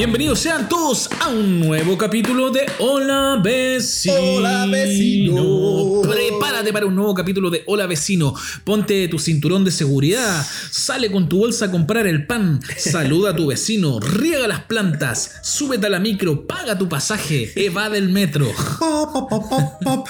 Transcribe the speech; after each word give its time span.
Bienvenidos 0.00 0.38
sean 0.38 0.66
todos 0.66 1.10
a 1.20 1.28
un 1.28 1.60
nuevo 1.60 1.98
capítulo 1.98 2.48
de 2.48 2.64
Hola 2.78 3.38
Vecino. 3.44 4.14
Hola, 4.18 4.64
vecino. 4.64 6.00
Prepárate 6.00 6.72
para 6.72 6.86
un 6.86 6.94
nuevo 6.94 7.12
capítulo 7.12 7.50
de 7.50 7.64
Hola 7.66 7.86
Vecino. 7.86 8.34
Ponte 8.64 9.08
tu 9.08 9.18
cinturón 9.18 9.62
de 9.62 9.70
seguridad. 9.70 10.42
Sale 10.70 11.12
con 11.12 11.28
tu 11.28 11.40
bolsa 11.40 11.66
a 11.66 11.70
comprar 11.70 12.06
el 12.06 12.26
pan. 12.26 12.60
Saluda 12.78 13.32
a 13.32 13.36
tu 13.36 13.48
vecino. 13.48 14.00
Riega 14.00 14.48
las 14.48 14.60
plantas. 14.60 15.40
Súbete 15.42 15.88
a 15.88 15.90
la 15.90 16.00
micro. 16.00 16.46
Paga 16.46 16.78
tu 16.78 16.88
pasaje. 16.88 17.52
Evade 17.54 17.98
el 17.98 18.08
metro. 18.08 18.50
Pop, 18.78 19.28
pop, 19.28 19.84
pop. 19.84 20.08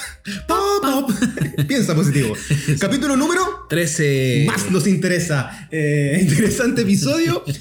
Piensa 1.67 1.95
positivo. 1.95 2.33
Capítulo 2.79 3.17
número 3.17 3.65
13. 3.69 4.45
más 4.47 4.71
nos 4.71 4.87
interesa. 4.87 5.67
Eh, 5.69 6.19
interesante 6.21 6.83
episodio. 6.83 7.43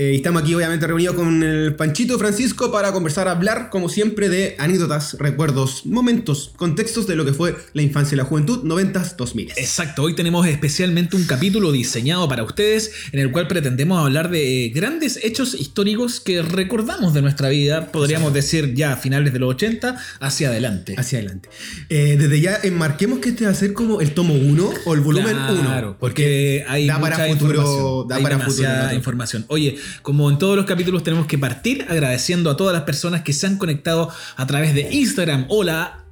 Eh, 0.00 0.14
estamos 0.14 0.42
aquí 0.42 0.54
obviamente 0.54 0.86
reunidos 0.86 1.16
con 1.16 1.42
el 1.42 1.67
Panchito 1.76 2.18
Francisco 2.18 2.70
para 2.72 2.92
conversar, 2.92 3.28
hablar 3.28 3.68
como 3.70 3.88
siempre 3.88 4.28
de 4.28 4.54
anécdotas, 4.58 5.16
recuerdos, 5.18 5.84
momentos, 5.86 6.52
contextos 6.56 7.06
de 7.06 7.16
lo 7.16 7.24
que 7.24 7.32
fue 7.32 7.56
la 7.72 7.82
infancia 7.82 8.14
y 8.14 8.18
la 8.18 8.24
juventud 8.24 8.64
90s 8.64 9.16
2000. 9.16 9.52
Exacto, 9.56 10.02
hoy 10.02 10.14
tenemos 10.14 10.46
especialmente 10.46 11.16
un 11.16 11.24
capítulo 11.24 11.72
diseñado 11.72 12.28
para 12.28 12.42
ustedes 12.42 12.90
en 13.12 13.20
el 13.20 13.30
cual 13.32 13.48
pretendemos 13.48 13.98
hablar 14.04 14.30
de 14.30 14.70
grandes 14.74 15.18
hechos 15.22 15.54
históricos 15.54 16.20
que 16.20 16.42
recordamos 16.42 17.14
de 17.14 17.22
nuestra 17.22 17.48
vida, 17.48 17.86
podríamos 17.92 18.32
decir 18.32 18.74
ya 18.74 18.92
a 18.92 18.96
finales 18.96 19.32
de 19.32 19.38
los 19.38 19.50
80 19.54 19.96
hacia 20.20 20.48
adelante. 20.48 20.94
Hacia 20.96 21.18
adelante. 21.18 21.48
Eh, 21.88 22.16
desde 22.18 22.40
ya 22.40 22.58
enmarquemos 22.62 23.18
que 23.20 23.30
este 23.30 23.44
va 23.44 23.50
a 23.50 23.54
ser 23.54 23.72
como 23.72 24.00
el 24.00 24.12
tomo 24.12 24.34
1 24.34 24.70
o 24.86 24.94
el 24.94 25.00
volumen 25.00 25.36
1. 25.36 25.60
Claro, 25.62 25.96
porque 25.98 26.64
hay 26.68 26.86
da 26.86 27.00
para 27.00 27.16
futuro- 27.28 27.60
información. 27.60 28.08
da 28.08 28.16
hay 28.16 28.22
para 28.22 28.38
futuro. 28.44 28.94
información. 28.94 29.44
Oye, 29.48 29.76
como 30.02 30.30
en 30.30 30.38
todos 30.38 30.56
los 30.56 30.66
capítulos 30.66 31.02
tenemos 31.02 31.26
que 31.26 31.38
partir 31.38 31.57
agradeciendo 31.88 32.50
a 32.50 32.56
todas 32.56 32.74
las 32.74 32.82
personas 32.84 33.22
que 33.22 33.32
se 33.32 33.46
han 33.46 33.58
conectado 33.58 34.10
a 34.36 34.46
través 34.46 34.74
de 34.74 34.88
Instagram. 34.92 35.46
Hola. 35.48 36.07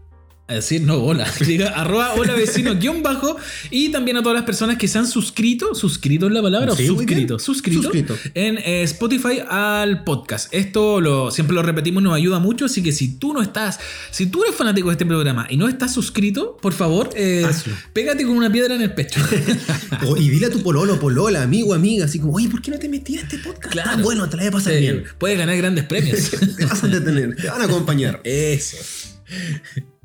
A 0.48 0.54
decir, 0.54 0.82
no, 0.82 0.94
hola. 0.98 1.28
Diga, 1.46 1.70
arroba 1.70 2.14
hola 2.14 2.34
vecino 2.34 2.76
guion 2.76 3.02
bajo. 3.02 3.36
Y 3.70 3.88
también 3.90 4.16
a 4.16 4.22
todas 4.22 4.36
las 4.36 4.44
personas 4.44 4.78
que 4.78 4.86
se 4.86 4.96
han 4.96 5.08
suscrito. 5.08 5.74
¿Suscrito 5.74 6.26
es 6.28 6.32
la 6.32 6.40
palabra? 6.40 6.76
Sí, 6.76 6.86
suscrito. 6.86 7.40
Suscrito. 7.40 7.82
Suscrito. 7.82 8.16
En 8.34 8.58
eh, 8.58 8.82
Spotify 8.84 9.40
al 9.48 10.04
podcast. 10.04 10.54
Esto 10.54 11.00
lo, 11.00 11.32
siempre 11.32 11.54
lo 11.56 11.64
repetimos, 11.64 12.00
nos 12.00 12.14
ayuda 12.14 12.38
mucho. 12.38 12.66
Así 12.66 12.80
que 12.80 12.92
si 12.92 13.16
tú 13.18 13.32
no 13.32 13.42
estás, 13.42 13.80
si 14.12 14.26
tú 14.26 14.44
eres 14.44 14.54
fanático 14.54 14.86
de 14.88 14.92
este 14.92 15.04
programa 15.04 15.48
y 15.50 15.56
no 15.56 15.66
estás 15.66 15.92
suscrito, 15.92 16.56
por 16.62 16.72
favor, 16.72 17.10
eh, 17.16 17.44
Hazlo. 17.44 17.74
pégate 17.92 18.24
con 18.24 18.36
una 18.36 18.50
piedra 18.52 18.76
en 18.76 18.82
el 18.82 18.94
pecho. 18.94 19.20
O- 20.06 20.16
y 20.16 20.28
dile 20.28 20.46
a 20.46 20.50
tu 20.50 20.62
pololo, 20.62 21.00
polola, 21.00 21.42
amigo, 21.42 21.74
amiga, 21.74 22.04
así 22.04 22.18
como, 22.20 22.34
oye, 22.34 22.48
¿por 22.48 22.62
qué 22.62 22.70
no 22.70 22.78
te 22.78 22.88
metí 22.88 23.16
a 23.18 23.22
este 23.22 23.38
podcast? 23.38 23.72
Claro. 23.72 24.02
Bueno, 24.02 24.28
te 24.28 24.36
la 24.36 24.42
voy 24.44 24.48
a 24.48 24.52
pasar 24.52 24.78
bien. 24.78 25.04
Puedes 25.18 25.38
ganar 25.38 25.56
grandes 25.56 25.84
premios. 25.84 26.30
Te 26.56 26.66
vas 26.66 26.84
a 26.84 26.86
detener, 26.88 27.34
te 27.34 27.48
van 27.48 27.62
a 27.62 27.64
acompañar. 27.64 28.20
Eso. 28.22 28.76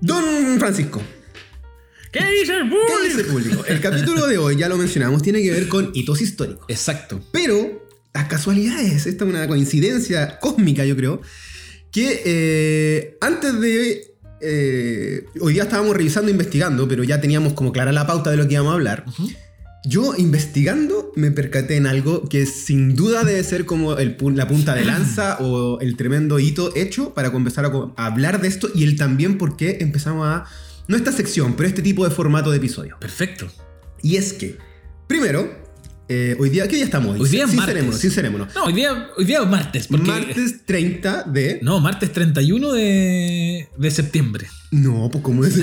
Don 0.01 0.59
Francisco, 0.59 1.01
¿Qué 2.11 2.19
dice 2.41 2.57
el 2.57 2.69
¿qué 2.69 3.07
dice 3.07 3.21
el 3.21 3.27
público? 3.27 3.65
El 3.65 3.79
capítulo 3.79 4.27
de 4.27 4.37
hoy, 4.37 4.57
ya 4.57 4.67
lo 4.67 4.77
mencionamos, 4.77 5.21
tiene 5.21 5.41
que 5.41 5.51
ver 5.51 5.67
con 5.69 5.91
hitos 5.93 6.21
históricos. 6.21 6.65
Exacto. 6.67 7.21
Pero 7.31 7.87
las 8.13 8.27
casualidades, 8.27 9.05
esta 9.05 9.23
es 9.23 9.29
una 9.29 9.47
coincidencia 9.47 10.39
cósmica, 10.39 10.83
yo 10.85 10.97
creo, 10.97 11.21
que 11.91 12.21
eh, 12.25 13.17
antes 13.21 13.61
de... 13.61 14.13
eh, 14.41 15.25
hoy 15.39 15.53
día 15.53 15.63
estábamos 15.63 15.95
revisando, 15.95 16.29
investigando, 16.29 16.85
pero 16.87 17.03
ya 17.05 17.21
teníamos 17.21 17.53
como 17.53 17.71
clara 17.71 17.93
la 17.93 18.05
pauta 18.05 18.29
de 18.29 18.37
lo 18.37 18.47
que 18.47 18.55
íbamos 18.55 18.71
a 18.71 18.75
hablar. 18.75 19.05
Yo 19.83 20.13
investigando 20.15 21.11
me 21.15 21.31
percaté 21.31 21.75
en 21.75 21.87
algo 21.87 22.29
que 22.29 22.45
sin 22.45 22.95
duda 22.95 23.23
debe 23.23 23.43
ser 23.43 23.65
como 23.65 23.97
el 23.97 24.15
la 24.35 24.47
punta 24.47 24.75
de 24.75 24.85
lanza 24.85 25.37
o 25.41 25.79
el 25.81 25.97
tremendo 25.97 26.39
hito 26.39 26.71
hecho 26.75 27.13
para 27.15 27.31
comenzar 27.31 27.65
a, 27.65 27.71
co- 27.71 27.93
a 27.97 28.05
hablar 28.05 28.41
de 28.41 28.47
esto 28.47 28.69
y 28.75 28.83
el 28.83 28.95
también 28.95 29.37
por 29.37 29.57
qué 29.57 29.77
empezamos 29.81 30.27
a... 30.27 30.45
No 30.87 30.97
esta 30.97 31.11
sección, 31.11 31.55
pero 31.55 31.67
este 31.67 31.81
tipo 31.81 32.03
de 32.07 32.11
formato 32.11 32.51
de 32.51 32.57
episodio. 32.57 32.97
Perfecto. 32.99 33.47
Y 34.03 34.17
es 34.17 34.33
que, 34.33 34.57
primero, 35.07 35.60
eh, 36.13 36.35
hoy 36.39 36.49
día, 36.49 36.67
¿qué 36.67 36.75
día 36.75 36.83
estamos 36.83 37.15
hoy? 37.15 37.21
Hoy 37.21 37.29
día 37.29 37.45
es 37.45 37.51
sincerémonos, 37.51 37.97
sincerémonos. 37.99 38.53
No, 38.53 38.65
hoy 38.65 38.73
día, 38.73 39.07
hoy 39.17 39.23
día 39.23 39.39
es 39.41 39.47
martes. 39.47 39.87
Porque, 39.87 40.07
Martes 40.07 40.65
30 40.65 41.23
de... 41.23 41.59
No, 41.61 41.79
martes 41.79 42.11
31 42.11 42.73
de, 42.73 43.69
de 43.77 43.91
septiembre. 43.91 44.47
No, 44.71 45.09
pues 45.09 45.23
¿cómo 45.23 45.45
es? 45.45 45.55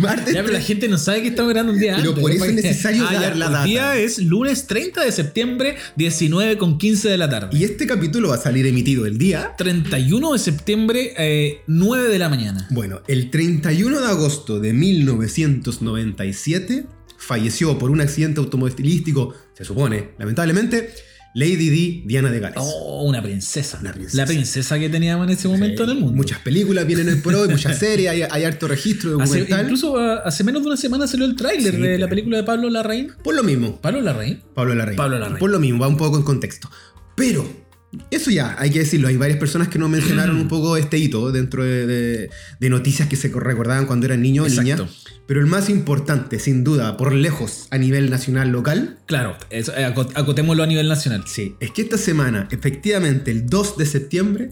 Martes 0.00 0.34
Ya, 0.34 0.40
pero 0.42 0.52
la 0.52 0.60
30. 0.60 0.60
gente 0.60 0.88
no 0.88 0.98
sabe 0.98 1.22
que 1.22 1.28
estamos 1.28 1.52
grabando 1.52 1.72
un 1.74 1.80
día 1.80 1.96
Pero 1.96 2.10
antes. 2.10 2.22
por 2.22 2.30
eso 2.30 2.44
es 2.44 2.54
necesario 2.54 3.04
ya, 3.10 3.20
dar 3.20 3.36
la 3.36 3.48
data. 3.50 3.64
día 3.64 3.96
es 3.96 4.18
lunes 4.18 4.66
30 4.66 5.04
de 5.04 5.12
septiembre, 5.12 5.76
19 5.96 6.56
con 6.58 6.78
15 6.78 7.08
de 7.08 7.18
la 7.18 7.28
tarde. 7.28 7.56
Y 7.56 7.64
este 7.64 7.86
capítulo 7.86 8.28
va 8.30 8.36
a 8.36 8.40
salir 8.40 8.66
emitido 8.66 9.04
el 9.04 9.18
día... 9.18 9.52
31 9.58 10.32
de 10.32 10.38
septiembre, 10.38 11.12
eh, 11.18 11.60
9 11.66 12.08
de 12.08 12.18
la 12.18 12.28
mañana. 12.28 12.66
Bueno, 12.70 13.02
el 13.08 13.30
31 13.30 14.00
de 14.00 14.06
agosto 14.06 14.60
de 14.60 14.72
1997 14.72 16.86
falleció 17.26 17.78
por 17.78 17.90
un 17.90 18.00
accidente 18.00 18.40
automovilístico, 18.40 19.34
se 19.54 19.64
supone, 19.64 20.10
lamentablemente, 20.18 20.90
Lady 21.36 21.68
Di 21.68 22.04
Diana 22.06 22.30
de 22.30 22.38
Gales. 22.38 22.58
Oh, 22.60 23.02
una 23.08 23.20
princesa. 23.20 23.78
Una 23.80 23.92
princesa. 23.92 24.18
La 24.18 24.26
princesa 24.26 24.78
que 24.78 24.88
teníamos 24.88 25.26
en 25.26 25.32
ese 25.32 25.48
momento 25.48 25.82
en 25.82 25.90
el 25.90 25.96
mundo. 25.98 26.14
Muchas 26.16 26.38
películas 26.38 26.86
vienen 26.86 27.08
en 27.08 27.22
pro, 27.22 27.48
muchas 27.48 27.76
series, 27.80 28.08
hay, 28.08 28.22
hay 28.22 28.44
harto 28.44 28.68
registro 28.68 29.20
Hace- 29.20 29.40
documental. 29.40 29.62
incluso 29.64 29.96
ah, 29.98 30.22
hace 30.24 30.44
menos 30.44 30.62
de 30.62 30.68
una 30.68 30.76
semana 30.76 31.06
salió 31.08 31.26
el 31.26 31.34
tráiler 31.34 31.74
Sí, 31.74 31.80
de 31.80 31.98
la 31.98 32.08
película 32.08 32.36
de 32.36 32.44
Pablo 32.44 32.70
Larraín. 32.70 33.10
Por 33.24 33.34
lo 33.34 33.42
mismo, 33.42 33.80
¿Pablo 33.80 34.00
Larraín? 34.00 34.42
Pablo 34.54 34.74
Larraín. 34.76 34.96
Pablo 34.96 35.18
Larraín. 35.18 35.38
Por 35.40 35.50
lo 35.50 35.58
mismo, 35.58 35.80
va 35.80 35.88
un 35.88 35.96
poco 35.96 36.16
en 36.18 36.22
contexto. 36.22 36.70
Pero, 37.16 37.63
eso 38.10 38.30
ya, 38.30 38.56
hay 38.58 38.70
que 38.70 38.80
decirlo, 38.80 39.08
hay 39.08 39.16
varias 39.16 39.38
personas 39.38 39.68
que 39.68 39.78
nos 39.78 39.88
mencionaron 39.90 40.36
un 40.36 40.48
poco 40.48 40.76
este 40.76 40.98
hito 40.98 41.30
dentro 41.32 41.64
de, 41.64 41.86
de- 41.86 42.30
de 42.60 42.70
noticias 42.70 43.08
que 43.08 43.16
se 43.16 43.28
recordaban 43.28 43.86
cuando 43.86 44.06
eran 44.06 44.22
niños 44.22 44.56
o 44.56 44.62
niñas. 44.62 44.82
Pero 45.26 45.40
el 45.40 45.46
más 45.46 45.70
importante, 45.70 46.38
sin 46.38 46.64
duda, 46.64 46.96
por 46.96 47.12
lejos, 47.14 47.66
a 47.70 47.78
nivel 47.78 48.10
nacional 48.10 48.50
local, 48.50 48.98
Claro, 49.06 49.36
eso, 49.50 49.72
eh, 49.76 49.84
acot- 49.86 50.12
acotémoslo 50.14 50.62
a 50.62 50.66
nivel 50.66 50.88
nacional. 50.88 51.24
sí, 51.26 51.54
es 51.60 51.70
que 51.70 51.82
esta 51.82 51.96
semana, 51.98 52.48
efectivamente, 52.50 53.30
el 53.30 53.46
2 53.46 53.76
de 53.78 53.86
septiembre, 53.86 54.50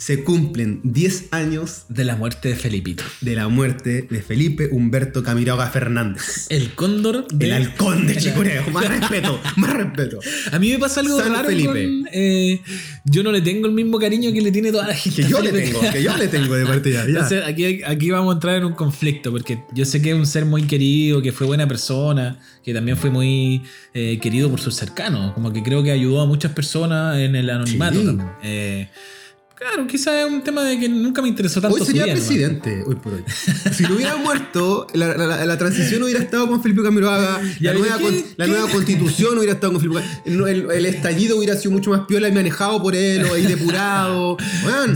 se 0.00 0.22
cumplen 0.22 0.80
10 0.84 1.32
años 1.32 1.82
De 1.88 2.04
la 2.04 2.14
muerte 2.14 2.50
de 2.50 2.54
Felipito. 2.54 3.02
de 3.20 3.34
la 3.34 3.48
muerte 3.48 4.06
de 4.08 4.22
Felipe 4.22 4.68
Humberto 4.70 5.24
Camiroaga 5.24 5.66
Fernández. 5.70 6.46
El 6.50 6.70
cóndor 6.74 7.26
de... 7.26 7.46
El 7.46 7.52
halcón 7.52 8.06
de 8.06 8.16
Chicureo. 8.16 8.62
Más 8.70 8.86
respeto, 8.88 9.40
más 9.56 9.72
respeto. 9.74 10.20
A 10.52 10.58
mí 10.60 10.70
me 10.70 10.78
pasa 10.78 11.00
algo 11.00 11.18
San 11.18 11.32
raro 11.32 11.48
Felipe. 11.48 11.66
con, 11.68 12.08
eh, 12.12 12.60
yo 13.06 13.24
no 13.24 13.32
le 13.32 13.40
tengo 13.42 13.66
el 13.66 13.72
mismo 13.72 13.98
cariño 13.98 14.32
que 14.32 14.40
le 14.40 14.52
tiene 14.52 14.70
toda 14.70 14.86
la 14.86 14.94
gente. 14.94 15.22
Que 15.24 15.28
yo 15.28 15.40
le 15.40 15.50
tengo, 15.50 15.80
que 15.92 16.02
yo 16.02 16.16
le 16.16 16.28
tengo 16.28 16.54
de 16.54 16.64
parte 16.64 16.92
ya. 16.92 17.00
ya. 17.02 17.08
Entonces 17.08 17.42
aquí, 17.44 17.82
aquí 17.84 18.10
vamos 18.10 18.30
a 18.32 18.34
entrar 18.36 18.56
en 18.56 18.64
un 18.66 18.74
conflicto, 18.74 19.32
porque 19.32 19.58
yo 19.74 19.84
sé 19.84 20.00
que 20.00 20.10
es 20.10 20.16
un 20.16 20.26
ser 20.26 20.44
muy 20.44 20.62
querido, 20.62 21.20
que 21.22 21.32
fue 21.32 21.46
buena 21.48 21.66
persona, 21.66 22.38
que 22.64 22.72
también 22.72 22.96
fue 22.96 23.10
muy 23.10 23.62
eh, 23.94 24.20
querido 24.22 24.48
por 24.48 24.60
sus 24.60 24.76
cercanos, 24.76 25.32
como 25.34 25.52
que 25.52 25.60
creo 25.64 25.82
que 25.82 25.90
ayudó 25.90 26.20
a 26.20 26.26
muchas 26.26 26.52
personas 26.52 27.18
en 27.18 27.34
el 27.34 27.50
anonimato 27.50 27.98
Sí. 27.98 28.06
también. 28.06 28.28
Eh, 28.44 28.88
claro, 29.58 29.86
quizás 29.86 30.14
es 30.14 30.30
un 30.30 30.42
tema 30.42 30.62
de 30.64 30.78
que 30.78 30.88
nunca 30.88 31.20
me 31.22 31.28
interesó 31.28 31.60
tanto 31.60 31.74
Hoy 31.74 31.80
su 31.80 31.86
sería 31.86 32.06
nomás. 32.06 32.20
presidente, 32.20 32.82
hoy 32.86 32.94
por 32.96 33.14
hoy. 33.14 33.24
Si 33.72 33.82
no 33.82 33.96
hubiera 33.96 34.16
muerto, 34.16 34.86
la, 34.94 35.14
la- 35.16 35.44
la 35.46 35.58
transición 35.58 36.02
hubiera 36.02 36.20
estado 36.20 36.46
con 36.48 36.62
Felipe 36.62 36.82
Camiroaga, 36.82 37.40
la, 37.60 37.74
¿y 37.74 37.78
nueva, 37.78 37.98
con- 37.98 38.14
la 38.36 38.46
nueva 38.46 38.68
constitución 38.70 39.36
hubiera 39.36 39.54
estado 39.54 39.72
con 39.72 39.82
Felipe 39.82 40.00
Camiroaga, 40.24 40.50
el, 40.52 40.70
el 40.70 40.86
estallido 40.86 41.36
hubiera 41.38 41.56
sido 41.56 41.72
mucho 41.72 41.90
más 41.90 42.02
piola 42.06 42.28
y 42.28 42.32
manejado 42.32 42.82
por 42.82 42.94
él, 42.94 43.24
o 43.24 43.34
ahí 43.34 43.46
depurado. 43.46 44.36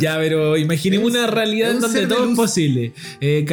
Ya, 0.00 0.16
pero 0.18 0.56
imaginemos 0.56 1.10
una 1.10 1.26
realidad 1.26 1.74
un 1.74 1.80
donde 1.80 2.06
todo 2.06 2.30
es 2.30 2.36
posible. 2.36 2.92
Eh, 3.20 3.44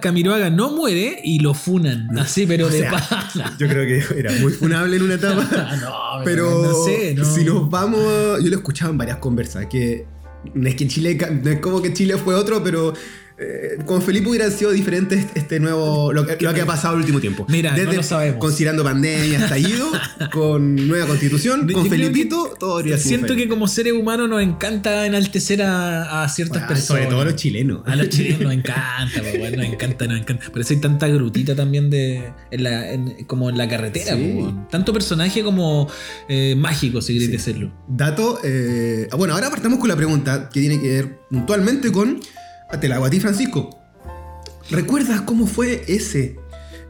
Camiroaga 0.00 0.50
no 0.50 0.70
muere 0.70 1.20
y 1.24 1.40
lo 1.40 1.54
funan. 1.54 2.16
Así, 2.18 2.46
pero 2.46 2.68
de 2.68 2.82
pana. 2.84 3.56
Yo 3.58 3.68
creo 3.68 3.86
que 3.86 4.18
era 4.18 4.32
muy 4.40 4.52
funable 4.52 4.96
en 4.96 5.02
una 5.02 5.14
etapa. 5.18 5.76
No, 5.80 6.24
Pero 6.24 6.62
no 6.62 6.84
sé, 6.84 7.14
no. 7.14 7.24
si 7.24 7.44
nos 7.44 7.68
vamos, 7.70 8.02
yo 8.42 8.48
lo 8.50 8.56
escuchaba 8.56 8.90
en 8.90 8.98
varias 8.98 9.18
conversas, 9.18 9.66
que 9.66 10.06
es 10.68 10.74
que 10.74 10.88
Chile, 10.88 11.18
no 11.42 11.60
como 11.60 11.82
que 11.82 11.92
Chile 11.92 12.16
fue 12.16 12.34
otro, 12.34 12.62
pero 12.62 12.94
eh, 13.40 13.78
con 13.86 14.02
Felipe 14.02 14.28
hubiera 14.28 14.50
sido 14.50 14.72
diferente 14.72 15.24
este- 15.34 15.60
nuevo, 15.60 16.12
lo 16.12 16.26
que, 16.26 16.36
lo 16.40 16.52
que 16.52 16.60
ha 16.62 16.66
pasado 16.66 16.94
el 16.94 17.00
último 17.00 17.20
tiempo. 17.20 17.46
Mira, 17.48 17.76
no 17.76 17.92
lo 17.92 18.02
sabemos. 18.02 18.38
Considerando 18.40 18.82
pandemia, 18.84 19.38
estallido, 19.38 19.86
con 20.32 20.74
nueva 20.88 21.06
constitución, 21.06 21.68
Yo 21.68 21.74
con 21.74 21.88
creo 21.88 21.98
Felipito, 22.08 22.54
todo 22.58 22.78
habría 22.78 22.96
sido 22.98 23.08
Siento 23.08 23.36
que 23.36 23.48
como 23.48 23.68
seres 23.68 23.92
humanos 23.92 24.28
nos 24.28 24.42
encanta 24.42 25.06
enaltecer 25.06 25.62
a, 25.62 26.24
a 26.24 26.28
ciertas 26.28 26.62
Ah, 26.64 26.68
personas. 26.68 26.86
sobre 26.86 27.06
todo 27.06 27.20
a 27.20 27.24
los 27.26 27.36
chilenos. 27.36 27.82
A 27.86 27.94
los 27.96 28.08
chilenos 28.08 28.40
nos 28.40 28.52
encanta, 28.52 29.12
pues, 29.20 29.38
bueno, 29.38 29.56
nos 29.58 29.66
encanta, 29.66 30.06
nos 30.06 30.18
encanta. 30.20 30.50
Por 30.50 30.60
eso 30.60 30.74
hay 30.74 30.80
tanta 30.80 31.06
grutita 31.08 31.54
también 31.54 31.90
de, 31.90 32.32
en 32.50 32.62
la, 32.62 32.92
en- 32.92 33.24
como 33.26 33.48
en 33.50 33.56
la 33.58 33.68
carretera. 33.68 34.16
Sí. 34.16 34.36
pues. 34.40 34.54
Tanto 34.70 34.92
personaje 34.92 35.42
como 35.44 35.88
eh, 36.28 36.54
mágico, 36.56 37.00
si 37.00 37.12
queréis 37.12 37.30
Sí. 37.30 37.36
decirlo. 37.36 37.72
Dato, 37.86 38.40
eh, 38.42 39.08
bueno, 39.16 39.34
ahora 39.34 39.48
partamos 39.50 39.78
con 39.78 39.88
la 39.88 39.96
pregunta 39.96 40.48
que 40.52 40.60
tiene 40.60 40.80
que 40.80 40.88
ver 40.88 41.18
puntualmente 41.30 41.92
con, 41.92 42.20
te 42.80 42.88
la 42.88 42.96
hago 42.96 43.06
a 43.06 43.10
ti 43.10 43.20
Francisco. 43.20 43.78
¿Recuerdas 44.70 45.22
cómo 45.22 45.46
fue 45.46 45.84
ese 45.88 46.36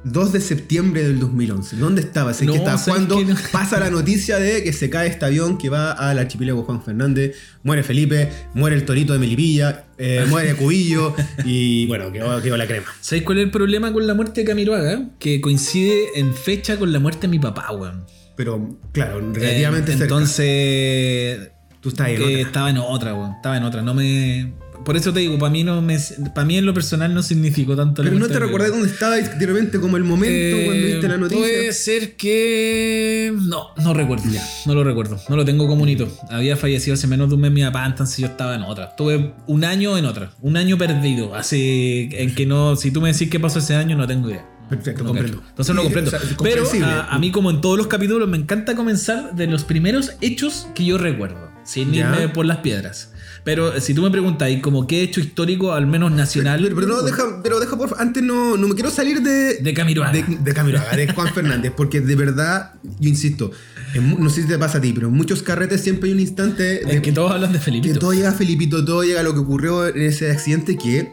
2 0.04 0.32
de 0.32 0.40
septiembre 0.40 1.02
del 1.02 1.18
2011. 1.20 1.76
¿Dónde 1.76 2.00
estabas? 2.00 2.40
¿En 2.40 2.46
No, 2.48 2.52
qué 2.54 2.62
Cuando? 2.86 3.20
No. 3.20 3.34
pasa 3.52 3.78
la 3.80 3.90
noticia 3.90 4.38
de 4.38 4.62
que 4.62 4.72
se 4.72 4.88
cae 4.90 5.08
este 5.08 5.24
avión 5.24 5.58
que 5.58 5.68
va 5.68 5.90
al 5.92 6.18
archipiélago 6.18 6.62
Juan 6.62 6.82
Fernández, 6.82 7.36
muere 7.62 7.82
Felipe, 7.82 8.30
muere 8.54 8.76
el 8.76 8.84
torito 8.84 9.12
de 9.12 9.18
Melipilla, 9.18 9.86
eh, 9.98 10.24
muere 10.28 10.54
Cubillo 10.54 11.14
y 11.44 11.86
bueno, 11.88 12.10
quedó, 12.12 12.40
quedó 12.40 12.56
la 12.56 12.66
crema. 12.66 12.86
¿Sabes 13.00 13.24
cuál 13.24 13.38
es 13.38 13.44
el 13.44 13.50
problema 13.50 13.92
con 13.92 14.06
la 14.06 14.14
muerte 14.14 14.42
de 14.42 14.46
Camiroaga? 14.46 15.02
Que 15.18 15.40
coincide 15.40 16.06
en 16.14 16.32
fecha 16.34 16.78
con 16.78 16.92
la 16.92 17.00
muerte 17.00 17.22
de 17.22 17.28
mi 17.28 17.38
papá, 17.40 17.70
weón. 17.72 18.04
Pero 18.36 18.78
claro, 18.92 19.20
relativamente 19.32 19.92
Eh, 19.92 19.96
cerca. 19.98 20.14
Entonces. 20.14 21.50
Tú 21.80 21.90
estás 21.90 22.08
en 22.08 22.16
que 22.16 22.22
otra. 22.24 22.38
estaba 22.40 22.70
en 22.70 22.78
otra, 22.78 23.14
weón. 23.14 23.32
Estaba 23.34 23.56
en 23.56 23.64
otra. 23.64 23.82
No 23.82 23.94
me. 23.94 24.52
Por 24.88 24.96
eso 24.96 25.12
te 25.12 25.20
digo, 25.20 25.38
para 25.38 25.50
mí 25.52 25.64
no 25.64 25.82
me. 25.82 25.98
Para 26.34 26.46
mí 26.46 26.56
en 26.56 26.64
lo 26.64 26.72
personal 26.72 27.12
no 27.12 27.22
significó 27.22 27.76
tanto 27.76 28.02
la 28.02 28.08
Pero 28.08 28.14
no 28.18 28.20
muerte 28.26 28.38
te 28.38 28.46
recordás 28.46 28.70
dónde 28.70 28.88
estabas 28.88 29.38
de 29.38 29.46
repente 29.46 29.78
como 29.80 29.98
el 29.98 30.04
momento 30.04 30.34
Eh, 30.34 30.62
cuando 30.64 30.86
viste 30.86 31.08
la 31.08 31.18
noticia. 31.18 31.42
Puede 31.44 31.72
ser 31.74 32.16
que. 32.16 33.34
No, 33.36 33.66
no 33.76 33.92
recuerdo. 33.92 34.24
No 34.64 34.74
lo 34.74 34.84
recuerdo. 34.84 35.20
No 35.28 35.36
lo 35.36 35.44
tengo 35.44 35.66
como 35.68 35.82
un 35.82 35.90
hito. 35.90 36.08
Había 36.30 36.56
fallecido 36.56 36.94
hace 36.94 37.06
menos 37.06 37.28
de 37.28 37.34
un 37.34 37.42
mes 37.42 37.52
mi 37.52 37.62
papá, 37.62 37.84
entonces 37.84 38.16
yo 38.16 38.28
estaba 38.28 38.54
en 38.54 38.62
otra. 38.62 38.86
Estuve 38.86 39.34
un 39.46 39.64
año 39.64 39.98
en 39.98 40.06
otra. 40.06 40.30
Un 40.40 40.56
año 40.56 40.78
perdido. 40.78 41.34
Así 41.34 42.08
en 42.12 42.34
que 42.34 42.46
no. 42.46 42.74
Si 42.76 42.90
tú 42.90 43.02
me 43.02 43.12
decís 43.12 43.28
qué 43.28 43.38
pasó 43.38 43.58
ese 43.58 43.74
año, 43.74 43.94
no 43.94 44.06
tengo 44.06 44.30
idea. 44.30 44.46
Perfecto, 44.70 45.02
No 45.04 45.10
comprendo. 45.10 45.38
cacho. 45.40 45.50
Entonces 45.50 45.74
no 45.74 45.82
comprendo. 45.82 46.08
o 46.08 46.10
sea, 46.12 46.20
Pero 46.20 46.36
comprensible. 46.36 46.86
a, 46.86 47.08
a 47.08 47.18
mí, 47.18 47.30
como 47.30 47.50
en 47.50 47.60
todos 47.60 47.76
los 47.76 47.88
capítulos, 47.88 48.26
me 48.26 48.38
encanta 48.38 48.74
comenzar 48.74 49.34
de 49.34 49.46
los 49.48 49.64
primeros 49.64 50.12
hechos 50.22 50.66
que 50.74 50.84
yo 50.86 50.96
recuerdo. 50.96 51.48
Sin 51.64 51.92
Ya. 51.92 52.10
irme 52.14 52.28
por 52.30 52.46
las 52.46 52.58
piedras. 52.58 53.12
Pero 53.48 53.80
si 53.80 53.94
tú 53.94 54.02
me 54.02 54.10
preguntas, 54.10 54.50
¿y 54.50 54.60
como 54.60 54.86
qué 54.86 55.00
hecho 55.00 55.20
histórico, 55.20 55.72
al 55.72 55.86
menos 55.86 56.12
nacional? 56.12 56.60
Pero, 56.62 56.74
pero 56.74 56.86
no, 56.86 57.00
deja, 57.00 57.40
pero 57.42 57.58
deja 57.58 57.78
por 57.78 57.96
antes 57.98 58.22
no, 58.22 58.58
no 58.58 58.68
me 58.68 58.74
quiero 58.74 58.90
salir 58.90 59.22
de, 59.22 59.54
De 59.54 59.72
Camiroaga. 59.72 60.12
de, 60.12 60.22
de 60.22 60.52
Camiroaga, 60.52 60.94
de 60.94 61.10
Juan 61.10 61.32
Fernández, 61.32 61.72
porque 61.74 62.02
de 62.02 62.14
verdad, 62.14 62.74
yo 63.00 63.08
insisto, 63.08 63.50
en 63.94 64.22
no 64.22 64.28
sé 64.28 64.42
si 64.42 64.48
te 64.48 64.58
pasa 64.58 64.76
a 64.76 64.80
ti, 64.82 64.92
pero 64.92 65.08
en 65.08 65.14
muchos 65.14 65.42
carretes 65.42 65.80
siempre 65.80 66.10
hay 66.10 66.14
un 66.14 66.20
instante 66.20 66.62
de 66.62 66.96
Es 66.96 67.00
que 67.00 67.10
todos 67.10 67.32
hablan 67.32 67.50
de 67.52 67.58
que 67.58 67.64
Felipito. 67.64 67.98
todo 67.98 68.12
llega 68.12 68.28
a 68.28 68.32
Felipito, 68.32 68.84
todo 68.84 69.02
llega 69.02 69.20
a 69.20 69.22
lo 69.22 69.32
que 69.32 69.40
ocurrió 69.40 69.86
en 69.86 70.02
ese 70.02 70.30
accidente 70.30 70.76
que 70.76 71.12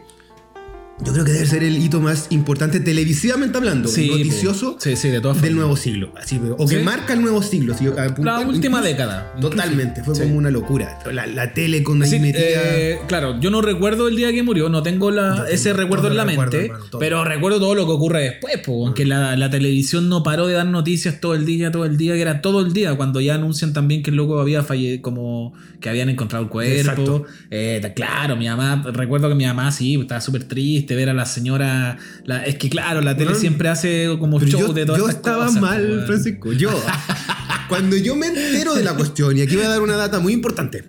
yo 1.04 1.12
creo 1.12 1.24
que 1.26 1.32
debe 1.32 1.44
ser 1.46 1.62
el 1.62 1.76
hito 1.76 2.00
más 2.00 2.26
importante 2.30 2.80
televisivamente 2.80 3.58
hablando, 3.58 3.88
Sí, 3.88 4.08
noticioso. 4.08 4.76
Sí, 4.80 4.96
sí, 4.96 5.08
de 5.08 5.20
todas 5.20 5.42
del 5.42 5.54
nuevo 5.54 5.76
siglo, 5.76 6.10
así, 6.16 6.40
o 6.56 6.66
que 6.66 6.78
marca 6.82 7.12
el 7.12 7.20
nuevo 7.20 7.42
siglo. 7.42 7.74
si 7.76 7.84
La 7.84 8.40
última 8.40 8.78
incluso- 8.78 8.82
década. 8.82 9.34
Totalmente, 9.40 10.02
fue 10.02 10.14
como 10.18 10.36
una 10.36 10.50
locura. 10.50 10.98
La, 11.12 11.26
la 11.26 11.52
tele 11.52 11.82
con 11.82 12.02
ahí 12.02 12.08
Sí, 12.08 12.18
metida. 12.18 12.40
eh, 12.76 12.98
claro, 13.08 13.38
yo 13.40 13.50
no 13.50 13.60
recuerdo 13.60 14.08
el 14.08 14.16
día 14.16 14.32
que 14.32 14.42
murió, 14.42 14.68
no 14.70 14.82
tengo 14.82 15.10
la, 15.10 15.44
ese 15.50 15.72
recuerdo 15.74 16.08
en 16.08 16.16
la 16.16 16.24
recuerdo, 16.24 16.52
mente, 16.52 16.66
hermano, 16.72 16.98
pero 16.98 17.24
recuerdo 17.24 17.60
todo 17.60 17.74
lo 17.74 17.84
que 17.86 17.92
ocurre 17.92 18.22
después, 18.22 18.58
po, 18.64 18.86
aunque 18.86 19.04
la, 19.04 19.36
la 19.36 19.50
televisión 19.50 20.08
no 20.08 20.22
paró 20.22 20.46
de 20.46 20.54
dar 20.54 20.66
noticias 20.66 21.20
todo 21.20 21.34
el 21.34 21.44
día, 21.44 21.70
todo 21.70 21.84
el 21.84 21.98
día, 21.98 22.14
que 22.14 22.22
era 22.22 22.40
todo 22.40 22.64
el 22.64 22.72
día, 22.72 22.94
cuando 22.96 23.20
ya 23.20 23.34
anuncian 23.34 23.72
también 23.74 24.02
que 24.02 24.10
el 24.10 24.16
loco 24.16 24.40
había 24.40 24.62
fallecido, 24.62 25.02
como 25.02 25.52
que 25.80 25.90
habían 25.90 26.08
encontrado 26.08 26.44
el 26.44 26.50
cuerpo. 26.50 27.26
Eh, 27.50 27.92
claro, 27.94 28.36
mi 28.36 28.46
mamá, 28.48 28.82
recuerdo 28.92 29.28
que 29.28 29.34
mi 29.34 29.44
mamá 29.44 29.70
sí, 29.72 29.94
estaba 30.00 30.20
súper 30.22 30.44
triste 30.44 30.85
ver 30.94 31.08
a 31.08 31.14
la 31.14 31.26
señora, 31.26 31.96
la- 32.24 32.44
es 32.44 32.56
que 32.56 32.68
claro, 32.68 33.00
la 33.00 33.16
tele 33.16 33.34
siempre 33.34 33.68
hace 33.68 34.06
como 34.20 34.38
show 34.40 34.60
yo, 34.68 34.72
de 34.72 34.84
todas 34.86 35.00
yo 35.00 35.08
estas 35.08 35.16
estaba 35.16 35.46
cosas, 35.46 35.60
mal, 35.60 35.82
po, 35.82 35.92
weón. 35.92 36.06
Francisco. 36.06 36.52
Yo. 36.52 36.70
Cuando 37.68 37.96
yo 37.96 38.14
me 38.14 38.28
entero 38.28 38.74
de 38.76 38.84
la 38.84 38.94
cuestión, 38.94 39.36
y 39.36 39.40
aquí 39.42 39.56
voy 39.56 39.64
a 39.64 39.68
dar 39.70 39.80
una 39.80 39.96
data 39.96 40.20
muy 40.20 40.32
importante. 40.32 40.84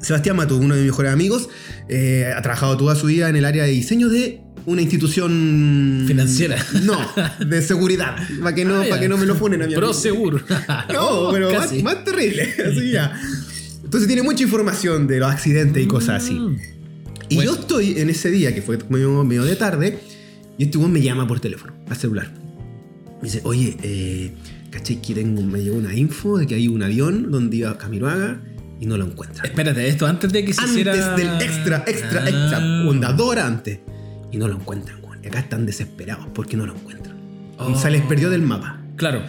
Sebastián 0.00 0.36
Mato, 0.36 0.56
uno 0.56 0.74
de 0.76 0.82
mis 0.82 0.90
mejores 0.92 1.12
amigos, 1.12 1.48
eh, 1.88 2.32
ha 2.36 2.40
trabajado 2.40 2.76
toda 2.76 2.94
su 2.94 3.06
vida 3.06 3.28
en 3.28 3.34
el 3.34 3.44
área 3.44 3.64
de 3.64 3.70
diseño 3.70 4.08
de 4.08 4.40
una 4.66 4.80
institución 4.82 6.04
Financiera. 6.06 6.56
No, 6.84 6.98
de 7.44 7.62
seguridad. 7.62 8.16
Para 8.40 8.54
que 8.54 8.64
no, 8.64 8.76
Ah, 8.82 8.84
para 8.88 9.00
que 9.00 9.08
no 9.08 9.16
me 9.16 9.26
lo 9.26 9.34
ponen 9.36 9.62
a 9.62 9.66
mi 9.66 9.74
Pro 9.74 9.86
amigo. 9.88 10.00
seguro. 10.00 10.40
No, 10.92 11.30
pero 11.32 11.50
más, 11.82 12.04
terrible. 12.04 12.54
Así 12.64 12.92
ya. 12.92 13.18
Entonces 13.82 14.06
tiene 14.06 14.22
mucha 14.22 14.42
información 14.44 15.06
de 15.08 15.18
los 15.18 15.30
accidentes 15.32 15.82
y 15.82 15.86
cosas 15.88 16.22
así. 16.22 16.38
Y 17.28 17.36
Bueno. 17.36 17.52
yo 17.54 17.60
estoy 17.60 17.98
en 17.98 18.10
ese 18.10 18.30
día, 18.30 18.54
que 18.54 18.62
fue 18.62 18.78
medio, 18.88 19.24
medio 19.24 19.44
de 19.44 19.56
tarde, 19.56 19.98
y 20.56 20.64
este 20.64 20.78
me 20.78 21.00
llama 21.02 21.26
por 21.26 21.40
teléfono, 21.40 21.72
al 21.88 21.96
celular. 21.96 22.30
Me 23.20 23.24
dice, 23.28 23.40
oye, 23.44 23.76
eh, 23.82 24.32
caché 24.70 25.00
que 25.00 25.14
tengo, 25.14 25.42
me 25.42 25.60
llegó 25.62 25.76
una 25.76 25.94
info 25.94 26.38
de 26.38 26.46
que 26.46 26.54
hay 26.54 26.68
un 26.68 26.82
avión 26.82 27.30
donde 27.30 27.56
iba 27.58 27.76
Camiroaga 27.76 28.40
y 28.80 28.86
no 28.86 28.96
lo 28.96 29.04
encuentran. 29.06 29.44
Espérate, 29.46 29.88
esto 29.88 30.06
antes 30.06 30.32
de 30.32 30.44
que 30.44 30.52
se 30.52 30.60
Antes 30.60 30.72
hiciera... 30.74 31.16
del 31.16 31.42
extra, 31.42 31.84
extra, 31.86 32.22
Ah. 32.24 32.28
extra, 32.28 32.58
onda, 32.88 33.12
dos 33.12 33.28
horas 33.30 33.44
antes. 33.46 33.80
Y 34.30 34.36
no 34.36 34.46
lo 34.46 34.54
encuentran, 34.54 35.02
weón. 35.02 35.18
Y 35.22 35.26
acá 35.26 35.40
están 35.40 35.66
desesperados 35.66 36.26
porque 36.34 36.56
no 36.56 36.64
lo 36.66 36.74
encuentran. 36.74 37.16
Oh. 37.58 37.70
Y 37.70 37.74
se 37.74 37.90
les 37.90 38.02
perdió 38.02 38.30
del 38.30 38.42
mapa. 38.42 38.80
Claro. 38.96 39.22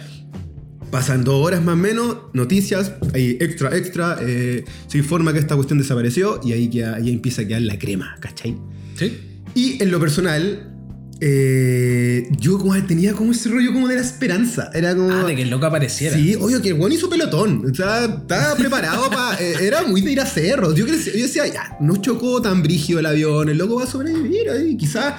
Pasan 0.90 1.22
dos 1.24 1.44
horas 1.46 1.62
más 1.62 1.74
o 1.74 1.76
menos, 1.76 2.16
noticias, 2.32 2.92
hay 3.14 3.36
extra, 3.40 3.76
extra, 3.76 4.18
eh, 4.22 4.64
se 4.88 4.98
informa 4.98 5.32
que 5.32 5.38
esta 5.38 5.54
cuestión 5.54 5.78
desapareció 5.78 6.40
y 6.44 6.52
ahí, 6.52 6.80
ahí 6.82 7.10
empieza 7.10 7.42
a 7.42 7.46
quedar 7.46 7.62
la 7.62 7.78
crema, 7.78 8.16
¿cachai? 8.20 8.56
Sí. 8.96 9.18
Y 9.54 9.80
en 9.82 9.90
lo 9.92 10.00
personal, 10.00 10.66
eh, 11.20 12.26
yo 12.40 12.58
como 12.58 12.74
tenía 12.84 13.12
como 13.12 13.30
ese 13.32 13.50
rollo 13.50 13.72
como 13.72 13.86
de 13.88 13.96
la 13.96 14.00
esperanza. 14.00 14.70
Era 14.74 14.96
como... 14.96 15.12
Ah, 15.12 15.24
de 15.24 15.36
que 15.36 15.42
el 15.42 15.50
loco 15.50 15.66
apareciera. 15.66 16.16
Sí, 16.16 16.34
obvio 16.34 16.60
que 16.62 16.68
el 16.70 16.74
buen 16.74 16.92
hizo 16.92 17.08
pelotón. 17.08 17.64
O 17.70 17.74
sea, 17.74 18.04
estaba 18.06 18.54
preparado 18.58 19.08
para. 19.10 19.38
era 19.38 19.82
muy 19.82 20.00
de 20.00 20.12
ir 20.12 20.20
a 20.20 20.26
cerros. 20.26 20.74
Yo, 20.74 20.86
crecí- 20.86 21.12
yo 21.14 21.22
decía, 21.22 21.46
ya, 21.46 21.76
no 21.80 21.96
chocó 21.96 22.40
tan 22.42 22.62
brígido 22.62 22.98
el 23.00 23.06
avión, 23.06 23.48
el 23.48 23.58
loco 23.58 23.76
va 23.76 23.84
a 23.84 23.86
sobrevivir 23.86 24.48
ahí, 24.50 24.76
quizás 24.76 25.14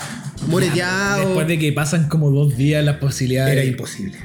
moreteado. 0.47 1.25
Después 1.27 1.47
de 1.47 1.59
que 1.59 1.71
pasan 1.71 2.09
como 2.09 2.29
dos 2.31 2.57
días 2.57 2.83
las 2.83 2.97
posibilidades. 2.97 3.53
Era 3.53 3.63
imposible. 3.63 4.17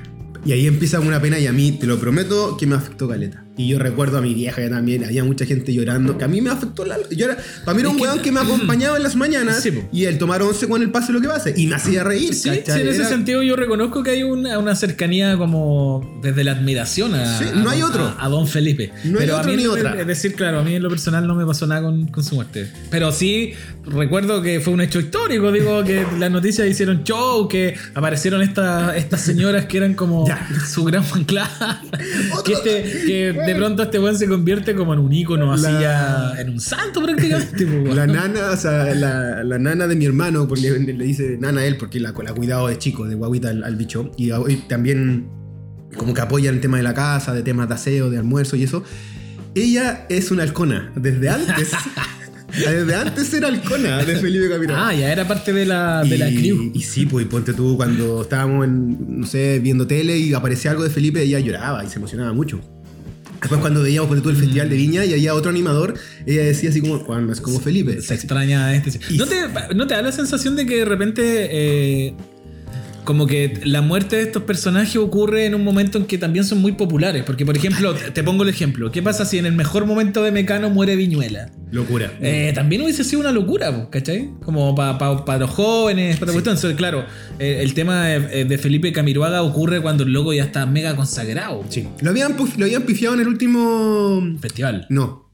Y 0.47 0.53
ahí 0.53 0.69
empieza 0.69 1.01
una 1.01 1.21
pena 1.21 1.41
y 1.41 1.49
a 1.49 1.53
mí, 1.53 1.73
te 1.73 1.89
lo 1.89 1.99
prometo, 1.99 2.57
que 2.57 2.69
me 2.69 2.77
afectó 2.77 3.09
caleta. 3.09 3.46
Y 3.59 3.69
yo 3.69 3.79
recuerdo 3.79 4.19
a 4.19 4.21
mi 4.21 4.35
vieja 4.35 4.61
que 4.61 4.69
también 4.69 5.05
había 5.05 5.25
mucha 5.25 5.47
gente 5.47 5.73
llorando, 5.73 6.19
que 6.19 6.25
a 6.25 6.29
mí 6.29 6.41
me 6.43 6.51
afectó 6.51 6.85
la... 6.85 6.99
Yo 7.11 7.25
era, 7.27 7.39
para 7.65 7.75
mí 7.75 7.81
era 7.81 7.89
un 7.91 7.99
weón 8.01 8.19
que 8.21 8.31
me 8.31 8.41
acompañaba 8.41 8.97
en 8.99 9.03
las 9.03 9.17
mañanas 9.17 9.63
Sí, 9.63 9.71
y 9.93 10.05
el 10.05 10.19
tomar 10.19 10.43
once 10.43 10.69
con 10.69 10.83
el 10.83 10.91
pase 10.91 11.13
lo 11.13 11.21
que 11.23 11.29
pase. 11.29 11.55
Y 11.57 11.67
me 11.67 11.77
hacía 11.77 12.05
reír, 12.05 12.35
Sí, 12.35 12.41
sí, 12.43 12.49
en 12.51 12.89
ese 12.89 12.97
Era- 12.97 13.09
sentido 13.09 13.43
yo 13.43 13.57
reconozco 13.57 14.03
que 14.03 14.11
hay 14.11 14.23
una, 14.25 14.59
una 14.59 14.75
cercanía 14.77 15.39
como 15.39 16.19
desde 16.23 16.45
la 16.45 16.53
admiración 16.53 17.15
a, 17.15 17.39
Sí, 17.39 17.45
a 17.51 17.53
no 17.55 17.71
hay 17.71 17.81
don- 17.81 17.91
otro. 17.91 18.05
a, 18.19 18.25
a 18.25 18.29
don 18.29 18.47
Felipe. 18.47 18.93
No 19.05 19.19
hay 19.21 19.25
Pero 19.25 19.37
a 19.37 19.41
otro 19.41 19.51
mí 19.51 19.57
ni 19.57 19.65
no 19.65 19.73
me- 19.73 19.81
otra. 19.81 20.01
Es 20.01 20.07
decir, 20.07 20.35
claro, 20.35 20.59
a 20.59 20.63
mí 20.63 20.75
en 20.75 20.83
lo 20.83 20.91
personal 20.91 21.27
no 21.27 21.35
me 21.35 21.47
pasó 21.47 21.67
nada 21.67 21.81
con, 21.83 22.09
con 22.09 22.23
su 22.23 22.35
muerte. 22.35 22.71
Pero 22.91 23.11
sí 23.11 23.55
recuerdo 23.87 24.43
que 24.43 24.61
fue 24.61 24.75
un 24.75 24.81
hecho 24.83 25.01
histórico, 25.01 25.51
digo, 25.51 25.83
que 25.83 26.05
las 26.19 26.31
noticias 26.31 26.69
hicieron 26.69 27.05
show, 27.05 27.49
que 27.49 27.75
aparecieron 27.95 28.43
estas 28.43 28.97
estas 28.97 29.23
señoras 29.23 29.65
que 29.65 29.79
eran 29.79 29.95
como 29.95 30.27
Ya. 30.29 30.47
su 30.69 30.85
gran 30.85 31.05
fan 31.05 31.25
club. 31.25 31.43
que, 32.45 32.53
este, 32.53 32.83
que 33.07 33.43
de 33.47 33.55
pronto 33.55 33.83
este 33.85 33.99
weón 33.99 34.19
se 34.19 34.27
convierte 34.29 34.75
como 34.75 34.93
en 34.95 35.01
un 35.01 35.13
ícono, 35.13 35.53
así 35.53 35.63
La- 35.65 35.81
ya, 35.81 36.41
en 36.41 36.51
un 36.51 36.61
santo 36.61 37.03
prácticamente. 37.03 37.67
po. 37.67 37.95
La 37.95 38.07
nana, 38.07 38.51
o 38.53 38.57
sea, 38.57 38.95
la, 38.95 39.43
la 39.45 39.59
nana 39.59 39.87
de 39.87 39.97
mi 39.97 40.05
hermano, 40.05 40.47
porque 40.49 40.71
le, 40.71 40.93
le 40.93 41.05
dice 41.05 41.37
nana 41.41 41.61
a 41.63 41.67
él, 41.67 41.77
porque 41.77 42.01
la, 42.01 42.13
la 42.13 42.31
ha 42.31 42.35
cuidado 42.35 42.69
de 42.69 42.79
chico, 42.79 43.07
de 43.07 43.15
guaguita 43.15 43.49
al, 43.51 43.65
al 43.65 43.77
bicho. 43.77 44.11
Y, 44.17 44.31
también 44.69 45.29
como 45.97 46.13
que 46.13 46.21
apoya 46.21 46.51
el 46.51 46.61
tema 46.61 46.77
de 46.77 46.83
la 46.83 46.93
casa, 46.95 47.33
de 47.33 47.43
temas 47.43 47.69
de 47.69 47.75
aseo, 47.75 48.11
de 48.11 48.19
almuerzo 48.19 48.57
y 48.57 48.65
eso. 48.65 48.83
Ella 49.55 50.05
es 50.11 50.31
una 50.31 50.43
halcona, 50.43 50.93
desde 50.97 51.31
antes. 51.31 51.71
desde 52.53 52.95
antes 52.95 53.33
era 53.35 53.49
halcona 53.49 54.03
de 54.05 54.17
Felipe 54.17 54.49
Capirón. 54.51 54.77
Ah, 54.79 54.93
ya 54.95 55.11
era 55.13 55.27
parte 55.27 55.53
de 55.53 55.65
la, 55.67 56.03
de 56.05 56.19
la 56.19 56.29
y, 56.31 56.37
crew. 56.37 56.71
y 56.75 56.83
sí, 56.83 57.07
pues 57.07 57.25
y 57.25 57.29
ponte 57.29 57.55
tú 57.55 57.77
cuando 57.77 58.23
estábamos 58.23 58.67
en, 58.67 59.21
no 59.21 59.27
sé, 59.27 59.59
viendo 59.61 59.87
tele 59.87 60.19
y 60.19 60.33
aparecía 60.35 60.71
algo 60.73 60.83
de 60.85 60.91
Felipe, 60.91 61.23
ella 61.23 61.39
lloraba 61.41 61.85
y 61.85 61.89
se 61.89 61.99
emocionaba 61.99 62.33
mucho. 62.35 62.61
Después 63.47 63.61
cuando 63.61 63.81
veíamos 63.81 64.09
ponte 64.09 64.25
tú 64.25 64.31
el 64.31 64.37
festival 64.37 64.69
de 64.69 64.75
Viña 64.75 65.05
y 65.05 65.13
había 65.13 65.33
otro 65.33 65.51
animador, 65.51 65.95
ella 66.27 66.43
decía 66.43 66.71
así 66.71 66.81
como, 66.81 66.99
Juan, 66.99 67.31
es 67.31 67.41
como 67.41 67.61
Felipe. 67.61 68.03
Se 68.03 68.13
extraña 68.13 68.75
este. 68.75 68.99
¿No 69.15 69.25
te, 69.25 69.37
¿No 69.73 69.87
te 69.87 69.95
da 69.95 70.03
la 70.03 70.11
sensación 70.11 70.57
de 70.57 70.67
que 70.67 70.79
de 70.79 70.85
repente 70.85 71.49
eh, 71.53 72.15
como 73.07 73.27
que 73.27 73.61
la 73.65 73.81
muerte 73.81 74.17
de 74.17 74.23
estos 74.23 74.43
personajes 74.43 74.97
ocurre 74.97 75.47
en 75.47 75.55
un 75.55 75.65
momento 75.65 75.97
en 75.97 76.05
que 76.05 76.19
también 76.19 76.45
son 76.45 76.61
muy 76.61 76.73
populares? 76.73 77.23
Porque, 77.25 77.47
por 77.47 77.57
ejemplo, 77.57 77.95
te 77.95 78.23
pongo 78.23 78.43
el 78.43 78.51
ejemplo. 78.51 78.91
¿Qué 78.93 79.01
pasa 79.01 79.25
si 79.25 79.39
en 79.39 79.47
el 79.47 79.55
mejor 79.55 79.87
momento 79.87 80.23
de 80.23 80.33
Mecano 80.33 80.69
muere 80.69 80.97
Viñuela? 80.97 81.51
Locura. 81.71 82.13
Eh, 82.21 82.53
también 82.55 82.83
hubiese 82.83 83.05
sido 83.05 83.21
una 83.21 83.33
locura, 83.33 83.89
¿cachai? 83.91 84.31
Como 84.45 84.75
para 84.75 85.39
los 85.39 85.51
jóvenes, 85.51 86.19
para 86.19 86.33
cuestión. 86.33 86.57
Entonces, 86.57 86.77
claro, 86.77 87.07
eh, 87.39 87.61
el 87.63 87.73
tema 87.73 88.07
de, 88.07 88.45
de 88.45 88.59
Felipe 88.59 88.93
Camiroaga 88.93 89.43
ocurre 89.43 89.81
cuando 89.81 90.03
el 90.03 90.13
loco 90.13 90.35
ya 90.35 90.45
está 90.45 90.67
mega 90.67 90.95
consagrado. 90.97 91.65
Sí. 91.71 91.89
Lo 92.03 92.11
habían, 92.11 92.37
lo 92.37 92.65
habían 92.67 92.83
pifiado 92.83 93.15
en 93.15 93.23
el 93.23 93.29
último. 93.29 94.37
Festival. 94.41 94.87
No. 94.91 95.31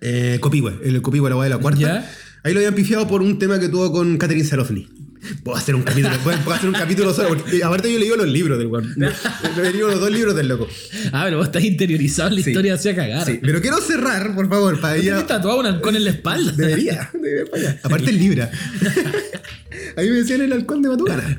Eh, 0.00 0.38
Copihue, 0.40 0.80
el 0.84 1.00
Copihue, 1.00 1.28
la 1.30 1.36
guay 1.36 1.48
de 1.48 1.54
la 1.54 1.60
cuarta. 1.60 1.80
¿Ya? 1.80 2.10
Ahí 2.42 2.52
lo 2.52 2.58
habían 2.58 2.74
pifiado 2.74 3.06
por 3.06 3.22
un 3.22 3.38
tema 3.38 3.60
que 3.60 3.68
tuvo 3.68 3.92
con 3.92 4.18
Catherine 4.18 4.44
Sarofny. 4.44 4.88
Puedo 5.44 5.56
hacer 5.56 5.74
un 5.74 5.82
capítulo, 5.82 6.16
puedo, 6.18 6.52
hacer 6.52 6.68
un 6.68 6.74
capítulo 6.74 7.14
solo. 7.14 7.28
porque- 7.28 7.62
aparte 7.62 7.92
yo 7.92 7.98
leí 7.98 8.08
los 8.08 8.26
libros 8.28 8.58
del 8.58 8.66
weón. 8.66 8.92
No, 8.96 9.08
He 9.08 9.70
leído 9.72 9.88
los 9.88 10.00
dos 10.00 10.10
libros 10.10 10.34
del 10.34 10.48
loco. 10.48 10.68
Ah, 11.12 11.22
pero 11.24 11.36
vos 11.38 11.46
estás 11.46 11.62
interiorizado 11.64 12.28
en 12.30 12.36
la 12.36 12.42
Sí. 12.42 12.50
historia 12.50 12.74
hacia 12.74 12.94
cagar. 12.96 13.24
Sí, 13.26 13.38
pero 13.40 13.60
quiero 13.60 13.80
cerrar, 13.80 14.34
por 14.34 14.48
favor, 14.48 14.80
para 14.80 14.96
ir 14.96 15.02
¿Tienes 15.04 15.22
a... 15.22 15.26
tatuado 15.26 15.60
un 15.60 15.66
halcón 15.66 15.94
en 15.96 16.04
la 16.04 16.10
espalda? 16.10 16.52
Debería, 16.56 17.10
debería 17.14 17.44
para 17.50 17.62
allá. 17.62 17.80
Aparte 17.82 18.10
el 18.10 18.18
Libra. 18.18 18.50
Ahí 19.96 20.08
me 20.10 20.16
decían 20.16 20.40
el 20.42 20.52
halcón 20.52 20.82
de 20.82 20.88
Matucana. 20.88 21.36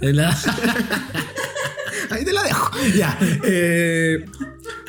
Ahí 2.13 2.23
te 2.25 2.33
la 2.33 2.43
dejo. 2.43 2.71
Ya. 2.95 3.17
eh, 3.43 4.25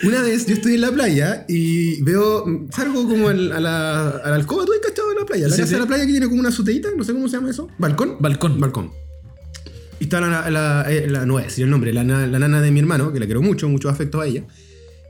una 0.05 0.23
vez 0.23 0.47
yo 0.47 0.55
estoy 0.55 0.75
en 0.75 0.81
la 0.83 0.93
playa 0.93 1.45
y 1.49 2.03
veo. 2.03 2.45
Salgo 2.75 3.09
como 3.09 3.29
a 3.29 3.35
la, 3.35 4.09
a 4.11 4.31
la 4.31 4.37
alcoba, 4.37 4.65
tú 4.65 4.73
has 4.73 4.81
cachado 4.87 5.11
en 5.13 5.19
la 5.19 5.25
playa. 5.27 5.49
La 5.49 5.55
Sí, 5.55 5.61
casa 5.63 5.69
sí. 5.69 5.75
de 5.75 5.81
la 5.81 5.87
playa 5.87 6.05
que 6.07 6.11
tiene 6.13 6.27
como 6.29 6.41
una 6.41 6.49
azoteíta, 6.51 6.89
no 6.97 7.05
sé 7.05 7.13
cómo 7.13 7.29
se 7.29 7.37
llama 7.37 7.51
eso. 7.51 7.69
¿Balcón? 7.79 8.17
Balcón. 8.21 8.61
Balcón. 8.61 8.93
Y 10.01 10.05
está 10.05 10.21
la, 10.21 10.51
la, 10.51 10.85
eh, 10.89 11.07
la- 11.09 11.25
no 11.25 11.35
voy 11.35 11.43
a 11.43 11.47
decir 11.47 11.65
el 11.65 11.71
nombre, 11.71 11.93
la, 11.93 12.03
la 12.05 12.39
nana 12.39 12.61
de 12.61 12.71
mi 12.71 12.81
hermano, 12.81 13.13
que 13.13 13.21
la 13.21 13.27
quiero 13.27 13.43
mucho, 13.43 13.69
mucho 13.69 13.89
afecto 13.89 14.21
a 14.21 14.27
ella. 14.27 14.45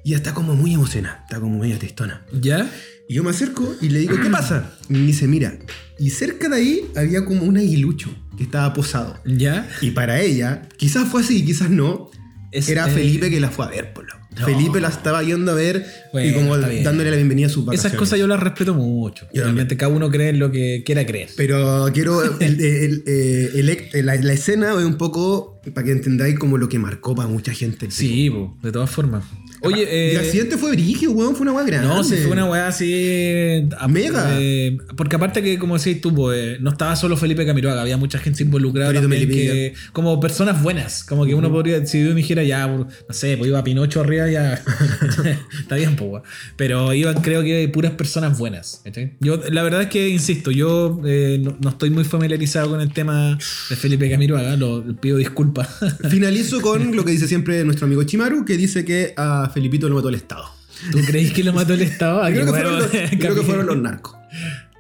Y 0.05 0.11
ella 0.11 0.19
está 0.19 0.35
como 0.35 0.55
muy 0.55 0.75
emocionada, 0.75 1.25
está 1.29 1.41
como 1.41 1.59
media 1.59 1.79
tristona. 1.79 2.25
¿Ya? 2.41 2.71
Y 3.09 3.15
yo 3.15 3.25
me 3.25 3.31
acerco 3.31 3.75
y 3.81 3.89
le 3.89 4.01
digo, 4.01 4.17
¿qué 4.23 4.29
pasa? 4.31 4.73
Y 4.89 4.93
me 4.95 5.07
dice, 5.07 5.27
mira. 5.27 5.59
Y 5.99 6.11
cerca 6.11 6.49
de 6.49 6.57
ahí 6.57 6.87
había 6.97 7.25
como 7.25 7.45
un 7.45 7.57
aguilucho 7.57 8.11
que 8.37 8.43
estaba 8.45 8.73
posado. 8.75 9.17
¿Ya? 9.25 9.69
Y 9.81 9.93
para 9.93 10.21
ella, 10.21 10.69
quizás 10.77 11.09
fue 11.09 11.21
así, 11.23 11.45
quizás 11.45 11.71
no, 11.71 12.11
Es, 12.51 12.69
era 12.69 12.89
eh, 12.89 12.91
Felipe 12.91 13.31
que 13.31 13.41
la 13.41 13.51
fue 13.51 13.67
a 13.67 13.69
ver, 13.69 13.93
por 13.93 14.05
lo. 14.07 14.25
No. 14.37 14.47
Felipe 14.47 14.81
la 14.81 14.89
estaba 14.89 15.23
yendo 15.23 15.53
a 15.53 15.55
ver 15.55 15.87
y 16.13 16.33
como 16.33 16.57
dándole 16.59 17.09
la 17.11 17.15
bienvenida 17.17 17.47
a 17.47 17.51
sus 17.51 17.65
vacaciones. 17.65 17.85
Esas 17.93 17.97
cosas 17.97 18.19
yo 18.19 18.27
las 18.27 18.41
respeto 18.41 18.75
mucho. 18.75 19.29
Realmente 19.33 19.77
cada 19.77 19.93
uno 19.93 20.11
cree 20.11 20.31
en 20.31 20.41
lo 20.41 20.51
que 20.51 20.83
quiera 20.85 21.07
creer. 21.07 21.29
Pero 21.37 21.87
quiero. 21.95 22.21
El, 22.41 22.61
el- 22.61 23.05
eh, 23.07 23.51
el- 23.93 24.07
la, 24.07 24.17
la 24.17 24.33
escena 24.33 24.71
es 24.77 24.85
un 24.85 24.97
poco 24.97 25.61
para 25.73 25.85
que 25.87 25.93
entendáis 25.93 26.37
como 26.37 26.59
lo 26.59 26.69
que 26.69 26.81
marcó 26.81 27.15
para 27.15 27.29
mucha 27.29 27.53
gente. 27.53 27.89
Sí, 27.93 28.29
po, 28.29 28.59
de 28.61 28.73
todas 28.73 28.91
formas. 28.91 29.23
Oye, 29.65 29.81
Y 29.81 30.11
el 30.11 30.17
eh, 30.17 30.19
accidente 30.19 30.57
fue 30.59 30.73
brígido, 30.73 31.13
weón, 31.13 31.35
fue 31.35 31.43
una 31.43 31.53
weá 31.53 31.65
grande. 31.65 31.89
No, 31.89 32.05
sí, 32.05 32.17
fue 32.17 32.33
una 32.33 32.47
weá 32.47 32.69
así. 32.69 33.69
a- 33.79 33.89
Mega. 33.89 34.37
eh, 34.39 34.79
porque 34.97 35.17
aparte 35.17 35.43
que, 35.43 35.59
como 35.59 35.79
decís 35.79 36.01
tú, 36.01 36.15
pues, 36.15 36.61
no 36.61 36.71
estaba 36.71 36.97
solo 36.97 37.17
Felipe 37.17 37.47
Camiroaga, 37.47 37.83
había 37.83 37.97
mucha 37.97 38.19
gente 38.19 38.43
involucrada 38.43 38.93
también 38.93 39.29
que, 39.29 39.75
como 39.93 40.19
personas 40.21 40.63
buenas. 40.63 41.05
Como 41.05 41.27
que 41.27 41.35
uno 41.35 41.51
podría, 41.51 41.85
si 41.87 42.03
uno 42.03 42.15
dijera 42.15 42.43
ya, 42.43 42.67
no 42.67 42.89
sé, 43.11 43.37
pues 43.37 43.49
iba 43.49 43.63
Pinocho 43.63 44.01
arriba, 44.01 44.29
ya. 44.31 44.63
Está 45.61 45.77
bien, 45.77 45.97
pues. 45.97 46.23
Pero 46.57 46.93
iban, 46.93 47.21
creo 47.23 47.43
que, 47.43 47.69
puras 47.69 47.93
personas 47.93 48.39
buenas. 48.39 48.83
Yo, 49.21 49.41
la 49.51 49.63
verdad 49.63 49.83
es 49.83 49.89
que, 49.89 50.09
insisto, 50.09 50.51
yo 50.51 51.01
eh, 51.05 51.39
no, 51.43 51.57
no 51.61 51.71
estoy 51.71 51.91
muy 51.91 52.05
familiarizado 52.05 52.71
con 52.71 52.81
el 52.81 52.93
tema 52.93 53.39
de 53.71 53.77
Felipe 53.77 54.11
Camiroaga, 54.11 54.57
lo, 54.57 54.85
pido 55.01 55.17
disculpas. 55.17 55.69
Finalizo 56.09 56.61
con 56.61 56.95
lo 56.97 57.05
que 57.05 57.13
dice 57.13 57.29
siempre 57.29 57.65
nuestro 57.65 57.87
amigo 57.87 58.03
Chimaru, 58.03 58.45
que 58.45 58.57
dice 58.57 58.85
que 58.85 59.15
a 59.17 59.51
Felipito 59.55 59.89
lo 59.89 59.95
mató 59.95 60.09
el 60.09 60.17
Estado. 60.17 60.45
¿Tú 60.91 60.99
creéis 61.07 61.33
que 61.33 61.45
lo 61.45 61.53
mató 61.53 61.75
el 61.75 61.83
Estado? 61.83 62.23
Creo 62.27 62.45
que, 62.45 62.51
fueron 62.51 62.79
los, 62.79 62.87
creo 63.19 63.35
que 63.35 63.43
fueron 63.43 63.67
los 63.67 63.77
narcos. 63.77 64.17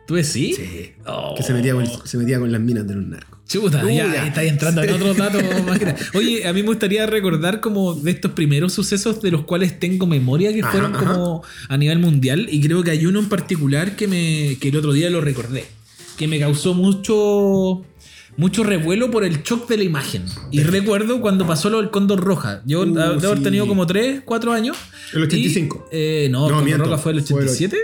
¿Tú 0.07 0.15
decís? 0.17 0.57
Sí. 0.57 0.93
Oh. 1.07 1.35
Que 1.37 1.43
se 1.43 1.55
metía, 1.55 1.73
con, 1.73 1.87
se 2.05 2.19
metía 2.19 2.39
con 2.39 2.53
las 2.53 2.61
minas 2.61 2.87
de 2.87 2.95
los 2.97 3.07
narcos. 3.07 3.39
Chuta, 3.49 3.85
Uy, 3.85 3.97
ya, 3.97 4.27
estáis 4.27 4.51
entrando 4.51 4.83
en 4.83 5.17
más 5.67 5.79
grandes. 5.79 6.15
Oye, 6.15 6.47
a 6.47 6.53
mí 6.53 6.63
me 6.63 6.69
gustaría 6.69 7.07
recordar 7.07 7.61
como 7.61 7.95
de 7.95 8.11
estos 8.11 8.33
primeros 8.33 8.73
sucesos 8.73 9.23
de 9.23 9.31
los 9.31 9.45
cuales 9.45 9.79
tengo 9.79 10.07
memoria 10.07 10.53
que 10.53 10.63
fueron 10.63 10.97
ajá. 10.97 11.05
como 11.05 11.43
a 11.69 11.77
nivel 11.77 11.99
mundial 11.99 12.49
y 12.51 12.61
creo 12.61 12.83
que 12.83 12.91
hay 12.91 13.07
uno 13.07 13.21
en 13.21 13.29
particular 13.29 13.97
que 13.97 14.09
me 14.09 14.57
que 14.61 14.71
el 14.71 14.77
otro 14.77 14.93
día 14.93 15.11
lo 15.11 15.21
recordé, 15.21 15.67
que 16.17 16.27
me 16.27 16.39
causó 16.39 16.73
mucho 16.73 17.85
mucho 18.37 18.65
revuelo 18.65 19.11
por 19.11 19.25
el 19.25 19.43
shock 19.43 19.69
de 19.69 19.77
la 19.77 19.85
imagen. 19.85 20.25
Y 20.51 20.63
recuerdo 20.63 21.21
cuando 21.21 21.47
pasó 21.47 21.71
lo 21.71 21.79
del 21.81 21.91
Cóndor 21.91 22.21
Roja. 22.21 22.63
Yo 22.67 22.81
Uh, 22.83 22.87
debo 22.87 23.01
haber 23.29 23.39
sí. 23.39 23.45
tenido 23.45 23.67
como 23.67 23.87
3, 23.87 24.23
4 24.25 24.53
años. 24.53 24.77
El 25.13 25.23
85. 25.23 25.89
Y, 25.93 25.97
eh, 25.97 26.29
no, 26.31 26.47
el 26.47 26.53
No, 26.53 26.59
Cóndor. 26.61 26.79
Roja 26.81 26.99
fue 26.99 27.13
el 27.13 27.23
Fue 27.23 27.41
el 27.43 27.49
87. 27.49 27.77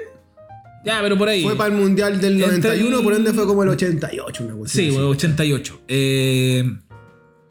Ya, 0.84 1.00
pero 1.02 1.18
por 1.18 1.28
ahí. 1.28 1.42
Fue 1.42 1.56
para 1.56 1.74
el 1.74 1.78
Mundial 1.80 2.20
del 2.20 2.32
Entre 2.42 2.56
91, 2.70 2.98
el- 2.98 3.04
por 3.04 3.12
ende 3.14 3.32
fue 3.34 3.46
como 3.46 3.62
el 3.62 3.68
88, 3.68 4.44
una 4.44 4.54
cosa 4.54 4.72
Sí, 4.72 4.86
así. 4.88 4.90
güey, 4.96 5.04
88. 5.06 5.80
Eh, 5.88 6.64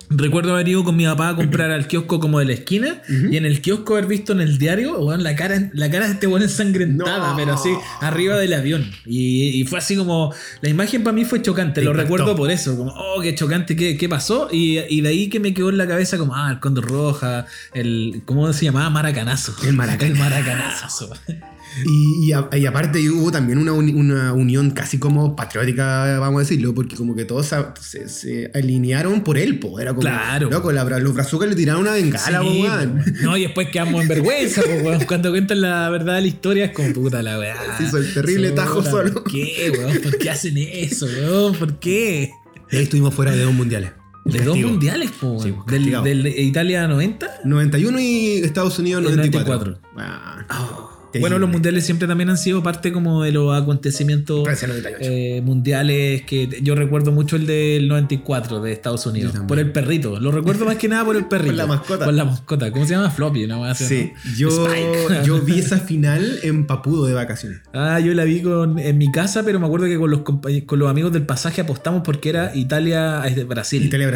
recuerdo 0.10 0.54
haber 0.54 0.68
ido 0.68 0.84
con 0.84 0.96
mi 0.96 1.06
papá 1.06 1.30
a 1.30 1.36
comprar 1.36 1.72
al 1.72 1.88
kiosco 1.88 2.20
como 2.20 2.40
de 2.40 2.46
la 2.46 2.54
esquina 2.54 3.02
y 3.32 3.38
en 3.38 3.46
el 3.46 3.62
kiosco 3.62 3.94
haber 3.94 4.08
visto 4.08 4.34
en 4.34 4.42
el 4.42 4.58
diario, 4.58 4.98
weón, 5.00 5.24
la 5.24 5.36
cara, 5.36 5.70
la 5.74 5.90
cara 5.92 6.08
de 6.08 6.14
este 6.14 6.28
weón 6.28 6.42
ensangrentada, 6.44 7.32
No. 7.32 7.36
pero 7.38 7.54
así, 7.54 7.70
arriba 8.02 8.38
del 8.38 8.54
avión. 8.54 8.90
Y, 9.06 9.62
y 9.62 9.64
fue 9.66 9.80
así 9.80 9.96
como, 9.96 10.34
la 10.62 10.70
imagen 10.70 11.04
para 11.04 11.14
mí 11.14 11.26
fue 11.26 11.42
chocante, 11.42 11.82
Te 11.82 11.86
lo 11.86 11.92
impactó. 11.92 12.12
recuerdo 12.18 12.36
por 12.36 12.50
eso, 12.52 12.76
como, 12.78 12.92
oh, 12.92 13.22
qué 13.22 13.36
chocante, 13.36 13.76
qué, 13.76 13.98
qué 13.98 14.10
pasó. 14.10 14.50
Y, 14.52 14.80
y 14.90 15.02
de 15.02 15.10
ahí 15.10 15.30
que 15.30 15.40
me 15.40 15.54
quedó 15.54 15.70
en 15.70 15.78
la 15.78 15.88
cabeza 15.88 16.18
como, 16.18 16.36
ah, 16.36 16.50
el 16.52 16.60
Cóndor 16.60 16.86
Roja, 16.88 17.46
el, 17.74 18.22
¿cómo 18.26 18.52
se 18.54 18.66
llamaba? 18.66 18.90
Maracanazo. 18.90 19.54
El 19.64 19.74
maracanazo. 19.74 20.06
El 20.14 20.18
maracanazo. 20.20 21.10
Y, 21.86 22.26
y 22.28 22.34
a- 22.34 22.50
y 22.54 22.66
aparte 22.66 23.08
hubo 23.10 23.32
también 23.32 23.58
una, 23.60 23.72
uni- 23.74 23.94
una 23.94 24.34
unión 24.34 24.72
casi 24.72 24.98
como 24.98 25.36
patriótica, 25.36 26.20
vamos 26.20 26.40
a 26.40 26.42
decirlo, 26.42 26.74
porque 26.74 26.96
como 26.96 27.16
que 27.16 27.26
todos 27.26 27.54
a- 27.54 27.74
se, 27.80 28.10
se 28.10 28.52
alinearon 28.54 29.22
por 29.24 29.38
él, 29.38 29.60
po. 29.60 29.80
Era 29.80 29.92
como, 29.92 30.02
Claro. 30.02 30.50
loco, 30.50 30.72
la- 30.72 30.84
los 31.00 31.14
brazucas 31.14 31.48
le 31.50 31.56
tiraron 31.56 31.82
una 31.82 31.92
bengala, 31.94 32.42
po, 32.42 32.52
Sí, 32.52 32.62
weón. 32.64 32.98
po. 33.04 33.12
No, 33.24 33.38
y 33.38 33.44
después 33.44 33.70
quedamos 33.70 34.02
en 34.02 34.08
vergüenza, 34.08 34.62
po, 34.62 34.70
weón. 34.88 35.06
Cuando 35.06 35.30
cuentan 35.32 35.62
la 35.62 35.90
verdad 35.90 36.16
de 36.16 36.22
la 36.22 36.28
historia 36.28 36.66
es 36.66 36.72
como 36.72 36.92
puta 36.94 37.22
la 37.22 37.38
weá. 37.40 37.56
Se 37.78 37.84
hizo 37.84 37.98
el 37.98 38.14
terrible 38.14 38.52
tajo 38.52 38.80
Puta, 38.80 38.92
solo. 38.92 39.14
¿Por 39.14 39.24
qué, 39.32 39.72
weón? 39.78 39.98
¿Por 40.02 40.18
qué 40.18 40.30
hacen 40.30 40.58
eso, 40.58 41.06
weón? 41.06 41.56
¿Por 41.56 41.80
qué? 41.80 42.32
Y 42.72 42.76
ahí 42.78 42.84
estuvimos 42.84 43.14
fuera 43.14 43.32
de 43.32 43.44
dos 43.44 43.54
mundiales. 43.54 43.92
De 44.26 44.40
dos 44.42 44.58
mundiales, 44.58 45.12
po, 45.12 45.34
weón. 45.38 45.64
Sí, 45.68 45.92
del, 46.04 46.28
Italia 46.28 46.88
90. 46.88 47.28
91 47.46 48.00
y 48.00 48.42
Estados 48.44 48.78
Unidos 48.80 49.04
El 49.06 49.16
94. 49.16 49.80
94. 49.94 50.46
Ah, 50.50 50.89
Bueno, 51.20 51.40
los 51.40 51.50
mundiales 51.50 51.86
siempre 51.86 52.08
también 52.08 52.30
han 52.30 52.38
sido 52.38 52.62
parte 52.62 52.92
como 52.92 53.24
de 53.24 53.32
los 53.32 53.60
acontecimientos 53.60 54.44
Francia 54.44 54.68
98. 54.68 54.98
eh, 55.02 55.42
mundiales 55.44 56.22
que 56.24 56.60
yo 56.62 56.76
recuerdo 56.76 57.12
mucho 57.12 57.36
el 57.36 57.46
del 57.48 57.88
94 57.88 58.62
de 58.62 58.72
Estados 58.72 59.06
Unidos. 59.06 59.34
Por 59.48 59.58
el 59.60 59.72
perrito. 59.72 60.20
Lo 60.20 60.32
recuerdo 60.32 60.66
más 60.66 60.76
que 60.78 60.88
nada 60.88 61.06
por 61.06 61.16
el 61.16 61.26
perrito. 61.30 61.54
la 61.54 61.66
mascota. 61.68 62.06
Por 62.06 62.14
la 62.14 62.26
mascota. 62.26 62.72
¿Cómo 62.72 62.86
se 62.86 62.94
llama? 62.94 63.10
Floppy, 63.10 63.48
¿no? 63.48 63.64
Así, 63.66 63.86
Sí, 63.86 64.12
¿no? 64.14 64.36
yo, 64.38 64.68
yo 65.26 65.42
vi 65.42 65.60
esa 65.60 65.80
final 65.80 66.40
en 66.44 66.68
Papudo 66.68 67.06
de 67.08 67.14
vacaciones. 67.14 67.62
Ah, 67.74 68.00
yo 68.00 68.14
la 68.14 68.24
vi 68.24 68.42
con, 68.42 68.78
en 68.78 68.98
mi 68.98 69.12
casa, 69.12 69.44
pero 69.44 69.60
me 69.60 69.66
acuerdo 69.66 69.88
que 69.88 69.98
con 69.98 70.12
los, 70.12 70.22
con 70.22 70.80
los 70.80 70.90
amigos 70.90 71.12
del 71.12 71.24
pasaje 71.26 71.62
apostamos 71.62 72.02
porque 72.04 72.30
era. 72.30 72.56
Italia-Brasil, 72.56 73.86
Italia 73.86 74.08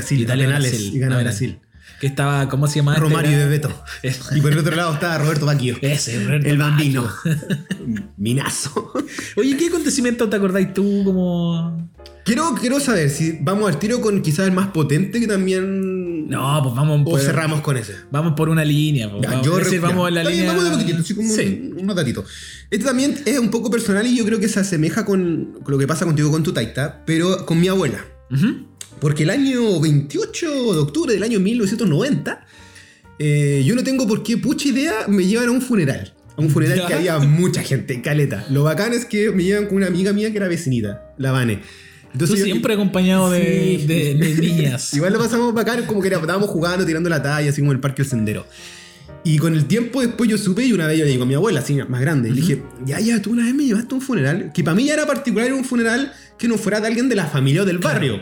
penales, 0.46 0.72
Brasil. 0.72 0.92
y 0.96 1.00
gana 1.00 1.20
Brasil. 1.20 1.60
Que 2.04 2.08
estaba, 2.08 2.50
¿cómo 2.50 2.68
se 2.68 2.80
llama? 2.80 2.96
Romario 2.98 3.32
y 3.32 3.34
Este 3.36 3.46
era- 3.46 3.50
Bebeto. 3.50 4.36
Y 4.36 4.42
por 4.42 4.52
el 4.52 4.60
otro 4.60 4.76
lado 4.76 4.94
estaba 4.94 5.20
Roberto 5.20 5.46
Baquio. 5.46 5.78
Ese, 5.82 6.22
Roberto 6.22 6.50
El 6.50 6.58
bambino. 6.58 7.10
Minazo. 8.18 8.92
Oye, 9.38 9.56
¿qué 9.56 9.68
acontecimiento 9.68 10.28
te 10.28 10.36
acordáis 10.36 10.74
tú 10.74 11.04
como...? 11.06 11.90
Quiero, 12.26 12.56
quiero 12.60 12.82
saber 12.82 13.10
si 13.10 13.38
vamos 13.42 13.70
al 13.72 13.80
tiro 13.80 14.02
con 14.02 14.22
quizás 14.22 14.48
el 14.48 14.52
más 14.52 14.68
potente 14.68 15.22
que 15.22 15.28
también. 15.28 16.28
No, 16.28 16.60
pues 16.62 16.76
vamos 16.76 17.02
O 17.06 17.12
por, 17.12 17.22
cerramos 17.22 17.62
con 17.62 17.78
ese. 17.78 17.96
vamos 18.12 18.34
por 18.36 18.50
una 18.50 18.66
línea. 18.66 19.10
pues, 19.10 19.22
Ya, 19.24 19.30
vamos, 19.30 19.46
yo 19.46 19.58
decir, 19.58 19.80
vamos 19.80 20.10
en 20.10 20.16
la 20.16 20.24
línea... 20.26 20.48
Vamos 20.48 20.66
de 20.66 20.72
poquitito, 20.72 21.00
así 21.00 21.16
como 21.16 21.34
Sí. 21.34 21.72
un- 21.74 21.84
unos 21.84 21.96
datitos. 21.96 22.26
Este 22.70 22.86
también 22.86 23.18
es 23.26 23.40
un 23.40 23.50
poco 23.50 23.72
personal 23.72 24.06
y 24.06 24.18
yo 24.18 24.26
creo 24.26 24.42
que 24.42 24.50
se 24.50 24.60
asemeja 24.60 25.06
con, 25.06 25.54
con 25.64 25.72
lo 25.72 25.78
que 25.78 25.88
pasa 25.88 26.04
contigo 26.04 26.30
con 26.32 26.44
tu 26.44 26.52
taita, 26.52 27.04
pero 27.06 27.46
con 27.46 27.62
mi 27.62 27.70
abuela. 27.70 28.04
Ujú. 28.30 28.68
Porque 29.00 29.24
el 29.24 29.30
año 29.30 29.80
28 29.80 30.74
de 30.74 30.80
octubre 30.80 31.14
del 31.14 31.24
año 31.24 31.40
1990, 31.40 32.46
eh, 33.20 33.64
yo 33.66 33.76
no 33.76 33.84
tengo 33.84 34.08
por 34.08 34.24
qué 34.24 34.38
pucha 34.38 34.70
idea, 34.70 34.94
me 35.08 35.26
llevan 35.26 35.50
a 35.50 35.52
un 35.52 35.62
funeral. 35.62 36.14
A 36.38 36.42
un 36.42 36.50
funeral 36.50 36.80
Ya. 36.80 36.88
que 36.88 36.94
había 36.96 37.20
mucha 37.20 37.62
gente, 37.62 38.02
caleta. 38.02 38.46
Lo 38.50 38.64
bacán 38.64 38.94
es 38.94 39.06
que 39.06 39.30
me 39.32 39.44
llevan 39.44 39.68
con 39.68 39.78
una 39.78 39.88
amiga 39.88 40.14
mía 40.14 40.32
que 40.32 40.38
era 40.38 40.48
vecinita, 40.48 41.14
la 41.18 41.32
Vane. 41.32 41.58
Tú 41.58 41.62
Entonces 42.14 42.40
yo- 42.40 42.46
siempre 42.46 42.74
acompañado 42.76 43.30
de, 43.32 43.78
Sí. 43.82 43.88
de- 43.88 44.14
de 44.16 44.36
niñas. 44.42 44.94
Igual 44.94 45.14
lo 45.14 45.20
pasamos 45.20 45.54
bacán, 45.54 45.86
como 45.86 46.02
que 46.02 46.08
era- 46.08 46.20
estábamos 46.20 46.50
jugando, 46.50 46.86
tirando 46.86 47.10
la 47.10 47.22
talla, 47.22 47.50
así 47.50 47.60
como 47.62 47.72
en 47.72 47.78
el 47.78 47.82
parque 47.82 48.04
del 48.04 48.10
sendero. 48.10 48.46
Y 49.26 49.38
con 49.38 49.54
el 49.54 49.66
tiempo 49.66 50.02
después 50.02 50.30
yo 50.30 50.38
supe 50.38 50.66
y 50.66 50.74
una 50.74 50.86
vez 50.88 51.00
yo 51.00 51.06
le 51.06 51.12
digo 51.12 51.24
a 51.24 51.26
mi 51.26 51.34
abuela, 51.34 51.60
así 51.62 51.76
más 51.88 52.02
grande, 52.02 52.30
y 52.30 52.34
le 52.34 52.42
dije, 52.42 52.62
ya, 52.86 53.00
ya, 53.00 53.22
tú 53.22 53.32
una 53.32 53.46
vez 53.46 53.54
me 53.56 53.64
llevaste 53.66 53.94
a 53.94 53.98
un 53.98 54.02
funeral, 54.02 54.52
que 54.54 54.64
para 54.64 54.76
mí 54.76 54.86
ya 54.86 54.96
era 54.96 55.06
particular, 55.06 55.48
era 55.48 55.56
un 55.56 55.64
funeral 55.64 56.12
que 56.38 56.48
no 56.48 56.58
fuera 56.58 56.82
de 56.82 56.88
alguien 56.88 57.08
de 57.10 57.16
la 57.16 57.26
familia 57.28 57.62
o 57.62 57.66
del 57.66 57.78
barrio. 57.78 58.20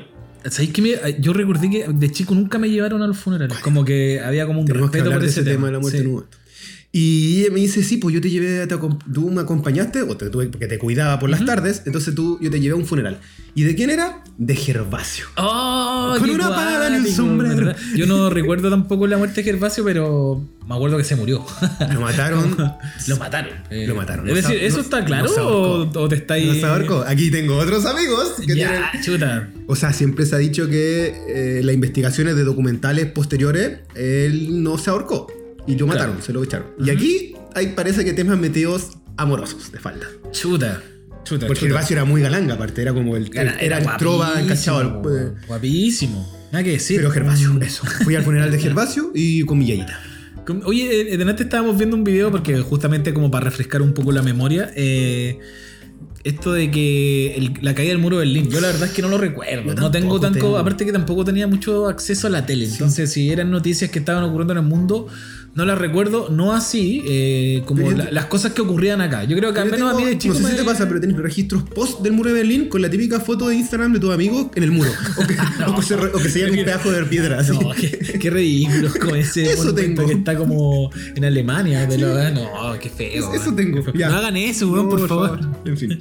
¿Sabéis 0.50 0.74
que 0.74 0.82
me- 0.82 0.98
yo 1.20 1.34
recordé 1.34 1.70
que 1.70 1.86
de 1.88 2.12
chico 2.12 2.34
nunca 2.34 2.58
me 2.58 2.70
llevaron 2.70 3.02
a 3.02 3.08
los 3.08 3.18
funerales? 3.18 3.58
Como 3.60 3.86
que 3.86 4.20
había 4.20 4.46
como 4.48 4.62
un 4.62 4.66
Tenemos 4.66 4.92
respeto 4.92 5.12
por 5.14 5.24
ese, 5.24 5.44
tema 5.44 5.68
de 5.68 5.74
la 5.74 5.80
muerte 5.80 6.00
Sí. 6.00 6.04
Y 6.94 7.42
ella 7.42 7.52
me 7.54 7.62
dice, 7.62 7.84
sí, 7.84 7.96
pues 7.98 8.14
yo 8.14 8.20
te 8.20 8.30
llevé, 8.30 8.68
te 8.68 8.76
tú 9.14 9.32
me 9.32 9.40
acompañaste, 9.42 10.02
o 10.02 10.18
te 10.18 10.30
porque 10.30 10.68
te 10.68 10.78
cuidaba 10.78 11.20
por 11.20 11.30
las 11.30 11.46
tardes, 11.46 11.84
entonces 11.86 12.14
tú, 12.14 12.38
yo 12.42 12.52
te 12.52 12.60
llevé 12.60 12.74
a 12.74 12.76
un 12.76 12.86
funeral. 12.86 13.22
¿Y 13.56 13.64
de 13.64 13.76
quién 13.76 13.90
era? 13.92 14.24
De 14.38 14.56
Gervasio. 14.56 15.26
¡Oh! 15.38 16.16
Con 16.20 16.30
una 16.30 16.50
pala 16.50 16.88
en 16.88 16.96
el 16.96 17.08
sombrero. 17.08 17.74
Yo 17.96 18.06
no 18.08 18.30
recuerdo 18.42 18.70
tampoco 18.70 19.08
la 19.08 19.18
muerte 19.18 19.42
de 19.42 19.44
Gervasio, 19.52 19.86
pero 19.86 20.46
me 20.68 20.76
acuerdo 20.76 20.98
que 20.98 21.06
se 21.06 21.16
murió. 21.16 21.46
Lo 21.94 22.02
mataron. 22.02 22.58
Lo 23.08 23.18
mataron. 23.18 23.54
Eh, 23.70 23.88
Lo 23.88 23.96
mataron. 23.96 24.28
Es 24.28 24.36
decir, 24.36 24.58
¿eso 24.62 24.82
está 24.82 25.06
claro 25.06 25.30
o, 25.94 26.08
te 26.10 26.16
estáis. 26.16 26.48
No 26.48 26.54
se 26.56 26.66
ahorcó. 26.66 27.04
Aquí 27.08 27.32
tengo 27.32 27.56
otros 27.58 27.86
amigos 27.86 28.34
que 28.46 28.56
Ya, 28.56 28.92
tienen- 28.92 29.04
chuta. 29.04 29.50
O 29.68 29.78
sea, 29.78 29.94
siempre 29.94 30.26
se 30.26 30.36
ha 30.36 30.40
dicho 30.40 30.68
que 30.68 31.16
eh, 31.30 31.62
las 31.64 31.74
investigaciones 31.74 32.36
de 32.36 32.44
documentales 32.44 33.06
posteriores, 33.08 33.80
él 33.96 34.62
no 34.62 34.78
se 34.78 34.90
ahorcó. 34.90 35.28
Y 35.68 35.76
lo 35.76 35.86
Claro. 35.86 36.00
mataron, 36.00 36.22
se 36.22 36.34
lo 36.34 36.44
echaron. 36.44 36.68
Y 36.84 36.90
aquí 36.90 37.34
hay, 37.54 37.68
parece 37.68 38.04
que 38.06 38.14
temas 38.14 38.38
metidos 38.38 38.98
amorosos 39.18 39.72
de 39.72 39.80
falta. 39.80 40.08
Chuta. 40.32 40.82
Chuta. 41.24 41.46
Porque 41.48 41.60
chuta. 41.62 41.74
Gervasio 41.74 41.96
era 41.98 42.06
muy 42.06 42.22
galanga, 42.22 42.56
aparte, 42.56 42.82
era 42.82 42.94
como 42.94 43.16
el, 43.16 43.30
Era, 43.36 43.60
era 43.60 43.78
el 43.78 43.86
trova 43.98 44.42
encachado. 44.42 45.02
eh, 45.16 45.34
Guapísimo. 45.48 46.28
Nada 46.52 46.64
que 46.64 46.72
decir. 46.72 46.98
Pero 46.98 47.12
Gervasio, 47.12 47.58
eso. 47.62 47.84
Fui 48.04 48.16
al 48.16 48.24
funeral 48.24 48.52
de 48.52 48.60
Gervasio 48.60 49.12
y 49.14 49.44
con 49.44 49.58
mi 49.60 49.68
yayita. 49.68 50.00
Oye, 50.66 51.14
eh, 51.14 51.18
delante 51.18 51.44
estábamos 51.44 51.78
viendo 51.78 51.96
un 51.96 52.04
video 52.04 52.32
porque 52.32 52.60
justamente 52.62 53.14
como 53.14 53.30
para 53.30 53.46
refrescar 53.46 53.82
un 53.84 53.94
poco 53.94 54.12
la 54.12 54.24
memoria, 54.24 54.72
eh, 54.76 55.38
esto 56.24 56.52
de 56.54 56.70
que 56.72 57.36
el- 57.36 57.54
la 57.62 57.74
caída 57.76 57.90
del 57.92 58.00
muro 58.00 58.18
de 58.18 58.26
Berlín, 58.26 58.50
yo 58.50 58.60
la 58.60 58.68
verdad 58.68 58.88
es 58.88 58.94
que 58.94 59.02
no 59.04 59.08
lo 59.10 59.18
recuerdo. 59.20 59.74
No 59.76 59.92
tengo 59.92 60.20
tanto, 60.20 60.40
tengo. 60.40 60.58
aparte 60.58 60.86
que 60.86 60.92
tampoco 60.92 61.24
tenía 61.24 61.48
mucho 61.48 61.88
acceso 61.88 62.28
a 62.28 62.30
la 62.32 62.46
tele. 62.46 62.66
Entonces, 62.66 63.12
si 63.12 63.32
eran 63.32 63.50
noticias 63.52 63.92
que 63.92 64.00
estaban 64.00 64.24
ocurriendo 64.24 64.54
en 64.54 64.60
el 64.60 64.66
mundo, 64.66 65.08
no 65.54 65.66
las 65.66 65.78
recuerdo, 65.78 66.30
no 66.30 66.54
así 66.54 67.02
eh, 67.06 67.64
como 67.66 67.92
la- 67.92 68.10
las 68.10 68.26
cosas 68.28 68.54
que 68.54 68.62
ocurrían 68.62 69.02
acá. 69.02 69.26
Yo 69.26 69.36
creo 69.36 69.54
que 69.54 69.60
al 69.60 69.70
menos 69.70 69.90
a 69.92 69.96
tengo- 69.96 70.00
mí 70.00 70.06
de 70.06 70.18
chico 70.18 70.34
no 70.34 70.40
sé 70.40 70.46
si 70.46 70.52
me- 70.54 70.58
te 70.60 70.64
pasa, 70.64 70.88
pero 70.88 71.02
tenés 71.02 71.18
registros 71.18 71.64
post 71.64 72.02
del 72.02 72.14
muro 72.14 72.30
de 72.30 72.36
Berlín 72.36 72.70
con 72.70 72.82
la 72.82 72.90
típica 72.90 73.20
foto 73.20 73.50
de 73.50 73.56
Instagram 73.56 73.92
de 73.94 74.00
tus 74.00 74.14
amigos 74.14 74.48
en 74.56 74.64
el 74.64 74.72
muro. 74.72 74.90
O 75.18 75.28
que, 75.28 75.36
o 75.68 75.76
que 75.76 75.82
se, 75.84 75.96
o 75.96 76.12
que 76.22 76.30
se 76.30 76.40
llevan 76.40 76.58
un 76.60 76.66
pedazo 76.66 76.92
de 76.92 77.04
piedra. 77.06 77.44
No, 77.44 77.72
qué, 77.72 78.18
qué 78.20 78.30
ridículo 78.30 78.92
con 79.00 79.16
ese 79.16 79.44
Eso 79.54 79.74
tengo. 79.76 80.06
que 80.08 80.14
está 80.14 80.38
como 80.38 80.90
en 81.16 81.26
Alemania. 81.26 81.86
de 81.86 81.98
lo- 81.98 82.32
no, 82.32 82.80
qué 82.80 82.90
feo. 82.90 83.34
Eso 83.34 83.44
weón, 83.44 83.56
tengo, 83.58 83.84
feo. 83.84 83.94
No 83.94 84.16
hagan 84.16 84.38
eso, 84.38 84.70
weón, 84.72 84.86
No, 84.86 84.90
por 84.90 85.08
favor. 85.08 85.40
En 85.66 85.78
fin. 85.78 86.00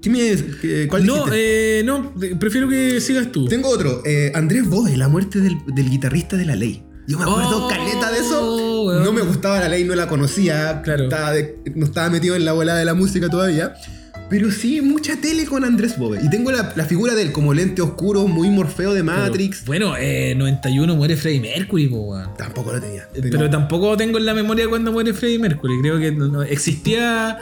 ¿Qué 0.00 0.10
me, 0.10 0.86
¿Cuál 0.86 1.06
No, 1.06 1.24
eh, 1.32 1.82
no, 1.84 2.12
prefiero 2.38 2.68
que 2.68 3.00
sigas 3.00 3.32
tú. 3.32 3.46
Tengo 3.48 3.68
otro. 3.68 4.02
eh, 4.04 4.30
Andrés 4.34 4.68
Bode, 4.68 4.96
la 4.96 5.08
muerte 5.08 5.40
del, 5.40 5.56
del 5.66 5.90
guitarrista 5.90 6.36
de 6.36 6.44
la 6.44 6.54
ley. 6.56 6.82
Yo 7.08 7.16
me 7.18 7.24
acuerdo 7.24 7.64
Oh, 7.64 7.68
caleta 7.68 8.12
de 8.12 8.18
eso. 8.18 9.00
No 9.02 9.12
me 9.12 9.22
gustaba 9.22 9.58
la 9.60 9.68
ley, 9.68 9.82
no 9.84 9.94
la 9.94 10.06
conocía. 10.08 10.82
Claro. 10.82 11.04
Estaba 11.04 11.32
de- 11.32 11.56
no 11.74 11.86
estaba 11.86 12.10
metido 12.10 12.36
en 12.36 12.44
la 12.44 12.52
bola 12.52 12.74
de 12.76 12.84
la 12.84 12.92
música 12.94 13.28
todavía. 13.30 13.74
Pero 14.28 14.50
sí, 14.50 14.82
mucha 14.82 15.16
tele 15.16 15.46
con 15.46 15.64
Andrés 15.64 15.96
Bode. 15.98 16.20
Y 16.22 16.28
tengo 16.28 16.52
la, 16.52 16.74
la 16.76 16.84
figura 16.84 17.14
de 17.14 17.22
él 17.22 17.32
como 17.32 17.54
lente 17.54 17.80
oscuro, 17.80 18.26
muy 18.28 18.50
morfeo 18.50 18.92
de 18.92 19.02
Matrix. 19.02 19.64
Bueno, 19.64 19.96
eh, 19.98 20.34
91 20.36 20.96
muere 20.96 21.16
Freddie 21.16 21.40
Mercury, 21.40 21.86
po, 21.88 21.96
weón. 22.10 22.34
Tampoco 22.36 22.74
lo 22.74 22.78
tenía. 22.80 23.08
Pero, 23.14 23.48
tampoco 23.48 23.96
tengo 23.96 24.18
en 24.18 24.26
la 24.26 24.34
memoria 24.34 24.68
cuando 24.68 24.92
muere 24.92 25.14
Freddie 25.14 25.38
Mercury. 25.38 25.80
Creo 25.80 25.98
que 25.98 26.12
no- 26.12 26.28
no- 26.28 26.42
existía 26.42 27.38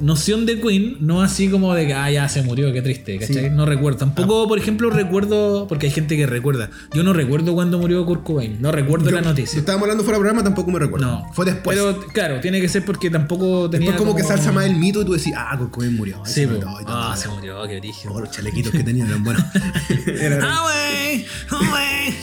noción 0.00 0.46
de 0.46 0.60
Queen, 0.60 0.96
no 1.00 1.22
así 1.22 1.48
como 1.48 1.74
de 1.74 1.86
que, 1.86 1.94
ah, 1.94 2.10
ya 2.10 2.28
se 2.28 2.42
murió, 2.42 2.72
qué 2.72 2.82
triste, 2.82 3.18
¿cachai? 3.18 3.34
Sí. 3.36 3.44
Ah. 3.46 3.50
No 3.50 3.66
recuerdo. 3.66 3.98
Tampoco, 3.98 4.46
por 4.48 4.58
ejemplo, 4.58 4.90
recuerdo, 4.90 5.66
porque 5.68 5.86
hay 5.86 5.92
gente 5.92 6.16
que 6.16 6.26
recuerda. 6.26 6.70
Yo 6.94 7.02
no 7.02 7.12
recuerdo 7.12 7.54
cuando 7.54 7.78
murió 7.78 8.04
Kurt 8.06 8.22
Cobain, 8.24 8.58
no 8.60 8.70
recuerdo 8.72 9.06
Yo- 9.10 9.16
la 9.16 9.22
Si 9.22 9.28
noticia. 9.28 9.58
estábamos 9.58 9.84
hablando 9.84 10.04
fuera 10.04 10.18
de 10.18 10.20
programa, 10.22 10.44
tampoco 10.44 10.70
me 10.70 10.78
recuerdo. 10.78 11.06
No. 11.06 11.26
Fue 11.32 11.44
después. 11.44 11.76
Pero 11.78 12.00
claro, 12.12 12.40
tiene 12.40 12.60
que 12.60 12.68
ser 12.68 12.84
porque 12.84 13.10
tampoco 13.10 13.68
tenía. 13.70 13.88
después 13.90 14.06
como, 14.08 14.16
que 14.16 14.22
salsa 14.24 14.52
más 14.52 14.66
el 14.66 14.76
mito 14.76 15.02
y 15.02 15.04
tú 15.04 15.12
decís, 15.12 15.32
ah, 15.36 15.54
Kurt 15.58 15.70
Cobain 15.70 15.96
murió. 15.96 16.22
Sí, 16.24 16.44
Se 16.44 16.48
Ah, 16.86 17.14
se 17.16 17.28
murió, 17.28 17.66
qué 17.66 17.76
origen. 17.78 18.10
Oh, 18.14 18.20
los 18.20 18.30
chalequitos 18.30 18.72
que 18.72 18.82
tenían 18.84 19.08
eran 19.08 19.24
buenos. 19.24 19.42
Eran- 20.20 20.42
Ah, 20.42 20.64
wey, 20.66 21.26
ah, 21.50 21.60
wey. 21.74 22.14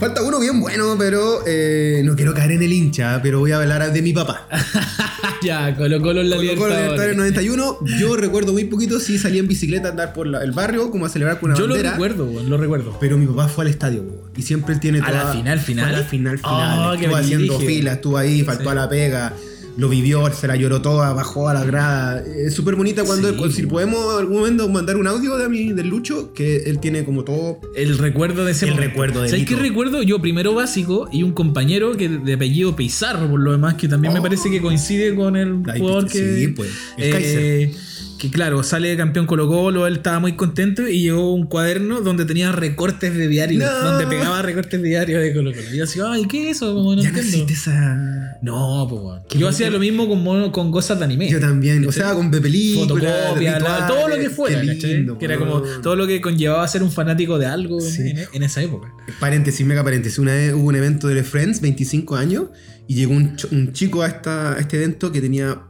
Falta 0.00 0.22
uno 0.22 0.40
bien 0.40 0.60
bueno, 0.60 0.94
pero 0.98 1.40
eh, 1.46 2.00
no 2.04 2.14
quiero 2.16 2.32
caer 2.34 2.52
en 2.52 2.62
el 2.62 2.72
hincha, 2.72 3.20
pero 3.22 3.38
voy 3.40 3.52
a 3.52 3.56
hablar 3.56 3.92
de 3.92 4.02
mi 4.02 4.12
papá. 4.12 4.46
ya, 5.42 5.74
Colo 5.76 6.00
Colo 6.00 6.20
en 6.20 6.30
la 6.30 6.36
Colo 6.36 6.54
Colo 6.56 6.74
Libertadores. 7.10 7.16
Libertadores 7.16 7.16
91, 7.16 7.98
yo 8.00 8.16
recuerdo 8.16 8.52
muy 8.52 8.64
poquito 8.64 9.00
si 9.00 9.18
salí 9.18 9.38
en 9.38 9.48
bicicleta 9.48 9.88
a 9.88 9.90
andar 9.92 10.12
por 10.12 10.26
la- 10.26 10.42
el 10.42 10.52
barrio, 10.52 10.90
como 10.90 11.06
a 11.06 11.08
celebrar 11.08 11.40
con 11.40 11.50
una 11.50 11.58
Yo 11.58 11.66
lo 11.66 11.74
bandera. 11.74 11.92
recuerdo, 11.92 12.26
weón, 12.26 12.48
lo 12.50 12.56
recuerdo. 12.56 12.96
Pero 13.00 13.16
mi 13.18 13.26
papá 13.26 13.48
fue 13.48 13.64
al 13.64 13.70
estadio, 13.70 14.04
y 14.36 14.42
siempre 14.42 14.76
tiene 14.76 15.00
¿A 15.00 15.06
toda... 15.06 15.24
la 15.24 15.32
final, 15.32 15.60
final? 15.60 15.84
A 15.94 15.98
la 15.98 16.04
final, 16.04 16.38
final. 16.38 16.88
Oh, 16.88 16.94
estuvo 16.94 17.16
haciendo 17.16 17.56
brígido. 17.58 17.68
fila, 17.76 17.92
estuvo 17.94 18.16
ahí, 18.18 18.42
faltó 18.42 18.64
Sí. 18.64 18.68
a 18.70 18.74
la 18.74 18.88
pega, 18.88 19.32
lo 19.76 19.88
vivió, 19.88 20.30
se 20.32 20.46
la 20.46 20.56
lloró 20.56 20.82
toda, 20.82 21.12
bajó 21.12 21.48
a 21.48 21.54
la 21.54 21.64
grada. 21.64 22.22
Es 22.24 22.54
súper 22.54 22.74
bonita 22.74 23.04
cuando, 23.04 23.32
Sí, 23.48 23.52
si 23.62 23.66
podemos 23.66 24.18
algún 24.18 24.38
momento 24.38 24.68
mandar 24.68 24.96
un 24.96 25.06
audio 25.06 25.36
de 25.36 25.48
mi, 25.48 25.72
del 25.72 25.88
Lucho, 25.88 26.32
que 26.34 26.56
él 26.64 26.78
tiene 26.78 27.04
como 27.04 27.24
todo... 27.24 27.58
El 27.74 27.98
recuerdo 27.98 28.44
de 28.44 28.52
ese 28.52 28.66
El 28.66 28.72
momento. 28.72 28.90
recuerdo 28.90 29.22
de 29.22 29.28
¿Sabes 29.30 29.46
qué 29.46 29.56
recuerdo? 29.56 30.02
Yo 30.02 30.20
primero 30.20 30.54
básico 30.54 31.08
y 31.12 31.22
un 31.22 31.32
compañero 31.32 31.96
que 31.96 32.08
de 32.08 32.34
apellido 32.34 32.76
Pizarro, 32.76 33.28
por 33.30 33.40
lo 33.40 33.52
demás, 33.52 33.74
que 33.74 33.88
también 33.88 34.12
me 34.12 34.20
Oh. 34.20 34.22
parece 34.22 34.50
que 34.50 34.60
coincide 34.60 35.14
con 35.14 35.36
el 35.36 35.62
jugador 35.78 36.08
sí, 36.08 36.18
que. 36.18 36.52
pues, 36.54 36.70
el 36.98 37.04
eh, 37.04 37.10
Kaiser. 37.10 37.91
Que 38.22 38.30
claro, 38.30 38.62
sale 38.62 38.96
campeón 38.96 39.26
Colo 39.26 39.48
Colo, 39.48 39.84
él 39.88 39.94
estaba 39.96 40.20
muy 40.20 40.34
contento 40.36 40.86
y 40.86 41.02
llegó 41.02 41.34
un 41.34 41.46
cuaderno 41.46 42.02
donde 42.02 42.24
tenía 42.24 42.52
recortes 42.52 43.16
de 43.16 43.26
diario, 43.26 43.58
No. 43.58 43.72
donde 43.90 44.06
pegaba 44.06 44.40
recortes 44.42 44.80
de 44.80 44.88
diario 44.90 45.18
de 45.18 45.34
Colo 45.34 45.50
Colo. 45.50 45.64
Y 45.72 45.78
yo 45.78 45.82
decía, 45.86 46.04
ay, 46.08 46.26
¿qué 46.26 46.48
es 46.50 46.58
eso? 46.58 46.72
Como 46.72 46.94
no 46.94 47.02
ya 47.02 47.08
entiendo. 47.08 47.52
esa... 47.52 48.38
No, 48.40 48.86
pues 48.88 49.40
Yo 49.40 49.48
hacía 49.48 49.70
lo 49.72 49.80
mismo 49.80 50.08
con, 50.08 50.22
mono- 50.22 50.52
con 50.52 50.70
cosas 50.70 51.00
de 51.00 51.04
anime. 51.04 51.28
Yo 51.28 51.40
también, 51.40 51.84
o 51.84 51.90
sea, 51.90 52.14
con 52.14 52.30
películas, 52.30 52.88
fotocopia, 52.88 53.58
la- 53.58 53.88
todo 53.88 54.06
lo 54.06 54.14
que 54.14 54.30
fuera, 54.30 54.60
que 54.62 55.24
era 55.24 55.36
como 55.36 55.60
todo 55.82 55.96
lo 55.96 56.06
que 56.06 56.20
conllevaba 56.20 56.68
ser 56.68 56.84
un 56.84 56.92
fanático 56.92 57.40
de 57.40 57.46
algo 57.46 57.80
en- 57.80 57.90
Sí. 57.90 58.02
en, 58.08 58.18
en 58.34 58.42
esa 58.44 58.62
época. 58.62 58.86
Paréntesis, 59.18 59.66
mega 59.66 59.82
paréntesis. 59.82 60.20
Una 60.20 60.34
vez 60.34 60.54
hubo 60.54 60.68
un 60.68 60.76
evento 60.76 61.08
de 61.08 61.16
The 61.16 61.24
Friends, 61.24 61.60
25 61.60 62.14
años, 62.14 62.44
y 62.86 62.94
llegó 62.94 63.14
un, 63.14 63.36
un 63.50 63.72
chico 63.72 64.02
a, 64.02 64.06
esta, 64.06 64.52
a 64.54 64.60
este 64.60 64.76
evento 64.76 65.10
que 65.10 65.20
tenía 65.20 65.60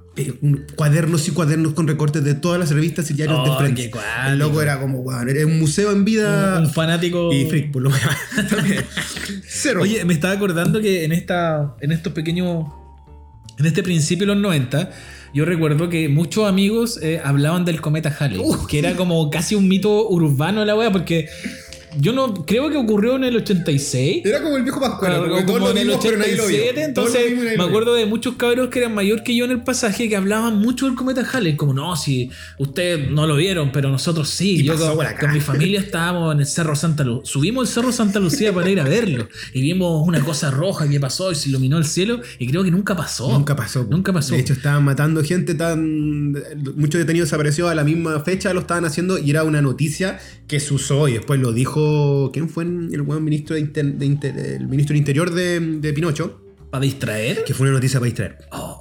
cuadernos 0.76 1.26
y 1.28 1.30
cuadernos 1.30 1.72
con 1.74 1.86
recortes 1.88 2.22
de 2.24 2.34
todas 2.34 2.58
las 2.60 2.70
revistas 2.70 3.10
y 3.10 3.14
diarios 3.14 3.38
Oh, 3.40 3.50
de 3.50 3.56
Friends. 3.72 3.96
El 4.28 4.38
loco 4.38 4.60
era 4.60 4.78
como, 4.80 5.02
wow, 5.02 5.20
era 5.26 5.46
un 5.46 5.58
museo 5.58 5.90
en 5.92 6.04
vida. 6.04 6.58
un, 6.58 6.64
un 6.64 6.70
fanático. 6.70 7.32
y 7.32 7.46
freak, 7.46 7.72
por 7.72 7.82
lo 7.82 7.90
menos. 7.90 8.10
También. 8.50 8.84
Cero. 9.46 9.80
Oye, 9.82 10.04
me 10.04 10.14
estaba 10.14 10.34
acordando 10.34 10.80
que 10.80 11.04
en 11.04 11.12
esta. 11.12 11.74
En 11.80 11.92
estos 11.92 12.12
pequeños. 12.12 12.66
En 13.58 13.66
este 13.66 13.82
principio 13.82 14.26
de 14.26 14.34
los 14.34 14.42
90. 14.42 14.90
Yo 15.34 15.46
recuerdo 15.46 15.88
que 15.88 16.08
muchos 16.10 16.46
amigos 16.46 16.98
eh, 17.02 17.20
hablaban 17.24 17.64
del 17.64 17.80
cometa 17.80 18.14
Halley. 18.18 18.38
Uh. 18.38 18.66
que 18.66 18.78
era 18.78 18.94
como 18.96 19.30
casi 19.30 19.54
un 19.54 19.66
mito 19.66 20.08
urbano 20.08 20.64
la 20.64 20.76
wea, 20.76 20.92
porque. 20.92 21.28
Yo 21.98 22.12
no 22.12 22.34
creo 22.46 22.70
que 22.70 22.76
ocurrió 22.76 23.16
en 23.16 23.24
el 23.24 23.36
86. 23.36 24.24
era 24.24 24.42
como 24.42 24.56
el 24.56 24.62
viejo 24.62 24.80
Pascual, 24.80 25.12
Claro, 25.12 25.46
como 25.46 25.58
lo 25.58 25.70
en 25.70 25.78
el 25.78 25.86
vimos, 25.88 26.00
pero 26.02 26.18
nadie 26.18 26.36
lo 26.36 26.46
vio. 26.46 26.56
87, 26.58 26.92
Todos 26.94 27.14
entonces 27.14 27.56
me 27.58 27.64
acuerdo 27.64 27.94
de 27.94 28.06
muchos 28.06 28.34
cabros 28.36 28.68
que 28.68 28.78
eran 28.80 28.94
mayor 28.94 29.22
que 29.22 29.34
yo 29.34 29.44
en 29.44 29.50
el 29.52 29.62
pasaje 29.62 30.08
que 30.08 30.16
hablaban 30.16 30.58
mucho 30.58 30.86
del 30.86 30.94
cometa 30.94 31.26
Halley, 31.30 31.56
como 31.56 31.74
no, 31.74 31.94
si 31.96 32.30
ustedes 32.58 33.10
no 33.10 33.26
lo 33.26 33.36
vieron, 33.36 33.72
pero 33.72 33.90
nosotros 33.90 34.28
sí. 34.28 34.60
Y 34.60 34.62
yo 34.64 34.74
pasó 34.74 34.88
con, 34.88 34.96
por 34.96 35.06
acá. 35.06 35.20
con 35.26 35.32
mi 35.34 35.40
familia 35.40 35.80
estábamos 35.80 36.34
en 36.34 36.40
el 36.40 36.46
Cerro 36.46 36.74
Santa 36.76 37.04
Lucía, 37.04 37.22
subimos 37.24 37.68
el 37.68 37.74
Cerro 37.74 37.92
Santa 37.92 38.18
Lucía 38.20 38.52
para 38.52 38.70
ir 38.70 38.80
a 38.80 38.84
verlo 38.84 39.28
y 39.52 39.60
vimos 39.62 40.06
una 40.06 40.20
cosa 40.20 40.50
roja 40.50 40.88
que 40.88 40.98
pasó 41.00 41.32
y 41.32 41.34
se 41.34 41.48
iluminó 41.48 41.78
el 41.78 41.84
cielo 41.84 42.20
y 42.38 42.46
creo 42.48 42.64
que 42.64 42.70
nunca 42.70 42.96
pasó. 42.96 43.30
Nunca 43.30 43.56
pasó. 43.56 43.86
Nunca 43.88 44.12
pasó. 44.12 44.34
De 44.34 44.40
hecho, 44.40 44.52
estaban 44.52 44.84
matando 44.84 45.22
gente 45.22 45.54
tan. 45.54 46.32
Muchos 46.76 46.98
detenidos 46.98 47.28
desapareció 47.28 47.68
a 47.68 47.74
la 47.74 47.84
misma 47.84 48.20
fecha, 48.20 48.52
lo 48.52 48.60
estaban 48.60 48.84
haciendo 48.84 49.18
y 49.18 49.30
era 49.30 49.44
una 49.44 49.60
noticia 49.62 50.18
que 50.46 50.60
se 50.60 50.74
usó 50.74 51.08
y 51.08 51.14
después 51.14 51.40
lo 51.40 51.52
dijo. 51.52 51.81
¿Quién 52.32 52.48
fue 52.48 52.64
el 52.64 53.02
buen 53.02 53.22
ministro 53.24 53.54
de, 53.54 53.60
Inter- 53.60 53.94
de 53.94 54.06
Inter- 54.06 54.38
el 54.38 54.68
ministro 54.68 54.92
del 54.94 54.98
Interior 54.98 55.32
de, 55.32 55.60
de 55.60 55.92
Pinocho? 55.92 56.40
¿Para 56.70 56.82
distraer? 56.82 57.44
Que 57.44 57.52
fue 57.54 57.66
una 57.66 57.74
noticia 57.74 58.00
para 58.00 58.06
distraer. 58.06 58.38
Oh. 58.50 58.78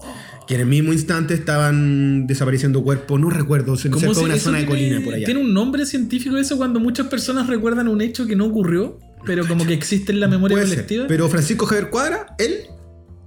Que 0.48 0.56
en 0.56 0.62
el 0.62 0.68
mismo 0.68 0.92
instante 0.94 1.34
estaban 1.34 2.26
desapareciendo 2.28 2.84
cuerpos, 2.84 3.20
no 3.20 3.30
recuerdo, 3.30 3.76
cerca 3.78 3.96
¿Cómo 4.00 4.14
de 4.14 4.20
una 4.22 4.38
zona 4.38 4.60
de 4.60 4.66
colina 4.66 5.02
por 5.04 5.14
allá. 5.14 5.26
¿Tiene 5.26 5.42
un 5.42 5.54
nombre 5.54 5.86
científico 5.86 6.38
eso 6.38 6.58
cuando 6.58 6.80
muchas 6.80 7.08
personas 7.08 7.48
recuerdan 7.48 7.88
un 7.88 8.02
hecho 8.02 8.26
que 8.28 8.36
no 8.36 8.46
ocurrió, 8.46 8.98
pero 9.26 9.48
como 9.48 9.66
que 9.66 9.74
existe 9.74 10.12
en 10.12 10.20
la 10.20 10.28
memoria 10.28 10.56
Puede 10.56 10.68
ser. 10.68 10.76
colectiva? 10.78 11.06
Pero 11.08 11.30
Francisco 11.30 11.66
Javier 11.66 11.90
Cuadra, 11.90 12.36
él, 12.40 12.64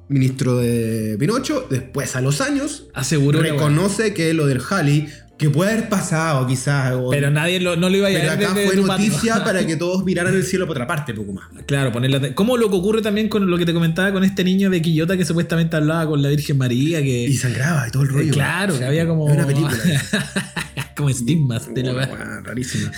ministro 0.08 0.58
de 0.58 1.16
Pinocho, 1.18 1.66
después 1.70 2.14
a 2.16 2.20
los 2.20 2.40
años, 2.40 2.88
Aseguró 2.94 3.40
reconoce 3.40 4.12
que 4.12 4.34
lo 4.34 4.46
del 4.46 4.60
Halley, 4.68 5.08
que 5.38 5.50
puede 5.50 5.72
haber 5.72 5.88
pasado 5.88 6.46
quizás. 6.46 6.92
o- 6.94 7.10
Pero 7.10 7.30
nadie 7.30 7.58
lo, 7.60 7.74
no 7.76 7.88
lo 7.88 7.96
iba 7.96 8.06
a 8.06 8.10
Pero 8.10 8.22
llegar 8.22 8.38
acá 8.38 8.54
desde 8.54 8.66
fue 8.72 8.76
noticia 8.86 9.42
para 9.44 9.66
que 9.66 9.76
todos 9.76 10.04
miraran 10.04 10.34
el 10.34 10.44
cielo 10.44 10.66
por 10.66 10.76
otra 10.76 10.86
parte, 10.86 11.12
poco 11.12 11.32
más. 11.32 11.46
Claro, 11.66 11.90
ponerla. 11.92 12.34
Como 12.34 12.56
lo 12.56 12.70
que 12.70 12.76
ocurre 12.76 13.02
también 13.02 13.28
con 13.28 13.50
lo 13.50 13.58
que 13.58 13.66
te 13.66 13.74
comentaba 13.74 14.12
con 14.12 14.22
este 14.24 14.44
niño 14.44 14.70
de 14.70 14.80
Quillota 14.80 15.16
que 15.16 15.24
supuestamente 15.24 15.76
hablaba 15.76 16.06
con 16.06 16.22
la 16.22 16.28
Virgen 16.28 16.56
María, 16.58 17.02
que. 17.02 17.24
Y 17.24 17.36
sangraba 17.36 17.88
y 17.88 17.90
todo 17.90 18.04
el 18.04 18.10
eh, 18.10 18.12
rollo. 18.12 18.32
claro, 18.32 18.78
que 18.78 18.84
había 18.84 19.06
como. 19.08 19.24
Una 19.24 19.46
película. 19.46 19.72
como 20.96 21.08
estigmas 21.10 21.74
de 21.74 21.90
Oh, 21.90 22.42
rarísimo. 22.44 22.88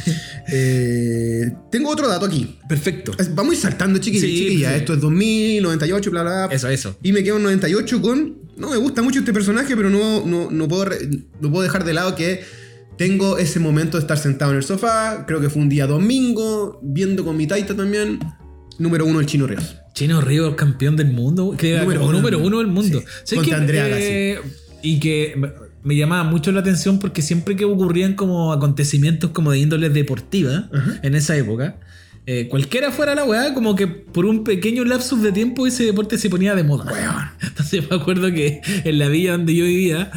Eh, 0.49 1.51
tengo 1.70 1.90
otro 1.90 2.09
dato 2.09 2.27
aquí. 2.27 2.59
Perfecto. 2.68 3.12
Vamos 3.35 3.53
a 3.53 3.55
ir 3.57 3.61
saltando, 3.62 3.99
chiquillos, 3.99 4.29
Sí, 4.29 4.37
chiquillas. 4.37 4.72
sí. 4.75 4.79
Esto 4.81 4.94
es 4.94 5.01
2000, 5.01 5.62
98, 5.62 6.11
bla, 6.11 6.22
bla, 6.22 6.46
bla. 6.46 6.55
Eso, 6.55 6.68
eso. 6.68 6.99
Y 7.03 7.12
me 7.12 7.22
quedo 7.25 7.37
en 7.38 7.44
98 7.44 8.03
con. 8.03 8.45
No 8.56 8.70
me 8.70 8.76
gusta 8.76 9.02
mucho 9.02 9.18
este 9.18 9.32
personaje, 9.32 9.76
pero 9.76 9.90
no, 9.90 10.24
no, 10.24 10.50
no, 10.50 10.68
puedo, 10.68 10.86
no 11.40 11.50
puedo 11.50 11.62
dejar 11.62 11.84
de 11.84 11.92
lado 11.94 12.14
que 12.14 12.42
tengo 12.96 13.38
ese 13.38 13.60
momento 13.60 13.98
de 13.98 14.02
estar 14.02 14.18
sentado 14.18 14.52
en 14.52 14.58
el 14.58 14.62
sofá. 14.62 15.24
Creo 15.26 15.40
que 15.40 15.50
fue 15.50 15.62
un 15.62 15.68
día 15.68 15.86
domingo, 15.86 16.80
viendo 16.82 17.24
con 17.24 17.36
mi 17.36 17.46
taita 17.46 17.76
también. 17.76 18.18
Número 18.78 19.04
uno, 19.06 19.20
el 19.20 19.26
Chino 19.26 19.46
Ríos. 19.46 19.76
Chino 19.94 20.20
Ríos, 20.20 20.54
campeón 20.54 20.96
del 20.96 21.12
mundo. 21.12 21.54
Que 21.56 21.78
Número 21.78 22.04
uno 22.04 22.12
número 22.12 22.38
del 22.38 22.46
uno 22.46 22.58
del 22.58 22.66
mundo. 22.66 23.00
Sí. 23.00 23.06
¿Sabes 23.24 23.44
Contra? 23.48 23.58
Andrea 23.58 23.88
Eh, 23.90 24.40
y 24.82 25.00
que 25.00 25.34
me, 25.36 25.50
me 25.82 25.96
llamaba 25.96 26.24
mucho 26.24 26.50
la 26.52 26.60
atención 26.60 26.98
porque 26.98 27.22
siempre 27.22 27.56
que 27.56 27.64
ocurrían 27.64 28.14
como 28.14 28.52
acontecimientos 28.52 29.30
como 29.30 29.52
de 29.52 29.58
índole 29.58 29.88
deportiva 29.88 30.68
Ajá. 30.72 30.98
en 31.02 31.14
esa 31.14 31.36
época, 31.36 31.78
eh, 32.26 32.48
cualquiera 32.48 32.90
fuera 32.90 33.14
la 33.14 33.24
weá, 33.24 33.54
como 33.54 33.76
que 33.76 33.86
por 33.86 34.26
un 34.26 34.42
pequeño 34.44 34.84
lapsus 34.84 35.22
de 35.22 35.30
tiempo 35.32 35.66
ese 35.66 35.84
deporte 35.84 36.18
se 36.18 36.28
ponía 36.28 36.54
de 36.56 36.64
moda. 36.64 37.32
Entonces 37.40 37.88
me 37.88 37.96
acuerdo 37.96 38.32
que 38.32 38.60
en 38.84 38.98
la 38.98 39.08
villa 39.08 39.32
donde 39.32 39.54
yo 39.54 39.64
vivía, 39.64 40.10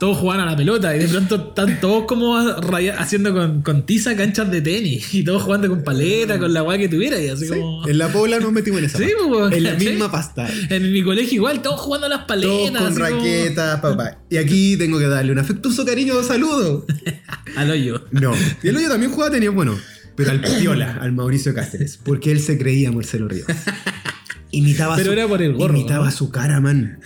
todos 0.00 0.18
jugaban 0.18 0.46
a 0.46 0.50
la 0.50 0.56
pelota 0.56 0.94
y 0.96 0.98
de 0.98 1.08
pronto 1.08 1.36
están 1.50 1.80
todos 1.80 2.04
como 2.06 2.36
raya- 2.60 2.96
haciendo 2.98 3.32
con, 3.32 3.62
con 3.62 3.86
tiza 3.86 4.16
canchas 4.16 4.50
de 4.50 4.60
tenis 4.62 5.14
y 5.14 5.22
todos 5.24 5.42
jugando 5.44 5.68
con 5.68 5.82
paleta, 5.84 6.38
con 6.40 6.52
la 6.52 6.62
weá 6.64 6.76
que 6.76 6.88
tuviera 6.88 7.20
y 7.20 7.28
así 7.28 7.46
como... 7.48 7.86
En 7.86 7.98
la 7.98 8.08
Pobla 8.08 8.40
nos 8.40 8.50
metimos 8.52 8.80
en 8.80 8.86
esa. 8.86 8.98
Sí, 8.98 9.06
pues, 9.28 9.52
En 9.54 9.62
la 9.62 9.74
misma 9.74 10.10
pasta. 10.10 10.48
En 10.70 10.92
mi 10.92 11.02
colegio 11.04 11.36
igual, 11.36 11.62
todos 11.62 11.80
jugando 11.80 12.06
a 12.06 12.10
las 12.10 12.26
Todos 12.26 12.42
paletas. 12.42 12.82
con 12.82 12.92
así 12.92 13.00
como- 13.12 13.22
raquetas, 13.22 13.80
papá. 13.80 14.18
Y 14.28 14.36
aquí 14.38 14.76
tengo 14.76 14.98
que 14.98 15.06
darle 15.06 15.30
un 15.30 15.38
afectuoso 15.38 15.84
cariño 15.84 16.20
saludo. 16.24 16.84
Al 17.56 17.70
hoyo. 17.70 18.04
No. 18.10 18.32
Y 18.62 18.68
el 18.68 18.76
hoyo 18.76 18.88
también 18.88 19.12
jugaba 19.12 19.30
tenía 19.30 19.50
bueno. 19.50 19.78
Pero 20.16 20.30
al 20.30 20.40
Piola, 20.40 20.98
al 21.00 21.12
Mauricio 21.12 21.54
Cáceres. 21.54 21.98
Porque 22.02 22.30
él 22.32 22.40
se 22.40 22.56
creía 22.58 22.90
Marcelo 22.92 23.28
Ríos. 23.28 23.46
Imitaba 24.50 24.94
Pero 24.94 25.06
su, 25.06 25.12
era 25.14 25.26
por 25.26 25.42
el 25.42 25.52
gorro, 25.54 25.74
Imitaba 25.76 26.04
¿no? 26.04 26.10
su 26.12 26.30
cara, 26.30 26.60
man. 26.60 27.00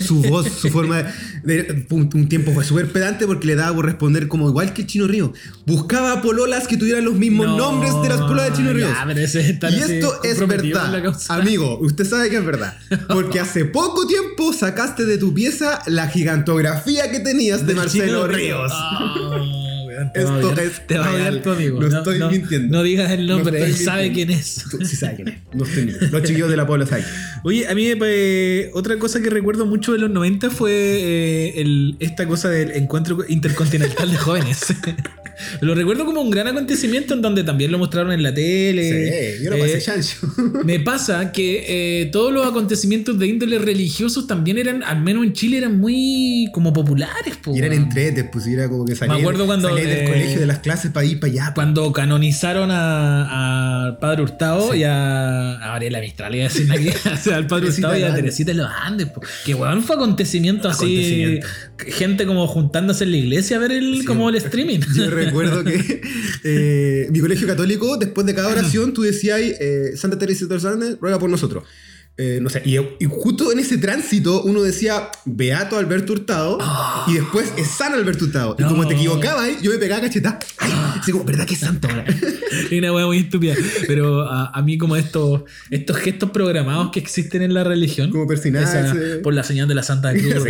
Su 0.00 0.22
voz, 0.22 0.48
su 0.50 0.70
forma 0.70 1.02
de. 1.42 1.62
de- 1.62 1.86
un, 1.90 2.08
un 2.14 2.28
tiempo 2.30 2.50
fue 2.52 2.64
súper 2.64 2.90
pedante 2.90 3.26
porque 3.26 3.46
le 3.46 3.56
daba 3.56 3.76
por 3.76 3.84
responder 3.84 4.26
como 4.26 4.48
igual 4.48 4.72
que 4.72 4.80
el 4.82 4.88
Chino 4.88 5.06
Río. 5.06 5.34
Buscaba 5.66 6.22
pololas 6.22 6.66
que 6.66 6.78
tuvieran 6.78 7.04
los 7.04 7.12
mismos 7.16 7.46
No, 7.46 7.58
nombres 7.58 7.92
de 8.02 8.08
las 8.08 8.22
pololas 8.22 8.52
de 8.52 8.56
Chino 8.56 8.72
Ríos. 8.72 8.88
ya, 8.90 9.04
pero 9.06 9.20
ese 9.20 9.50
está 9.50 9.68
Y 9.70 9.80
esto 9.80 10.22
es 10.24 10.48
verdad. 10.48 11.14
Amigo, 11.28 11.78
usted 11.80 12.06
sabe 12.06 12.30
que 12.30 12.36
es 12.38 12.44
verdad. 12.46 12.74
Porque 13.10 13.38
hace 13.38 13.66
poco 13.66 14.06
tiempo 14.06 14.54
sacaste 14.54 15.04
de 15.04 15.18
tu 15.18 15.34
pieza 15.34 15.80
la 15.86 16.08
gigantografía 16.08 17.10
que 17.10 17.20
tenías 17.20 17.66
de 17.66 17.74
Marcelo 17.74 18.04
Chino 18.06 18.26
Ríos. 18.28 18.72
Ah, 18.74 19.63
weón, 19.96 20.12
te 20.12 20.20
Esto 20.20 20.32
odiar- 20.52 20.58
es 20.60 20.86
Te 20.86 20.98
va 20.98 21.06
a 21.08 21.14
odiar 21.14 21.42
tu 21.42 21.50
amigo. 21.50 21.80
No 21.80 21.86
estoy 21.98 22.18
mintiendo. 22.30 22.76
No 22.76 22.82
digas 22.82 23.10
el 23.12 23.26
nombre, 23.26 23.58
No 23.60 23.64
él 23.64 23.74
sabe 23.76 24.12
quién 24.12 24.30
es. 24.30 24.64
Tú 24.70 24.78
sí 24.84 24.96
sabes 24.96 25.16
quién 25.16 25.28
es. 25.28 25.34
No 25.54 25.64
estoy 25.64 25.86
mintiendo. 25.86 26.18
Los 26.18 26.22
chiquillos 26.28 26.50
de 26.50 26.56
la 26.56 26.66
Puebla 26.66 26.86
saben. 26.86 27.04
Oye, 27.44 27.66
a 27.68 27.74
mí 27.74 27.86
eh, 27.88 28.70
otra 28.74 28.98
cosa 28.98 29.20
que 29.22 29.30
recuerdo 29.30 29.66
mucho 29.66 29.92
de 29.92 29.98
los 29.98 30.10
90 30.10 30.50
fue 30.50 30.70
eh, 30.72 31.60
el- 31.60 31.96
esta 32.00 32.26
cosa 32.26 32.48
del 32.50 32.72
encuentro 32.72 33.18
intercontinental 33.28 34.10
de 34.10 34.16
jóvenes. 34.18 34.66
lo 35.60 35.74
recuerdo 35.74 36.04
como 36.04 36.20
un 36.20 36.30
gran 36.30 36.46
acontecimiento 36.46 37.14
en 37.14 37.22
donde 37.22 37.44
también 37.44 37.70
lo 37.72 37.78
mostraron 37.78 38.12
en 38.12 38.22
la 38.22 38.32
tele. 38.34 39.36
Sí, 39.38 39.44
yo 39.44 39.50
lo 39.50 39.58
pasé 39.58 39.78
Eh, 39.78 39.80
chancho. 39.80 40.16
Me 40.64 40.80
pasa 40.80 41.32
que 41.32 42.00
eh, 42.02 42.06
todos 42.06 42.32
los 42.32 42.46
acontecimientos 42.46 43.18
de 43.18 43.26
índole 43.26 43.58
religiosos 43.58 44.26
también 44.26 44.58
eran, 44.58 44.82
al 44.82 45.00
menos 45.02 45.24
en 45.24 45.32
Chile, 45.32 45.58
eran 45.58 45.78
muy 45.78 46.48
como 46.52 46.72
populares. 46.72 47.36
po, 47.42 47.54
Y 47.54 47.58
eran 47.58 47.72
entretes, 47.72 48.24
pues 48.32 48.46
era 48.46 48.68
como 48.68 48.84
que 48.84 48.94
salían, 48.96 49.20
acuerdo 49.20 49.46
cuando, 49.46 49.74
del 49.74 49.86
eh, 49.88 50.04
colegio, 50.04 50.40
de 50.40 50.46
las 50.46 50.58
clases 50.60 50.90
para 50.92 51.06
ir 51.06 51.20
para 51.20 51.32
allá. 51.32 51.42
pues. 51.46 51.54
Cuando 51.54 51.92
canonizaron 51.92 52.70
a, 52.70 53.88
a 53.88 53.98
Padre 54.00 54.22
Hurtado 54.22 54.74
y 54.74 54.84
a, 54.84 55.52
a 55.58 55.74
Ariela 55.74 56.00
Mistral, 56.00 56.34
iba 56.34 56.46
a 56.46 56.48
decir 56.48 56.70
aquí, 56.72 56.88
o 57.12 57.16
sea, 57.16 57.36
al 57.36 57.46
Padre 57.46 57.68
Hurtado 57.68 57.96
y 57.98 58.02
a. 58.02 58.14
Teresita 58.14 58.52
de 58.52 58.58
los 58.58 58.68
Andes. 58.82 59.08
po. 59.08 59.20
Que 59.44 59.54
weón 59.54 59.82
fue 59.82 59.96
acontecimiento 59.96 60.68
así. 60.68 60.84
Acontecimiento. 60.84 61.46
Gente 61.98 62.26
como 62.26 62.46
juntándose 62.46 63.04
en 63.04 63.10
la 63.10 63.16
iglesia 63.16 63.56
a 63.56 63.60
ver 63.60 63.72
el, 63.72 63.98
Sí. 64.00 64.04
como 64.04 64.28
el 64.28 64.36
streaming. 64.36 64.78
Yo 64.94 65.10
recuerdo 65.24 65.64
que 65.64 66.00
eh, 66.44 67.08
mi 67.10 67.20
colegio 67.20 67.46
católico, 67.46 67.96
después 67.96 68.26
de 68.26 68.34
cada 68.34 68.48
oración, 68.48 68.92
tú 68.92 69.02
decías, 69.02 69.40
eh, 69.40 69.92
Santa 69.96 70.18
Teresa 70.18 70.46
de 70.46 70.68
Andes, 70.68 70.98
ruega 71.00 71.18
por 71.18 71.30
nosotros. 71.30 71.64
Eh, 72.16 72.38
no 72.40 72.48
sé, 72.48 72.62
y, 72.64 72.76
y 72.76 73.06
justo 73.10 73.50
en 73.50 73.58
ese 73.58 73.76
tránsito 73.76 74.42
uno 74.44 74.62
decía 74.62 75.08
Beato 75.24 75.76
Alberto 75.76 76.12
Hurtado 76.12 76.58
y 77.08 77.14
después 77.14 77.52
es 77.56 77.66
San 77.66 77.92
Alberto 77.92 78.26
Hurtado. 78.26 78.54
Y 78.56 78.62
No. 78.62 78.68
como 78.68 78.86
te 78.86 78.94
equivocabas, 78.94 79.60
yo 79.62 79.72
me 79.72 79.78
pegaba 79.78 80.00
cachetada. 80.02 80.38
Ay, 80.58 80.70
así 81.00 81.10
como, 81.10 81.24
¿verdad 81.24 81.44
que 81.44 81.54
es 81.54 81.60
santo 81.60 81.88
ahora? 81.88 82.04
Y 82.70 82.78
una 82.78 82.92
wea 82.92 83.06
muy 83.06 83.18
estúpida. 83.18 83.56
Pero 83.88 84.22
a, 84.30 84.46
a 84.56 84.62
mí, 84.62 84.78
como 84.78 84.94
estos, 84.94 85.42
estos 85.70 85.96
gestos 85.96 86.30
programados 86.30 86.92
que 86.92 87.00
existen 87.00 87.42
en 87.42 87.52
la 87.52 87.64
religión. 87.64 88.10
Como 88.10 88.28
persinarse. 88.28 89.16
por 89.18 89.34
la 89.34 89.42
señal 89.42 89.66
de 89.66 89.74
la 89.74 89.82
Santa 89.82 90.12
Cruz. 90.12 90.44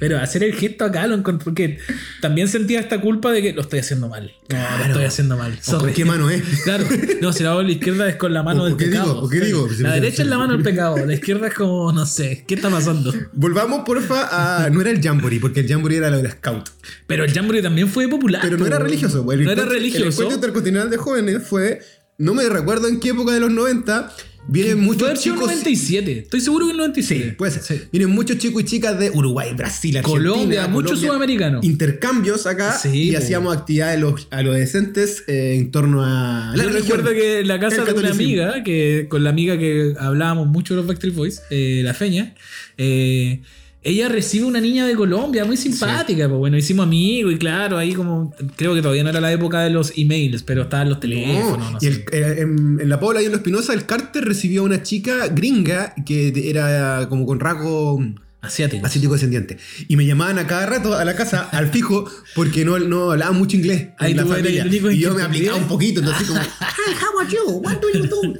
Pero 0.00 0.18
hacer 0.18 0.42
el 0.44 0.54
gesto 0.54 0.84
acá 0.84 1.06
lo 1.06 1.14
encontré. 1.16 1.44
Porque 1.44 1.78
también 2.20 2.48
sentía 2.48 2.80
esta 2.80 3.00
culpa 3.00 3.30
de 3.32 3.42
que 3.42 3.52
lo 3.52 3.62
estoy 3.62 3.80
haciendo 3.80 4.08
mal. 4.08 4.32
No, 4.48 4.58
lo 4.58 4.64
Claro. 4.66 4.84
estoy 4.86 5.04
haciendo 5.04 5.36
mal. 5.36 5.58
¿O 5.68 5.78
¿Con 5.78 5.92
qué 5.92 6.04
mano 6.04 6.30
es? 6.30 6.42
Claro, 6.64 6.84
no, 7.20 7.32
si 7.32 7.42
la 7.42 7.50
hago 7.50 7.60
a 7.60 7.62
la 7.64 7.72
izquierda 7.72 8.08
es 8.08 8.16
con 8.22 8.32
la 8.32 8.42
mano 8.44 8.62
¿O- 8.62 8.66
del 8.66 8.76
qué 8.76 8.86
pecado. 8.86 9.14
digo? 9.14 9.26
¿O 9.26 9.28
qué 9.28 9.40
digo? 9.40 9.68
La 9.80 9.94
derecha 9.94 10.22
es 10.22 10.28
la 10.28 10.38
mano 10.38 10.52
del 10.52 10.62
pecado, 10.62 10.96
la 11.04 11.12
izquierda 11.12 11.48
es 11.48 11.54
como, 11.54 11.92
no 11.92 12.06
sé, 12.06 12.44
¿qué 12.46 12.54
está 12.54 12.70
pasando? 12.70 13.12
Volvamos, 13.32 13.82
porfa, 13.84 14.28
a. 14.64 14.70
No 14.70 14.80
era 14.80 14.90
el 14.90 15.02
Jamboree, 15.02 15.40
porque 15.40 15.60
el 15.60 15.68
Jamboree 15.68 15.96
era 15.98 16.08
lo 16.10 16.18
del 16.22 16.30
Scout. 16.30 16.68
Pero 17.08 17.24
el 17.24 17.32
Jamboree 17.32 17.60
también 17.62 17.88
fue 17.88 18.08
popular. 18.08 18.40
Pero 18.42 18.56
no 18.58 18.66
era 18.66 18.78
religioso. 18.78 19.24
pues, 19.24 19.38
el 19.38 19.44
no 19.44 19.50
era 19.50 19.62
encuentro- 19.62 19.76
El 19.76 19.82
religioso. 19.82 20.06
encuentro 20.22 20.34
intercontinental 20.36 20.90
de 20.90 20.96
jóvenes 20.98 21.42
fue. 21.46 21.80
No 22.22 22.34
me 22.34 22.48
recuerdo 22.48 22.86
en 22.86 23.00
qué 23.00 23.08
época 23.08 23.32
de 23.32 23.40
los 23.40 23.50
90. 23.50 24.14
Vienen 24.46 24.78
muchos 24.80 25.10
el 25.10 25.16
chicos. 25.18 25.40
97. 25.40 26.20
Estoy 26.20 26.40
seguro 26.40 26.66
que 26.66 26.70
el 26.72 26.76
97. 26.78 27.32
Puede 27.32 27.50
ser. 27.52 27.62
Sí. 27.62 27.84
Vienen 27.90 28.10
muchos 28.10 28.38
chicos 28.38 28.62
y 28.62 28.64
chicas 28.64 28.96
de 28.96 29.10
Uruguay, 29.10 29.52
Brasil, 29.56 29.96
Argentina, 29.96 30.30
Colombia, 30.30 30.68
muchos 30.68 31.00
sudamericanos. 31.00 31.64
Intercambios 31.64 32.46
acá 32.46 32.78
Sí, 32.78 33.10
y 33.10 33.14
hacíamos 33.16 33.56
actividades 33.56 34.00
los 34.00 34.28
adolescentes 34.30 35.24
eh, 35.26 35.54
en 35.56 35.72
torno 35.72 36.04
a 36.04 36.52
la 36.54 36.62
Yo 36.62 36.70
religión. 36.70 36.98
recuerdo 36.98 37.10
que 37.20 37.40
en 37.40 37.48
la 37.48 37.58
casa 37.58 37.84
de 37.84 37.92
una 37.92 38.10
amiga, 38.10 38.62
que 38.62 39.06
con 39.08 39.24
la 39.24 39.30
amiga 39.30 39.58
que 39.58 39.94
hablábamos 39.98 40.46
mucho 40.46 40.74
de 40.74 40.78
los 40.78 40.86
Backstreet 40.86 41.14
Boys, 41.16 41.42
eh, 41.50 41.82
la 41.84 41.94
Feña, 41.94 42.34
eh, 42.78 43.42
ella 43.84 44.08
recibe 44.08 44.44
una 44.46 44.60
niña 44.60 44.86
de 44.86 44.94
Colombia 44.94 45.44
muy 45.44 45.56
simpática. 45.56 46.28
Pues 46.28 46.38
bueno, 46.38 46.56
hicimos 46.56 46.84
amigos 46.86 47.32
y 47.34 47.36
claro, 47.38 47.78
ahí 47.78 47.94
como 47.94 48.32
creo 48.56 48.74
que 48.74 48.80
todavía 48.82 49.02
no 49.02 49.10
era 49.10 49.20
la 49.20 49.32
época 49.32 49.60
de 49.62 49.70
los 49.70 49.92
emails, 49.96 50.42
pero 50.44 50.62
estaban 50.62 50.88
los 50.88 51.00
teléfonos. 51.00 51.58
No, 51.58 51.70
no 51.72 51.78
y 51.80 51.86
sé. 51.86 51.88
el- 51.88 52.04
eh, 52.12 52.40
en, 52.42 52.78
en 52.80 52.88
la 52.88 53.00
Pobla 53.00 53.20
y 53.22 53.24
en 53.26 53.32
Los 53.32 53.40
Espinosa, 53.40 53.72
el 53.74 53.84
Carter 53.86 54.24
recibió 54.24 54.62
a 54.62 54.64
una 54.64 54.82
chica 54.82 55.26
gringa 55.28 55.94
que 56.06 56.32
era 56.48 57.06
como 57.08 57.26
con 57.26 57.40
rasgo 57.40 57.98
Asiático. 58.40 58.84
asiático 58.86 59.12
descendiente. 59.12 59.56
Y 59.88 59.96
me 59.96 60.04
llamaban 60.06 60.38
a 60.38 60.46
cada 60.48 60.66
rato 60.66 60.94
a 60.94 61.04
la 61.04 61.14
casa, 61.14 61.42
al 61.52 61.68
fijo, 61.68 62.10
porque 62.34 62.64
no, 62.64 62.76
no 62.80 63.12
hablaban 63.12 63.36
mucho 63.38 63.56
inglés. 63.56 63.88
Ahí 63.98 64.12
en 64.12 64.16
la 64.16 64.26
familia. 64.26 64.62
el 64.64 64.74
y 64.94 64.98
yo 64.98 65.14
me 65.14 65.22
aplicaba 65.22 65.56
un 65.58 65.68
poquito, 65.68 66.00
entonces 66.00 66.26
como, 66.28 66.40
Hi, 66.60 66.94
how 67.00 67.20
are 67.20 67.30
you? 67.30 67.52
What 67.62 67.80
do 67.80 67.88
you 67.92 68.06
do? 68.08 68.34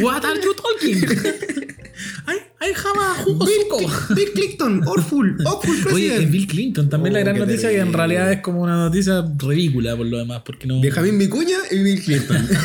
What 0.04 0.24
are 0.24 0.38
you 0.40 0.54
talking? 0.54 1.04
I, 2.26 2.38
I 2.70 2.72
have 2.72 2.98
a 2.98 3.22
jugo 3.24 3.46
suco. 3.46 3.78
Bill, 3.78 4.16
Bill 4.16 4.32
Clinton, 4.32 4.82
awful, 4.86 5.36
awful 5.44 5.70
Oye, 5.70 5.82
president. 5.82 6.20
es 6.22 6.30
Bill 6.30 6.46
Clinton, 6.46 6.88
también 6.88 7.12
la 7.14 7.20
Oh, 7.20 7.24
gran 7.24 7.34
qué 7.36 7.40
noticia 7.40 7.68
que 7.70 7.78
en 7.78 7.92
realidad 7.92 8.32
es 8.32 8.40
como 8.40 8.62
una 8.62 8.76
noticia 8.76 9.24
ridícula 9.38 9.96
por 9.96 10.06
lo 10.06 10.18
demás, 10.18 10.42
porque 10.44 10.66
no... 10.66 10.80
Benjamín 10.80 11.18
Vicuña 11.18 11.56
y 11.70 11.78
Bill 11.82 12.00
Clinton. 12.02 12.48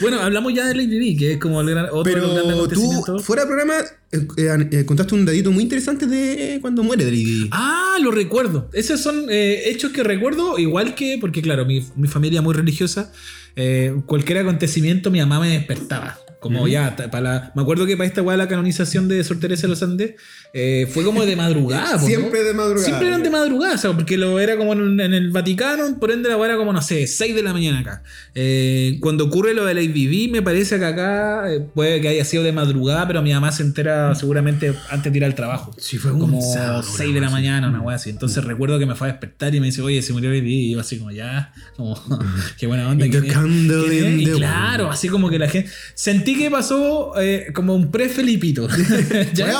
Bueno, 0.00 0.20
hablamos 0.20 0.54
ya 0.54 0.66
de 0.66 0.74
Lady 0.74 0.98
Di, 0.98 1.16
que 1.16 1.32
es 1.32 1.38
como 1.38 1.60
el 1.60 1.68
gran, 1.70 1.86
otro 1.86 2.02
Pero 2.04 2.30
tú, 2.42 2.48
acontecimientos. 2.50 3.24
fuera 3.24 3.42
de 3.42 3.48
programa, 3.48 3.74
eh, 4.12 4.26
eh, 4.38 4.68
eh, 4.72 4.84
contaste 4.86 5.14
un 5.14 5.24
dadito 5.24 5.50
muy 5.50 5.62
interesante 5.62 6.06
de 6.06 6.58
cuando 6.60 6.82
muere 6.82 7.04
Lady 7.04 7.48
Ah, 7.52 7.96
lo 8.00 8.10
recuerdo. 8.10 8.70
Esos 8.72 9.00
son 9.00 9.26
eh, 9.30 9.64
hechos 9.66 9.92
que 9.92 10.02
recuerdo, 10.02 10.58
igual 10.58 10.94
que, 10.94 11.18
porque 11.20 11.42
claro, 11.42 11.66
mi, 11.66 11.84
mi 11.96 12.08
familia 12.08 12.40
muy 12.42 12.54
religiosa, 12.54 13.12
eh, 13.56 13.94
cualquier 14.06 14.38
acontecimiento 14.38 15.10
mi 15.10 15.20
mamá 15.20 15.38
me 15.40 15.50
despertaba. 15.50 16.18
Como 16.44 16.68
ya, 16.68 16.94
para 17.10 17.20
la- 17.22 17.52
me 17.54 17.62
acuerdo 17.62 17.86
que 17.86 17.96
para 17.96 18.06
esta 18.06 18.20
weá 18.22 18.36
la 18.36 18.48
canonización 18.48 19.08
de 19.08 19.24
Sor 19.24 19.40
Teresa 19.40 19.62
de 19.62 19.68
los 19.68 19.82
Andes 19.82 20.14
eh, 20.56 20.86
fue 20.88 21.02
como 21.02 21.26
de 21.26 21.34
madrugada. 21.34 21.94
¿no? 21.94 22.06
Siempre 22.06 22.44
de 22.44 22.54
madrugada. 22.54 22.84
Siempre 22.84 23.08
eran 23.08 23.24
de 23.24 23.30
madrugada, 23.30 23.74
o 23.74 23.78
sea, 23.78 23.92
porque 23.92 24.16
lo 24.16 24.38
era 24.38 24.56
como 24.56 24.72
en, 24.74 25.00
en 25.00 25.12
el 25.12 25.32
Vaticano, 25.32 25.98
por 25.98 26.12
ende 26.12 26.28
la 26.28 26.36
era 26.44 26.56
como, 26.56 26.72
no 26.72 26.80
sé, 26.80 27.08
6 27.08 27.34
de 27.34 27.42
la 27.42 27.52
mañana 27.52 27.80
acá. 27.80 28.04
Eh, 28.36 28.98
cuando 29.00 29.24
ocurre 29.24 29.52
lo 29.52 29.64
de 29.64 29.74
la 29.74 29.82
IBB, 29.82 30.30
me 30.30 30.42
parece 30.42 30.78
que 30.78 30.84
acá 30.84 31.52
eh, 31.52 31.58
puede 31.74 32.00
que 32.00 32.06
haya 32.06 32.24
sido 32.24 32.44
de 32.44 32.52
madrugada, 32.52 33.04
pero 33.08 33.20
mi 33.20 33.32
mamá 33.32 33.50
se 33.50 33.64
entera 33.64 34.14
seguramente 34.14 34.72
antes 34.90 35.12
de 35.12 35.18
ir 35.18 35.24
al 35.24 35.34
trabajo. 35.34 35.74
Sí, 35.76 35.98
fue 35.98 36.12
como 36.12 36.40
sábado, 36.40 36.84
6 36.84 37.12
de 37.12 37.20
la 37.20 37.30
mañana, 37.30 37.68
una 37.68 37.80
weá 37.80 37.96
así. 37.96 38.10
Entonces 38.10 38.44
recuerdo 38.44 38.78
que 38.78 38.86
me 38.86 38.94
fue 38.94 39.08
a 39.08 39.10
despertar 39.10 39.52
y 39.56 39.58
me 39.58 39.66
dice, 39.66 39.82
oye, 39.82 40.02
se 40.02 40.12
murió 40.12 40.30
Lady 40.30 40.42
Di. 40.42 40.68
Y 40.68 40.72
yo 40.74 40.80
así 40.80 40.98
como, 40.98 41.10
ya, 41.10 41.52
como, 41.76 42.00
qué 42.58 42.68
buena 42.68 42.88
onda. 42.88 43.06
In 43.06 44.20
Y 44.20 44.26
claro, 44.26 44.88
así 44.88 45.08
como 45.08 45.28
que 45.30 45.40
la 45.40 45.48
gente... 45.48 45.68
Sentí 45.94 46.38
que 46.38 46.48
pasó 46.48 47.12
como 47.54 47.74
un 47.74 47.90
pre-Felipito. 47.90 48.68
¿Ya? 49.34 49.52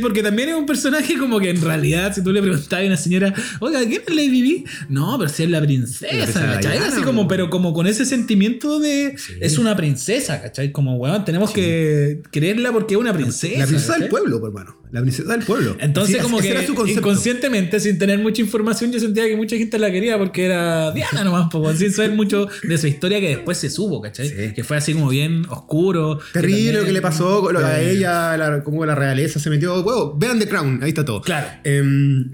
Porque 0.00 0.22
también 0.22 0.50
es 0.50 0.54
un 0.54 0.66
personaje 0.66 1.16
como 1.18 1.40
que 1.40 1.50
en 1.50 1.60
realidad, 1.60 2.14
si 2.14 2.22
tú 2.22 2.32
le 2.32 2.40
preguntabas 2.40 2.84
a 2.84 2.86
una 2.86 2.96
señora, 2.96 3.34
oiga, 3.60 3.80
¿quién 3.80 4.02
es 4.06 4.14
Lady 4.14 4.42
Di? 4.42 4.64
No, 4.88 5.16
pero 5.18 5.30
si 5.30 5.44
es 5.44 5.50
la 5.50 5.60
princesa, 5.60 6.06
La 6.14 6.24
princesa 6.24 6.46
¿cachai? 6.54 6.78
Así 6.78 7.02
como, 7.02 7.28
pero 7.28 7.50
como 7.50 7.72
con 7.72 7.86
ese 7.86 8.04
sentimiento 8.04 8.78
de 8.80 9.16
es 9.40 9.58
una 9.58 9.76
princesa, 9.76 10.40
¿cachai? 10.40 10.72
Como, 10.72 10.96
weón, 10.96 11.24
tenemos 11.24 11.50
que 11.50 12.22
creerla 12.30 12.72
porque 12.72 12.94
es 12.94 13.00
una 13.00 13.12
princesa. 13.12 13.58
La 13.58 13.66
princesa 13.66 13.98
del 13.98 14.08
pueblo, 14.08 14.44
hermano. 14.46 14.78
La 14.90 15.00
princesa 15.02 15.32
del 15.32 15.42
pueblo. 15.44 15.76
Entonces, 15.80 16.22
como 16.22 16.38
que 16.38 16.66
inconscientemente, 16.86 17.80
sin 17.80 17.98
tener 17.98 18.18
mucha 18.18 18.40
información, 18.42 18.90
yo 18.92 19.00
sentía 19.00 19.26
que 19.26 19.36
mucha 19.36 19.56
gente 19.56 19.78
la 19.78 19.90
quería 19.90 20.18
porque 20.18 20.44
era 20.46 20.90
Diana 20.92 21.24
nomás, 21.24 21.50
po, 21.50 21.72
sin 21.74 21.92
saber 21.92 22.12
mucho 22.12 22.48
de 22.62 22.78
su 22.78 22.86
historia 22.86 23.20
que 23.20 23.28
después 23.28 23.58
se 23.58 23.70
supo, 23.70 24.00
¿cachai? 24.00 24.28
Sí. 24.28 24.54
Que 24.54 24.64
fue 24.64 24.76
así 24.76 24.94
como 24.94 25.08
bien 25.08 25.44
oscuro. 25.48 26.18
Terrible 26.32 26.58
también- 26.58 26.76
lo 26.80 26.84
que 26.86 26.92
le 26.92 27.00
pasó 27.02 27.52
lo- 27.52 27.58
a 27.64 27.80
ella, 27.80 28.36
la- 28.36 28.62
como 28.64 28.84
la 28.86 28.94
realeza 28.94 29.38
se 29.40 29.50
metió. 29.50 29.74
Huevo, 29.82 30.16
vean 30.18 30.38
The 30.38 30.48
Crown, 30.48 30.80
ahí 30.82 30.90
está 30.90 31.04
todo. 31.04 31.20
Claro. 31.22 31.46
Em, 31.64 32.32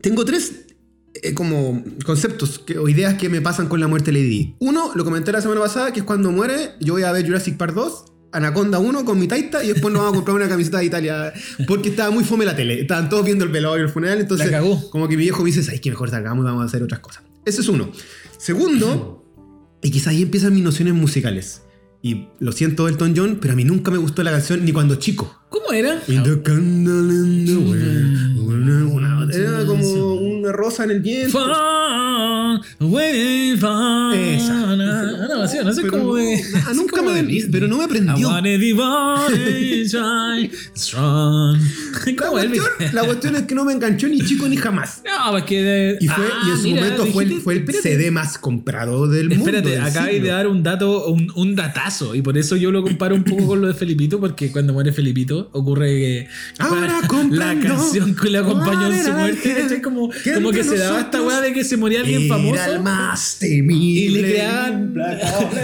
tengo 0.00 0.24
tres 0.24 0.52
eh, 1.22 1.34
como 1.34 1.82
conceptos 2.06 2.60
que- 2.60 2.78
o 2.78 2.88
ideas 2.88 3.14
que 3.14 3.28
me 3.28 3.40
pasan 3.40 3.66
con 3.68 3.80
la 3.80 3.88
muerte 3.88 4.12
de 4.12 4.18
Lady. 4.20 4.54
Uno, 4.60 4.92
lo 4.94 5.04
comenté 5.04 5.32
la 5.32 5.40
semana 5.42 5.60
pasada, 5.60 5.92
que 5.92 6.00
es 6.00 6.04
cuando 6.06 6.30
muere, 6.30 6.70
yo 6.80 6.92
voy 6.94 7.02
a 7.02 7.10
ver 7.12 7.26
Jurassic 7.26 7.56
Park 7.56 7.74
2, 7.74 8.04
Anaconda 8.32 8.78
1 8.78 9.04
con 9.04 9.18
mi 9.18 9.26
taita 9.26 9.64
y 9.64 9.68
después 9.68 9.92
nos 9.92 10.02
vamos 10.02 10.12
a 10.14 10.16
comprar 10.18 10.36
una 10.36 10.48
camiseta 10.48 10.78
de 10.78 10.84
Italia 10.86 11.32
porque 11.66 11.88
estaba 11.88 12.10
muy 12.10 12.24
fome 12.24 12.44
la 12.44 12.54
tele. 12.54 12.80
Estaban 12.80 13.08
todos 13.08 13.24
viendo 13.24 13.44
el 13.44 13.50
velorio, 13.50 13.86
el 13.86 13.90
funeral, 13.92 14.20
entonces 14.20 14.46
La 14.46 14.58
cagó. 14.58 14.88
como 14.90 15.08
que 15.08 15.16
mi 15.16 15.22
viejo 15.24 15.42
me 15.42 15.50
dice, 15.50 15.68
ay, 15.70 15.78
que 15.80 15.90
mejor 15.90 16.10
salgamos 16.10 16.44
y 16.44 16.46
vamos 16.46 16.62
a 16.62 16.66
hacer 16.66 16.82
otras 16.82 17.00
cosas. 17.00 17.22
Ese 17.44 17.60
es 17.62 17.68
uno. 17.68 17.90
Segundo, 18.38 19.24
y 19.82 19.90
quizás 19.90 20.08
ahí 20.08 20.22
empiezan 20.22 20.54
mis 20.54 20.62
nociones 20.62 20.94
musicales. 20.94 21.62
Y 22.02 22.28
lo 22.38 22.52
siento, 22.52 22.88
Elton 22.88 23.14
John, 23.16 23.38
pero 23.40 23.52
a 23.52 23.56
mí 23.56 23.64
nunca 23.64 23.90
me 23.90 23.98
gustó 23.98 24.22
la 24.22 24.30
canción 24.30 24.64
ni 24.64 24.72
cuando 24.72 24.94
chico. 24.94 25.38
¿Cómo 25.50 25.72
era? 25.72 26.00
In 26.08 26.22
the 26.22 26.40
candle 26.42 27.12
in 27.14 27.44
the. 27.46 27.56
Una- 28.40 29.28
Era 29.34 29.64
como 29.66 29.82
una 30.40 30.52
rosa 30.52 30.84
en 30.84 30.90
el 30.92 31.00
viento. 31.00 31.38
Esa. 34.14 34.76
No, 34.76 34.76
no, 34.76 35.48
sí, 35.48 35.58
no 35.64 35.72
sé 35.72 35.82
Pero 35.82 35.92
cómo 35.92 36.14
de. 36.16 36.36
no, 36.52 36.58
así 36.58 36.76
nunca 36.76 36.96
como 36.96 37.10
me- 37.12 37.22
de 37.22 37.48
pero 37.50 37.68
no 37.68 37.78
me 37.78 37.88
prendió. 37.88 38.16
I 38.18 38.24
wanna 38.24 38.48
divine, 38.50 39.84
shine 39.84 40.50
strong. 40.76 41.58
La 42.16 42.28
cuestión, 42.30 42.66
la 42.92 43.04
cuestión 43.04 43.36
es 43.36 43.42
que 43.42 43.54
no 43.54 43.64
me 43.64 43.72
enganchó 43.72 44.08
ni 44.08 44.20
chico 44.20 44.48
ni 44.48 44.56
jamás. 44.56 45.02
No, 45.04 45.36
es 45.36 45.44
que. 45.44 45.62
de- 45.62 45.98
Y, 46.00 46.08
fue, 46.08 46.24
Ah, 46.32 46.42
y 46.46 46.50
en 46.50 46.56
su 46.56 46.62
mira, 46.64 46.80
momento 46.82 47.06
fue 47.06 47.24
dijiste- 47.24 47.42
fue 47.44 47.52
el 47.54 47.58
espérate. 47.60 47.82
CD 47.96 48.10
más 48.10 48.38
comprado 48.38 49.06
del 49.06 49.28
mundo. 49.30 49.44
Espérate, 49.46 49.78
acabáis 49.78 50.22
de 50.22 50.28
dar 50.28 50.46
un 50.46 50.62
dato, 50.62 51.06
un, 51.08 51.30
un 51.34 51.54
datazo, 51.56 52.14
y 52.14 52.22
por 52.22 52.36
eso 52.38 52.56
yo 52.56 52.70
lo 52.70 52.82
comparo 52.82 53.14
un 53.14 53.24
poco 53.24 53.46
con 53.46 53.60
lo 53.60 53.68
de 53.68 53.74
Felipito, 53.74 54.18
porque 54.20 54.50
cuando 54.52 54.72
muere 54.72 54.92
Felipito 54.92 55.50
ocurre 55.52 55.88
que 55.88 56.28
Ahora 56.58 57.00
la 57.30 57.58
canción 57.60 58.14
que 58.14 58.30
le 58.30 58.38
acompañó 58.38 58.92
en 58.92 59.04
su 59.04 59.12
muerte, 59.12 59.54
¿cachai? 59.60 59.82
Como, 59.82 60.10
como 60.34 60.50
que 60.52 60.64
se 60.64 60.76
daba 60.78 61.00
esta 61.00 61.22
weá 61.22 61.40
de 61.40 61.52
que 61.52 61.64
se 61.64 61.76
moría 61.76 62.00
alguien 62.00 62.22
Era 62.22 62.34
famoso. 62.34 62.72
el 62.72 62.80
más 62.80 63.36
temible. 63.38 64.00
Y 64.00 64.08
le 64.10 64.20
creaban, 64.22 64.94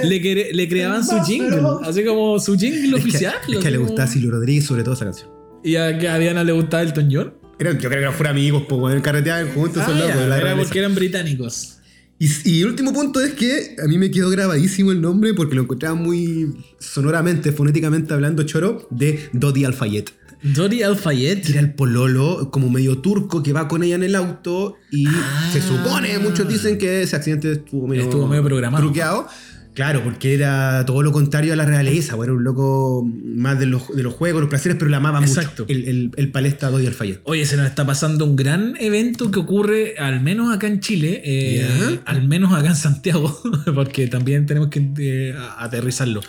le, 0.04 0.22
cre- 0.22 0.52
le 0.52 0.68
creaban 0.68 1.04
su 1.06 1.18
jingle, 1.24 1.60
así 1.84 2.04
como 2.04 2.38
su 2.38 2.56
jingle 2.58 2.84
Es 2.84 2.90
que, 3.04 3.08
oficial. 3.10 3.34
es 3.48 3.58
que 3.58 3.70
le 3.70 3.78
gustaba 3.78 4.06
Silvio 4.08 4.30
Rodríguez, 4.32 4.64
sobre 4.64 4.82
todo 4.82 4.94
esa 4.94 5.04
canción. 5.04 5.30
Y 5.64 5.76
a, 5.76 5.98
que 5.98 6.08
a 6.08 6.18
Diana 6.18 6.44
le 6.44 6.52
gustaba 6.52 6.82
Elton 6.82 7.08
John. 7.10 7.34
Era, 7.58 7.72
yo 7.72 7.78
creo 7.78 7.90
que 7.90 7.96
eran 7.98 8.12
fueron 8.12 8.36
amigos, 8.36 8.64
pues, 8.68 9.02
carreteaban 9.02 9.48
juntos, 9.54 9.82
Ah, 9.86 9.90
locos, 9.90 10.16
era 10.40 10.56
porque 10.56 10.78
eran 10.78 10.94
británicos. 10.94 11.72
Y, 12.18 12.28
y 12.50 12.60
el 12.62 12.68
último 12.68 12.92
punto 12.92 13.20
es 13.20 13.32
que 13.34 13.76
a 13.82 13.86
mí 13.88 13.98
me 13.98 14.10
quedó 14.10 14.30
grabadísimo 14.30 14.90
el 14.92 15.00
nombre 15.00 15.34
porque 15.34 15.54
lo 15.54 15.62
encontraba 15.62 15.94
muy 15.94 16.54
sonoramente, 16.78 17.52
fonéticamente 17.52 18.14
hablando, 18.14 18.42
choro, 18.44 18.86
de 18.90 19.28
Dodi 19.32 19.64
Alfayet. 19.64 20.12
Dori 20.54 20.78
Que 20.78 20.84
Al-Fayed. 20.84 21.50
era 21.50 21.60
el 21.60 21.72
pololo, 21.74 22.50
como 22.50 22.70
medio 22.70 22.98
turco, 22.98 23.42
que 23.42 23.52
va 23.52 23.68
con 23.68 23.82
ella 23.82 23.94
en 23.96 24.02
el 24.04 24.14
auto 24.14 24.76
y 24.90 25.06
Ah. 25.06 25.50
se 25.52 25.60
supone, 25.60 26.18
muchos 26.18 26.48
dicen 26.48 26.78
que 26.78 27.02
ese 27.02 27.16
accidente 27.16 27.52
estuvo 27.52 27.86
medio, 27.86 28.04
Estuvo 28.04 28.26
medio 28.26 28.44
programado. 28.44 28.82
truqueado. 28.84 29.26
Claro, 29.74 30.02
porque 30.02 30.32
era 30.32 30.86
todo 30.86 31.02
lo 31.02 31.12
contrario 31.12 31.52
a 31.52 31.56
la 31.56 31.66
realeza, 31.66 32.16
era 32.22 32.32
un 32.32 32.42
loco 32.44 33.06
más 33.06 33.58
de 33.58 33.66
los, 33.66 33.94
de 33.94 34.02
los 34.02 34.14
juegos, 34.14 34.40
los 34.40 34.48
placeres, 34.48 34.78
pero 34.78 34.90
la 34.90 34.96
amaba 34.96 35.20
Exacto. 35.20 35.64
mucho. 35.64 35.74
El, 35.74 35.86
el, 35.86 36.10
el 36.16 36.30
palesta 36.32 36.70
Dodi 36.70 36.86
Alfayet. 36.86 37.20
Oye, 37.24 37.44
se 37.44 37.58
nos 37.58 37.66
está 37.66 37.84
pasando 37.84 38.24
un 38.24 38.36
gran 38.36 38.74
evento 38.80 39.30
que 39.30 39.38
ocurre, 39.38 39.98
al 39.98 40.22
menos 40.22 40.50
acá 40.54 40.66
en 40.66 40.80
Chile, 40.80 41.20
eh, 41.26 42.00
al 42.06 42.26
menos 42.26 42.54
acá 42.54 42.68
en 42.68 42.76
Santiago, 42.76 43.38
porque 43.74 44.06
también 44.06 44.46
tenemos 44.46 44.70
que 44.70 44.88
eh, 44.98 45.34
aterrizarlo. 45.58 46.22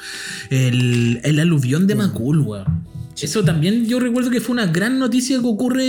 El, 0.49 1.21
el 1.23 1.39
aluvión 1.39 1.87
de 1.87 1.95
Macul, 1.95 2.39
weón. 2.39 2.85
Eso 3.21 3.43
también 3.43 3.85
yo 3.87 3.99
recuerdo 3.99 4.29
que 4.29 4.41
fue 4.41 4.53
una 4.53 4.67
gran 4.67 4.99
noticia 4.99 5.39
que 5.39 5.45
ocurre 5.45 5.83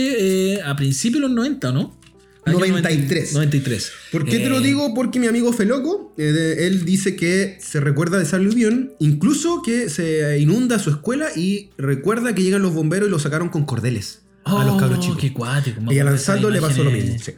eh, 0.55 0.63
a 0.63 0.75
principios 0.77 1.23
de 1.23 1.29
los 1.29 1.37
90, 1.37 1.73
¿no? 1.73 1.99
Año 2.45 2.59
93. 2.61 3.35
93. 3.35 3.93
¿Por 4.11 4.25
qué 4.25 4.39
te 4.39 4.49
lo 4.49 4.59
Eh, 4.59 4.63
digo? 4.63 4.95
Porque 4.95 5.21
mi 5.21 5.27
amigo 5.27 5.53
Feloco, 5.53 6.15
eh, 6.17 6.23
de- 6.23 6.67
él 6.67 6.87
dice 6.87 7.15
que 7.15 7.59
se 7.61 7.79
recuerda 7.81 8.17
de 8.17 8.25
esa 8.25 8.37
aluvión, 8.37 8.93
incluso 9.01 9.61
que 9.63 9.91
se 9.91 10.39
inunda 10.39 10.79
su 10.79 10.89
escuela 10.89 11.29
y 11.37 11.71
recuerda 11.77 12.35
que 12.35 12.43
llegan 12.43 12.63
los 12.63 12.73
bomberos 12.73 13.09
y 13.09 13.11
lo 13.11 13.19
sacaron 13.19 13.51
con 13.51 13.67
cordeles 13.67 14.23
a 14.45 14.65
los 14.65 14.77
oh, 14.77 14.79
cabros 14.79 15.01
chicos. 15.01 15.19
Qué 15.21 15.33
cuático. 15.35 15.83
Y 15.93 15.99
a 15.99 16.05
Lanzaldo 16.05 16.49
le 16.49 16.61
pasó 16.63 16.83
lo 16.85 16.91
mismo. 16.91 17.17
sí. 17.23 17.33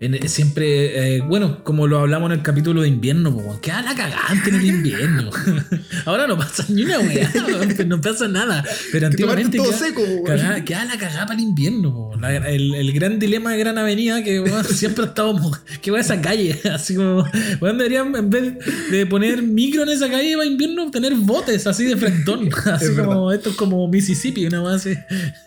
En- 0.00 0.28
siempre, 0.28 1.16
eh, 1.16 1.20
bueno, 1.22 1.64
como 1.64 1.86
lo 1.88 1.98
hablamos 1.98 2.30
en 2.30 2.38
el 2.38 2.42
capítulo 2.44 2.82
de 2.82 2.88
invierno, 2.88 3.32
pues, 3.34 3.44
weón, 3.46 3.60
queda 3.60 3.82
la 3.82 3.94
cagante 3.96 4.50
en 4.50 4.54
el 4.56 4.64
invierno. 4.66 5.30
Ahora 6.04 6.26
no 6.28 6.36
pasa 6.38 6.64
ni 6.68 6.84
una 6.84 7.00
weá, 7.00 7.28
weón, 7.48 7.88
no 7.88 8.00
pasa 8.00 8.28
nada. 8.28 8.64
Pero 8.92 9.08
antiguamente 9.08 9.56
todo 9.58 9.68
queda, 9.70 9.78
seco, 9.78 10.02
cagá- 10.24 10.64
queda 10.64 10.84
la 10.84 10.98
cagada 10.98 11.26
para 11.26 11.34
el 11.38 11.40
invierno. 11.46 11.92
po. 11.92 12.16
La- 12.20 12.36
el, 12.48 12.74
el 12.74 12.92
gran 12.92 13.18
dilema 13.18 13.52
de 13.52 13.58
Gran 13.58 13.76
Avenida 13.76 14.22
que 14.22 14.40
weón, 14.40 14.64
siempre 14.68 15.04
ha 15.04 15.08
estado, 15.08 15.36
que 15.82 15.90
va 15.90 15.98
a 15.98 16.00
esa 16.00 16.20
calle. 16.20 16.60
Así 16.72 16.94
como, 16.94 17.24
weón, 17.60 17.78
deberían 17.78 18.14
en 18.14 18.30
vez 18.30 18.54
de 18.92 19.04
poner 19.06 19.42
micro 19.42 19.82
en 19.82 19.88
esa 19.88 20.08
calle 20.08 20.36
para 20.36 20.46
invierno, 20.48 20.90
tener 20.92 21.14
botes 21.16 21.66
así 21.66 21.84
de 21.84 21.96
frentón. 21.96 22.48
Así 22.66 22.84
Es 22.84 22.90
como, 22.92 23.32
esto 23.32 23.50
es 23.50 23.56
como 23.56 23.88
Mississippi, 23.88 24.46
una 24.46 24.62
más. 24.62 24.86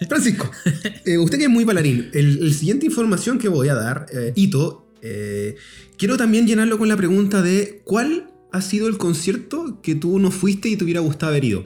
Francisco, 0.10 0.52
eh, 1.06 1.18
usted 1.18 1.38
que 1.38 1.46
es 1.46 1.50
muy 1.50 1.64
bailarín, 1.64 2.10
el, 2.14 2.40
el 2.44 2.54
siguiente 2.54 2.86
información 2.86 3.38
que 3.40 3.48
voy 3.48 3.70
a 3.70 3.76
dar, 3.76 4.06
eh, 4.14 4.34
Hito, 4.42 4.88
eh, 5.02 5.56
quiero 5.98 6.18
también 6.18 6.48
llenarlo 6.48 6.78
con 6.78 6.88
la 6.88 6.98
pregunta 6.98 7.42
de 7.42 7.82
¿cuál 7.84 8.28
ha 8.52 8.62
sido 8.62 8.88
el 8.88 8.98
concierto 8.98 9.80
que 9.82 9.96
tú 9.96 10.20
no 10.20 10.32
fuiste 10.32 10.70
y 10.70 10.76
te 10.76 10.84
hubiera 10.84 11.00
gustado 11.02 11.32
haber 11.32 11.44
ido? 11.46 11.64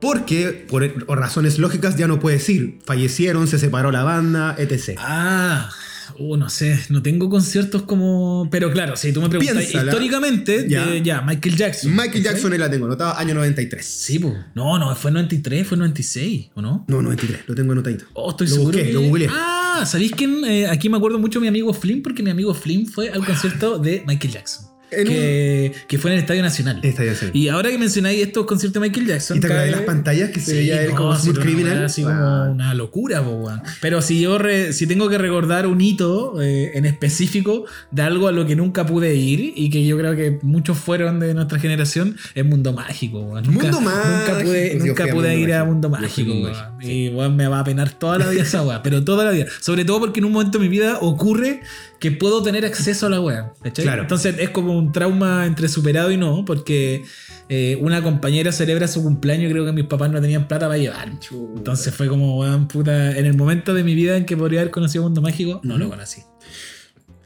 Porque, 0.00 0.66
por, 0.68 0.82
razones 1.18 1.58
lógicas, 1.58 1.96
ya 1.96 2.06
no 2.06 2.20
puedes 2.20 2.46
ir. 2.50 2.78
Fallecieron, 2.84 3.46
se 3.48 3.58
separó 3.58 3.90
la 3.90 4.02
banda, 4.02 4.54
etc. 4.58 4.98
Ah, 4.98 5.70
uh, 6.18 6.36
no 6.36 6.50
sé, 6.50 6.78
no 6.90 7.00
tengo 7.02 7.30
conciertos 7.30 7.82
como. 7.82 8.48
Pero 8.50 8.70
claro, 8.70 8.96
si 8.98 9.12
tú 9.12 9.22
me 9.22 9.30
preguntas 9.30 9.56
Piénsala. 9.56 9.90
históricamente, 9.92 10.66
Ya. 10.68 10.86
ya. 10.94 11.02
ya, 11.02 11.20
Michael 11.22 11.56
Jackson. 11.56 11.92
Michael. 11.96 12.22
Jackson 12.22 12.52
ahí 12.52 12.58
la 12.58 12.70
tengo, 12.70 12.84
anotaba 12.84 13.18
año 13.18 13.32
93. 13.34 13.82
Sí, 13.86 14.18
pues. 14.18 14.34
No, 14.54 14.78
no, 14.78 14.94
fue 14.94 15.10
93, 15.10 15.66
fue 15.66 15.78
96, 15.78 16.50
¿o 16.54 16.60
no? 16.60 16.84
No, 16.88 17.00
93, 17.00 17.40
lo 17.46 17.54
tengo 17.54 17.72
anotadito. 17.72 18.04
Oh, 18.12 18.30
estoy 18.32 18.48
Lo 18.48 18.54
seguro. 18.56 18.72
busqué, 18.76 18.86
que- 18.88 18.92
lo 18.92 19.00
googleé. 19.00 19.28
Ah, 19.30 19.63
¿sabéis 19.84 20.12
quién? 20.12 20.44
Eh, 20.44 20.66
aquí 20.68 20.88
me 20.88 20.96
acuerdo 20.96 21.18
mucho 21.18 21.38
de 21.38 21.42
mi 21.42 21.48
amigo 21.48 21.72
Flynn, 21.72 22.02
porque 22.02 22.22
mi 22.22 22.30
amigo 22.30 22.54
Flynn 22.54 22.86
fue 22.86 23.10
al 23.10 23.24
concierto 23.24 23.78
de 23.78 24.02
Michael 24.06 24.32
Jackson. 24.32 24.73
Que, 25.04 25.72
que 25.88 25.98
fue 25.98 26.10
en 26.10 26.16
el 26.18 26.20
Estadio 26.22 26.42
Nacional. 26.42 26.80
Esta 26.82 27.04
ya 27.04 27.14
sé. 27.14 27.30
Y 27.32 27.48
ahora 27.48 27.70
que 27.70 27.78
mencionáis 27.78 28.20
estos 28.22 28.46
conciertos 28.46 28.80
de 28.82 28.88
Michael 28.88 29.06
Jackson. 29.06 29.36
¿Y 29.38 29.40
te 29.40 29.48
de 29.48 29.70
las 29.70 29.80
pantallas 29.82 30.30
que 30.30 30.40
se 30.40 30.52
Sí, 30.52 30.56
veía 30.58 30.82
él 30.82 30.90
no, 30.90 30.96
como 30.96 31.16
sí, 31.16 31.22
Smooth 31.22 31.34
pero 31.36 31.46
una 31.48 31.54
Criminal? 31.56 31.84
Así 31.84 32.02
Ah. 32.02 32.06
como 32.44 32.52
una 32.52 32.74
locura, 32.74 33.22
po. 33.22 33.50
Pero 33.80 34.02
si 34.02 34.20
yo 34.20 34.38
re- 34.38 34.72
si 34.72 34.86
tengo 34.86 35.08
que 35.08 35.18
recordar 35.18 35.66
un 35.66 35.80
hito 35.80 36.40
eh, 36.40 36.72
en 36.74 36.84
específico 36.86 37.64
de 37.90 38.02
algo 38.02 38.28
a 38.28 38.32
lo 38.32 38.46
que 38.46 38.56
nunca 38.56 38.86
pude 38.86 39.14
ir 39.14 39.52
y 39.56 39.70
que 39.70 39.84
yo 39.84 39.98
creo 39.98 40.14
que 40.16 40.38
muchos 40.42 40.78
fueron 40.78 41.20
de 41.20 41.34
nuestra 41.34 41.58
generación, 41.58 42.16
es 42.34 42.44
Mundo 42.44 42.72
Mágico. 42.72 43.18
Nunca, 43.20 43.50
Mundo 43.50 43.80
Nunca 43.80 44.38
pude, 44.42 44.68
Mágico. 44.68 44.84
Nunca 44.86 45.02
fui 45.04 45.10
a 45.10 45.14
pude 45.14 45.38
ir 45.38 45.52
a 45.54 45.58
Mágico. 45.64 45.72
Mundo 45.72 45.88
fui 45.88 45.96
a 45.98 46.00
Mágico, 46.00 46.34
Mundo. 46.34 46.48
Mágico, 46.50 46.90
Y 46.92 47.08
weón, 47.08 47.36
me 47.36 47.48
va 47.48 47.60
a 47.60 47.64
penar 47.64 47.90
toda 47.92 48.18
la 48.18 48.28
vida 48.28 48.42
esa 48.42 48.62
weá, 48.62 48.82
pero 48.82 49.04
toda 49.04 49.24
la 49.24 49.30
vida. 49.30 49.46
Sobre 49.60 49.84
todo 49.84 50.00
porque 50.00 50.20
en 50.20 50.26
un 50.26 50.32
momento 50.32 50.58
de 50.58 50.64
mi 50.64 50.68
vida 50.68 50.98
ocurre 51.00 51.60
que 51.98 52.10
puedo 52.10 52.42
tener 52.42 52.64
acceso 52.64 53.06
a 53.06 53.10
la. 53.10 53.52
¿cachai? 53.62 53.84
Claro. 53.84 54.02
Entonces 54.02 54.36
es 54.38 54.50
como 54.50 54.76
un 54.76 54.92
trauma 54.92 55.46
entre 55.46 55.68
superado 55.68 56.10
y 56.10 56.16
no, 56.16 56.44
porque 56.44 57.04
eh, 57.48 57.78
una 57.80 58.02
compañera 58.02 58.52
celebra 58.52 58.88
su 58.88 59.02
cumpleaños 59.02 59.50
y 59.50 59.52
creo 59.52 59.64
que 59.64 59.72
mis 59.72 59.86
papás 59.86 60.10
no 60.10 60.20
tenían 60.20 60.48
plata 60.48 60.66
para 60.66 60.78
llevar. 60.78 61.08
Entonces 61.08 61.94
fue 61.94 62.08
como, 62.08 62.38
weón, 62.38 62.68
puta, 62.68 63.16
en 63.16 63.26
el 63.26 63.36
momento 63.36 63.74
de 63.74 63.84
mi 63.84 63.94
vida 63.94 64.16
en 64.16 64.26
que 64.26 64.36
podría 64.36 64.60
haber 64.60 64.70
conocido 64.70 65.04
Mundo 65.04 65.22
Mágico, 65.22 65.60
no 65.62 65.78
lo 65.78 65.88
conocí. 65.88 66.22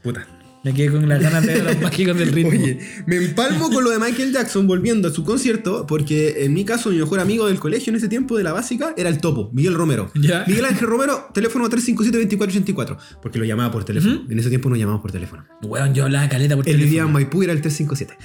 Puta. 0.01 0.27
Me 0.63 0.73
quedé 0.73 0.91
con 0.91 1.07
las 1.07 1.21
ganas 1.21 1.45
de 1.45 1.63
los 1.63 1.79
mágicos 1.81 2.17
del 2.17 2.31
ritmo. 2.33 2.51
Oye, 2.51 2.79
me 3.05 3.15
empalmo 3.15 3.69
con 3.69 3.83
lo 3.83 3.91
de 3.91 3.99
Michael 3.99 4.33
Jackson 4.33 4.67
volviendo 4.67 5.07
a 5.07 5.11
su 5.11 5.23
concierto, 5.23 5.85
porque 5.87 6.43
en 6.43 6.53
mi 6.53 6.65
caso, 6.65 6.89
mi 6.89 6.97
mejor 6.97 7.19
amigo 7.21 7.47
del 7.47 7.59
colegio 7.59 7.91
en 7.91 7.95
ese 7.97 8.09
tiempo 8.09 8.37
de 8.37 8.43
la 8.43 8.51
básica 8.51 8.93
era 8.97 9.09
el 9.09 9.19
topo, 9.19 9.49
Miguel 9.53 9.73
Romero. 9.75 10.11
Ya. 10.15 10.43
Miguel 10.47 10.65
Ángel 10.65 10.87
Romero, 10.87 11.29
teléfono 11.33 11.69
357-2484, 11.69 12.97
porque 13.21 13.39
lo 13.39 13.45
llamaba 13.45 13.71
por 13.71 13.85
teléfono. 13.85 14.25
En 14.29 14.37
ese 14.39 14.49
tiempo 14.49 14.69
no 14.69 14.75
llamábamos 14.75 15.01
por 15.01 15.11
teléfono. 15.11 15.45
Weón, 15.63 15.93
yo 15.93 16.03
hablaba 16.05 16.27
caleta 16.27 16.55
por 16.55 16.67
Él 16.67 16.75
vivía 16.75 16.87
en 16.87 16.91
teléfono. 17.07 17.13
Maipú 17.13 17.41
y 17.41 17.45
era 17.45 17.53
el 17.53 17.61
357. 17.61 18.17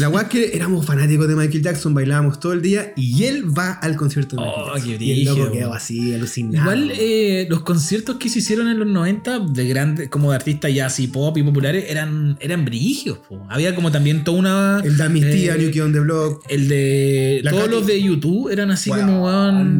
La 0.00 0.20
es 0.22 0.28
que 0.28 0.56
éramos 0.56 0.86
fanáticos 0.86 1.28
de 1.28 1.34
Michael 1.36 1.62
Jackson, 1.62 1.92
bailábamos 1.92 2.40
todo 2.40 2.52
el 2.54 2.62
día 2.62 2.92
y 2.96 3.24
él 3.24 3.44
va 3.56 3.72
al 3.72 3.96
concierto 3.96 4.36
de 4.36 4.42
Michael 4.42 4.64
Oh, 4.66 4.74
Jackson. 4.76 4.98
qué 4.98 5.04
y 5.04 5.10
el 5.20 5.24
loco 5.26 5.52
quedó 5.52 5.74
así, 5.74 6.14
alucinado. 6.14 6.62
Igual 6.72 6.92
eh, 6.98 7.46
los 7.50 7.60
conciertos 7.62 8.16
que 8.16 8.28
se 8.28 8.38
hicieron 8.38 8.68
en 8.68 8.78
los 8.78 8.88
90 8.88 9.40
de 9.40 9.68
grandes, 9.68 10.08
como 10.08 10.30
de 10.30 10.36
artistas 10.36 10.72
ya 10.72 10.86
así 10.86 11.08
pop 11.08 11.36
y 11.36 11.42
populares, 11.42 11.73
eran, 11.76 12.36
eran 12.40 12.64
brígidos. 12.64 13.18
po. 13.18 13.46
Había 13.50 13.74
como 13.74 13.90
también 13.92 14.24
toda 14.24 14.38
una. 14.38 14.82
el 14.84 14.96
de 14.96 15.04
Amnistía, 15.04 15.54
eh, 15.54 15.58
New 15.58 15.70
Kid 15.70 15.84
on 15.84 15.92
the 15.92 16.00
Block. 16.00 16.44
El 16.48 16.68
de. 16.68 17.40
La 17.42 17.50
todos 17.50 17.64
Katy. 17.64 17.74
los 17.76 17.86
de 17.86 18.02
YouTube 18.02 18.50
eran 18.50 18.70
así 18.70 18.90
como. 18.90 19.28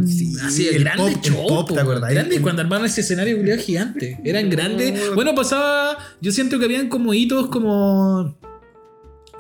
sí, 0.07 0.33
así, 0.43 0.69
el 0.69 0.85
pop- 0.97 1.09
el 1.09 1.21
shows, 1.21 1.47
pop, 1.49 1.73
¿te 1.73 1.81
acordás? 1.81 2.11
El- 2.13 2.41
cuando 2.43 2.63
armaban 2.63 2.87
ese 2.87 3.01
escenario 3.03 3.39
gigante. 3.59 4.19
Eran 4.25 4.51
grandes. 4.51 5.15
Bueno, 5.15 5.35
pasaba. 5.35 5.97
Yo 6.21 6.33
siento 6.33 6.59
que 6.59 6.65
habían 6.65 6.89
como 6.89 7.15
hitos 7.15 7.49
como. 7.49 8.37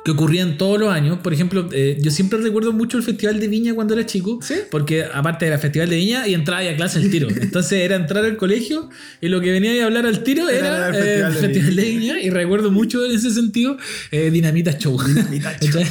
Que 0.04 0.10
ocurrían 0.10 0.58
todos 0.58 0.78
los 0.78 0.92
años. 0.92 1.18
Por 1.20 1.32
ejemplo, 1.32 1.68
eh, 1.72 1.96
yo 2.00 2.10
siempre 2.10 2.38
recuerdo 2.38 2.72
mucho 2.72 2.98
el 2.98 3.02
Festival 3.02 3.40
de 3.40 3.48
Viña 3.48 3.74
cuando 3.74 3.94
era 3.94 4.04
chico. 4.04 4.38
¿Sí? 4.42 4.54
Porque 4.70 5.04
aparte 5.04 5.46
era 5.46 5.58
Festival 5.58 5.88
de 5.88 5.96
Viña 5.96 6.28
y 6.28 6.34
entraba 6.34 6.60
a 6.60 6.76
clase 6.76 6.98
al 6.98 7.10
tiro. 7.10 7.28
Entonces 7.40 7.80
era 7.80 7.96
entrar 7.96 8.24
al 8.24 8.36
colegio 8.36 8.90
y 9.20 9.28
lo 9.28 9.40
que 9.40 9.50
venía 9.50 9.82
a 9.82 9.86
hablar 9.86 10.04
al 10.04 10.22
tiro 10.22 10.48
Era 10.48 10.88
era, 10.88 10.88
el 10.88 10.94
eh, 10.94 10.98
Festival 10.98 11.32
el 11.32 11.34
de 11.34 11.48
Festival 11.48 11.76
de 11.76 11.82
Viña. 11.82 12.20
Y 12.20 12.30
recuerdo 12.30 12.70
mucho 12.70 13.04
en 13.04 13.12
ese 13.12 13.30
sentido 13.30 13.78
eh, 14.10 14.30
Dinamita 14.30 14.76
Show. 14.76 14.98
¿Cachai? 15.42 15.86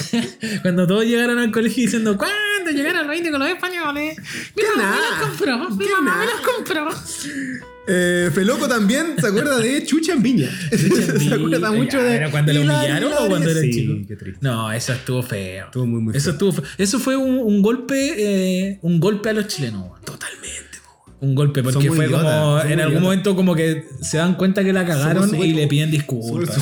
Cuando 0.62 0.86
todos 0.86 1.06
llegaron 1.06 1.39
al 1.39 1.52
colegio 1.52 1.84
diciendo, 1.84 2.15
¿cuándo 2.17 2.71
llegaron 2.71 3.02
al 3.02 3.08
20 3.08 3.32
con 3.32 3.39
los 3.39 3.49
españoles? 3.49 4.17
Mi 4.56 4.62
¿Qué 4.62 4.69
mamá 4.76 4.95
me 4.95 5.10
los 5.10 5.30
compró. 5.30 5.69
Mi 5.71 5.86
¿Qué 5.86 5.91
mamá 5.91 6.17
me 6.19 6.26
los 6.26 6.41
compró. 6.41 7.73
Eh, 7.86 8.30
Feloco 8.34 8.67
también 8.67 9.15
se 9.19 9.28
acuerda 9.28 9.58
de 9.58 9.84
Chucha 9.86 10.13
en 10.13 10.24
Viña. 10.24 10.50
se 10.72 11.34
acuerda 11.34 11.72
mucho 11.72 12.02
de. 12.02 12.15
¿Era 12.15 12.32
cuando 12.32 12.54
lo 12.54 12.62
humillaron 12.62 13.12
o 13.13 13.28
cuando 13.28 13.50
era 13.50 13.60
sí, 13.62 13.72
chico? 13.72 13.93
Qué 14.08 14.15
triste. 14.15 14.39
No, 14.41 14.72
eso 14.72 14.93
estuvo 14.93 15.22
feo. 15.22 15.65
Estuvo 15.65 15.86
muy, 15.86 16.02
muy 16.02 16.15
Eso 16.15 16.26
feo. 16.26 16.32
estuvo 16.34 16.52
fe- 16.54 16.63
Eso 16.78 17.00
fue 17.00 17.17
un, 17.17 17.38
un 17.39 17.62
golpe, 17.62 18.13
eh, 18.69 18.80
un 18.84 19.00
golpe 19.02 19.30
a 19.30 19.34
los 19.34 19.48
chilenos. 19.48 20.00
Totalmente. 20.06 20.78
po. 20.86 21.12
Un 21.19 21.36
golpe, 21.36 21.62
porque 21.62 21.89
fue 21.91 22.06
idiotas, 22.06 22.22
como. 22.24 22.60
En 22.62 22.80
algún 22.80 22.80
idiotas. 22.80 23.02
momento, 23.02 23.36
como 23.36 23.54
que 23.56 23.86
se 24.02 24.15
dan 24.17 24.36
cuenta 24.36 24.63
que 24.63 24.72
la 24.72 24.86
cagaron 24.86 25.30
Somos 25.30 25.46
y 25.46 25.54
le 25.54 25.67
piden 25.67 25.91
disculpas. 25.91 26.58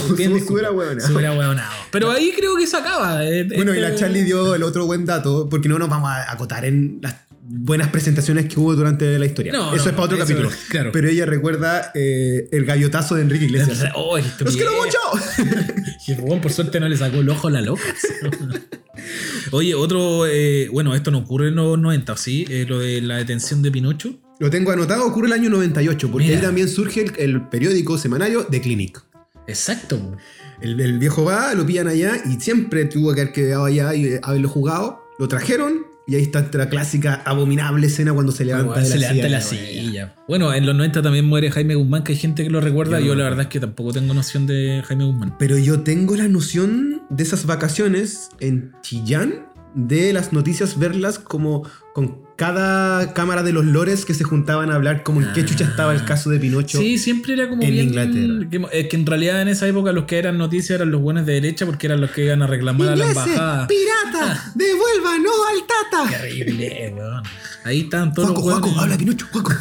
Pero 1.91 2.11
ahí 2.11 2.31
creo 2.35 2.55
que 2.55 2.65
se 2.67 2.77
acaba. 2.77 3.25
eh, 3.25 3.47
Bueno, 3.55 3.75
y 3.75 3.79
la 3.79 3.89
este- 3.89 3.99
Charlie 4.01 4.23
dio 4.23 4.55
el 4.55 4.63
otro 4.63 4.85
buen 4.85 5.05
dato, 5.05 5.47
porque 5.49 5.69
no 5.69 5.77
nos 5.77 5.89
vamos 5.89 6.09
a 6.09 6.31
acotar 6.31 6.65
en 6.65 6.99
las 7.01 7.15
buenas 7.53 7.89
presentaciones 7.89 8.45
que 8.47 8.59
hubo 8.59 8.75
durante 8.75 9.17
la 9.19 9.25
historia. 9.25 9.51
No, 9.51 9.73
eso 9.73 9.83
no, 9.85 9.89
es 9.89 9.95
para 9.95 10.03
otro 10.03 10.17
capítulo. 10.17 10.49
claro. 10.69 10.91
Pero 10.91 11.09
ella 11.09 11.25
recuerda 11.25 11.91
eh, 11.93 12.47
el 12.51 12.65
gallotazo 12.65 13.15
de 13.15 13.23
Enrique 13.23 13.45
Iglesias. 13.45 13.83
Oh, 13.95 14.17
el 14.17 14.25
¡Los 14.39 14.55
quiero 14.55 14.71
mucho! 14.73 14.97
Y 16.07 16.13
weón, 16.13 16.41
por 16.41 16.51
suerte 16.51 16.79
no 16.79 16.89
le 16.89 16.97
sacó 16.97 17.17
el 17.19 17.29
ojo 17.29 17.47
a 17.47 17.51
la 17.51 17.61
loca. 17.61 17.83
Oye, 19.51 19.75
otro. 19.75 20.25
eh, 20.27 20.67
bueno, 20.71 20.95
esto 20.95 21.11
no 21.11 21.19
ocurre 21.19 21.49
en 21.49 21.55
los 21.55 21.77
90, 21.77 22.17
¿sí? 22.17 22.45
Eh, 22.49 22.65
lo 22.67 22.79
de 22.79 23.01
la 23.01 23.17
detención 23.17 23.61
de 23.61 23.71
Pinocho. 23.71 24.15
Lo 24.39 24.49
tengo 24.49 24.71
anotado, 24.71 25.05
ocurre 25.05 25.27
el 25.27 25.33
año 25.33 25.49
98, 25.49 26.09
porque 26.11 26.25
Mira. 26.27 26.39
ahí 26.39 26.43
también 26.43 26.67
surge 26.67 27.01
el, 27.01 27.13
el 27.17 27.47
periódico 27.49 27.97
semanario 27.97 28.45
The 28.45 28.61
Clinic. 28.61 29.01
Exacto. 29.47 30.17
El, 30.61 30.79
el 30.79 30.97
viejo 30.99 31.23
va, 31.23 31.53
lo 31.53 31.65
pillan 31.65 31.87
allá 31.87 32.13
y 32.25 32.39
siempre 32.39 32.85
tuvo 32.85 33.13
que 33.13 33.21
haber 33.21 33.33
quedado 33.33 33.65
allá 33.65 33.93
y 33.93 34.17
haberlo 34.21 34.49
jugado. 34.49 35.01
Lo 35.19 35.27
trajeron 35.27 35.85
y 36.07 36.15
ahí 36.15 36.23
está 36.23 36.49
la 36.53 36.69
clásica 36.69 37.21
abominable 37.25 37.87
escena 37.87 38.13
cuando 38.13 38.31
se 38.31 38.43
levanta 38.43 38.73
Weón, 38.73 38.83
de 38.83 38.89
la 38.89 38.95
se 38.95 38.99
levanta 38.99 39.23
silla. 39.23 39.29
la 39.29 39.41
silla. 39.41 40.15
Bueno, 40.27 40.53
en 40.53 40.65
los 40.65 40.75
90 40.75 41.01
también 41.01 41.25
muere 41.25 41.51
Jaime 41.51 41.75
Guzmán, 41.75 42.03
que 42.03 42.13
hay 42.13 42.17
gente 42.17 42.43
que 42.43 42.49
lo 42.49 42.59
recuerda. 42.59 42.99
Yo 42.99 43.07
Yo, 43.07 43.13
no 43.13 43.19
la 43.19 43.25
verdad 43.25 43.41
es 43.41 43.47
que 43.47 43.59
tampoco 43.59 43.93
tengo 43.93 44.13
noción 44.13 44.47
de 44.47 44.83
Jaime 44.85 45.05
Guzmán. 45.05 45.35
Pero 45.37 45.57
yo 45.57 45.81
tengo 45.81 46.15
la 46.15 46.27
noción 46.27 47.03
de 47.09 47.23
esas 47.23 47.45
vacaciones 47.45 48.29
en 48.39 48.73
Chillán, 48.81 49.47
de 49.75 50.11
las 50.11 50.33
noticias 50.33 50.77
verlas 50.77 51.19
como 51.19 51.67
con 51.93 52.21
cada 52.41 53.13
cámara 53.13 53.43
de 53.43 53.53
los 53.53 53.65
lores 53.65 54.03
que 54.03 54.15
se 54.15 54.23
juntaban 54.23 54.71
a 54.71 54.73
hablar 54.73 55.03
como 55.03 55.21
en 55.21 55.31
qué 55.31 55.45
chucha 55.45 55.63
estaba 55.63 55.93
el 55.93 56.05
caso 56.05 56.31
de 56.31 56.39
Pinocho. 56.39 56.79
Sí, 56.79 56.97
siempre 56.97 57.33
era 57.33 57.47
como 57.47 57.61
en 57.61 57.69
bien. 57.69 57.87
Inglaterra. 57.89 58.49
Que, 58.49 58.79
es 58.79 58.87
que 58.87 58.95
en 58.95 59.05
realidad 59.05 59.43
en 59.43 59.47
esa 59.47 59.67
época 59.67 59.91
los 59.91 60.05
que 60.05 60.17
eran 60.17 60.39
noticias 60.39 60.71
eran 60.71 60.89
los 60.89 61.01
buenos 61.01 61.27
de 61.27 61.33
derecha 61.33 61.67
porque 61.67 61.85
eran 61.85 62.01
los 62.01 62.09
que 62.09 62.25
iban 62.25 62.41
a 62.41 62.47
reclamar 62.47 62.89
a 62.89 62.95
la 62.95 63.05
embajada. 63.09 63.67
¡Pirata! 63.67 64.43
¡Devuélvanos 64.55 65.33
al 65.51 65.67
Tata! 65.67 66.17
Terrible, 66.17 66.93
weón. 66.97 67.23
Ahí 67.63 67.81
estaban 67.81 68.11
todos 68.11 68.31
Juaco, 68.31 68.49
los 68.49 68.59
Juaco, 68.59 68.81
habla 68.81 68.97
Pinocho, 68.97 69.27
Juaco. 69.31 69.53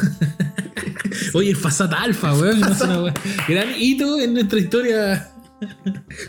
Oye, 1.35 1.51
el 1.51 1.57
Fasat 1.57 1.93
Alfa, 1.93 2.33
weón. 2.33 2.61
no 2.61 3.03
weá. 3.05 3.14
Gran 3.47 3.69
hito 3.77 4.19
en 4.19 4.33
nuestra 4.33 4.59
historia. 4.59 5.30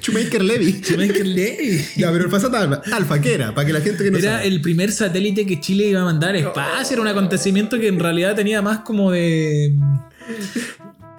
Shoemaker 0.01 0.41
Levy. 0.43 0.81
Michael 0.97 1.35
Levy. 1.35 1.85
Ya, 1.97 2.11
pero 2.11 2.25
el 2.25 2.29
Passat 2.29 2.53
Alfa, 2.53 2.81
Alfa, 2.93 3.21
¿qué 3.21 3.33
era? 3.35 3.53
Para 3.55 3.65
que 3.67 3.73
la 3.73 3.81
gente 3.81 4.03
que 4.03 4.11
no 4.11 4.17
Era 4.17 4.37
sabe. 4.37 4.47
el 4.47 4.61
primer 4.61 4.91
satélite 4.91 5.45
que 5.45 5.59
Chile 5.59 5.87
iba 5.87 6.01
a 6.01 6.05
mandar 6.05 6.31
al 6.31 6.37
espacio. 6.37 6.93
Era 6.93 7.01
un 7.01 7.07
acontecimiento 7.07 7.79
que 7.79 7.87
en 7.87 7.99
realidad 7.99 8.35
tenía 8.35 8.61
más 8.61 8.79
como 8.79 9.11
de. 9.11 9.73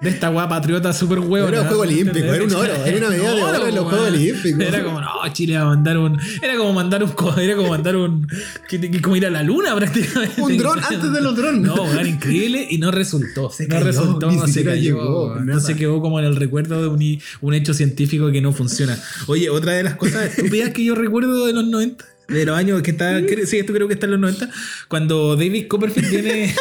De 0.03 0.09
esta 0.09 0.29
weá 0.29 0.47
patriota 0.49 0.91
súper 0.93 1.19
huevo. 1.19 1.47
Era 1.47 1.61
un 1.61 1.67
juego 1.67 1.81
olímpico, 1.83 2.25
era 2.33 2.43
un 2.43 2.53
oro, 2.53 2.73
era 2.85 2.97
una 2.97 3.09
medalla 3.09 3.35
de 3.35 3.41
oro 3.43 3.67
en 3.67 3.75
los 3.75 3.85
Juegos 3.85 4.07
Olímpicos. 4.09 4.61
Era 4.61 4.83
como, 4.83 5.01
no, 5.01 5.07
Chile 5.31 5.55
va 5.55 5.61
a 5.61 5.65
mandar 5.65 5.97
un. 5.97 6.19
Era 6.41 6.57
como 6.57 6.73
mandar 6.73 7.03
un. 7.03 7.13
Era 7.39 7.55
como 7.55 7.69
mandar 7.69 7.95
un. 7.95 8.27
que- 8.67 8.79
que- 8.79 9.01
Como 9.01 9.15
ir 9.15 9.25
a 9.25 9.29
la 9.29 9.43
luna 9.43 9.75
prácticamente. 9.75 10.41
Un 10.41 10.57
dron 10.57 10.79
antes 10.83 11.11
de 11.11 11.21
los 11.21 11.35
drones. 11.35 11.61
No, 11.61 11.75
weón, 11.75 12.07
increíble 12.07 12.67
y 12.69 12.77
no 12.77 12.91
resultó. 12.91 13.49
Se 13.49 13.63
no 13.63 13.69
cayó, 13.69 13.85
resultó, 13.85 14.29
ni 14.29 14.37
no 14.37 14.47
se 14.47 14.63
cayó, 14.63 14.81
llegó. 14.81 15.35
No 15.39 15.59
se 15.59 15.75
quedó 15.75 16.01
como 16.01 16.19
en 16.19 16.25
el 16.25 16.35
recuerdo 16.35 16.81
de 16.97 17.19
un 17.41 17.53
hecho 17.53 17.73
científico 17.73 18.31
que 18.31 18.41
no 18.41 18.51
funciona. 18.51 18.97
Oye, 19.27 19.49
otra 19.49 19.73
de 19.73 19.83
las 19.83 19.95
cosas 19.95 20.37
estúpidas 20.37 20.71
que 20.71 20.83
yo 20.83 20.95
recuerdo 20.95 21.45
de 21.45 21.53
los 21.53 21.65
90. 21.65 22.05
De 22.33 22.45
los 22.45 22.57
años 22.57 22.81
que 22.81 22.91
está, 22.91 23.19
cre- 23.21 23.45
sí, 23.45 23.57
esto 23.57 23.73
creo 23.73 23.87
que 23.87 23.93
está 23.93 24.05
en 24.07 24.11
los 24.11 24.19
90, 24.19 24.49
cuando 24.87 25.35
David 25.35 25.67
Copperfield 25.67 26.09
viene, 26.09 26.53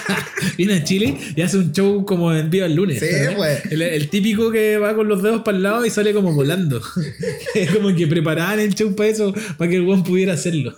viene 0.56 0.74
a 0.74 0.84
Chile 0.84 1.16
y 1.36 1.42
hace 1.42 1.58
un 1.58 1.72
show 1.72 2.04
como 2.04 2.32
en 2.34 2.50
Viva 2.50 2.66
el 2.66 2.74
Lunes. 2.74 2.98
Sí, 3.00 3.06
pues. 3.36 3.64
El, 3.70 3.82
el 3.82 4.08
típico 4.08 4.50
que 4.50 4.78
va 4.78 4.94
con 4.94 5.08
los 5.08 5.22
dedos 5.22 5.42
para 5.42 5.56
el 5.56 5.62
lado 5.62 5.84
y 5.86 5.90
sale 5.90 6.12
como 6.12 6.32
volando. 6.32 6.80
Es 7.54 7.70
como 7.72 7.94
que 7.94 8.06
preparaban 8.06 8.60
el 8.60 8.74
show 8.74 8.94
para 8.94 9.08
eso, 9.08 9.34
para 9.56 9.70
que 9.70 9.76
el 9.76 9.82
buen 9.82 10.02
pudiera 10.04 10.34
hacerlo. 10.34 10.74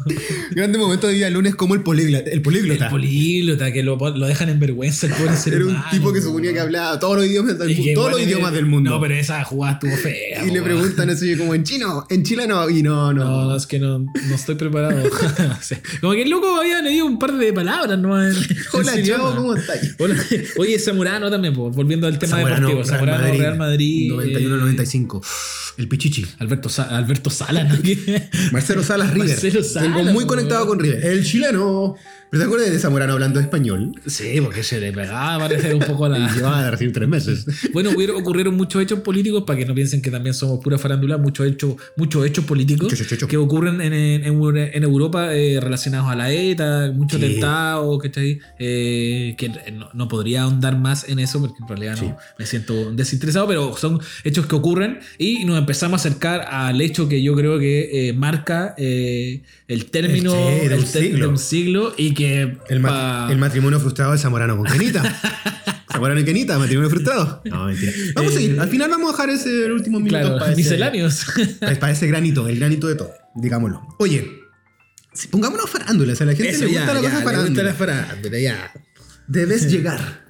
Grande 0.53 0.79
momento 0.79 1.09
de 1.09 1.15
día 1.15 1.29
lunes 1.31 1.55
como 1.55 1.75
el 1.75 1.83
políglota. 1.83 2.31
El 2.31 2.43
políglota. 2.43 2.85
El 2.87 2.91
políglota, 2.91 3.73
que 3.73 3.83
lo, 3.83 3.97
lo 3.97 4.27
dejan 4.27 4.49
en 4.49 4.59
vergüenza 4.61 5.07
el 5.07 5.13
pobre 5.13 5.37
ser 5.37 5.55
Era 5.55 5.65
un 5.65 5.71
humano. 5.71 5.85
tipo 5.91 6.13
que 6.13 6.23
suponía 6.23 6.53
que 6.53 6.61
hablaba 6.61 6.99
todos 6.99 7.17
los 7.17 7.27
idiomas 7.27 7.59
del, 7.59 7.71
Y 7.73 7.77
mu- 7.77 7.85
que 7.85 7.95
todos 7.95 8.11
los 8.13 8.21
idiomas 8.23 8.53
del 8.53 8.67
mundo. 8.67 8.91
No, 8.91 9.01
pero 9.01 9.15
esa 9.15 9.45
jugada 9.45 9.75
estuvo 9.75 9.97
fea. 9.97 10.45
y 10.47 10.51
le 10.51 10.63
preguntan 10.63 11.11
eso 11.11 11.25
yo 11.27 11.37
como 11.39 11.55
en 11.55 11.65
chino, 11.65 12.07
en 12.09 12.23
chileno, 12.23 12.69
y 12.71 12.83
no, 12.83 13.13
no. 13.13 13.25
No, 13.25 13.45
no, 13.51 13.57
es 13.57 13.67
que 13.67 13.79
no, 13.79 13.99
no 13.99 14.39
estoy 14.41 14.55
preparado. 14.57 15.03
Como 16.01 16.13
que 16.13 16.23
el 16.23 16.31
loco 16.31 16.57
había 16.61 16.83
leído 16.83 17.07
un 17.07 17.19
par 17.19 17.33
de 17.33 17.53
palabras, 17.53 17.99
¿no? 17.99 18.21
En- 18.23 18.35
en 18.35 18.47
Hola, 18.73 19.03
chavo. 19.03 19.35
¿cómo 19.37 19.55
estáis? 19.55 19.95
Hola. 19.99 20.17
Oye, 20.59 20.79
Zamorano 20.79 21.31
también, 21.31 21.55
po, 21.55 21.71
volviendo 21.71 22.07
al 22.07 22.19
tema 22.19 22.37
Zamorano, 22.37 22.69
deportivo. 22.69 22.85
Zamorano, 22.97 23.33
Real 23.33 23.57
Madrid. 23.57 24.11
91-95. 24.13 25.70
El 25.81 25.89
Pichichi. 25.89 26.23
eh, 26.23 26.27
Alberto, 26.39 26.69
Sa- 26.69 26.97
Alberto 26.97 27.31
Sala, 27.31 27.65
Marcelo 28.53 28.83
Salas 28.83 29.13
River. 29.13 29.31
Marcelo 29.31 29.61
Tengo 29.81 30.05
muy 30.13 30.27
conectado 30.27 30.67
con 30.67 30.79
River. 30.79 31.05
El 31.05 31.25
chileno. 31.25 31.95
¿Pero 32.31 32.43
te 32.43 32.47
acuerdas 32.47 32.71
de 32.71 32.79
Zamorano 32.79 33.15
hablando 33.15 33.41
español? 33.41 33.93
Sí, 34.07 34.41
porque 34.41 34.63
se 34.63 34.79
le 34.79 34.93
pegaba, 34.93 35.37
parece 35.49 35.75
un 35.75 35.81
poco 35.81 36.05
a 36.05 36.11
la. 36.11 36.33
Llevaba 36.33 36.63
de 36.63 36.71
recién 36.71 36.93
tres 36.93 37.09
meses. 37.09 37.45
Bueno, 37.73 37.91
hubieron, 37.91 38.21
ocurrieron 38.23 38.55
muchos 38.57 38.81
hechos 38.81 39.01
políticos, 39.01 39.43
para 39.45 39.59
que 39.59 39.67
no 39.67 39.75
piensen 39.75 40.01
que 40.01 40.13
también 40.13 40.33
somos 40.33 40.63
pura 40.63 40.79
farándula, 40.79 41.19
muchos 41.19 41.45
hechos, 41.49 41.75
muchos 41.97 42.25
hechos 42.25 42.45
políticos 42.45 42.93
que 43.29 43.37
ocurren 43.37 43.81
en, 43.81 43.93
en- 43.93 44.85
Europa 44.85 45.35
eh, 45.35 45.59
relacionados 45.61 46.09
a 46.09 46.15
la 46.15 46.31
ETA, 46.33 46.93
muchos 46.95 47.19
atentados, 47.21 48.01
¿cachai? 48.01 48.39
Eh, 48.61 49.35
que 49.37 49.49
no, 49.73 49.89
no 49.93 50.07
podría 50.07 50.43
ahondar 50.43 50.79
más 50.79 51.09
en 51.09 51.19
eso 51.19 51.41
porque 51.41 51.57
en 51.61 51.67
realidad 51.69 51.97
no 51.97 52.01
Sí. 52.01 52.13
me 52.39 52.47
siento 52.47 52.93
desinteresado, 52.93 53.49
pero 53.49 53.77
son 53.77 53.99
hechos 54.23 54.47
que 54.47 54.55
ocurren 54.55 55.01
y 55.19 55.45
nos 55.47 55.59
empezamos 55.71 56.05
a 56.05 56.09
acercar 56.09 56.47
al 56.51 56.81
hecho 56.81 57.09
que 57.09 57.23
yo 57.23 57.37
creo 57.37 57.61
que 57.61 58.09
eh, 58.09 58.13
marca 58.13 58.75
eh, 58.77 59.43
el 59.69 59.87
término 59.87 60.35
El- 60.35 60.61
sí, 60.63 60.69
de 60.69 60.75
un 60.75 60.81
el 60.81 60.85
ter- 60.91 61.03
siglo. 61.05 61.19
de 61.19 61.27
un 61.29 61.39
siglo 61.39 61.95
y 61.97 62.13
que 62.15 62.57
El, 62.69 62.81
mat- 62.81 62.91
pa- 62.91 63.29
el 63.31 63.39
matrimonio 63.39 63.79
frustrado 63.79 64.11
de 64.13 64.19
Zamorano 64.19 64.57
con 64.57 64.67
Kenita. 64.67 65.01
Zamorano 65.93 66.21
y 66.21 66.25
Kenita, 66.25 66.59
matrimonio 66.59 66.91
frustrado. 66.91 67.41
No, 67.45 67.67
mentira. 67.67 67.93
Vamos 68.17 68.35
a 68.37 68.41
ir. 68.41 68.59
Al 68.61 68.69
final 68.69 68.91
vamos 68.91 69.09
a 69.11 69.13
dejar 69.13 69.31
ese 69.31 69.67
el 69.67 69.73
último 69.73 69.99
minuto 70.01 70.19
claro, 70.19 70.39
para, 70.39 70.51
ese, 70.53 70.57
misceláneos. 70.57 71.25
para 71.61 71.93
ese 71.93 72.07
granito, 72.09 72.49
el 72.49 72.59
granito 72.59 72.89
de 72.89 72.97
todo, 72.97 73.13
digámoslo. 73.37 73.81
Oye, 74.01 74.29
si 75.13 75.29
pongámonos 75.29 75.71
farándulas, 75.71 76.21
a 76.21 76.25
la 76.25 76.33
gente 76.35 76.51
Eso 76.51 76.65
le 76.65 76.73
ya, 76.73 76.81
gusta 76.81 76.95
la 76.95 77.01
ya, 77.01 77.11
cosa 77.11 77.19
le 77.21 77.25
gusta 77.25 77.31
farándula. 77.39 77.63
la 77.63 77.75
farándula, 77.75 78.39
ya. 78.41 78.73
Debes 79.29 79.67
llegar. 79.71 80.25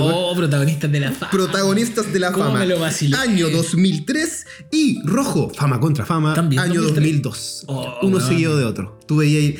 Oh, 0.00 0.34
protagonistas 0.36 0.90
de 0.92 1.00
la 1.00 1.12
fama. 1.12 1.30
Protagonistas 1.30 2.12
de 2.12 2.18
la 2.20 2.32
¿Cómo 2.32 2.46
fama. 2.46 2.60
me 2.60 2.66
lo 2.66 2.78
vacilé? 2.80 3.16
Año 3.16 3.48
2003 3.50 4.46
y 4.70 5.00
Rojo, 5.04 5.50
Fama 5.54 5.80
contra 5.80 6.06
Fama, 6.06 6.34
También 6.34 6.60
año 6.62 6.80
2003. 6.82 7.22
2002. 7.22 7.64
Oh, 7.68 7.98
Uno 8.02 8.20
seguido 8.20 8.56
de 8.56 8.64
otro. 8.64 8.98
Tú 9.06 9.16
veías 9.16 9.42
ahí- 9.42 9.58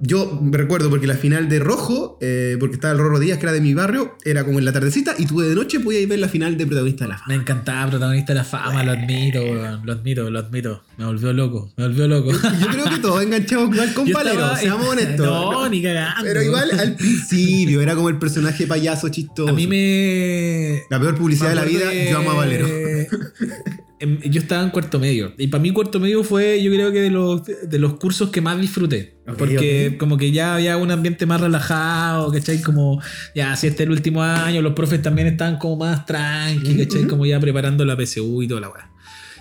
Yo 0.00 0.38
me 0.42 0.56
recuerdo 0.58 0.90
porque 0.90 1.06
la 1.06 1.14
final 1.14 1.48
de 1.48 1.58
Rojo, 1.58 2.18
eh, 2.20 2.56
porque 2.60 2.74
estaba 2.74 2.92
el 2.92 2.98
Rorro 2.98 3.18
Díaz, 3.18 3.38
que 3.38 3.46
era 3.46 3.52
de 3.52 3.62
mi 3.62 3.72
barrio, 3.72 4.16
era 4.24 4.44
como 4.44 4.58
en 4.58 4.66
la 4.66 4.72
tardecita, 4.72 5.14
y 5.16 5.26
tú 5.26 5.40
de 5.40 5.54
noche 5.54 5.80
podías 5.80 6.06
ver 6.06 6.18
la 6.18 6.28
final 6.28 6.58
de 6.58 6.66
Protagonista 6.66 7.04
de 7.04 7.10
la 7.10 7.18
Fama. 7.18 7.28
Me 7.28 7.34
encantaba 7.36 7.90
protagonista 7.90 8.32
de 8.32 8.38
la 8.38 8.44
fama, 8.44 8.82
lo 8.82 8.92
admito, 8.92 9.40
lo 9.42 9.92
admito, 9.92 10.30
lo 10.30 10.38
admito. 10.38 10.82
Me 10.98 11.06
volvió 11.06 11.32
loco, 11.32 11.72
me 11.76 11.84
volvió 11.84 12.08
loco. 12.08 12.30
Yo 12.32 12.68
creo 12.68 12.84
que 12.84 12.98
todos 12.98 13.22
enganchamos 13.22 13.74
igual 13.74 13.94
con 13.94 14.10
Valero, 14.12 14.56
seamos 14.56 14.86
honestos. 14.86 15.26
No, 15.26 15.68
ni 15.68 15.82
cagando. 15.82 16.22
Pero 16.22 16.42
igual 16.42 16.70
al 16.78 16.94
principio 16.94 17.80
era 17.80 17.94
como 17.94 18.08
el 18.08 18.18
personaje 18.18 18.66
payaso 18.66 19.08
chistoso. 19.08 19.48
A 19.48 19.52
mí 19.52 19.66
me. 19.66 20.82
La 20.90 21.00
peor 21.00 21.16
publicidad 21.16 21.50
de 21.50 21.54
la 21.54 21.64
vida, 21.64 21.92
yo 21.92 22.18
amo 22.18 22.32
a 22.32 22.34
Valero. 22.34 22.66
Yo 23.98 24.40
estaba 24.40 24.62
en 24.62 24.70
cuarto 24.70 24.98
medio. 24.98 25.32
Y 25.38 25.46
para 25.46 25.62
mí, 25.62 25.72
cuarto 25.72 25.98
medio 25.98 26.22
fue, 26.22 26.62
yo 26.62 26.70
creo 26.70 26.92
que 26.92 27.00
de 27.00 27.10
los, 27.10 27.42
de 27.44 27.78
los 27.78 27.94
cursos 27.94 28.30
que 28.30 28.40
más 28.40 28.60
disfruté. 28.60 29.16
Porque 29.38 29.96
como 29.98 30.16
que 30.16 30.32
ya 30.32 30.54
había 30.54 30.76
un 30.76 30.90
ambiente 30.90 31.26
más 31.26 31.40
relajado, 31.40 32.30
¿cachai? 32.30 32.60
Como, 32.60 33.00
ya, 33.34 33.56
si 33.56 33.66
este 33.66 33.82
es 33.82 33.86
el 33.86 33.92
último 33.92 34.22
año, 34.22 34.62
los 34.62 34.74
profes 34.74 35.02
también 35.02 35.28
estaban 35.28 35.58
como 35.58 35.76
más 35.76 36.04
tranqui, 36.06 36.76
¿cachai? 36.76 37.06
Como 37.06 37.24
ya 37.26 37.40
preparando 37.40 37.84
la 37.84 37.96
PSU 37.96 38.42
y 38.42 38.48
toda 38.48 38.60
la 38.60 38.68
weá. 38.68 38.90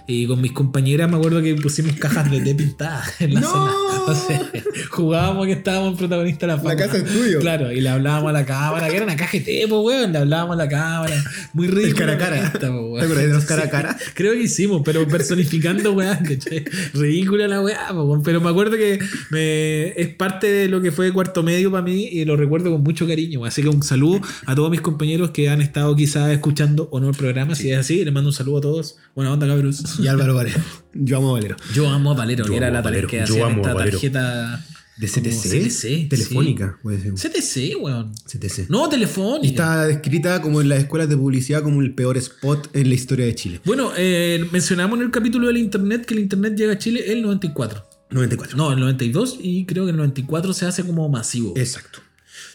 Y 0.08 0.28
con 0.28 0.40
mis 0.40 0.52
compañeras 0.52 1.10
me 1.10 1.18
acuerdo 1.18 1.42
que 1.42 1.56
pusimos 1.56 1.96
cajas 1.96 2.30
de 2.30 2.40
té 2.42 2.54
pintadas 2.54 3.10
en 3.22 3.34
la 3.34 3.40
¡No! 3.42 3.52
zona. 3.52 3.72
Entonces, 3.98 4.64
jugábamos 4.92 5.48
que 5.48 5.54
estábamos 5.54 5.94
en 5.94 5.98
protagonista 5.98 6.46
de 6.46 6.54
la 6.54 6.58
fama. 6.58 6.70
La 6.74 6.78
casa 6.78 6.98
de 6.98 7.10
estudio. 7.10 7.40
Claro, 7.40 7.72
y 7.72 7.82
le 7.82 7.90
hablábamos 7.90 8.30
a 8.30 8.34
la 8.34 8.46
cámara, 8.46 8.88
que 8.88 8.96
era 8.96 9.06
una 9.06 9.16
caja 9.16 9.38
de 9.38 9.44
té, 9.44 9.66
pues, 9.68 9.82
weón. 9.82 10.12
Le 10.12 10.20
hablábamos 10.20 10.54
a 10.54 10.58
la 10.58 10.70
cámara. 10.70 11.24
Muy 11.54 11.68
ridículo. 11.68 11.90
El 11.90 11.96
cara 11.96 12.14
a 12.14 12.18
cara. 12.18 12.48
esta, 12.48 12.68
po, 12.68 12.82
weón. 12.82 13.00
¿Te 13.00 13.06
acuerdas 13.06 13.28
de 13.28 13.34
los 13.34 13.46
cara 13.46 13.64
a 13.64 13.70
cara? 13.70 13.98
Creo 14.14 14.34
que 14.34 14.44
hicimos, 14.44 14.82
pero 14.86 15.08
personificando 15.08 15.96
¿cachai? 15.96 16.66
Ridícula 16.94 17.48
la 17.48 17.62
weá, 17.62 17.88
po, 17.90 18.04
weón. 18.04 18.22
pero 18.22 18.42
me 18.42 18.50
acuerdo 18.50 18.78
que 18.78 19.00
me, 19.32 19.88
es 20.00 20.10
parte 20.10 20.48
de 20.48 20.68
lo 20.68 20.82
que 20.82 20.92
fue 20.92 21.12
cuarto 21.12 21.42
medio 21.42 21.72
para 21.72 21.84
mí 21.84 22.06
y 22.06 22.26
lo 22.26 22.36
recuerdo 22.36 22.72
con 22.72 22.84
mucho 22.84 23.08
cariño. 23.08 23.44
Así 23.46 23.64
que 23.64 23.70
un 23.70 23.82
saludo 23.82 24.22
a 24.46 24.54
todos 24.54 24.70
mis 24.70 24.82
compañeros 24.82 25.32
que 25.32 25.50
han 25.50 25.62
estado 25.62 25.96
quizás 25.96 26.30
escuchando 26.32 26.90
o 26.92 27.00
no 27.00 27.10
el 27.10 27.16
programa. 27.16 27.56
Si 27.56 27.72
es 27.72 27.80
así, 27.80 28.06
les 28.06 28.14
mando 28.14 28.30
un 28.30 28.34
saludo 28.34 28.60
a 28.60 28.62
todos. 28.62 28.98
Buena 29.16 29.34
onda, 29.34 29.48
cabros. 29.48 29.95
Y 30.00 30.08
Álvaro 30.08 30.36
Valero. 30.36 30.60
Yo 30.94 31.18
amo 31.18 31.30
a 31.30 31.34
Valero. 31.34 31.56
Yo 31.74 31.90
amo 31.90 32.12
a 32.12 32.14
Valero, 32.16 32.46
Yo 32.46 32.52
que 32.52 32.58
era 32.58 32.68
amo 32.68 32.74
la 32.76 32.82
Valero. 32.82 33.08
que 33.08 33.18
Yo 33.18 33.24
hacía 33.24 33.46
amo 33.46 33.56
a 33.58 33.62
esta 33.62 33.74
Valero. 33.74 33.92
tarjeta 34.00 34.66
¿De 34.98 35.08
CTC? 35.08 35.50
CTC, 35.50 36.10
Telefónica, 36.10 36.80
puede 36.82 37.02
ser. 37.02 37.14
CTC, 37.16 37.76
weón. 37.82 38.14
CTC. 38.26 38.70
No, 38.70 38.88
telefónica. 38.88 39.46
Y 39.46 39.50
está 39.50 39.86
descrita 39.88 40.42
como 40.42 40.62
en 40.62 40.70
las 40.70 40.80
escuelas 40.80 41.10
de 41.10 41.18
publicidad 41.18 41.62
como 41.64 41.82
el 41.82 41.94
peor 41.94 42.16
spot 42.18 42.70
en 42.74 42.88
la 42.88 42.96
historia 42.96 43.26
de 43.26 43.36
Chile. 43.36 43.60
Bueno, 43.66 43.92
eh, 43.98 44.48
mencionamos 44.54 44.98
en 45.00 45.06
el 45.06 45.12
capítulo 45.12 45.48
del 45.48 45.58
internet 45.58 46.06
que 46.06 46.14
el 46.14 46.22
internet 46.22 46.56
llega 46.56 46.72
a 46.74 46.78
Chile 46.78 47.12
el 47.12 47.22
94. 47.24 47.84
94. 48.12 48.56
No, 48.56 48.72
el 48.72 48.80
92 48.80 49.38
y 49.42 49.66
creo 49.66 49.84
que 49.84 49.92
el 49.92 49.98
94 49.98 50.54
se 50.54 50.66
hace 50.66 50.84
como 50.86 51.10
masivo. 51.10 51.54
Exacto. 51.58 52.00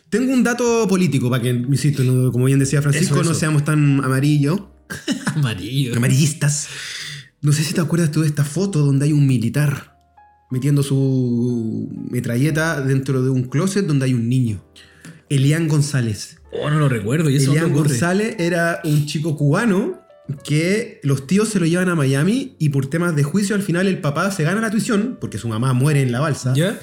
Tengo 0.09 0.33
un 0.33 0.43
dato 0.43 0.89
político 0.89 1.29
para 1.29 1.43
que, 1.43 1.51
insisto, 1.51 2.03
no- 2.05 2.33
como 2.33 2.47
bien 2.47 2.59
decía 2.59 2.81
Francisco, 2.81 3.17
Eso, 3.17 3.25
no 3.25 3.31
eso. 3.33 3.39
seamos 3.41 3.65
tan 3.67 4.03
amarillos, 4.03 4.63
Amarillo. 5.35 5.95
amarillistas. 5.97 6.69
No 7.43 7.53
sé 7.53 7.63
si 7.65 7.73
te 7.75 7.81
acuerdas 7.81 8.11
tú 8.11 8.21
de 8.23 8.27
esta 8.27 8.45
foto 8.45 8.81
donde 8.81 9.07
hay 9.07 9.13
un 9.13 9.27
militar 9.27 9.97
metiendo 10.51 10.83
su 10.83 11.89
metralleta 12.11 12.81
dentro 12.81 13.23
de 13.23 13.31
un 13.31 13.45
closet 13.45 13.87
donde 13.87 14.07
hay 14.07 14.15
un 14.15 14.29
niño. 14.29 14.63
Elian 15.29 15.69
González. 15.69 16.39
Oh, 16.53 16.69
no 16.71 16.79
lo 16.79 16.89
recuerdo. 16.89 17.31
¿Y 17.31 17.37
eso 17.37 17.53
Elian? 17.53 17.73
González 17.73 18.37
era 18.39 18.81
un 18.85 19.07
chico 19.07 19.37
cubano 19.37 20.01
que 20.45 21.01
los 21.03 21.27
tíos 21.27 21.49
se 21.49 21.59
lo 21.61 21.67
llevan 21.67 21.89
a 21.89 21.95
Miami 21.95 22.55
y 22.59 22.69
por 22.69 22.87
temas 22.87 23.17
de 23.17 23.23
juicio 23.23 23.55
al 23.57 23.63
final 23.63 23.87
el 23.89 24.01
papá 24.01 24.31
se 24.31 24.43
gana 24.45 24.61
la 24.61 24.71
tuición 24.71 25.19
porque 25.21 25.39
su 25.39 25.49
mamá 25.49 25.73
muere 25.73 26.03
en 26.03 26.13
la 26.13 26.21
balsa 26.21 26.53
¿Ya? 26.55 26.79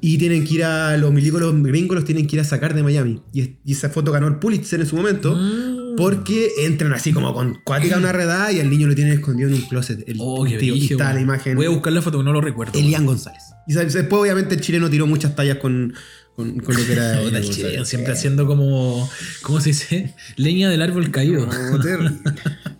y 0.00 0.16
tienen 0.16 0.46
que 0.46 0.54
ir 0.54 0.64
a 0.64 0.96
los 0.96 1.12
milicos 1.12 1.38
los 1.40 1.62
gringos 1.62 1.94
los 1.96 2.04
tienen 2.06 2.26
que 2.26 2.36
ir 2.36 2.40
a 2.40 2.44
sacar 2.44 2.74
de 2.74 2.82
Miami 2.82 3.20
y, 3.32 3.40
es- 3.42 3.50
y 3.62 3.72
esa 3.72 3.90
foto 3.90 4.10
ganó 4.10 4.26
el 4.26 4.36
Pulitzer 4.36 4.80
en 4.80 4.86
su 4.86 4.96
momento 4.96 5.34
Mm. 5.34 5.77
Porque 5.98 6.52
entran 6.60 6.94
así 6.94 7.12
como 7.12 7.34
con 7.34 7.60
cuática 7.64 7.96
a 7.96 7.98
una 7.98 8.12
redada 8.12 8.52
y 8.52 8.60
al 8.60 8.70
niño 8.70 8.86
lo 8.86 8.94
tienen 8.94 9.14
escondido 9.14 9.48
en 9.48 9.56
un 9.56 9.62
closet 9.62 10.08
el 10.08 10.16
Oh, 10.20 10.46
y 10.46 10.88
la 10.96 11.20
imagen 11.20 11.56
Voy 11.56 11.66
a 11.66 11.70
buscar 11.70 11.92
la 11.92 12.00
foto, 12.00 12.22
no 12.22 12.32
lo 12.32 12.40
recuerdo. 12.40 12.78
Elian 12.78 13.04
González 13.04 13.42
y 13.68 13.74
después 13.74 14.22
obviamente 14.22 14.54
el 14.54 14.62
chileno 14.62 14.88
tiró 14.88 15.06
muchas 15.06 15.36
tallas 15.36 15.58
con, 15.58 15.92
con, 16.34 16.58
con 16.60 16.74
lo 16.74 16.86
que 16.86 16.92
era 16.92 17.20
el 17.22 17.50
chileno, 17.50 17.84
siempre 17.84 18.14
haciendo 18.14 18.46
como. 18.46 19.08
¿Cómo 19.42 19.60
se 19.60 19.70
dice? 19.70 20.14
Leña 20.36 20.70
del 20.70 20.80
árbol 20.80 21.10
caído. 21.10 21.46
No, 21.46 21.78
terrible, 21.78 22.12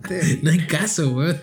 terrible. 0.08 0.40
No 0.42 0.50
hay 0.50 0.66
caso, 0.66 1.10
weón. 1.10 1.36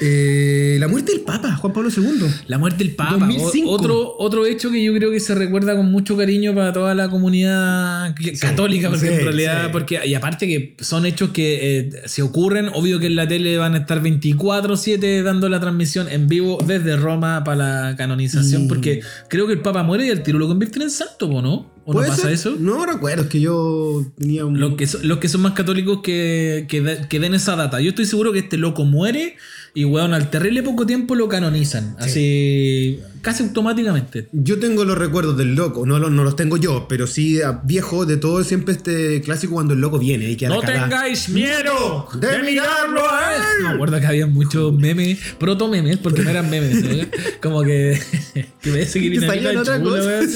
Eh, 0.00 0.76
la 0.78 0.88
muerte 0.88 1.12
del 1.12 1.22
Papa, 1.22 1.54
Juan 1.56 1.72
Pablo 1.72 1.88
II. 1.94 2.26
La 2.48 2.58
muerte 2.58 2.84
del 2.84 2.94
Papa. 2.94 3.16
2005. 3.18 3.68
O- 3.70 3.72
Otro, 3.74 4.14
otro 4.18 4.46
hecho 4.46 4.70
que 4.70 4.82
yo 4.84 4.92
creo 4.94 5.10
que 5.10 5.20
se 5.20 5.34
recuerda 5.34 5.74
con 5.76 5.90
mucho 5.90 6.16
cariño 6.16 6.54
para 6.54 6.72
toda 6.72 6.94
la 6.94 7.08
comunidad 7.08 8.14
católica, 8.40 8.90
porque 8.90 9.08
sí, 9.08 9.14
en 9.14 9.20
realidad, 9.24 9.64
sí. 9.64 9.68
porque, 9.72 10.00
y 10.04 10.14
aparte 10.14 10.46
que 10.46 10.76
son 10.84 11.06
hechos 11.06 11.30
que 11.30 11.78
eh, 11.78 11.90
se 12.06 12.22
ocurren, 12.22 12.68
obvio 12.74 12.98
que 12.98 13.06
en 13.06 13.16
la 13.16 13.26
tele 13.26 13.56
van 13.58 13.74
a 13.74 13.78
estar 13.78 14.02
24-7 14.02 15.22
dando 15.22 15.48
la 15.48 15.60
transmisión 15.60 16.08
en 16.10 16.28
vivo 16.28 16.58
desde 16.66 16.96
Roma 16.96 17.42
para 17.44 17.90
la 17.90 17.96
canonización, 17.96 18.64
Y- 18.64 18.68
porque 18.68 19.00
creo 19.28 19.46
que 19.46 19.54
el 19.54 19.60
Papa 19.60 19.82
muere 19.82 20.06
y 20.06 20.10
el 20.10 20.22
tiro 20.22 20.38
lo 20.38 20.46
convierten 20.48 20.82
en 20.82 20.90
santo, 20.90 21.26
¿o 21.26 21.42
no? 21.42 21.75
¿O 21.88 21.92
no 21.92 21.98
¿Puede 22.00 22.08
pasa 22.10 22.22
ser? 22.22 22.32
eso? 22.32 22.56
No 22.58 22.84
recuerdo, 22.84 23.22
es 23.22 23.28
que 23.28 23.40
yo 23.40 24.04
tenía 24.18 24.44
un. 24.44 24.58
Los 24.58 24.74
que, 24.74 24.86
son, 24.88 25.06
los 25.06 25.18
que 25.18 25.28
son 25.28 25.40
más 25.42 25.52
católicos 25.52 26.00
que, 26.02 26.66
que, 26.68 26.80
de- 26.80 27.06
que 27.08 27.20
den 27.20 27.32
esa 27.32 27.54
data. 27.56 27.80
Yo 27.80 27.90
estoy 27.90 28.06
seguro 28.06 28.32
que 28.32 28.40
este 28.40 28.56
loco 28.56 28.84
muere 28.84 29.36
y, 29.72 29.84
weón, 29.84 30.12
al 30.12 30.28
terrible 30.28 30.62
poco 30.64 30.84
tiempo 30.84 31.14
lo 31.14 31.28
canonizan. 31.28 31.94
Así, 32.00 32.98
casi 33.26 33.42
automáticamente. 33.42 34.28
Yo 34.32 34.58
tengo 34.58 34.84
los 34.84 34.96
recuerdos 34.96 35.36
del 35.36 35.54
loco, 35.54 35.84
no, 35.84 35.98
los- 35.98 36.10
no 36.12 36.22
los 36.24 36.36
tengo 36.36 36.56
yo, 36.56 36.86
pero 36.88 37.06
sí 37.06 37.42
a- 37.42 37.60
viejo 37.64 38.06
de 38.06 38.16
todo 38.16 38.42
siempre 38.44 38.72
este 38.74 39.20
clásico 39.20 39.54
cuando 39.54 39.74
el 39.74 39.80
loco 39.80 39.98
viene 39.98 40.30
y 40.30 40.36
que 40.36 40.46
¡No 40.46 40.60
tengáis 40.60 41.28
miedo 41.28 42.08
de 42.20 42.38
mirarlo 42.42 43.00
a 43.10 43.34
él! 43.34 43.42
Me 43.62 43.68
acuerdo 43.70 43.98
que 44.00 44.06
había 44.06 44.26
muchos 44.26 44.72
memes, 44.72 45.18
proto 45.38 45.68
memes, 45.68 45.96
porque 45.98 46.22
no 46.22 46.30
eran 46.30 46.48
memes, 46.48 46.82
¿no? 46.84 47.04
como 47.42 47.62
que, 47.64 47.98
que 48.62 48.70
me 48.70 48.78
que 48.80 48.86
sí. 48.86 49.10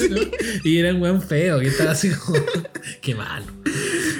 ¿no? 0.09 0.19
Y 0.63 0.77
era 0.77 0.93
un 0.93 1.01
weón 1.01 1.21
feo, 1.21 1.59
que 1.59 1.67
estaba 1.67 1.91
así 1.91 2.09
como. 2.09 2.37
¡Qué 3.01 3.15
malo! 3.15 3.45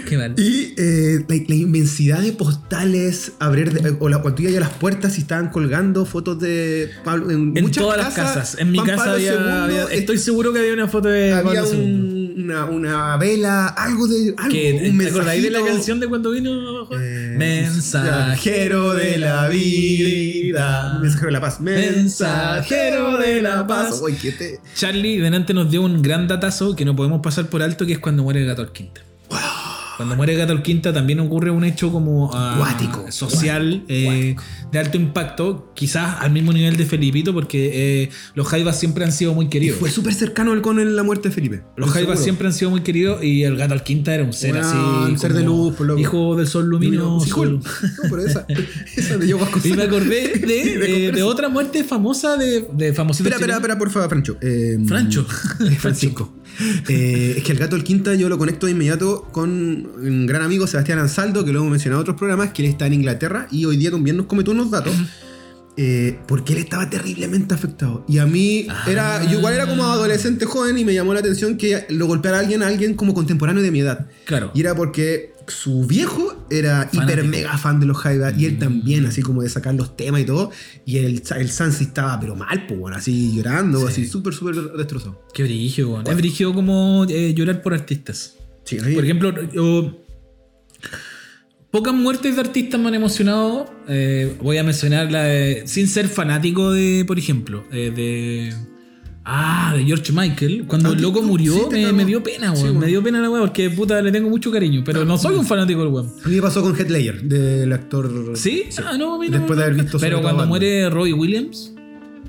¡Qué 0.07 0.17
malo! 0.17 0.35
Y 0.37 0.73
eh, 0.77 1.25
la, 1.27 1.35
la 1.47 1.55
inmensidad 1.55 2.19
de 2.21 2.31
postales, 2.31 3.33
abrir 3.39 3.71
de- 3.73 3.95
o 3.99 4.07
la, 4.09 4.19
cuando 4.21 4.35
tú 4.37 4.43
ibas 4.43 4.55
a 4.55 4.59
las 4.61 4.69
puertas 4.69 5.17
y 5.17 5.21
estaban 5.21 5.49
colgando 5.49 6.05
fotos 6.05 6.39
de 6.39 6.89
Pablo 7.03 7.31
en, 7.31 7.53
En 7.57 7.63
muchas 7.63 7.83
todas 7.83 7.97
las 7.97 8.13
casas. 8.13 8.57
En 8.61 8.71
mi 8.71 8.77
Juan 8.77 8.89
casa 8.89 9.13
había, 9.13 9.33
II, 9.33 9.39
había- 9.39 9.83
eh, 9.83 9.87
Estoy 9.91 10.17
seguro 10.17 10.53
que 10.53 10.59
había 10.59 10.73
una 10.73 10.87
foto 10.87 11.07
de 11.09 11.33
había 11.33 11.61
Pablo 11.61 11.73
II. 11.73 11.79
un- 11.79 12.21
una, 12.41 12.65
una 12.65 13.17
vela, 13.17 13.67
algo 13.67 14.07
de 14.07 14.33
algo, 14.37 14.51
Que, 14.51 14.89
un 14.89 14.97
¿Te 14.97 15.07
acordáis 15.09 15.43
de 15.43 15.51
la 15.51 15.63
canción 15.63 15.99
de 15.99 16.07
cuando 16.07 16.31
vino? 16.31 16.83
Eh, 16.91 17.35
Mensajero 17.37 18.93
de 18.93 19.17
la 19.17 19.47
vida. 19.47 20.97
Mensajero 21.01 21.27
de 21.27 21.31
la 21.33 21.41
paz. 21.41 21.59
Mensajero 21.61 23.17
de 23.17 23.41
la 23.41 23.67
paz. 23.67 24.01
Te- 24.37 24.59
Charlie 24.75 25.19
delante 25.19 25.53
nos 25.53 25.69
dio 25.69 25.81
un 25.81 26.01
gran 26.01 26.27
datazo 26.27 26.75
que 26.75 26.85
no 26.85 26.95
podemos 26.95 27.21
pasar 27.21 27.47
por 27.47 27.61
alto, 27.61 27.85
que 27.85 27.93
es 27.93 27.99
cuando 27.99 28.23
muere 28.23 28.41
el 28.41 28.47
gato 28.47 28.61
Alquinta. 28.61 29.01
Cuando 30.01 30.15
muere 30.15 30.35
Gato 30.35 30.51
Alquinta 30.53 30.91
también 30.93 31.19
ocurre 31.19 31.51
un 31.51 31.63
hecho 31.63 31.91
como 31.91 32.29
Cuático, 32.29 33.11
social 33.11 33.83
eh, 33.87 34.35
de 34.71 34.79
alto 34.79 34.97
impacto, 34.97 35.71
quizás 35.75 36.17
al 36.21 36.31
mismo 36.31 36.51
nivel 36.53 36.75
de 36.77 36.85
Felipito, 36.85 37.33
porque 37.33 38.03
eh, 38.03 38.09
los 38.35 38.47
Jaivas 38.47 38.79
siempre 38.79 39.05
han 39.05 39.11
sido 39.11 39.33
muy 39.33 39.45
Y 39.45 39.49
queridos. 39.49 39.77
fue 39.79 39.89
súper 39.89 40.13
cercano 40.13 40.53
el- 40.53 40.61
con 40.61 40.95
la 40.95 41.03
muerte 41.03 41.29
de 41.29 41.35
Felipe. 41.35 41.63
Los 41.77 41.91
Jaivas 41.91 42.19
siempre 42.23 42.47
han 42.47 42.53
sido 42.53 42.71
muy 42.71 42.81
queridos 42.81 43.23
y 43.23 43.43
el 43.43 43.55
Gato 43.57 43.73
Alquinta 43.73 44.13
era 44.13 44.23
un 44.23 44.33
ser 44.33 44.57
así. 44.57 44.75
un 44.75 45.17
ser 45.19 45.33
de 45.33 45.43
luz, 45.43 45.75
por 45.75 45.85
loco. 45.87 45.99
Hijo 45.99 46.35
del 46.35 46.47
sol 46.47 46.65
luminoso. 46.67 47.25
Sí. 47.25 47.31
No, 48.03 48.09
pero 48.09 48.25
esa, 48.25 48.45
esa 48.95 49.17
de 49.17 49.27
yo 49.27 49.37
Y 49.63 49.73
me 49.73 49.83
acordé 49.83 50.29
de, 50.39 50.39
De 50.47 51.07
eh, 51.07 51.11
de 51.11 51.23
otra 51.23 51.49
muerte 51.49 51.83
famosa 51.83 52.37
de, 52.37 52.67
de 52.73 52.93
famosito 52.93 53.23
Espera, 53.29 53.35
espera, 53.37 53.55
espera, 53.55 53.77
por 53.77 53.89
favor, 53.91 54.09
Francho. 54.09 54.37
Eh, 54.41 54.77
Francho. 54.85 55.25
Francisco. 55.79 56.33
Eh, 56.87 57.35
es 57.37 57.43
que 57.43 57.51
el 57.51 57.57
gato 57.57 57.75
del 57.75 57.83
Quinta 57.83 58.13
yo 58.15 58.29
lo 58.29 58.37
conecto 58.37 58.65
de 58.65 58.73
inmediato 58.73 59.27
con 59.31 59.49
un 59.49 60.25
gran 60.25 60.41
amigo 60.41 60.67
Sebastián 60.67 60.99
Ansaldo, 60.99 61.45
que 61.45 61.51
lo 61.51 61.59
hemos 61.59 61.71
mencionado 61.71 62.01
en 62.01 62.03
otros 62.03 62.17
programas, 62.17 62.51
que 62.51 62.63
él 62.63 62.69
está 62.69 62.87
en 62.87 62.93
Inglaterra 62.93 63.47
y 63.51 63.65
hoy 63.65 63.77
día 63.77 63.91
también 63.91 64.17
nos 64.17 64.25
comentó 64.25 64.51
unos 64.51 64.69
datos. 64.69 64.93
Eh, 65.77 66.19
porque 66.27 66.53
él 66.53 66.59
estaba 66.59 66.89
terriblemente 66.89 67.53
afectado. 67.53 68.03
Y 68.07 68.17
a 68.19 68.25
mí 68.25 68.67
era. 68.87 69.23
Yo 69.29 69.37
igual 69.39 69.53
era 69.53 69.67
como 69.67 69.83
adolescente 69.85 70.45
joven 70.45 70.77
y 70.77 70.85
me 70.85 70.93
llamó 70.93 71.13
la 71.13 71.19
atención 71.21 71.57
que 71.57 71.85
lo 71.89 72.07
golpeara 72.07 72.37
a 72.37 72.39
alguien, 72.41 72.61
a 72.63 72.67
alguien 72.67 72.93
como 72.95 73.13
contemporáneo 73.13 73.63
de 73.63 73.71
mi 73.71 73.79
edad. 73.79 74.07
Claro. 74.25 74.51
Y 74.53 74.59
era 74.61 74.75
porque 74.75 75.31
su 75.47 75.85
viejo 75.85 76.45
era 76.49 76.87
hiper 76.93 77.23
mega 77.25 77.57
fan 77.57 77.79
de 77.79 77.85
los 77.85 77.97
Jaivas 77.97 78.37
y 78.37 78.45
él 78.45 78.59
también, 78.59 79.05
así 79.05 79.21
como 79.21 79.41
de 79.41 79.49
sacar 79.49 79.73
los 79.75 79.97
temas 79.97 80.21
y 80.21 80.25
todo. 80.25 80.51
Y 80.85 80.97
el, 80.99 81.21
el 81.37 81.49
Sansi 81.49 81.85
estaba, 81.85 82.19
pero 82.19 82.35
mal, 82.35 82.65
pues, 82.67 82.79
bueno, 82.79 82.97
así 82.97 83.33
llorando, 83.35 83.79
Sí. 83.79 83.85
así 83.87 84.07
súper, 84.07 84.33
súper 84.33 84.55
destrozado. 84.77 85.21
Qué 85.33 85.43
brillo, 85.43 85.89
weón. 85.93 86.07
Es 86.07 86.15
brillo 86.15 86.53
como 86.53 87.05
eh, 87.09 87.33
llorar 87.33 87.61
por 87.61 87.73
artistas. 87.73 88.35
Sí, 88.63 88.77
ahí- 88.83 88.93
Por 88.93 89.03
ejemplo, 89.03 89.33
yo 89.51 89.97
Pocas 91.71 91.93
muertes 91.93 92.35
de 92.35 92.41
artistas 92.41 92.79
me 92.79 92.89
han 92.89 92.95
emocionado. 92.95 93.65
Eh, 93.87 94.35
voy 94.41 94.57
a 94.57 94.63
mencionar 94.63 95.09
la 95.11 95.23
de, 95.23 95.63
sin 95.65 95.87
ser 95.87 96.07
fanático 96.09 96.71
de, 96.71 97.05
por 97.07 97.17
ejemplo, 97.17 97.63
eh, 97.71 97.91
de. 97.95 98.53
Ah, 99.23 99.73
de 99.77 99.85
George 99.85 100.11
Michael. 100.11 100.65
Cuando 100.67 100.89
Ah, 100.89 100.93
el 100.93 101.01
loco 101.01 101.21
murió, 101.21 101.53
sí, 101.71 101.85
me, 101.93 102.03
dio 102.05 102.21
pena, 102.23 102.53
Sí, 102.55 102.63
weón. 102.63 102.79
me 102.79 102.87
dio 102.87 103.01
pena 103.01 103.21
la 103.21 103.29
weón, 103.29 103.45
porque 103.47 103.69
puta 103.69 104.01
le 104.01 104.11
tengo 104.11 104.29
mucho 104.29 104.51
cariño. 104.51 104.81
Pero 104.83 105.05
no 105.05 105.17
soy 105.17 105.35
un 105.35 105.45
fanático 105.45 105.79
del 105.83 105.89
weón. 105.93 106.11
A 106.25 106.27
mí 106.27 106.35
me 106.35 106.41
pasó 106.41 106.61
con 106.61 106.75
Heath 106.75 106.89
Ledger, 106.89 107.21
del 107.23 107.71
actor. 107.71 108.31
¿Sí? 108.35 108.63
Ah, 108.83 108.97
no, 108.97 109.15
a 109.15 109.19
mí 109.19 109.29
no, 109.29 109.37
Después 109.37 109.57
de 109.57 109.63
haber 109.63 109.77
no. 109.77 109.83
visto 109.83 109.99
Pero 109.99 110.21
cuando 110.21 110.45
muere 110.47 110.89
Roy 110.89 111.13
Williams, 111.13 111.73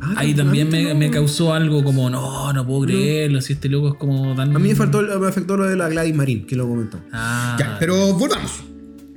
Ah, 0.00 0.14
ahí 0.18 0.32
no, 0.32 0.38
también 0.44 0.68
me, 0.68 0.82
no. 0.92 0.94
me 0.96 1.10
causó 1.10 1.54
algo 1.54 1.82
como, 1.82 2.10
no, 2.10 2.52
no 2.52 2.66
puedo 2.66 2.82
creerlo. 2.82 3.40
Si 3.40 3.54
este 3.54 3.68
loco 3.68 3.88
es 3.88 3.94
como 3.94 4.34
tan. 4.36 4.54
A 4.54 4.58
mí 4.58 4.68
me, 4.68 4.74
faltó, 4.74 5.00
me 5.02 5.26
afectó 5.28 5.56
lo 5.56 5.64
de 5.66 5.76
la 5.76 5.88
Gladys 5.88 6.14
Marín, 6.14 6.44
que 6.46 6.54
lo 6.56 6.68
comentó. 6.68 6.98
Ah, 7.12 7.56
Ya, 7.58 7.76
pero 7.80 8.12
volvamos. 8.14 8.64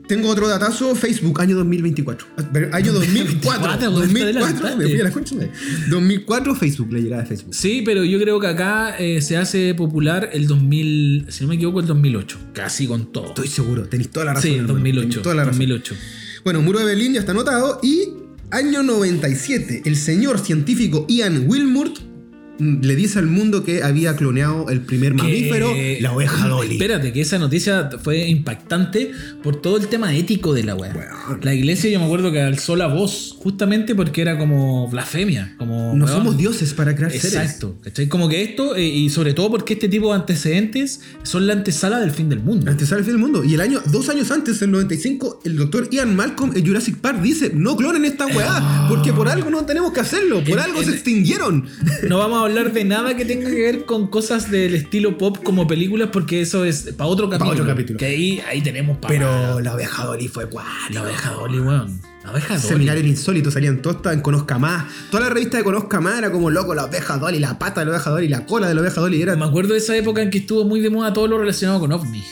Tengo 0.07 0.29
otro 0.29 0.47
datazo, 0.47 0.93
Facebook, 0.95 1.41
año 1.41 1.55
2024. 1.55 2.27
Ah, 2.37 2.43
Año 2.73 2.93
2004. 2.93 2.93
2024, 2.93 3.65
weón, 3.65 3.79
te 3.79 3.85
2004, 3.85 4.39
adelantaste. 4.39 4.75
me 4.77 4.85
fui 4.89 4.99
a 4.99 5.03
la 5.03 5.11
concha 5.11 5.35
de- 5.35 5.49
2004, 5.89 6.55
Facebook, 6.55 6.93
la 6.93 6.99
llegada 6.99 7.21
de 7.23 7.27
Facebook. 7.29 7.55
Sí, 7.55 7.81
pero 7.85 8.03
yo 8.03 8.19
creo 8.19 8.39
que 8.39 8.47
acá 8.47 8.97
eh, 8.99 9.21
se 9.21 9.37
hace 9.37 9.73
popular 9.73 10.29
el 10.33 10.47
2000, 10.47 11.25
si 11.29 11.43
no 11.43 11.49
me 11.49 11.55
equivoco, 11.55 11.79
el 11.79 11.87
2008. 11.87 12.37
Casi 12.53 12.87
con 12.87 13.11
todo. 13.11 13.27
Estoy 13.29 13.47
seguro, 13.47 13.83
tenéis 13.87 14.09
toda 14.11 14.25
la 14.27 14.33
razón. 14.33 14.43
Sí, 14.43 14.49
el 14.49 14.55
hermano, 14.61 14.73
2008. 14.75 15.01
tenéis 15.07 15.21
toda 15.23 15.35
la 15.35 15.43
razón. 15.45 15.59
2008. 15.59 15.95
Bueno, 16.43 16.61
Muro 16.61 16.79
de 16.79 16.85
Berlín 16.85 17.13
ya 17.13 17.19
está 17.21 17.31
anotado. 17.31 17.79
Y 17.81 18.09
año 18.51 18.83
97, 18.83 19.81
el 19.85 19.95
señor 19.95 20.39
científico 20.39 21.05
Ian 21.09 21.45
Wilmut 21.47 21.99
mm, 21.99 22.14
le 22.59 22.95
dice 22.95 23.19
al 23.19 23.27
mundo 23.27 23.63
que 23.63 23.83
había 23.83 24.15
cloneado 24.15 24.69
el 24.69 24.81
primer 24.81 25.13
mamífero, 25.13 25.73
Que- 25.73 25.99
la 26.01 26.13
oveja 26.13 26.47
Dolly. 26.47 26.73
Espérate, 26.73 27.11
que 27.11 27.21
esa 27.21 27.37
noticia 27.37 27.89
fue 28.01 28.27
impactante 28.29 29.11
por 29.43 29.61
todo 29.61 29.77
el 29.77 29.87
tema 29.87 30.15
ético 30.15 30.53
de 30.53 30.63
la 30.63 30.75
weá. 30.75 30.93
Weón. 30.95 31.39
La 31.43 31.53
iglesia, 31.53 31.89
yo 31.89 31.99
me 31.99 32.05
acuerdo 32.05 32.31
que 32.31 32.41
alzó 32.41 32.75
la 32.75 32.87
voz 32.87 33.35
justamente 33.39 33.93
porque 33.95 34.21
era 34.21 34.37
como 34.37 34.87
blasfemia. 34.89 35.55
Como, 35.57 35.93
No 35.95 36.05
weón, 36.05 36.17
somos 36.17 36.37
dioses 36.37 36.73
para 36.73 36.95
crear 36.95 37.11
seres. 37.11 37.25
Exacto, 37.33 37.77
¿cachai? 37.83 38.07
Como 38.07 38.29
que 38.29 38.41
esto, 38.43 38.75
eh, 38.75 38.83
y 38.85 39.09
sobre 39.09 39.33
todo 39.33 39.51
porque 39.51 39.73
este 39.73 39.89
tipo 39.89 40.09
de 40.09 40.15
antecedentes 40.15 41.01
son 41.23 41.47
la 41.47 41.53
antesala 41.53 41.99
del 41.99 42.11
fin 42.11 42.29
del 42.29 42.39
mundo. 42.39 42.69
Antes 42.71 42.87
sale 42.89 42.99
el 42.99 43.05
fin 43.05 43.13
del 43.15 43.21
mundo. 43.21 43.43
Y 43.43 43.53
el 43.53 43.61
año, 43.61 43.81
dos 43.91 44.09
años 44.09 44.31
antes, 44.31 44.61
en 44.61 44.69
el 44.69 44.71
95, 44.73 45.41
el 45.43 45.57
doctor 45.57 45.89
Ian 45.91 46.15
Malcolm 46.15 46.51
en 46.55 46.65
Jurassic 46.65 46.97
Park 46.97 47.21
dice: 47.21 47.51
No 47.53 47.75
clonen 47.75 48.05
esta 48.05 48.25
weá, 48.27 48.85
porque 48.89 49.11
por 49.13 49.27
algo 49.27 49.49
no 49.49 49.65
tenemos 49.65 49.91
que 49.91 49.99
hacerlo, 49.99 50.39
por 50.43 50.53
En- 50.53 50.59
algo 50.59 50.79
en- 50.79 50.85
se 50.85 50.91
extinguieron. 50.91 51.65
No 52.07 52.17
vamos 52.19 52.39
a 52.39 52.44
hablar 52.45 52.73
de 52.73 52.83
nada 52.83 53.15
que 53.15 53.25
tenga 53.25 53.49
que 53.49 53.61
ver 53.61 53.85
con 53.85 54.07
cosas 54.07 54.49
del 54.51 54.75
estilo 54.75 55.17
pop 55.17 55.37
como 55.43 55.67
películas, 55.67 56.09
porque 56.11 56.41
eso 56.41 56.65
es 56.65 56.93
para 56.97 57.07
otro 57.09 57.29
capítulo. 57.29 57.51
otro 57.53 57.65
capítulo. 57.65 57.99
Que 57.99 58.05
ahí, 58.05 58.41
ahí 58.47 58.61
tenemos 58.61 58.97
para. 58.97 59.13
Pero 59.13 59.59
la 59.59 59.75
oveja 59.75 60.05
Dolly 60.05 60.27
fue 60.27 60.45
guau. 60.45 60.65
la 60.91 61.03
oveja 61.03 61.31
Dolly, 61.31 61.59
weón. 61.59 62.01
La 62.23 62.31
oveja 62.31 62.55
Dolly. 62.55 62.67
Seminarios 62.67 63.05
insólitos 63.05 63.53
salían 63.53 63.75
estaban 63.75 64.13
en 64.13 64.21
Conozca 64.21 64.57
Más. 64.57 64.85
Toda 65.11 65.23
la 65.23 65.29
revista 65.29 65.57
de 65.57 65.63
Conozca 65.63 66.01
Más 66.01 66.17
era 66.17 66.31
como 66.31 66.49
loco, 66.49 66.73
la 66.73 66.85
oveja 66.85 67.17
Dolly, 67.17 67.39
la 67.39 67.59
pata 67.59 67.81
de 67.81 67.85
la 67.85 67.91
oveja 67.91 68.09
Dolly, 68.09 68.27
la 68.27 68.45
cola 68.45 68.67
de 68.67 68.73
la 68.73 68.81
oveja 68.81 69.01
Dolly. 69.01 69.21
Era 69.21 69.35
Me 69.35 69.45
acuerdo 69.45 69.73
de 69.73 69.79
esa 69.79 69.95
época 69.95 70.21
en 70.21 70.29
que 70.29 70.39
estuvo 70.39 70.65
muy 70.65 70.79
de 70.79 70.89
moda 70.89 71.13
todo 71.13 71.27
lo 71.27 71.37
relacionado 71.37 71.79
con 71.79 71.91
OVNI. 71.91 72.23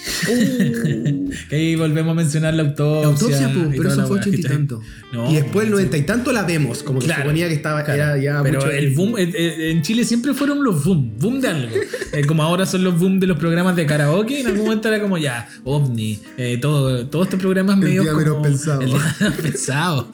Que 1.49 1.55
ahí 1.55 1.75
volvemos 1.75 2.11
a 2.11 2.15
mencionar 2.15 2.53
la 2.53 2.63
autopsia. 2.63 3.01
La 3.01 3.07
autopsia, 3.07 3.53
po, 3.53 3.69
pero 3.75 3.89
eso 3.89 4.07
fue 4.07 4.19
ochenta 4.19 4.37
y 4.37 4.41
tanto. 4.41 4.81
No, 5.11 5.31
y 5.31 5.35
después 5.35 5.65
el 5.65 5.71
noventa 5.71 5.97
y 5.97 6.01
tanto 6.03 6.31
la 6.31 6.43
vemos, 6.43 6.83
como 6.83 6.99
que 6.99 7.05
Claro, 7.05 7.23
suponía 7.23 7.47
que 7.47 7.53
estaba 7.55 7.83
Claro. 7.83 8.01
era 8.15 8.17
ya 8.17 8.41
Pero 8.43 8.59
mucho- 8.59 8.71
el 8.71 8.93
boom, 8.95 9.15
en 9.17 9.81
Chile 9.81 10.03
siempre 10.05 10.33
fueron 10.33 10.63
los 10.63 10.83
boom, 10.83 11.17
boom 11.19 11.41
de 11.41 11.47
algo. 11.49 11.75
Eh, 12.13 12.25
como 12.27 12.43
ahora 12.43 12.67
son 12.67 12.83
los 12.83 12.99
boom 12.99 13.19
de 13.19 13.25
los 13.25 13.39
programas 13.39 13.75
de 13.75 13.87
karaoke, 13.87 14.41
en 14.41 14.45
algún 14.45 14.65
momento 14.65 14.87
era 14.87 15.01
como 15.01 15.17
ya, 15.17 15.47
ovni, 15.63 16.19
eh, 16.37 16.59
todo, 16.61 17.07
todos 17.07 17.25
estos 17.25 17.39
programas 17.39 17.75
El 17.77 17.83
medio 17.85 18.03
día 18.03 18.11
como... 18.13 18.41
pensado. 18.43 18.81
El 18.81 18.89
día 18.89 19.33
pensado. 19.41 20.11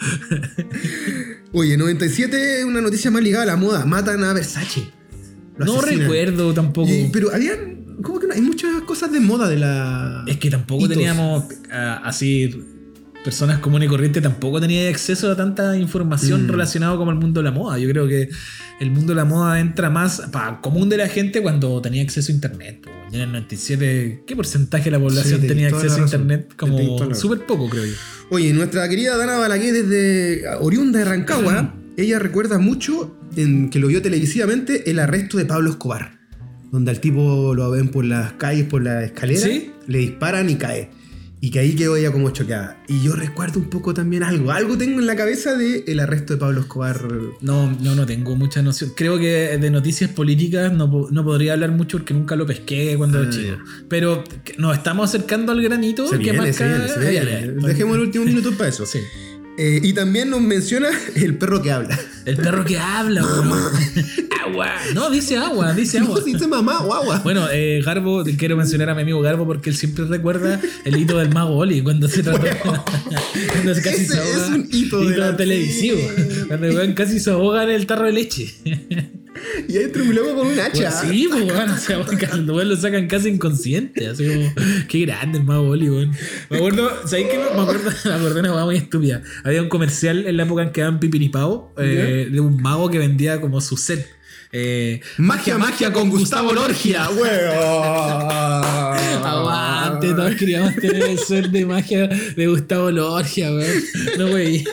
Oye, 1.52 1.78
97 1.78 2.64
una 2.66 2.80
noticia 2.82 3.12
más 3.12 3.22
ligada 3.24 3.44
a 3.44 3.48
la 3.48 3.56
moda. 3.58 3.86
Matan 3.86 4.24
a 4.24 4.34
Versace. 4.34 4.90
No 5.58 5.82
recuerdo 5.82 6.54
tampoco. 6.54 6.90
Y- 6.90 7.10
pero 7.12 7.34
habían. 7.34 7.79
¿Cómo 8.02 8.20
que 8.20 8.28
no? 8.28 8.34
Hay 8.34 8.42
muchas 8.42 8.82
cosas 8.84 9.12
de 9.12 9.20
moda 9.20 9.48
de 9.50 9.58
la. 9.58 10.24
Es 10.28 10.38
que 10.38 10.50
tampoco 10.50 10.86
hitos. 10.86 10.96
teníamos 10.98 11.46
así 12.04 12.64
personas 13.24 13.60
comunes 13.60 13.88
y 13.88 13.90
corrientes 13.90 14.24
tampoco 14.24 14.62
tenían 14.62 14.88
acceso 14.88 15.30
a 15.30 15.36
tanta 15.36 15.76
información 15.78 16.46
Mm. 16.48 16.50
relacionada 16.52 16.96
con 16.96 17.10
el 17.10 17.16
mundo 17.16 17.42
de 17.42 17.44
la 17.44 17.52
moda. 17.52 17.78
Yo 17.78 17.90
creo 17.90 18.08
que 18.08 18.30
el 18.80 18.92
mundo 18.92 19.12
de 19.12 19.18
la 19.18 19.26
moda 19.26 19.60
entra 19.60 19.90
más 19.90 20.22
para 20.32 20.62
común 20.62 20.88
de 20.88 20.96
la 20.98 21.10
gente 21.10 21.42
cuando 21.42 21.82
tenía 21.82 22.02
acceso 22.02 22.32
a 22.32 22.36
internet. 22.36 22.88
Ya 23.12 23.18
en 23.18 23.24
el 23.24 23.32
97, 23.32 24.24
¿qué 24.26 24.36
porcentaje 24.38 24.86
de 24.86 24.92
la 24.92 25.00
población 25.00 25.42
Sí, 25.42 25.48
tenía 25.48 25.68
acceso 25.68 25.98
a 25.98 26.00
internet? 26.00 26.54
Como 26.56 27.14
súper 27.14 27.46
poco, 27.46 27.70
creo 27.70 27.86
yo. 27.86 27.94
Oye, 28.30 28.54
nuestra 28.54 28.88
querida 28.88 29.18
Dana 29.18 29.36
Balaguer 29.38 29.74
desde 29.74 30.48
oriunda 30.62 31.00
de 31.00 31.06
Rancagua, 31.06 31.76
ella 31.98 32.20
recuerda 32.20 32.58
mucho 32.58 33.18
en 33.36 33.70
que 33.70 33.80
lo 33.80 33.88
vio 33.88 34.02
televisivamente 34.02 34.90
el 34.90 35.00
arresto 35.00 35.38
de 35.38 35.44
Pablo 35.46 35.72
Escobar, 35.72 36.19
donde 36.72 36.92
al 36.92 37.00
tipo 37.00 37.54
lo 37.56 37.72
ven 37.72 37.90
por 37.90 38.06
las 38.06 38.34
calles, 38.34 38.66
por 38.68 38.82
la 38.84 39.04
escalera, 39.04 39.42
¿Sí? 39.46 39.72
le 39.88 39.98
disparan 40.00 40.50
y 40.50 40.56
cae. 40.56 40.90
Y 41.42 41.52
que 41.52 41.60
ahí 41.60 41.74
quedó 41.74 41.96
ella 41.96 42.12
como 42.12 42.32
choqueada. 42.32 42.84
Y 42.90 43.02
yo 43.02 43.14
recuerdo 43.16 43.60
un 43.62 43.70
poco 43.70 43.94
también 43.94 44.24
algo, 44.24 44.52
algo 44.52 44.78
tengo 44.78 45.00
en 45.00 45.06
la 45.08 45.16
cabeza 45.16 45.56
de 45.56 45.86
el 45.88 46.02
arresto 46.02 46.34
de 46.34 46.40
Pablo 46.42 46.60
Escobar. 46.60 47.02
No, 47.40 47.72
no, 47.80 47.96
no 47.96 48.06
tengo 48.06 48.36
mucha 48.36 48.62
noción. 48.62 48.92
Creo 48.94 49.18
que 49.18 49.58
de 49.58 49.72
noticias 49.72 50.10
políticas 50.10 50.74
no, 50.74 51.08
no 51.10 51.24
podría 51.24 51.54
hablar 51.54 51.72
mucho 51.72 51.98
porque 52.00 52.14
nunca 52.14 52.36
lo 52.36 52.46
pesqué 52.46 52.94
cuando 52.98 53.20
era 53.22 53.30
Ah, 53.30 53.32
chico. 53.32 53.56
Pero 53.88 54.22
nos 54.58 54.76
estamos 54.76 55.08
acercando 55.08 55.54
al 55.54 55.62
granito 55.62 56.08
Se 56.10 56.18
que 56.18 56.24
viene, 56.24 56.38
marca. 56.40 56.54
se 56.54 56.68
viene, 56.68 56.88
se 56.90 57.00
ya, 57.06 57.10
viene. 57.24 57.56
ya. 57.62 57.68
Dejemos 57.70 57.96
el 57.96 58.02
último 58.02 58.26
minuto 58.26 58.52
para 58.58 58.70
eso. 58.70 58.86
Sí. 58.86 59.00
Eh, 59.62 59.82
y 59.84 59.92
también 59.92 60.30
nos 60.30 60.40
menciona 60.40 60.88
el 61.16 61.36
perro 61.36 61.62
que 61.62 61.70
habla. 61.72 62.00
El 62.26 62.38
perro 62.38 62.64
que 62.64 62.80
habla, 62.80 63.24
weón. 63.26 63.52
agua. 64.48 64.70
No, 64.94 65.10
dice 65.10 65.36
agua, 65.36 65.74
dice 65.74 66.00
No, 66.00 66.06
agua. 66.08 66.22
si 66.24 66.32
dice 66.34 66.48
mamá 66.48 66.80
o 66.80 66.94
agua. 66.94 67.20
Bueno, 67.26 67.46
eh, 67.52 67.82
Garbo, 67.84 68.24
quiero 68.38 68.56
mencionar 68.56 68.90
a 68.90 68.96
mi 68.96 69.02
amigo 69.02 69.20
Garbo 69.22 69.46
porque 69.46 69.70
él 69.72 69.76
siempre 69.76 70.06
recuerda 70.06 70.62
el 70.86 70.96
hito 70.98 71.18
del 71.18 71.34
mago 71.34 71.58
Oli 71.58 71.82
cuando 71.82 72.08
se 72.08 72.24
trató. 72.24 72.42
cuando 73.52 73.76
se 73.76 73.82
casi 73.82 74.04
Ese 74.04 74.14
se 74.14 74.20
ahoga. 74.20 74.46
es 74.46 74.50
un 74.50 74.68
hito 74.72 75.04
de 75.06 75.18
la- 75.18 75.36
televisivo. 75.36 76.00
Cuando 76.48 76.96
casi 76.96 77.20
se 77.20 77.30
ahoga 77.32 77.64
en 77.64 77.72
el 77.72 77.86
tarro 77.86 78.06
de 78.06 78.14
leche. 78.14 78.56
Y 79.68 79.78
ahí 79.78 79.84
entra 79.84 80.04
un 80.04 80.16
loco 80.16 80.36
con 80.36 80.48
un 80.48 80.60
hacha. 80.60 80.90
Pues 80.90 80.96
sí, 81.02 81.28
pues 81.30 81.44
weón, 81.44 81.70
o 81.70 81.78
sea, 81.78 82.06
cuando 82.30 82.64
lo 82.64 82.76
sacan 82.76 83.08
casi 83.08 83.30
inconsciente. 83.30 84.08
Así 84.08 84.28
como, 84.28 84.54
qué 84.88 85.00
grande 85.02 85.40
el 85.40 85.44
mago 85.44 85.70
Oli, 85.70 85.90
weón. 85.90 86.12
Me 86.50 86.58
acuerdo, 86.58 86.92
¿sabéis 87.06 87.28
qué? 87.30 87.38
Me 87.38 87.62
acuerdo, 87.62 87.90
me 88.06 88.14
acuerdo 88.14 88.34
de 88.34 88.40
una 88.42 88.56
weá 88.56 88.66
muy 88.66 88.78
estúpida. 88.78 89.22
Había 89.44 89.62
un 89.62 89.70
comercial 89.70 90.26
en 90.28 90.38
la 90.38 90.44
época 90.44 90.64
en 90.64 90.72
que 90.72 90.82
daban 90.82 91.00
pipiripao 91.00 91.74
eh, 91.78 92.30
de 92.32 92.40
un 92.40 92.62
mago 92.62 92.90
que 92.90 92.98
vendía 92.98 93.42
como 93.42 93.62
su 93.62 93.78
set. 93.78 94.19
Eh, 94.52 95.00
Magia, 95.20 95.60
magia 95.60 95.94
con 95.94 96.10
Gustavo 96.10 96.52
Lorgia, 96.54 97.08
weón. 97.12 97.54
Aguante, 99.24 100.08
todos 100.14 100.34
queríamos 100.36 100.76
tener 100.78 101.04
el 101.04 101.20
ser 101.20 101.52
de 101.52 101.66
magia 101.68 102.08
de 102.08 102.48
Gustavo 102.48 102.90
Lorgia, 102.90 103.52
weón. 103.54 103.84
No, 104.18 104.26
wey. 104.34 104.64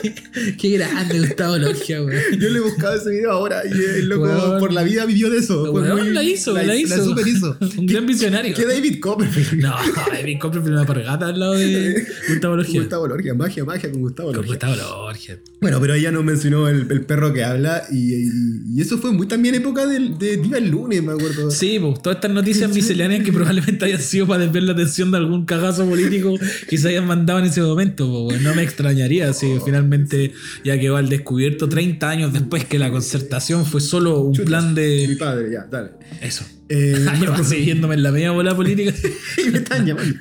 Qué 0.59 0.69
grande 0.71 1.19
Gustavo 1.19 1.57
Lorgia, 1.59 2.01
weón. 2.01 2.21
Yo 2.39 2.49
le 2.49 2.57
he 2.57 2.61
buscado 2.61 2.95
ese 2.95 3.11
video 3.11 3.31
ahora 3.33 3.61
y 3.65 3.71
el 3.99 4.07
loco 4.09 4.23
Weón. 4.23 4.59
por 4.59 4.73
la 4.73 4.81
vida 4.81 5.05
vivió 5.05 5.29
de 5.29 5.37
eso. 5.39 5.71
Weón, 5.71 5.99
muy- 5.99 6.09
la 6.13 6.23
hizo, 6.23 6.53
la, 6.53 6.75
hizo. 6.75 7.03
super 7.03 7.27
hizo. 7.27 7.55
Un 7.77 7.85
gran 7.85 8.07
visionario. 8.07 8.55
Que 8.55 8.65
David 8.65 8.99
Copperfield. 8.99 9.61
No, 9.61 9.75
David 10.11 10.39
Copperfield 10.39 10.73
una 10.75 10.85
pargata 10.87 11.27
al 11.27 11.39
lado 11.39 11.53
de 11.53 12.03
Gustavo 12.29 12.55
Lorgia. 12.55 12.79
Gustavo 12.81 13.07
Lorgia, 13.07 13.33
magia, 13.35 13.63
magia 13.63 13.91
con 13.91 14.01
Gustavo 14.01 14.29
Con 14.29 14.37
Lorgia. 14.47 14.53
Gustavo 14.67 14.75
Lorgia. 15.05 15.39
Bueno, 15.61 15.79
pero 15.79 15.93
ella 15.93 16.11
nos 16.11 16.23
mencionó 16.23 16.67
el, 16.67 16.87
el 16.91 17.05
perro 17.05 17.31
que 17.31 17.43
habla 17.43 17.83
y, 17.91 18.13
y- 18.15 18.29
y 18.77 18.81
eso 18.81 18.97
fue 18.97 19.11
muy 19.11 19.27
también 19.27 19.55
época 19.67 19.85
de, 19.85 20.37
Viva 20.37 20.57
el 20.57 20.69
lunes, 20.69 21.03
me 21.03 21.13
acuerdo. 21.13 21.51
Sí, 21.51 21.79
pues 21.79 22.01
todas 22.01 22.17
estas 22.17 22.31
noticias 22.31 22.73
misceláneas 22.73 23.23
que 23.23 23.31
probablemente 23.31 23.85
hayan 23.85 24.01
sido 24.01 24.27
para 24.27 24.43
desviar 24.43 24.63
la 24.63 24.73
atención 24.73 25.11
de 25.11 25.17
algún 25.17 25.45
cagazo 25.45 25.87
político 25.87 26.35
que 26.67 26.77
se 26.77 26.89
hayan 26.89 27.05
mandado 27.07 27.39
en 27.39 27.45
ese 27.45 27.61
momento. 27.61 28.27
Pues, 28.27 28.41
no 28.41 28.55
me 28.55 28.63
extrañaría 28.63 29.33
si 29.33 29.57
finalmente 29.63 30.33
ya 30.63 30.79
quedó 30.79 30.97
al 30.97 31.09
descubierto 31.09 31.69
30 31.69 32.09
años 32.09 32.33
después 32.33 32.65
que 32.65 32.79
la 32.79 32.91
concertación 32.91 33.65
fue 33.65 33.81
solo 33.81 34.21
un 34.21 34.33
Chutas, 34.33 34.47
plan 34.47 34.73
Mi 34.73 34.81
de... 34.81 35.15
padre, 35.19 35.51
ya, 35.51 35.67
dale. 35.69 35.91
Eso. 36.21 36.45
Eh, 36.69 37.05
Yo 37.21 37.33
así 37.33 37.57
viéndome 37.57 37.95
en 37.95 38.03
la 38.03 38.11
media 38.11 38.31
bola 38.31 38.55
política. 38.55 38.93
y 39.45 39.49
me 39.51 39.59
están 39.59 39.85
llamando. 39.85 40.15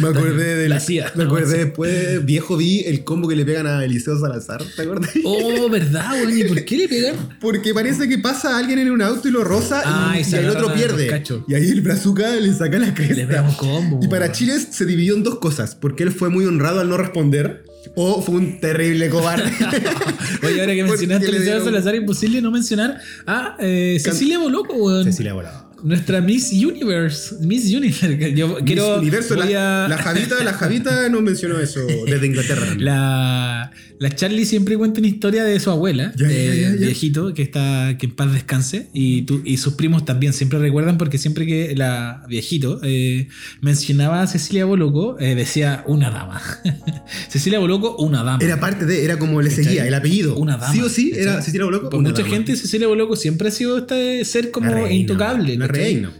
Me 0.00 0.08
acordé 0.08 0.56
de 0.56 0.68
La 0.68 0.80
CIA. 0.80 1.12
Me 1.14 1.24
acordé 1.24 1.64
después, 1.64 2.24
viejo, 2.24 2.56
vi 2.56 2.80
el 2.80 3.04
combo 3.04 3.28
que 3.28 3.36
le 3.36 3.44
pegan 3.44 3.66
a 3.66 3.84
Eliseo 3.84 4.18
Salazar, 4.18 4.62
¿te 4.76 4.82
acuerdas? 4.82 5.10
Oh, 5.24 5.68
¿verdad, 5.70 6.12
weón? 6.14 6.38
¿Y 6.38 6.44
por 6.44 6.64
qué 6.64 6.76
le 6.76 6.88
pegan? 6.88 7.14
Porque 7.40 7.72
parece 7.72 8.08
que 8.08 8.18
pasa 8.18 8.58
alguien 8.58 8.78
en 8.78 8.90
un 8.90 9.02
auto 9.02 9.28
y 9.28 9.30
lo 9.30 9.44
roza 9.44 9.82
Ah, 9.84 10.16
y, 10.18 10.28
y 10.28 10.34
el 10.34 10.48
otro 10.50 10.72
pierde. 10.74 11.22
Y 11.46 11.54
ahí 11.54 11.68
el 11.70 11.80
brazuca 11.80 12.34
le 12.36 12.52
saca 12.52 12.78
la 12.78 12.92
cresta. 12.94 13.14
Le 13.14 13.26
pega 13.26 13.42
un 13.42 13.54
combo. 13.54 14.00
Y 14.02 14.08
para. 14.08 14.32
Chile 14.32 14.54
se 14.58 14.84
dividió 14.86 15.14
en 15.14 15.22
dos 15.22 15.38
cosas. 15.38 15.74
Porque 15.74 16.02
él 16.02 16.10
fue 16.10 16.28
muy 16.28 16.44
honrado 16.44 16.80
al 16.80 16.88
no 16.88 16.96
responder. 16.96 17.64
O 17.94 18.22
fue 18.22 18.36
un 18.36 18.58
terrible 18.60 19.08
cobarde. 19.10 19.44
Oye, 20.42 20.60
ahora 20.60 20.74
que 20.74 20.84
mencionaste 20.84 21.28
Eliseo 21.28 21.62
Salazar, 21.62 21.94
imposible 21.94 22.40
no 22.40 22.50
mencionar 22.50 22.98
a 23.26 23.56
eh, 23.60 23.98
Cecilia 24.02 24.38
Boloco, 24.38 24.74
weón. 24.74 25.04
Cecilia 25.04 25.34
Volado. 25.34 25.63
Nuestra 25.84 26.20
Miss 26.20 26.50
Universe. 26.52 27.36
Miss 27.40 27.72
Universe. 27.72 28.34
Yo 28.34 28.48
Miss 28.48 28.62
quiero. 28.64 28.98
Universo, 28.98 29.34
la, 29.36 29.84
a- 29.84 29.88
la 29.88 29.98
Javita, 29.98 30.42
la 30.42 30.52
Javita 30.54 31.08
nos 31.08 31.22
mencionó 31.22 31.60
eso 31.60 31.86
desde 32.06 32.26
Inglaterra. 32.26 32.66
La, 32.78 33.70
la 33.98 34.10
Charlie 34.14 34.44
siempre 34.44 34.76
cuenta 34.76 34.98
una 35.00 35.08
historia 35.08 35.44
de 35.44 35.58
su 35.60 35.70
abuela, 35.70 36.12
Ya, 36.16 36.26
de 36.26 36.46
ya, 36.46 36.54
ya, 36.54 36.70
ya. 36.70 36.86
viejito, 36.86 37.32
que 37.34 37.42
está 37.42 37.96
que 37.98 38.06
en 38.06 38.14
paz 38.16 38.32
descanse. 38.32 38.88
Y, 38.92 39.22
tú- 39.22 39.42
y 39.44 39.56
sus 39.58 39.74
primos 39.74 40.04
también 40.04 40.32
siempre 40.32 40.58
recuerdan, 40.58 40.98
porque 40.98 41.18
siempre 41.18 41.46
que 41.46 41.74
la 41.76 42.24
viejito 42.28 42.80
eh, 42.82 43.28
mencionaba 43.60 44.22
a 44.22 44.26
Cecilia 44.26 44.64
Boloco, 44.64 45.18
eh, 45.20 45.34
decía 45.34 45.84
una 45.86 46.10
dama. 46.10 46.40
Cecilia 47.28 47.58
Boloco, 47.58 47.96
una 47.98 48.22
dama. 48.22 48.38
Era 48.42 48.58
parte 48.60 48.84
de, 48.86 49.04
era 49.04 49.18
como 49.18 49.40
le 49.42 49.50
seguía, 49.50 49.86
el 49.86 49.94
apellido. 49.94 50.36
Una 50.36 50.56
dama, 50.56 50.72
Sí 50.72 50.80
o 50.80 50.88
sí, 50.88 51.12
era. 51.14 51.40
Cecilia 51.42 51.64
Boloco. 51.64 51.90
Por 51.90 52.00
mucha 52.02 52.22
dama. 52.22 52.28
gente, 52.34 52.56
Cecilia 52.56 52.86
Boloco 52.88 53.16
siempre 53.16 53.48
ha 53.48 53.50
sido 53.50 53.78
este 53.78 54.24
ser 54.24 54.50
como 54.50 54.70
reina, 54.70 54.92
intocable. 54.92 55.56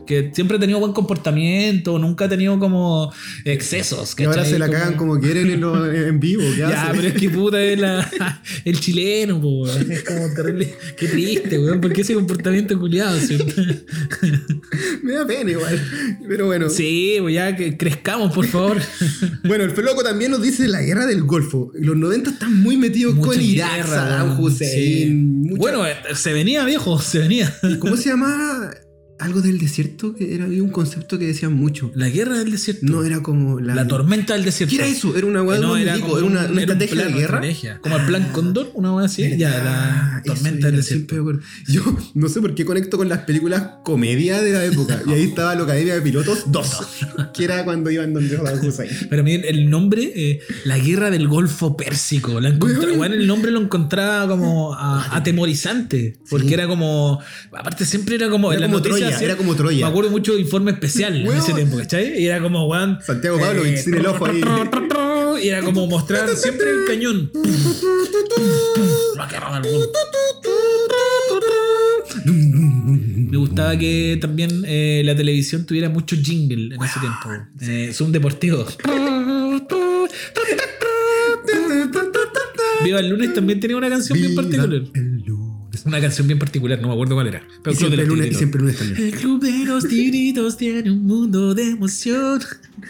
Que 0.06 0.30
siempre 0.34 0.56
ha 0.56 0.60
tenido 0.60 0.78
buen 0.80 0.92
comportamiento, 0.92 1.98
nunca 1.98 2.26
ha 2.26 2.28
tenido 2.28 2.58
como 2.58 3.12
excesos. 3.44 4.14
Que 4.14 4.24
ahora 4.26 4.44
se 4.44 4.58
la 4.58 4.66
Como- 4.66 4.78
cagan 4.78 4.96
como 4.96 5.20
quieren 5.20 5.50
en, 5.50 5.60
lo- 5.60 5.92
en 5.92 6.20
vivo. 6.20 6.42
¿qué 6.54 6.58
Ya, 6.58 6.84
hace? 6.88 6.96
pero 6.96 7.08
es 7.08 7.14
que 7.14 7.30
puta 7.30 7.62
es 7.62 7.78
la- 7.78 8.10
el 8.64 8.80
chileno, 8.80 9.40
po. 9.40 9.66
Es 9.68 10.02
como 10.04 10.32
terrible. 10.34 10.74
Qué 10.96 11.08
triste, 11.08 11.58
weón. 11.58 11.80
¿Por 11.80 11.92
qué 11.92 12.02
ese 12.02 12.14
comportamiento 12.14 12.78
culiado? 12.78 13.18
¿cierto? 13.18 13.52
Me 15.02 15.12
da 15.12 15.26
pena 15.26 15.50
igual. 15.50 15.80
Pero 16.28 16.46
bueno. 16.46 16.68
Sí, 16.70 17.16
pues 17.20 17.34
ya 17.34 17.54
que 17.56 17.76
crezcamos, 17.76 18.32
por 18.32 18.46
favor. 18.46 18.78
Bueno, 19.44 19.64
el 19.64 19.70
Feloco 19.70 20.02
también 20.02 20.30
nos 20.30 20.42
dice 20.42 20.66
la 20.68 20.82
guerra 20.82 21.06
del 21.06 21.22
Golfo. 21.24 21.70
Los 21.74 21.96
90 21.96 22.30
están 22.30 22.60
muy 22.62 22.76
metidos 22.76 23.14
Mucha 23.14 23.28
con 23.28 23.40
Irak, 23.40 23.74
guerra, 23.76 23.88
Saddam. 23.88 24.40
Hussein. 24.40 25.04
Sí. 25.04 25.10
mucha- 25.12 25.60
Bueno, 25.60 25.86
eh, 25.86 25.94
se 26.14 26.32
venía, 26.32 26.64
viejo, 26.64 27.00
se 27.00 27.18
venía. 27.18 27.54
¿Cómo 27.78 27.96
se 27.96 28.08
llama? 28.10 28.70
Algo 29.20 29.40
del 29.42 29.58
desierto, 29.60 30.14
que 30.14 30.34
era 30.34 30.44
había 30.44 30.60
un 30.62 30.70
concepto 30.70 31.18
que 31.20 31.26
decían 31.26 31.52
mucho. 31.54 31.92
La 31.94 32.08
guerra 32.08 32.36
del 32.38 32.50
desierto. 32.50 32.84
No 32.84 33.04
era 33.04 33.22
como 33.22 33.60
la. 33.60 33.74
La 33.74 33.86
tormenta 33.86 34.34
del 34.34 34.44
desierto. 34.44 34.70
¿Qué 34.74 34.82
era 34.82 34.86
eso? 34.90 35.16
Era 35.16 35.26
una 35.28 35.40
hueá 35.42 35.56
de 35.60 35.62
no, 35.64 35.76
era, 35.76 35.98
como 36.00 36.18
era 36.18 36.26
una, 36.26 36.26
un- 36.26 36.34
una 36.34 36.40
era 36.44 36.52
un 36.52 36.58
estrategia 36.58 36.94
plan, 36.96 37.06
de 37.12 37.18
guerra. 37.20 37.36
estrategia. 37.38 37.78
Como 37.80 37.96
el 37.96 38.06
plan 38.06 38.28
Condor, 38.32 38.70
una 38.74 38.92
hueá 38.92 39.06
así. 39.06 39.36
Ya, 39.38 39.52
Ah, 39.54 40.16
la 40.16 40.22
tormenta 40.34 40.66
del 40.66 40.74
era, 40.74 40.76
desierto. 40.78 41.14
Yo 41.68 41.82
no 42.14 42.28
sé 42.28 42.40
por 42.40 42.54
qué 42.56 42.64
conecto 42.64 42.96
con 42.96 43.08
las 43.08 43.20
películas 43.20 43.62
comedia 43.84 44.42
de 44.42 44.52
la 44.52 44.64
época. 44.64 45.00
Y 45.06 45.12
ahí 45.12 45.22
estaba 45.22 45.54
la 45.54 45.62
Academia 45.62 45.94
de 45.94 46.00
Pilotos 46.02 46.44
2, 46.50 46.78
que 47.34 47.44
era 47.44 47.64
cuando 47.64 47.90
iban 47.92 48.12
donde 48.12 48.36
Hussein. 48.66 48.90
Pero 49.08 49.22
miren, 49.22 49.44
el 49.46 49.70
nombre, 49.70 50.12
eh, 50.14 50.40
la 50.64 50.76
guerra 50.78 51.10
del 51.10 51.28
Golfo 51.28 51.76
Pérsico. 51.76 52.40
La 52.40 52.50
bueno, 52.50 53.14
el 53.14 53.26
nombre 53.28 53.50
lo 53.52 53.60
encontraba 53.60 54.26
como 54.28 54.74
a- 54.74 55.16
atemorizante. 55.16 56.18
Porque 56.28 56.52
era 56.54 56.66
como. 56.66 57.20
Aparte, 57.52 57.84
siempre 57.86 58.16
era 58.16 58.28
como. 58.28 58.52
Era 58.52 58.56
en 58.56 58.60
la 58.62 58.66
como 58.76 58.78
noticia, 58.78 59.03
Troya, 59.10 59.24
era 59.24 59.36
como 59.36 59.54
Troya. 59.54 59.86
Me 59.86 59.90
acuerdo 59.90 60.10
mucho 60.10 60.34
de 60.34 60.40
informe 60.40 60.72
especial 60.72 61.16
en 61.16 61.32
ese 61.32 61.52
tiempo, 61.52 61.76
¿cachai? 61.78 62.20
Y 62.20 62.26
era 62.26 62.40
como, 62.40 62.66
weón. 62.66 62.98
Santiago 63.02 63.38
Pavlovich, 63.38 63.84
tiene 63.84 63.98
el 63.98 64.06
ojo 64.06 64.26
ahí. 64.26 64.42
Y 65.42 65.48
era 65.48 65.62
como 65.62 65.86
mostrar 65.86 66.28
siempre 66.36 66.70
el 66.70 66.84
cañón. 66.86 67.30
Me 73.30 73.36
gustaba 73.38 73.76
que 73.76 74.18
también 74.20 74.64
eh, 74.66 75.02
la 75.04 75.16
televisión 75.16 75.66
tuviera 75.66 75.88
mucho 75.88 76.16
jingle 76.16 76.74
en 76.74 76.82
ese 76.82 77.00
tiempo. 77.00 77.30
Eh, 77.60 77.90
Zoom 77.92 78.12
deportivo. 78.12 78.64
Viva 82.84 83.00
el 83.00 83.08
lunes 83.08 83.34
también 83.34 83.60
tenía 83.60 83.76
una 83.76 83.88
canción 83.88 84.18
bien 84.18 84.34
particular. 84.34 84.82
Una 85.84 86.00
canción 86.00 86.26
bien 86.26 86.38
particular, 86.38 86.80
no 86.80 86.88
me 86.88 86.94
acuerdo 86.94 87.14
cuál 87.14 87.26
era. 87.28 87.42
Pero 87.62 87.72
Y 87.72 87.74
de 87.74 87.78
siempre 87.78 88.02
el 88.02 88.08
los 88.08 88.16
lunes, 88.18 88.26
y 88.26 88.30
Tigritos. 88.30 88.38
siempre 88.38 88.58
el 88.58 88.64
lunes 88.66 88.78
también. 88.78 89.06
El 89.06 89.14
club 89.20 89.42
de 89.42 89.64
los 89.66 89.86
tigritos 89.88 90.56
tiene 90.56 90.90
un 90.90 91.04
mundo 91.06 91.54
de 91.54 91.70
emoción. 91.70 92.40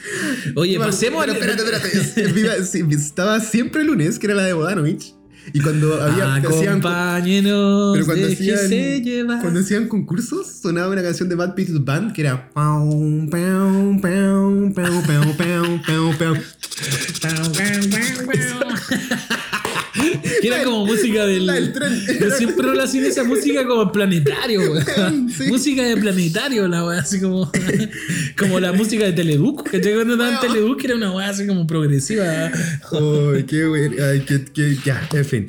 Oye, 0.55 0.79
pasemos 0.79 1.25
Pero 1.27 1.33
al- 1.33 1.39
espérate, 1.39 1.63
espérate. 1.99 2.95
Estaba 2.95 3.41
siempre 3.41 3.81
el 3.83 3.89
lunes, 3.89 4.19
que 4.19 4.27
era 4.27 4.35
la 4.37 4.45
de 4.45 4.53
Bodanovich. 4.53 5.13
Y 5.53 5.61
cuando 5.61 5.95
había. 6.03 6.37
hacían- 6.37 6.79
Acompáñenos, 6.79 7.93
pero 7.95 8.07
cuando 8.07 8.27
hacían, 8.29 9.03
llevar. 9.03 9.41
cuando 9.43 9.61
hacían 9.61 9.89
concursos, 9.89 10.47
sonaba 10.63 10.91
una 10.93 11.03
canción 11.03 11.29
de 11.29 11.35
Bad 11.35 11.55
Beatles 11.55 11.85
Band 11.85 12.13
que 12.13 12.23
era. 12.23 12.49
Que 20.49 20.55
era 20.55 20.65
como 20.65 20.87
música 20.87 21.27
del. 21.27 21.47
La 21.47 21.55
del 21.55 21.73
tren. 21.73 21.93
Yo 22.21 22.31
siempre 22.31 22.67
relacioné 22.67 23.09
esa 23.09 23.25
música 23.25 23.67
como 23.67 23.91
planetario, 23.93 24.61
weón. 24.61 25.31
Sí. 25.35 25.45
Música 25.49 25.83
de 25.83 25.97
planetario, 25.97 26.69
la 26.69 26.85
weá, 26.85 27.01
así 27.01 27.21
como. 27.21 27.51
Como 28.39 28.59
la 28.61 28.73
música 28.73 29.05
de 29.05 29.13
Teleduc, 29.13 29.69
que 29.71 29.81
cuando 29.81 30.15
estaba 30.15 30.35
en 30.35 30.41
Teleduc 30.41 30.85
era 30.85 30.97
una 30.97 31.13
weá 31.13 31.29
así 31.29 31.47
como 31.47 31.67
progresiva. 31.67 32.25
Ay, 32.51 33.43
qué 33.45 33.65
bueno. 33.67 33.95
Ay, 34.05 34.21
qué, 34.27 34.45
qué- 34.53 34.77
ya, 34.85 35.09
en 35.13 35.25
fin. 35.25 35.49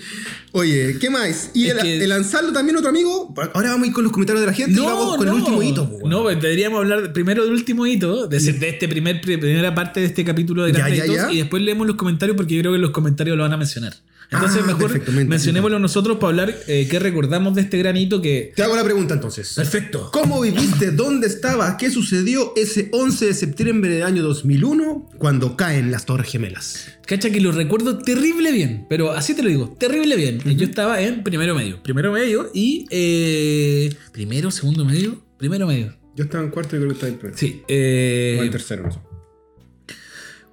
Oye, 0.51 0.97
¿qué 0.99 1.09
más? 1.09 1.49
Y 1.53 1.67
el, 1.69 1.77
que- 1.79 2.03
el 2.03 2.11
Ansaldo 2.11 2.53
también, 2.53 2.77
otro 2.77 2.89
amigo. 2.89 3.33
Ahora 3.53 3.71
vamos 3.71 3.85
a 3.85 3.87
ir 3.87 3.93
con 3.93 4.03
los 4.03 4.13
comentarios 4.13 4.41
de 4.41 4.47
la 4.47 4.53
gente 4.53 4.73
y 4.79 4.83
vamos 4.83 5.17
con 5.17 5.27
el 5.27 5.33
último 5.33 5.61
hito. 5.63 5.89
po, 5.89 6.07
No, 6.07 6.23
pues 6.23 6.39
deberíamos 6.41 6.79
hablar 6.79 7.11
primero 7.11 7.43
del 7.43 7.53
último 7.53 7.85
hito, 7.87 8.27
de, 8.27 8.39
de 8.39 8.69
este 8.69 8.87
primer, 8.87 9.19
primera 9.21 9.73
parte 9.73 9.99
de 9.99 10.05
este 10.05 10.23
capítulo 10.23 10.63
de 10.63 10.71
Grandes 10.71 10.99
ya, 10.99 11.05
Hitos, 11.05 11.15
ya. 11.17 11.31
y 11.31 11.37
después 11.39 11.61
leemos 11.63 11.87
los 11.87 11.95
comentarios 11.95 12.37
porque 12.37 12.55
yo 12.55 12.61
creo 12.61 12.73
que 12.73 12.79
los 12.79 12.91
comentarios 12.91 13.35
lo 13.35 13.43
van 13.43 13.53
a 13.53 13.57
mencionar. 13.57 13.93
Entonces, 14.31 14.61
Ah, 14.63 14.67
mejor 14.67 15.25
mencionémoslo 15.27 15.79
nosotros 15.79 16.17
para 16.17 16.29
hablar 16.29 16.55
eh, 16.67 16.87
qué 16.89 16.99
recordamos 16.99 17.55
de 17.55 17.61
este 17.61 17.77
granito 17.77 18.21
que. 18.21 18.53
Te 18.55 18.63
hago 18.63 18.75
la 18.75 18.83
pregunta 18.83 19.13
entonces. 19.13 19.53
Perfecto. 19.55 20.09
¿Cómo 20.11 20.41
viviste? 20.41 20.91
¿Dónde 20.91 21.27
estabas? 21.27 21.75
¿Qué 21.77 21.89
sucedió 21.91 22.53
ese 22.55 22.89
11 22.91 23.25
de 23.27 23.33
septiembre 23.33 23.89
del 23.91 24.03
año 24.03 24.23
2001 24.23 25.09
cuando 25.17 25.55
caen 25.55 25.91
las 25.91 26.05
Torres 26.05 26.31
Gemelas? 26.31 26.87
Cacha 27.05 27.29
que 27.29 27.39
lo 27.39 27.51
recuerdo 27.51 27.99
terrible 27.99 28.51
bien, 28.51 28.87
pero 28.89 29.11
así 29.11 29.35
te 29.35 29.43
lo 29.43 29.49
digo, 29.49 29.75
terrible 29.79 30.15
bien. 30.15 30.39
Yo 30.57 30.65
estaba 30.65 31.01
en 31.01 31.23
primero 31.23 31.53
medio, 31.53 31.81
primero 31.83 32.11
medio 32.11 32.49
y 32.53 32.87
eh, 32.89 33.93
primero, 34.11 34.49
segundo 34.49 34.85
medio, 34.85 35.23
primero 35.37 35.67
medio. 35.67 35.95
Yo 36.15 36.23
estaba 36.23 36.43
en 36.43 36.49
cuarto 36.49 36.75
y 36.75 36.79
creo 36.79 36.89
que 36.89 36.93
estaba 36.95 37.11
en 37.11 37.19
primero. 37.19 37.37
Sí. 37.37 37.61
eh, 37.67 38.37
O 38.39 38.43
en 38.43 38.51
tercero, 38.51 38.83
no 38.83 38.91
sé. 38.91 38.99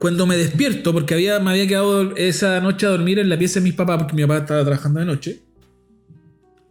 Cuando 0.02 0.26
me 0.26 0.36
despierto, 0.36 0.92
porque 0.92 1.14
había, 1.14 1.38
me 1.38 1.52
había 1.52 1.66
quedado 1.68 2.16
esa 2.16 2.60
noche 2.60 2.86
a 2.86 2.88
dormir 2.90 3.20
en 3.20 3.28
la 3.28 3.38
pieza 3.38 3.60
de 3.60 3.64
mis 3.64 3.74
papás, 3.74 3.98
porque 3.98 4.14
mi 4.16 4.22
papá 4.22 4.38
estaba 4.38 4.60
trabajando 4.62 4.98
de 4.98 5.06
noche. 5.06 5.40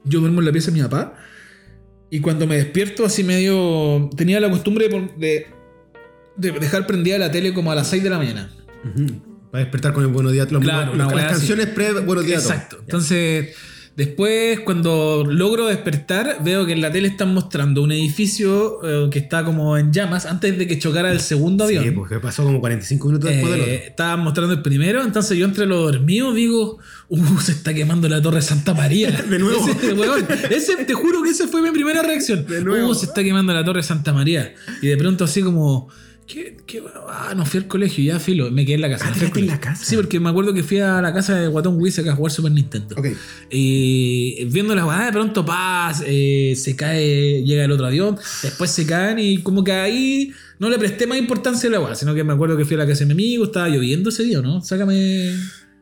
Yo 0.04 0.20
duermo 0.20 0.40
en 0.42 0.46
la 0.48 0.52
pieza 0.52 0.70
de 0.70 0.78
mi 0.78 0.84
papá. 0.84 1.14
Y 2.10 2.20
cuando 2.20 2.46
me 2.46 2.58
despierto, 2.58 3.06
así 3.06 3.24
medio. 3.24 4.10
Tenía 4.18 4.40
la 4.42 4.50
costumbre 4.50 4.90
de, 4.90 4.92
pon- 4.92 5.12
de, 5.18 5.48
de 6.36 6.52
dejar 6.52 6.86
prendida 6.86 7.18
la 7.18 7.32
tele 7.32 7.54
como 7.54 7.72
a 7.72 7.76
las 7.76 7.88
6 7.88 8.04
de 8.04 8.10
la 8.10 8.18
mañana. 8.18 8.52
Ujú. 8.84 9.06
Para 9.50 9.64
despertar 9.64 9.94
con 9.94 10.04
el 10.04 10.10
buenos 10.10 10.34
días. 10.34 10.52
Los, 10.52 10.62
Claro, 10.62 10.94
los- 10.94 10.98
las 11.14 11.24
así. 11.24 11.34
canciones 11.36 11.68
pre 11.68 11.94
buenos 12.02 12.26
días. 12.26 12.44
Exacto. 12.44 12.80
Entonces, 12.82 13.56
después, 13.96 14.60
cuando 14.62 15.24
logro 15.28 15.68
despertar, 15.68 16.38
veo 16.44 16.66
que 16.66 16.74
en 16.74 16.82
la 16.82 16.92
tele 16.92 17.08
están 17.08 17.34
mostrando 17.34 17.82
un 17.84 17.92
edificio 17.92 18.80
eh, 18.84 19.10
que 19.12 19.20
está 19.20 19.44
como 19.44 19.78
en 19.78 19.92
llamas 19.92 20.26
antes 20.26 20.58
de 20.58 20.68
que 20.68 20.80
chocara 20.80 21.12
el 21.12 21.20
segundo 21.20 21.66
avión. 21.66 21.84
Sí, 21.84 21.92
porque 21.92 22.20
pasó 22.20 22.44
como 22.44 22.60
45 22.60 23.08
minutos 23.08 23.30
después 23.30 23.52
del 23.54 23.62
Eh, 23.62 23.64
otro. 23.76 23.88
estaban 23.90 24.20
mostrando 24.22 24.54
el 24.54 24.62
primero, 24.62 25.04
entonces 25.04 25.38
yo 25.38 25.46
entre 25.46 25.66
los 25.66 25.92
dormidos 25.92 26.36
digo, 26.36 26.80
uh, 27.10 27.40
se 27.40 27.52
está 27.52 27.74
quemando 27.74 28.08
la 28.10 28.22
torre 28.22 28.42
Santa 28.42 28.74
María. 28.74 29.12
De 29.30 29.40
nuevo. 29.40 29.68
Ese, 29.68 29.94
weón, 29.94 30.26
ese- 30.50 30.86
te 30.86 30.94
juro 30.94 31.22
que 31.24 31.30
esa 31.30 31.48
fue 31.48 31.62
mi 31.62 31.72
primera 31.72 32.02
reacción. 32.02 32.46
De 32.46 32.64
nuevo. 32.64 32.90
Uh, 32.90 32.96
se 32.96 33.06
está 33.06 33.24
quemando 33.24 33.54
la 33.54 33.64
torre 33.64 33.84
Santa 33.84 34.14
María. 34.14 34.54
Y 34.82 34.88
de 34.88 34.98
pronto 34.98 35.26
así 35.26 35.42
como, 35.42 35.90
¿qué? 36.32 36.58
qué 36.66 36.84
ah, 37.08 37.34
no 37.36 37.46
fui 37.46 37.60
al 37.60 37.68
colegio, 37.68 38.04
ya 38.04 38.20
filo, 38.20 38.50
me 38.52 38.66
quedé 38.66 38.76
en 38.76 38.82
la 38.82 38.90
casa. 38.90 39.06
Ah, 39.08 39.16
no 39.20 39.30
fui 39.30 39.42
en 39.42 39.48
la 39.48 39.60
casa. 39.60 39.84
Sí, 39.84 39.96
porque 39.96 40.20
me 40.20 40.30
acuerdo 40.30 40.54
que 40.54 40.64
fui 40.64 40.80
a 40.80 41.02
la 41.02 41.14
casa 41.14 41.36
de 41.36 41.48
Guatón 41.48 41.78
Wizek 41.78 42.08
a 42.08 42.16
jugar 42.16 42.32
Super 42.32 42.52
Nintendo. 42.52 42.96
Ok. 42.98 43.08
Y 43.50 44.46
viendo 44.46 44.74
la 44.76 44.86
weá, 44.86 45.06
de 45.06 45.12
pronto 45.12 45.46
paz, 45.46 46.04
eh, 46.06 46.54
se 46.56 46.76
cae, 46.76 47.44
llega 47.44 47.66
el 47.66 47.72
otro 47.72 47.86
avión, 47.86 48.18
después 48.44 48.72
se 48.72 48.86
caen 48.86 49.20
y 49.20 49.40
como 49.40 49.64
que 49.64 49.74
ahí 49.74 50.34
no 50.60 50.70
le 50.70 50.78
presté 50.78 51.08
más 51.08 51.18
importancia 51.18 51.70
a 51.70 51.72
la 51.72 51.80
weá, 51.80 51.96
sino 51.96 52.14
que 52.14 52.24
me 52.24 52.34
acuerdo 52.34 52.56
que 52.56 52.66
fui 52.66 52.76
a 52.76 52.80
la 52.80 52.88
casa 52.88 53.00
de 53.00 53.06
mi 53.08 53.14
amigo, 53.14 53.46
estaba 53.46 53.68
lloviendo 53.68 54.10
ese 54.10 54.24
día, 54.24 54.42
¿no? 54.42 54.62
Sácame. 54.62 55.34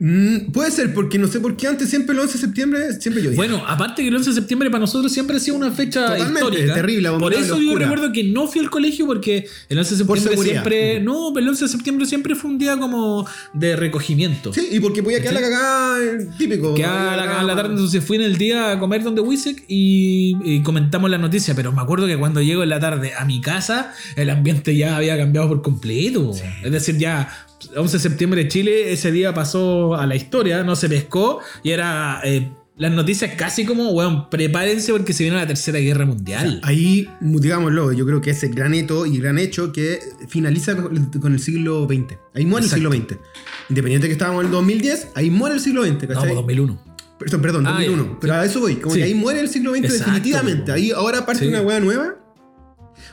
Mm, 0.02 0.52
puede 0.54 0.72
ser, 0.72 0.94
porque 0.94 1.20
no 1.20 1.28
sé 1.28 1.42
por 1.42 1.58
qué 1.58 1.68
antes, 1.68 1.90
siempre 1.90 2.14
el 2.14 2.22
11 2.22 2.34
de 2.34 2.40
septiembre, 2.40 2.94
siempre 3.02 3.22
yo 3.22 3.32
Bueno, 3.32 3.62
aparte 3.68 4.02
que 4.02 4.08
el 4.08 4.16
11 4.16 4.30
de 4.30 4.36
septiembre 4.38 4.70
para 4.70 4.80
nosotros 4.80 5.12
siempre 5.12 5.36
ha 5.36 5.40
sido 5.42 5.58
una 5.58 5.72
fecha 5.72 6.06
Totalmente, 6.06 6.40
histórica. 6.40 6.74
terrible, 6.74 7.10
Por 7.20 7.34
eso 7.34 7.60
yo 7.60 7.78
recuerdo 7.78 8.12
que 8.14 8.24
no 8.24 8.48
fui 8.48 8.62
al 8.62 8.70
colegio 8.70 9.06
porque 9.06 9.46
el 9.68 9.78
11 9.78 9.96
de 9.96 9.98
septiembre 9.98 10.38
siempre. 10.38 11.00
No, 11.02 11.38
el 11.38 11.48
11 11.48 11.66
de 11.66 11.70
septiembre 11.70 12.06
siempre 12.06 12.36
fue 12.36 12.50
un 12.50 12.58
día 12.58 12.78
como 12.78 13.28
de 13.54 13.76
recogimiento. 13.76 14.54
Sí, 14.54 14.70
y 14.72 14.80
porque 14.80 15.04
podía 15.04 15.20
quedar 15.22 15.34
la 15.34 15.42
cagada 15.42 15.98
típico. 16.38 16.76
Que 16.76 16.86
a 16.86 17.18
la, 17.18 17.40
a 17.42 17.44
la 17.44 17.56
tarde 17.56 17.72
entonces 17.72 18.02
fui 18.04 18.16
en 18.16 18.24
el 18.24 18.38
día 18.38 18.72
a 18.72 18.80
comer 18.80 19.04
donde 19.04 19.20
Wisek 19.22 19.66
y, 19.68 20.38
y 20.46 20.62
comentamos 20.64 21.10
la 21.10 21.18
noticia, 21.18 21.54
pero 21.56 21.74
me 21.74 21.82
acuerdo 21.82 22.08
que 22.08 22.18
cuando 22.18 22.42
llego 22.42 22.64
en 22.64 22.70
la 22.70 22.80
tarde 22.80 23.12
a 23.18 23.26
mi 23.26 23.42
casa, 23.42 23.94
el 24.16 24.30
ambiente 24.30 24.78
ya 24.78 24.96
había 24.96 25.18
cambiado 25.18 25.50
por 25.50 25.62
completo. 25.62 26.32
Es 26.64 26.72
decir, 26.72 26.98
ya 26.98 27.48
11 27.76 27.98
de 27.98 28.02
septiembre 28.02 28.44
de 28.44 28.48
Chile, 28.50 28.92
ese 28.94 29.12
día 29.12 29.34
pasó 29.34 29.96
a 29.96 30.06
la 30.06 30.16
historia, 30.16 30.64
no 30.64 30.76
se 30.76 30.90
pescó 30.90 31.40
y 31.64 31.72
era... 31.72 32.22
eh, 32.24 32.52
las 32.78 32.94
noticias 32.94 33.36
casi 33.36 33.66
como, 33.66 33.90
weón, 33.90 34.30
prepárense 34.30 34.94
porque 34.94 35.12
se 35.12 35.24
viene 35.24 35.36
la 35.38 35.46
tercera 35.46 35.80
guerra 35.80 36.06
mundial. 36.06 36.62
Ahí, 36.64 37.10
digámoslo, 37.20 37.92
yo 37.92 38.06
creo 38.06 38.22
que 38.22 38.30
es 38.30 38.42
el 38.44 38.56
gran 38.56 38.74
hito 38.74 39.06
y 39.06 39.18
gran 39.18 39.38
hecho 39.38 39.74
que 39.74 40.00
finaliza 40.30 40.78
con 40.78 41.34
el 41.34 41.40
siglo 41.42 41.86
XX. 41.90 42.18
Ahí 42.34 42.46
muere 42.46 42.68
Exacto. 42.68 42.88
el 42.88 42.94
siglo 42.94 43.16
XX. 43.18 43.20
Independiente 43.70 44.08
que 44.08 44.14
estábamos 44.14 44.40
en 44.44 44.46
el 44.46 44.52
2010, 44.54 45.10
ahí 45.16 45.30
muere 45.30 45.56
el 45.56 45.62
siglo 45.62 45.84
XX, 45.84 45.92
no, 45.94 46.00
¿cachai? 46.08 46.16
pues 46.24 46.36
2001. 46.36 46.82
Perdón, 47.20 47.42
perdón, 47.42 47.68
Ah, 47.68 47.72
2001. 47.72 48.04
ya. 48.14 48.18
Pero 48.22 48.34
Sí. 48.36 48.40
a 48.40 48.46
eso 48.46 48.60
voy. 48.62 48.76
Como 48.78 48.96
Sí. 48.96 49.02
que 49.02 49.04
ahí 49.08 49.14
muere 49.14 49.42
el 49.42 49.50
siglo 49.50 49.72
XX 49.72 49.84
Exacto, 49.84 50.06
definitivamente. 50.14 50.72
Ahí 50.72 50.92
ahora 50.92 51.26
parte 51.26 51.42
Sí. 51.44 51.50
una 51.50 51.62
hueá 51.62 51.82
nueva. 51.82 52.16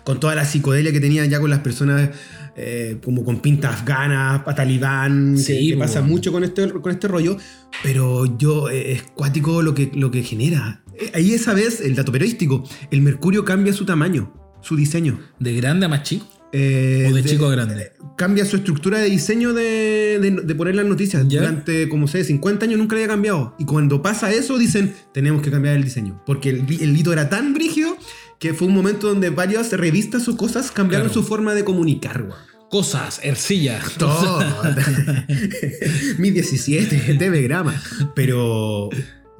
Con 0.04 0.20
toda 0.20 0.36
la 0.36 0.44
psicodelia 0.44 0.92
que 0.92 1.00
tenían 1.00 1.28
ya 1.28 1.40
con 1.40 1.50
las 1.50 1.58
personas 1.58 2.10
eh, 2.56 2.98
como 3.04 3.24
con 3.24 3.40
pinta 3.40 3.70
afgana, 3.70 4.42
pa- 4.44 4.54
talibán. 4.54 5.38
Sí, 5.38 5.68
que, 5.68 5.72
que 5.74 5.76
pasa 5.78 6.02
mucho 6.02 6.32
con 6.32 6.42
este, 6.44 6.70
con 6.70 6.90
este 6.92 7.08
rollo. 7.08 7.36
Pero 7.82 8.38
yo, 8.38 8.70
eh, 8.70 8.92
es 8.92 9.02
cuático 9.02 9.62
lo 9.62 9.74
que, 9.74 9.90
lo 9.94 10.10
que 10.10 10.22
genera. 10.22 10.82
Eh, 10.98 11.10
Ahí 11.14 11.32
esa 11.32 11.52
vez, 11.54 11.80
el 11.80 11.94
dato 11.94 12.12
periodístico, 12.12 12.64
el 12.90 13.02
mercurio 13.02 13.44
cambia 13.44 13.72
su 13.72 13.84
tamaño, 13.84 14.32
su 14.62 14.76
diseño. 14.76 15.20
¿De 15.38 15.54
grande 15.54 15.86
a 15.86 15.88
más 15.88 16.02
chico? 16.02 16.26
Eh, 16.52 17.08
¿O 17.10 17.14
de 17.14 17.22
chico 17.24 17.46
a 17.46 17.50
grande? 17.50 17.92
Cambia 18.16 18.46
su 18.46 18.56
estructura 18.56 18.98
de 19.00 19.10
diseño 19.10 19.52
de, 19.52 20.18
de- 20.22 20.40
de 20.42 20.54
poner 20.54 20.74
las 20.76 20.86
noticias. 20.86 21.28
Durante, 21.28 21.86
como 21.88 22.08
sé, 22.08 22.24
50 22.24 22.64
años 22.64 22.78
nunca 22.78 22.96
había 22.96 23.08
cambiado. 23.08 23.54
Y 23.58 23.66
cuando 23.66 24.00
pasa 24.00 24.32
eso, 24.32 24.56
dicen, 24.56 24.94
tenemos 25.12 25.42
que 25.42 25.50
cambiar 25.50 25.76
el 25.76 25.84
diseño. 25.84 26.22
Porque 26.24 26.48
el, 26.50 26.60
el 26.80 26.96
hito 26.96 27.12
era 27.12 27.28
tan 27.28 27.52
brígido 27.52 27.98
que 28.38 28.54
fue 28.54 28.68
un 28.68 28.74
momento 28.74 29.08
donde 29.08 29.30
varias 29.30 29.72
revistas 29.72 30.28
o 30.28 30.36
cosas 30.36 30.70
cambiaron 30.70 31.08
Claro. 31.08 31.22
su 31.22 31.26
forma 31.26 31.54
de 31.54 31.64
comunicar. 31.64 32.22
weón. 32.22 32.34
Cosas, 32.70 33.20
ercilla. 33.22 33.80
Todo. 33.98 34.40
Mi 36.18 36.30
17, 36.30 37.14
TV 37.14 37.42
grama. 37.42 37.80
Pero. 38.14 38.90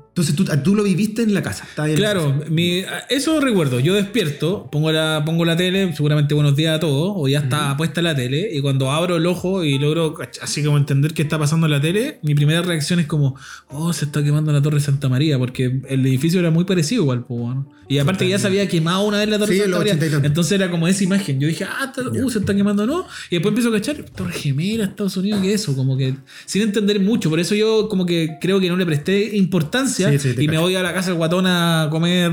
Entonces 0.08 0.34
tú, 0.34 0.46
tú 0.64 0.74
lo 0.74 0.82
viviste 0.82 1.20
en 1.22 1.34
la 1.34 1.42
casa. 1.42 1.66
la 1.76 1.92
Claro, 1.94 2.38
casa. 2.38 2.50
mi- 2.50 2.82
eso 3.10 3.38
recuerdo. 3.38 3.80
Yo 3.80 3.92
despierto, 3.94 4.66
pongo 4.72 4.90
la, 4.90 5.22
pongo 5.26 5.44
la 5.44 5.58
tele, 5.58 5.92
seguramente 5.94 6.32
buenos 6.32 6.56
días 6.56 6.74
a 6.76 6.80
todos, 6.80 7.12
o 7.14 7.28
ya 7.28 7.40
está 7.40 7.76
puesta 7.76 8.00
la 8.00 8.14
tele, 8.14 8.48
y 8.50 8.62
cuando 8.62 8.90
abro 8.90 9.16
el 9.16 9.26
ojo 9.26 9.62
y 9.62 9.78
logro 9.78 10.14
así 10.40 10.64
como 10.64 10.78
entender 10.78 11.12
qué 11.12 11.20
está 11.20 11.38
pasando 11.38 11.66
en 11.66 11.72
la 11.72 11.82
tele, 11.82 12.18
mi 12.22 12.34
primera 12.34 12.62
reacción 12.62 12.98
es 12.98 13.06
como, 13.06 13.36
oh, 13.68 13.92
se 13.92 14.06
está 14.06 14.24
quemando 14.24 14.52
la 14.52 14.62
Torre 14.62 14.80
Santa 14.80 15.10
María, 15.10 15.36
porque 15.38 15.82
el 15.86 16.06
edificio 16.06 16.40
era 16.40 16.50
muy 16.50 16.64
parecido 16.64 17.02
igual, 17.02 17.26
pues. 17.26 17.54
Y 17.88 17.98
aparte 17.98 18.24
que 18.24 18.30
ya 18.30 18.38
se 18.38 18.46
había 18.48 18.66
quemado 18.68 19.02
una 19.04 19.18
vez 19.18 19.28
la 19.28 19.38
Torre 19.38 19.54
Sí, 19.54 19.60
Santa 19.60 19.78
María. 19.78 19.92
80 19.92 20.06
y 20.06 20.10
tanto. 20.10 20.26
Entonces 20.26 20.52
era 20.52 20.70
como 20.70 20.88
esa 20.88 21.04
imagen. 21.04 21.38
Yo 21.38 21.46
dije, 21.48 21.64
ah, 21.64 21.84
está- 21.94 22.08
uh, 22.10 22.30
se 22.30 22.40
está 22.40 22.54
quemando, 22.54 22.84
¿no? 22.86 23.06
Y 23.30 23.36
después 23.36 23.50
empiezo 23.52 23.68
a 23.68 23.72
cachar, 23.72 23.96
Torre 24.14 24.32
Gemela, 24.32 24.84
Estados 24.84 25.16
Unidos, 25.16 25.40
¿qué 25.40 25.54
es 25.54 25.62
eso? 25.62 25.76
Como 25.76 25.96
que 25.96 26.14
sin 26.46 26.62
entender 26.62 26.98
mucho. 27.00 27.30
Por 27.30 27.38
eso 27.40 27.54
yo 27.54 27.88
como 27.88 28.04
que 28.04 28.38
creo 28.40 28.58
que 28.60 28.68
no 28.68 28.76
le 28.76 28.84
presté 28.86 29.36
importancia 29.36 30.10
Sí, 30.10 30.18
sí, 30.18 30.34
te 30.34 30.42
y 30.42 30.46
me 30.48 30.54
cacho. 30.54 30.62
voy 30.62 30.74
a 30.76 30.82
la 30.82 30.92
casa 30.92 31.10
del 31.10 31.16
guatón 31.18 31.46
a 31.46 31.88
comer 31.90 32.32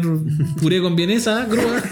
puré 0.61 0.81
con 0.81 0.95
vienesa, 0.95 1.45
grúa, 1.49 1.83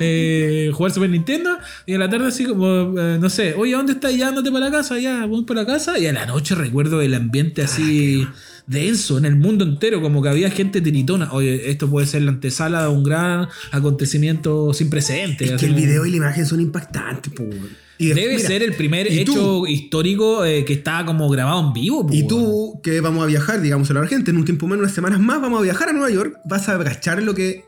eh, 0.00 0.70
jugar 0.74 0.92
Super 0.92 1.10
Nintendo 1.10 1.50
y 1.86 1.94
a 1.94 1.98
la 1.98 2.08
tarde 2.10 2.26
así 2.28 2.44
como, 2.44 2.98
eh, 2.98 3.18
no 3.20 3.30
sé, 3.30 3.54
oye, 3.54 3.72
¿dónde 3.72 3.92
estás? 3.92 4.14
Ya, 4.16 4.28
andate 4.28 4.50
para 4.50 4.66
la 4.66 4.70
casa, 4.70 4.98
ya, 4.98 5.24
voy 5.26 5.44
para 5.44 5.62
la 5.62 5.66
casa 5.66 5.98
y 5.98 6.06
a 6.06 6.12
la 6.12 6.26
noche 6.26 6.54
recuerdo 6.54 7.00
el 7.00 7.14
ambiente 7.14 7.62
así 7.62 8.26
denso 8.68 9.18
en 9.18 9.24
el 9.24 9.34
mundo 9.36 9.64
entero, 9.64 10.00
como 10.00 10.22
que 10.22 10.28
había 10.28 10.50
gente 10.50 10.80
tiritona. 10.80 11.32
Oye, 11.32 11.70
esto 11.70 11.88
puede 11.90 12.06
ser 12.06 12.22
la 12.22 12.30
antesala 12.30 12.82
de 12.82 12.88
un 12.88 13.02
gran 13.02 13.48
acontecimiento 13.72 14.72
sin 14.74 14.90
precedentes. 14.90 15.50
Es 15.50 15.58
que 15.60 15.66
el 15.66 15.72
como- 15.72 15.84
video 15.84 16.06
y 16.06 16.10
la 16.10 16.16
imagen 16.18 16.46
son 16.46 16.60
impactantes. 16.60 17.32
po, 17.32 17.42
weón. 17.42 17.68
Y 18.00 18.08
Debe 18.08 18.36
mira, 18.36 18.46
ser 18.46 18.62
el 18.62 18.74
primer 18.74 19.10
¿y 19.12 19.24
tú? 19.24 19.32
hecho 19.32 19.66
histórico 19.66 20.44
eh, 20.44 20.64
que 20.64 20.74
está 20.74 21.04
como 21.04 21.28
grabado 21.28 21.66
en 21.66 21.72
vivo. 21.72 22.06
po, 22.06 22.14
Y 22.14 22.28
tú, 22.28 22.80
que 22.82 23.00
vamos 23.00 23.24
a 23.24 23.26
viajar, 23.26 23.60
digamos, 23.60 23.90
a 23.90 23.94
la 23.94 24.06
gente, 24.06 24.30
en 24.30 24.36
un 24.36 24.44
tiempo 24.44 24.66
menos, 24.68 24.82
unas 24.84 24.94
semanas 24.94 25.18
más, 25.18 25.40
vamos 25.40 25.58
a 25.58 25.62
viajar 25.64 25.88
a 25.88 25.92
Nueva 25.92 26.10
York, 26.10 26.36
vas 26.44 26.68
a 26.68 26.74
agachar 26.74 27.20
lo 27.22 27.34
que. 27.34 27.64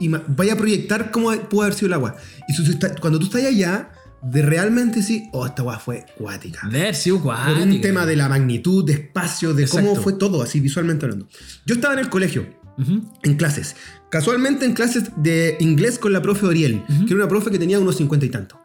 Y 0.00 0.08
vaya 0.08 0.54
a 0.54 0.56
proyectar 0.56 1.10
cómo 1.10 1.30
pudo 1.50 1.62
haber 1.62 1.74
sido 1.74 1.88
el 1.88 1.92
agua. 1.92 2.16
Y 2.48 2.54
cuando 3.00 3.18
tú 3.18 3.26
estás 3.26 3.44
allá, 3.44 3.90
de 4.24 4.42
realmente 4.42 5.02
sí, 5.02 5.28
oh, 5.32 5.46
esta 5.46 5.62
agua 5.62 5.78
fue 5.78 6.06
cuática. 6.16 6.60
Haber 6.62 6.94
sido 6.94 7.22
Por 7.22 7.34
un 7.34 7.40
cuática. 7.54 7.80
tema 7.82 8.06
de 8.06 8.16
la 8.16 8.28
magnitud, 8.28 8.84
de 8.84 8.94
espacio, 8.94 9.52
de 9.54 9.66
cómo 9.68 9.80
Exacto. 9.90 10.02
fue 10.02 10.12
todo, 10.14 10.42
así 10.42 10.60
visualmente 10.60 11.04
hablando. 11.04 11.28
Yo 11.66 11.74
estaba 11.74 11.94
en 11.94 12.00
el 12.00 12.08
colegio, 12.08 12.46
Ujú. 12.78 13.02
en 13.22 13.34
clases. 13.36 13.76
Casualmente 14.10 14.64
en 14.64 14.72
clases 14.74 15.10
de 15.16 15.56
inglés 15.60 15.98
con 15.98 16.12
la 16.12 16.22
profe 16.22 16.46
Oriel, 16.46 16.82
que 16.86 17.06
era 17.06 17.16
una 17.16 17.28
profe 17.28 17.50
que 17.50 17.58
tenía 17.58 17.78
unos 17.80 17.96
cincuenta 17.96 18.24
y 18.26 18.28
tantos. 18.30 18.58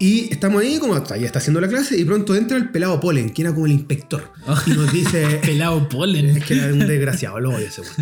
Y 0.00 0.32
estamos 0.32 0.62
ahí, 0.62 0.78
como 0.78 0.96
ella 0.96 1.26
está 1.26 1.40
haciendo 1.40 1.60
la 1.60 1.66
clase, 1.68 1.98
y 1.98 2.04
pronto 2.04 2.34
entra 2.36 2.56
el 2.56 2.70
pelado 2.70 3.00
Polen, 3.00 3.30
que 3.30 3.42
era 3.42 3.52
como 3.52 3.66
el 3.66 3.72
inspector. 3.72 4.30
Y 4.66 4.70
nos 4.70 4.92
dice. 4.92 5.40
Pelado 5.42 5.88
polen. 5.88 6.36
es 6.36 6.44
que 6.44 6.54
era 6.54 6.72
un 6.72 6.78
desgraciado, 6.86 7.40
lo 7.40 7.50
odio 7.50 7.66
ese 7.66 7.80
weón. 7.80 7.94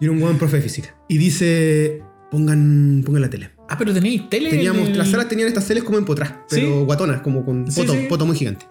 Y 0.00 0.04
era 0.06 0.12
un 0.12 0.20
buen 0.20 0.38
profe 0.38 0.56
de 0.56 0.62
física. 0.62 0.96
Y 1.08 1.18
dice: 1.18 2.02
pongan, 2.32 3.02
pongan 3.06 3.22
la 3.22 3.30
tele. 3.30 3.50
Ah, 3.68 3.76
pero 3.78 3.92
tenéis 3.92 4.28
tele. 4.30 4.50
Teníamos, 4.50 4.82
en 4.86 4.92
el- 4.92 4.98
las 4.98 5.10
salas 5.10 5.28
tenían 5.28 5.48
estas 5.48 5.66
teles 5.66 5.82
como 5.84 5.98
empotradas, 5.98 6.34
pero 6.48 6.66
Sí. 6.80 6.84
guatonas, 6.84 7.20
como 7.22 7.44
con 7.44 7.70
Sí, 7.70 7.80
poto, 7.80 7.92
sí. 7.94 8.06
poto 8.08 8.26
muy 8.26 8.36
gigante. 8.36 8.66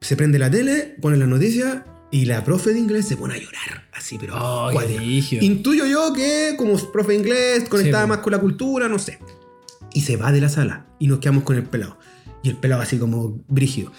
Se 0.00 0.16
prende 0.16 0.38
la 0.38 0.50
tele, 0.50 0.96
pone 1.00 1.16
las 1.16 1.28
noticias 1.28 1.78
y 2.10 2.24
la 2.26 2.44
profe 2.44 2.72
de 2.72 2.78
inglés 2.80 3.06
se 3.06 3.16
pone 3.16 3.34
a 3.34 3.38
llorar. 3.38 3.88
Así, 3.92 4.18
pero. 4.18 4.34
Oh. 4.36 4.70
Intuyo 5.40 5.86
yo 5.86 6.12
que, 6.12 6.54
como 6.58 6.76
profe 6.92 7.12
de 7.12 7.18
inglés, 7.18 7.68
conectaba 7.68 8.06
más 8.06 8.18
con 8.18 8.32
la 8.32 8.38
cultura, 8.40 8.88
no 8.88 8.98
sé. 8.98 9.18
Y 9.92 10.00
se 10.02 10.16
va 10.16 10.32
de 10.32 10.40
la 10.40 10.48
sala 10.48 10.86
y 10.98 11.06
nos 11.06 11.20
quedamos 11.20 11.44
con 11.44 11.56
el 11.56 11.62
pelado. 11.64 11.98
Y 12.42 12.50
el 12.50 12.56
pelado 12.56 12.82
así 12.82 12.98
como 12.98 13.42
brígido. 13.48 13.92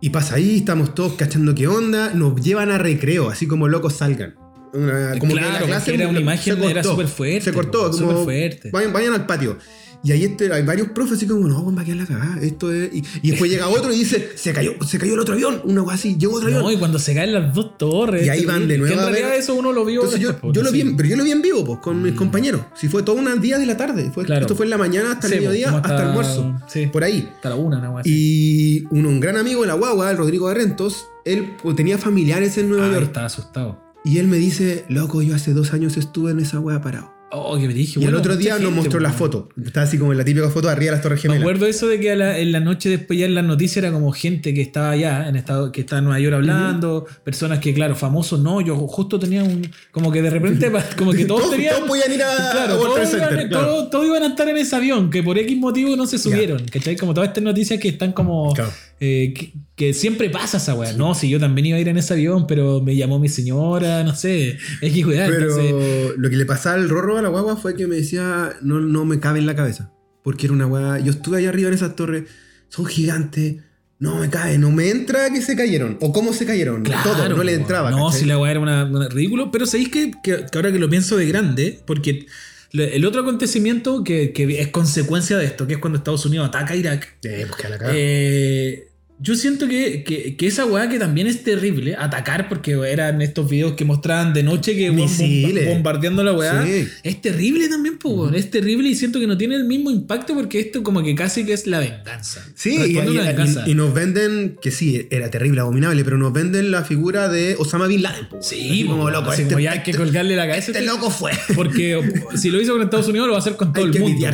Y 0.00 0.10
pasa 0.10 0.36
ahí, 0.36 0.56
estamos 0.58 0.94
todos 0.94 1.14
cachando 1.14 1.54
qué 1.54 1.66
onda, 1.68 2.14
nos 2.14 2.40
llevan 2.40 2.70
a 2.70 2.78
recreo, 2.78 3.28
así 3.28 3.46
como 3.46 3.68
locos 3.68 3.94
salgan. 3.96 4.36
Una- 4.72 5.18
como 5.18 5.34
que 5.34 5.40
Claro, 5.40 5.66
porque 5.66 5.94
era 5.94 6.08
una 6.08 6.20
imagen, 6.20 6.54
se 6.56 6.64
era 6.70 6.74
cortó, 6.82 6.90
súper 6.92 7.06
fuerte, 7.08 7.40
Se 7.40 7.52
cortó, 7.52 7.90
como 7.90 8.24
fuerte. 8.24 8.70
Vayan, 8.70 8.92
vayan 8.92 9.12
al 9.14 9.26
patio. 9.26 9.58
Y 10.02 10.12
ahí 10.12 10.24
este, 10.24 10.50
hay 10.50 10.62
varios 10.62 10.88
profes 10.88 11.18
así 11.18 11.26
como, 11.26 11.46
no, 11.46 11.74
va 11.74 11.82
a 11.82 11.84
quedar 11.84 11.98
la 11.98 12.06
cagada. 12.06 12.38
Esto 12.40 12.72
es. 12.72 12.88
Y, 12.90 13.04
y 13.20 13.30
después 13.32 13.50
llega 13.50 13.68
otro 13.68 13.92
y 13.92 13.98
dice, 13.98 14.30
se 14.34 14.50
cayó, 14.54 14.72
se 14.86 14.98
cayó 14.98 15.12
el 15.12 15.20
otro 15.20 15.34
avión. 15.34 15.60
Una 15.64 15.82
cosa 15.82 15.96
así, 15.96 16.16
llegó 16.16 16.36
otro 16.36 16.46
avión. 16.48 16.62
No, 16.62 16.72
y 16.72 16.78
cuando 16.78 16.98
se 16.98 17.12
caen 17.14 17.34
las 17.34 17.52
dos 17.52 17.76
torres. 17.76 18.24
Y 18.24 18.30
ahí 18.30 18.46
van 18.46 18.66
de 18.66 18.78
nuevo 18.78 18.88
Que 18.88 18.94
en 18.94 19.00
a 19.00 19.04
ver- 19.10 19.14
realidad 19.16 19.36
eso 19.38 19.54
uno 19.54 19.72
lo 19.74 19.84
vio. 19.84 20.00
Entonces 20.00 20.18
yo, 20.20 20.34
pues, 20.38 20.56
lo 20.56 20.72
vi, 20.72 20.80
en- 20.80 20.96
pero 20.96 21.06
yo 21.06 21.16
lo 21.16 21.24
vi 21.24 21.32
en 21.32 21.42
vivo, 21.42 21.66
pues, 21.66 21.80
con 21.80 22.00
mis 22.00 22.14
compañeros. 22.14 22.62
Si 22.74 22.88
fue 22.88 23.02
todo 23.02 23.16
un 23.16 23.40
día 23.42 23.58
de 23.58 23.66
la 23.66 23.76
tarde. 23.76 24.10
Fue, 24.10 24.24
Claro. 24.24 24.40
Esto 24.42 24.56
fue 24.56 24.64
en 24.64 24.70
la 24.70 24.78
mañana 24.78 25.12
hasta 25.12 25.28
Sí, 25.28 25.34
el 25.34 25.40
mediodía, 25.40 25.66
como 25.66 25.76
hasta, 25.78 25.90
hasta- 25.96 26.08
almuerzo. 26.08 26.56
sí. 26.66 26.86
Por 26.86 27.04
ahí. 27.04 27.28
Hasta 27.34 27.50
la 27.50 27.56
una, 27.56 27.90
una. 27.90 28.00
Y 28.06 28.84
un, 28.90 29.04
un 29.04 29.20
gran 29.20 29.36
amigo 29.36 29.60
de 29.60 29.66
la 29.68 29.74
guagua, 29.74 30.10
el 30.10 30.16
Rodrigo 30.16 30.46
Barrentos, 30.46 31.08
él 31.26 31.56
pues, 31.62 31.76
tenía 31.76 31.98
familiares 31.98 32.56
en 32.56 32.70
Nueva 32.70 32.86
Ah, 32.86 32.92
York. 32.94 33.04
estaba 33.08 33.26
asustado. 33.26 33.89
Y 34.04 34.18
él 34.18 34.28
me 34.28 34.38
dice, 34.38 34.84
loco, 34.88 35.22
yo 35.22 35.34
hace 35.34 35.52
dos 35.52 35.72
años 35.72 35.96
estuve 35.96 36.30
en 36.30 36.40
esa 36.40 36.58
hueá 36.58 36.80
parado. 36.80 37.19
Oh, 37.32 37.56
que 37.58 37.68
me 37.68 37.74
dije. 37.74 38.00
Y 38.00 38.04
el 38.04 38.14
otro 38.14 38.36
día 38.36 38.58
nos 38.58 38.72
mostró 38.72 38.98
la 38.98 39.12
foto. 39.12 39.48
Está 39.64 39.82
así 39.82 39.98
como 39.98 40.10
en 40.12 40.18
la 40.18 40.24
típica 40.24 40.48
foto 40.50 40.68
arriba 40.68 40.90
de 40.90 40.96
las 40.96 41.02
Torres 41.02 41.18
Me 41.18 41.22
Gemelas. 41.22 41.42
acuerdo 41.42 41.66
eso 41.66 41.86
de 41.86 42.00
que 42.00 42.10
a 42.10 42.16
la- 42.16 42.38
en 42.38 42.50
la 42.50 42.58
noche 42.60 42.88
después 42.88 43.18
ya 43.18 43.26
en 43.26 43.34
las 43.36 43.44
noticias 43.44 43.76
era 43.84 43.92
como 43.92 44.10
gente 44.12 44.52
que 44.52 44.62
estaba 44.62 44.90
allá, 44.90 45.28
en 45.28 45.36
estado, 45.36 45.70
que 45.70 45.82
estaba 45.82 45.98
en 46.00 46.06
Nueva 46.06 46.18
York 46.20 46.34
hablando, 46.34 47.06
personas 47.22 47.60
que, 47.60 47.72
claro, 47.72 47.94
famosos 47.94 48.40
no, 48.40 48.60
yo 48.60 48.74
justo 48.76 49.18
tenía 49.18 49.44
un. 49.44 49.70
Como 49.92 50.10
que 50.10 50.22
de 50.22 50.30
repente, 50.30 50.72
como 50.98 51.12
que 51.12 51.24
todos 51.24 51.42
Todos- 51.42 51.54
tenían. 51.54 51.74
todos 51.76 51.88
podían 51.88 52.12
ir 52.12 52.22
a- 52.22 52.36
Claro, 52.52 52.74
a 52.74 52.78
todos, 52.78 52.96
iban, 52.98 53.06
Center, 53.28 53.48
claro. 53.48 53.66
todos- 53.66 53.90
todos 53.90 54.06
iban 54.06 54.22
a 54.24 54.26
estar 54.26 54.48
en 54.48 54.56
ese 54.56 54.74
avión, 54.76 55.10
que 55.10 55.22
por 55.22 55.38
X 55.38 55.56
motivo 55.56 55.94
no 55.96 56.06
se 56.06 56.18
subieron, 56.18 56.64
¿cachai? 56.66 56.96
Como 56.96 57.14
todas 57.14 57.28
estas 57.28 57.44
noticias 57.44 57.78
que 57.80 57.88
están 57.90 58.12
como. 58.12 58.52
Claro. 58.54 58.70
eh, 59.02 59.32
que, 59.34 59.52
que 59.76 59.94
siempre 59.94 60.28
pasa 60.28 60.58
esa 60.58 60.74
weá. 60.74 60.92
No, 60.92 61.14
si 61.14 61.30
yo 61.30 61.40
también 61.40 61.64
iba 61.66 61.78
a 61.78 61.80
ir 61.80 61.88
en 61.88 61.96
ese 61.96 62.12
avión, 62.12 62.46
pero 62.46 62.82
me 62.82 62.94
llamó 62.94 63.18
mi 63.18 63.30
señora, 63.30 64.04
no 64.04 64.14
sé. 64.14 64.58
Es 64.82 64.92
que 64.92 65.02
cuidar, 65.02 65.30
Pero 65.30 65.48
entonces. 65.58 66.18
lo 66.18 66.28
que 66.28 66.36
le 66.36 66.44
pasaba 66.44 66.74
al 66.74 66.86
rorro 66.90 67.14
la 67.22 67.28
guagua 67.28 67.56
fue 67.56 67.74
que 67.76 67.86
me 67.86 67.96
decía, 67.96 68.54
no, 68.62 68.80
no 68.80 69.04
me 69.04 69.20
cabe 69.20 69.38
en 69.38 69.46
la 69.46 69.54
cabeza. 69.56 69.92
Porque 70.22 70.46
era 70.46 70.52
una 70.54 70.66
guagua, 70.66 70.98
yo 71.00 71.10
estuve 71.12 71.38
allá 71.38 71.48
arriba 71.48 71.68
en 71.68 71.74
esas 71.74 71.96
torres, 71.96 72.24
son 72.68 72.86
gigantes, 72.86 73.56
no 73.98 74.16
me 74.16 74.30
cabe, 74.30 74.56
no 74.58 74.70
me 74.70 74.90
entra 74.90 75.30
que 75.30 75.42
se 75.42 75.56
cayeron. 75.56 75.98
O 76.00 76.12
cómo 76.12 76.32
se 76.32 76.46
cayeron, 76.46 76.82
Claro, 76.84 77.10
todo, 77.12 77.28
no 77.28 77.42
le 77.42 77.54
entraba. 77.54 77.90
No, 77.90 78.06
¿cachai? 78.06 78.20
si 78.20 78.26
la 78.26 78.38
weá 78.38 78.50
era 78.52 78.60
una, 78.60 78.84
una- 78.84 79.08
ridículo. 79.08 79.50
Pero 79.50 79.66
sabéis 79.66 79.88
que, 79.90 80.10
que- 80.22 80.46
que 80.50 80.58
ahora 80.58 80.72
que 80.72 80.78
lo 80.78 80.88
pienso 80.88 81.16
de 81.16 81.26
grande, 81.26 81.80
porque 81.86 82.26
el 82.72 83.04
otro 83.04 83.22
acontecimiento 83.22 84.04
que, 84.04 84.32
que 84.32 84.60
es 84.60 84.68
consecuencia 84.68 85.36
de 85.38 85.44
esto, 85.46 85.66
que 85.66 85.74
es 85.74 85.78
cuando 85.80 85.98
Estados 85.98 86.24
Unidos 86.24 86.48
ataca 86.48 86.72
a 86.74 86.76
Irak, 86.76 87.16
Eh, 87.24 87.44
pues 87.48 87.60
que 87.60 87.66
a 87.66 87.70
la 87.70 87.78
cagada. 87.78 87.96
eh, 87.98 88.89
yo 89.22 89.34
siento 89.34 89.68
que, 89.68 90.02
que- 90.02 90.34
que 90.36 90.46
esa 90.46 90.64
weá 90.64 90.88
que 90.88 90.98
también 90.98 91.26
es 91.26 91.44
terrible, 91.44 91.94
atacar, 91.98 92.48
porque 92.48 92.72
eran 92.90 93.20
estos 93.20 93.50
videos 93.50 93.74
que 93.74 93.84
mostraban 93.84 94.32
de 94.32 94.42
noche 94.42 94.74
que 94.74 94.90
Misiles. 94.90 95.64
bomba- 95.66 95.74
bombardeando 95.74 96.24
la 96.24 96.32
weá, 96.32 96.64
Sí. 96.64 96.88
es 97.02 97.20
terrible 97.20 97.68
también, 97.68 97.98
weón, 98.02 98.34
es 98.34 98.50
terrible 98.50 98.88
y 98.88 98.94
siento 98.94 99.20
que 99.20 99.26
no 99.26 99.36
tiene 99.36 99.56
el 99.56 99.64
mismo 99.64 99.90
impacto 99.90 100.34
porque 100.34 100.58
esto 100.60 100.82
como 100.82 101.02
que 101.02 101.14
casi 101.14 101.44
que 101.44 101.52
es 101.52 101.66
la 101.66 101.80
venganza. 101.80 102.42
Sí, 102.54 102.76
y, 102.78 102.98
y- 102.98 103.16
venganza. 103.16 103.64
y- 103.66 103.74
nos 103.74 103.92
venden, 103.92 104.56
que 104.62 104.70
sí, 104.70 105.06
era 105.10 105.30
terrible, 105.30 105.60
abominable, 105.60 106.02
pero 106.02 106.16
nos 106.16 106.32
venden 106.32 106.70
la 106.70 106.82
figura 106.84 107.28
de 107.28 107.56
Osama 107.58 107.86
Bin 107.88 108.02
Laden. 108.02 108.26
po, 108.28 108.38
Sí, 108.42 108.84
como 108.86 109.10
loco. 109.10 109.30
así 109.30 109.42
este, 109.42 109.54
como 109.54 109.62
ya 109.62 109.72
hay 109.72 109.82
que 109.82 109.92
colgarle 109.92 110.34
la 110.34 110.46
cabeza. 110.48 110.72
este 110.72 110.82
loco 110.84 111.10
fue. 111.10 111.32
Porque 111.54 112.00
si 112.36 112.48
lo 112.50 112.60
hizo 112.60 112.72
con 112.72 112.82
Estados 112.82 113.08
Unidos, 113.08 113.26
lo 113.26 113.32
va 113.34 113.38
a 113.38 113.42
hacer 113.42 113.56
con 113.56 113.72
todo 113.72 113.84
Hay 113.84 113.90
el 113.90 113.92
que 113.94 114.00
mundo. 114.00 114.26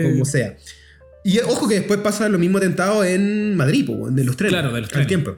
como, 0.00 0.10
como 0.12 0.24
sea. 0.24 0.56
Y 1.24 1.38
ojo 1.40 1.68
que 1.68 1.74
después 1.76 2.00
pasa 2.00 2.28
lo 2.28 2.38
mismo 2.38 2.58
atentado 2.58 3.04
en 3.04 3.54
Madrid, 3.56 3.86
po, 3.86 4.10
de 4.10 4.24
los 4.24 4.36
trenes. 4.36 4.52
Claro, 4.54 4.72
de 4.74 4.80
los 4.80 4.88
al 4.88 4.92
trenes. 4.92 5.08
tiempo. 5.08 5.36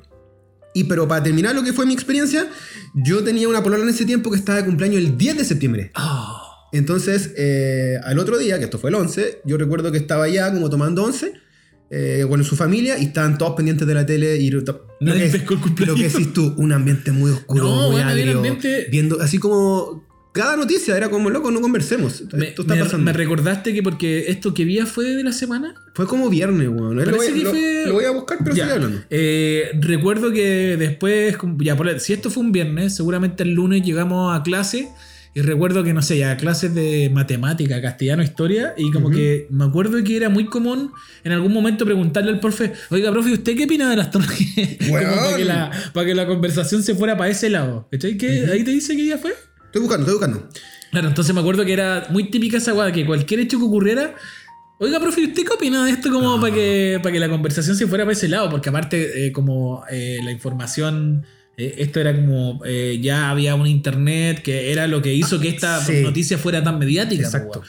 Y 0.74 0.84
pero 0.84 1.06
para 1.08 1.22
terminar 1.22 1.54
lo 1.54 1.62
que 1.62 1.72
fue 1.72 1.84
mi 1.86 1.92
experiencia, 1.92 2.46
yo 2.94 3.22
tenía 3.22 3.48
una 3.48 3.62
polola 3.62 3.82
en 3.82 3.90
ese 3.90 4.04
tiempo 4.06 4.30
que 4.30 4.38
estaba 4.38 4.58
de 4.58 4.64
cumpleaños 4.64 4.98
el 4.98 5.18
10 5.18 5.38
de 5.38 5.44
septiembre. 5.44 5.90
Oh. 5.96 6.38
Entonces, 6.72 7.32
eh, 7.36 7.96
al 8.04 8.18
otro 8.18 8.38
día, 8.38 8.58
que 8.58 8.64
esto 8.64 8.78
fue 8.78 8.88
el 8.90 8.96
11, 8.96 9.42
yo 9.44 9.58
recuerdo 9.58 9.92
que 9.92 9.98
estaba 9.98 10.26
ya 10.28 10.50
como 10.52 10.70
tomando 10.70 11.04
11 11.04 11.34
eh, 11.90 12.24
con 12.26 12.42
su 12.44 12.56
familia 12.56 12.96
y 12.98 13.04
estaban 13.06 13.36
todos 13.36 13.52
pendientes 13.54 13.86
de 13.86 13.92
la 13.92 14.06
tele 14.06 14.36
y 14.38 14.50
lo 14.50 14.62
Nadie 15.00 15.24
que, 15.26 15.38
pescó 15.38 15.52
el 15.54 15.60
cumpleaños. 15.60 15.98
lo 15.98 16.02
que 16.02 16.08
decís 16.08 16.32
tú, 16.32 16.54
un 16.56 16.72
ambiente 16.72 17.12
muy 17.12 17.32
oscuro, 17.32 17.64
No, 17.64 17.76
muy 17.82 17.90
bueno, 17.96 18.08
agrio, 18.08 18.36
ambiente- 18.38 18.86
viendo 18.90 19.20
así 19.20 19.36
como 19.36 20.06
cada 20.32 20.56
noticia 20.56 20.96
era 20.96 21.10
como 21.10 21.28
loco, 21.30 21.50
no 21.50 21.60
conversemos. 21.60 22.22
Me, 22.32 22.48
Esto 22.48 22.62
está 22.62 22.74
me- 22.74 22.80
pasando. 22.82 23.04
me 23.04 23.12
recordaste 23.12 23.72
que 23.74 23.82
porque 23.82 24.24
esto 24.28 24.54
que 24.54 24.64
vi 24.64 24.78
fue 24.80 25.04
de 25.04 25.22
la 25.24 25.32
semana. 25.32 25.74
fue 25.94 26.06
como 26.06 26.30
viernes, 26.30 26.68
weón. 26.68 26.96
Lo, 26.96 27.16
voy- 27.16 27.26
que 27.32 27.42
lo- 27.42 27.50
fue- 27.50 27.84
lo 27.86 27.92
voy 27.94 28.04
a 28.06 28.10
buscar, 28.12 28.38
pero 28.42 28.56
Ya. 28.56 28.64
sigue 28.64 28.74
hablando. 28.76 29.00
Eh, 29.10 29.70
recuerdo 29.80 30.32
que 30.32 30.76
después, 30.78 31.36
ya 31.58 31.76
por- 31.76 32.00
si 32.00 32.12
esto 32.14 32.30
fue 32.30 32.42
un 32.42 32.52
viernes, 32.52 32.94
seguramente 32.96 33.42
el 33.42 33.52
lunes 33.52 33.82
llegamos 33.84 34.34
a 34.34 34.42
clase 34.42 34.88
y 35.34 35.40
recuerdo 35.40 35.82
que, 35.82 35.94
no 35.94 36.02
sé, 36.02 36.18
ya 36.18 36.36
clases 36.36 36.74
de 36.74 37.10
matemática, 37.12 37.80
castellano, 37.80 38.22
historia, 38.22 38.74
y 38.76 38.90
como 38.90 39.10
que 39.10 39.46
me 39.50 39.64
acuerdo 39.64 40.02
que 40.04 40.16
era 40.16 40.28
muy 40.28 40.44
común 40.46 40.92
en 41.24 41.32
algún 41.32 41.52
momento 41.54 41.84
preguntarle 41.86 42.30
al 42.32 42.40
profe, 42.40 42.72
oiga, 42.90 43.10
profe, 43.10 43.32
¿usted 43.32 43.56
qué 43.56 43.64
opina 43.64 43.88
de 43.90 43.96
las 43.96 44.10
torres? 44.10 44.28
Como 44.78 44.92
para 44.92 45.36
que, 45.36 45.44
la, 45.44 45.70
para 45.94 46.06
que 46.06 46.14
la 46.14 46.26
conversación 46.26 46.82
se 46.82 46.94
fuera 46.94 47.16
para 47.16 47.30
ese 47.30 47.48
lado. 47.50 47.88
¿Cachai? 47.90 48.16
¿Qué- 48.18 48.46
¿Ahí 48.52 48.62
te 48.64 48.70
dice 48.72 48.94
qué 48.96 49.02
día 49.02 49.16
fue? 49.18 49.32
Estoy 49.72 49.80
buscando, 49.86 50.06
estoy 50.06 50.18
buscando. 50.28 50.48
Claro, 50.90 51.08
entonces 51.08 51.34
me 51.34 51.40
acuerdo 51.40 51.64
que 51.64 51.72
era 51.72 52.06
muy 52.10 52.24
típica 52.30 52.58
esa 52.58 52.72
guada, 52.72 52.92
que 52.92 53.06
cualquier 53.06 53.40
hecho 53.40 53.58
que 53.58 53.64
ocurriera, 53.64 54.14
oiga, 54.78 55.00
profe, 55.00 55.24
¿usted 55.24 55.44
qué 55.44 55.54
opina 55.54 55.86
de 55.86 55.92
esto 55.92 56.12
como 56.12 56.38
para, 56.38 56.52
que, 56.52 57.00
para 57.02 57.10
que 57.14 57.18
la 57.18 57.30
conversación 57.30 57.74
se 57.74 57.86
fuera 57.86 58.04
para 58.04 58.12
ese 58.12 58.28
lado? 58.28 58.50
Porque 58.50 58.68
aparte, 58.68 59.26
eh, 59.26 59.32
como 59.32 59.82
eh, 59.90 60.18
la 60.22 60.30
información, 60.30 61.24
eh, 61.56 61.76
esto 61.78 62.00
era 62.00 62.14
como, 62.14 62.60
eh, 62.66 62.98
ya 63.00 63.30
había 63.30 63.54
un 63.54 63.66
internet 63.66 64.42
que 64.42 64.70
era 64.72 64.86
lo 64.86 65.00
que 65.00 65.14
hizo 65.14 65.40
que 65.40 65.48
esta 65.48 65.80
Sí. 65.82 66.02
noticia 66.02 66.36
fuera 66.36 66.62
tan 66.62 66.78
mediática. 66.78 67.22
Exacto. 67.24 67.62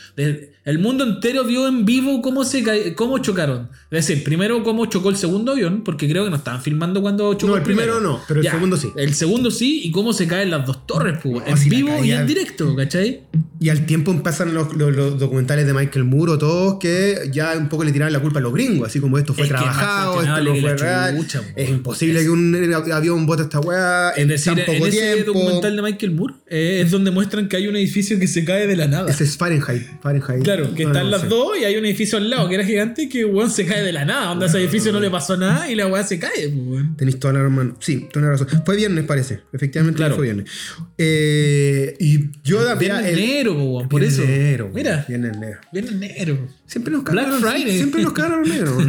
El 0.65 0.79
mundo 0.79 1.03
entero 1.03 1.43
vio 1.43 1.67
en 1.67 1.85
vivo 1.85 2.21
cómo, 2.21 2.43
se 2.45 2.93
cómo 2.95 3.17
chocaron. 3.19 3.69
Es 3.91 4.07
decir, 4.07 4.23
primero 4.23 4.63
cómo 4.63 4.85
chocó 4.85 5.09
el 5.09 5.17
segundo 5.17 5.51
avión, 5.51 5.83
porque 5.83 6.07
creo 6.09 6.23
que 6.23 6.29
no 6.29 6.37
estaban 6.37 6.61
filmando 6.61 7.01
cuando 7.01 7.33
chocó 7.33 7.51
No, 7.51 7.57
el 7.57 7.63
primero 7.63 7.99
no, 7.99 8.21
pero 8.27 8.39
el 8.41 8.47
segundo 8.49 8.77
sí. 8.77 8.89
El 8.95 9.13
segundo 9.13 9.51
sí, 9.51 9.81
y 9.83 9.91
cómo 9.91 10.13
se 10.13 10.27
caen 10.27 10.49
las 10.51 10.65
dos 10.65 10.87
torres, 10.87 11.19
No, 11.25 11.45
en 11.45 11.57
si 11.57 11.69
vivo 11.69 12.03
y 12.03 12.11
en 12.11 12.25
directo, 12.27 12.75
¿cachai? 12.75 13.21
Y 13.59 13.69
al 13.69 13.85
tiempo 13.85 14.11
empiezan 14.11 14.53
los, 14.53 14.73
los- 14.75 14.93
los 14.95 15.17
documentales 15.19 15.65
de 15.65 15.73
Michael 15.73 16.05
Moore 16.05 16.33
o 16.33 16.37
todos 16.37 16.79
que 16.79 17.29
ya 17.31 17.55
un 17.57 17.69
poco 17.69 17.83
le 17.83 17.91
tiraban 17.91 18.11
la 18.13 18.19
culpa 18.19 18.39
a 18.39 18.41
los 18.41 18.53
gringos, 18.53 18.87
así 18.87 18.99
como 18.99 19.17
esto 19.17 19.33
fue 19.33 19.43
Es 19.43 19.49
trabajado, 19.49 20.21
esto 20.21 20.43
no 20.43 20.55
fue 20.55 20.77
real. 20.77 21.17
chucha, 21.17 21.41
es 21.55 21.69
imposible 21.69 22.21
que 22.21 22.29
un 22.29 22.73
avión 22.93 23.25
bote 23.25 23.43
esta 23.43 23.59
weá 23.59 24.11
Es 24.11 24.47
en 24.47 24.55
tan 24.55 24.59
en 24.59 24.65
poco 24.65 24.87
ese 24.87 25.13
tiempo. 25.15 25.33
documental 25.33 25.75
de 25.75 25.81
Michael 25.81 26.11
Moore 26.13 26.33
eh, 26.47 26.81
es 26.83 26.91
donde 26.91 27.11
muestran 27.11 27.47
que 27.47 27.57
hay 27.57 27.67
un 27.67 27.75
edificio 27.75 28.19
que 28.19 28.27
se 28.27 28.43
cae 28.45 28.67
de 28.67 28.75
la 28.75 28.87
nada. 28.87 29.09
Ese 29.09 29.23
es 29.23 29.37
Fahrenheit. 29.37 29.83
Fahrenheit. 30.01 30.43
Claro, 30.43 30.52
que 30.75 30.83
Ah, 30.83 30.87
están 30.87 31.03
no 31.05 31.09
las 31.11 31.27
dos 31.29 31.57
y 31.59 31.63
hay 31.65 31.75
un 31.75 31.85
edificio 31.85 32.17
al 32.17 32.29
lado 32.29 32.47
que 32.49 32.55
era 32.55 32.63
gigante 32.65 33.09
que 33.09 33.25
weón 33.25 33.49
se 33.49 33.65
cae 33.65 33.81
de 33.83 33.91
la 33.91 34.05
nada. 34.05 34.31
Onda 34.31 34.45
ese 34.45 34.59
edificio 34.59 34.91
no 34.91 34.99
le 34.99 35.09
pasó 35.09 35.35
nada 35.37 35.69
y 35.69 35.75
la 35.75 35.87
weá 35.87 36.03
se 36.03 36.19
cae, 36.19 36.49
pues, 36.49 36.67
weón. 36.67 36.95
Tenéis 36.97 37.19
toda 37.19 37.33
la 37.33 37.39
hermano. 37.41 37.75
Sí, 37.79 38.07
toda 38.11 38.25
la 38.27 38.31
razón. 38.33 38.47
Fue 38.65 38.75
viernes, 38.75 39.03
parece. 39.05 39.41
Efectivamente, 39.51 39.97
Claro. 39.97 40.15
fue 40.15 40.23
viernes. 40.25 40.49
Eh, 40.97 41.95
y 41.99 42.29
yo 42.43 42.59
mira, 42.59 42.75
Viernes 42.75 43.15
negro, 43.17 43.55
po, 43.55 43.63
weón, 43.63 43.89
por 43.89 44.03
eso. 44.03 44.21
negro, 44.23 44.71
Mira, 44.73 45.05
Viernes 45.07 45.37
negro. 45.37 45.59
viernes 45.71 45.93
negro. 45.95 46.47
Siempre 46.65 46.91
nos 46.93 47.03
Black 47.03 47.25
cagaron. 47.25 47.41
Friday. 47.41 47.77
Siempre 47.77 48.01
nos 48.01 48.13
cagaron 48.13 48.39
los 48.41 48.49
negros. 48.49 48.83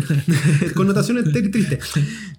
Connotaciones 0.75 1.25
tri- 1.27 1.51
tristes. 1.51 1.79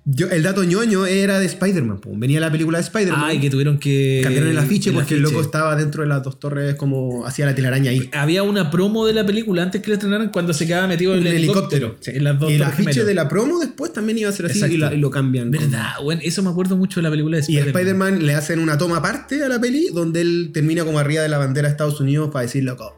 Yo, 0.05 0.27
el 0.29 0.43
dato 0.43 0.63
ñoño 0.63 1.05
era 1.07 1.39
de 1.39 1.45
Spider-Man. 1.47 1.99
Venía 2.17 2.39
la 2.39 2.51
película 2.51 2.77
de 2.77 2.83
Spider-Man. 2.83 3.21
Ay, 3.23 3.39
que 3.39 3.49
tuvieron 3.49 3.79
que. 3.79 4.21
Cambiaron 4.23 4.49
el 4.49 4.57
afiche 4.57 4.89
el 4.91 4.95
porque 4.95 5.15
el 5.15 5.21
loco 5.21 5.41
estaba 5.41 5.75
dentro 5.75 6.03
de 6.03 6.09
las 6.09 6.23
dos 6.23 6.39
torres 6.39 6.75
como 6.75 7.25
hacía 7.25 7.45
la 7.47 7.55
telaraña 7.55 7.91
ahí. 7.91 8.09
Había 8.13 8.43
una 8.43 8.69
promo 8.71 9.05
de 9.05 9.13
la 9.15 9.25
película 9.25 9.63
antes 9.63 9.81
que 9.81 9.87
la 9.89 9.95
estrenaran 9.95 10.29
cuando 10.29 10.53
se 10.53 10.67
quedaba 10.67 10.87
metido 10.87 11.15
en 11.15 11.25
el 11.25 11.33
helicóptero. 11.33 11.95
sí. 11.99 12.11
En 12.13 12.23
las 12.23 12.39
dos 12.39 12.51
y 12.51 12.55
el 12.55 12.63
afiche 12.63 13.03
de 13.03 13.13
la 13.15 13.27
promo 13.27 13.59
después 13.59 13.91
también 13.93 14.17
iba 14.19 14.29
a 14.29 14.33
ser 14.33 14.45
así 14.47 14.63
y, 14.63 14.77
la- 14.77 14.93
y 14.93 14.97
lo 14.99 15.09
cambian. 15.09 15.49
Verdad, 15.51 15.93
weón. 16.03 16.19
Eso 16.23 16.43
me 16.43 16.49
acuerdo 16.49 16.77
mucho 16.77 16.99
de 16.99 17.03
la 17.03 17.09
película 17.09 17.37
de 17.37 17.43
Y 17.47 17.57
a 17.57 17.59
Spider-Man. 17.61 17.75
Spider-Man 18.13 18.25
le 18.27 18.35
hacen 18.35 18.59
una 18.59 18.77
toma 18.77 18.97
aparte 18.97 19.43
a 19.43 19.47
la 19.49 19.59
peli 19.59 19.87
donde 19.93 20.21
él 20.21 20.51
termina 20.53 20.83
como 20.85 20.99
arriba 20.99 21.23
de 21.23 21.29
la 21.29 21.37
bandera 21.37 21.67
de 21.67 21.71
Estados 21.71 21.99
Unidos 21.99 22.29
para 22.31 22.43
decir, 22.43 22.63
loco, 22.63 22.95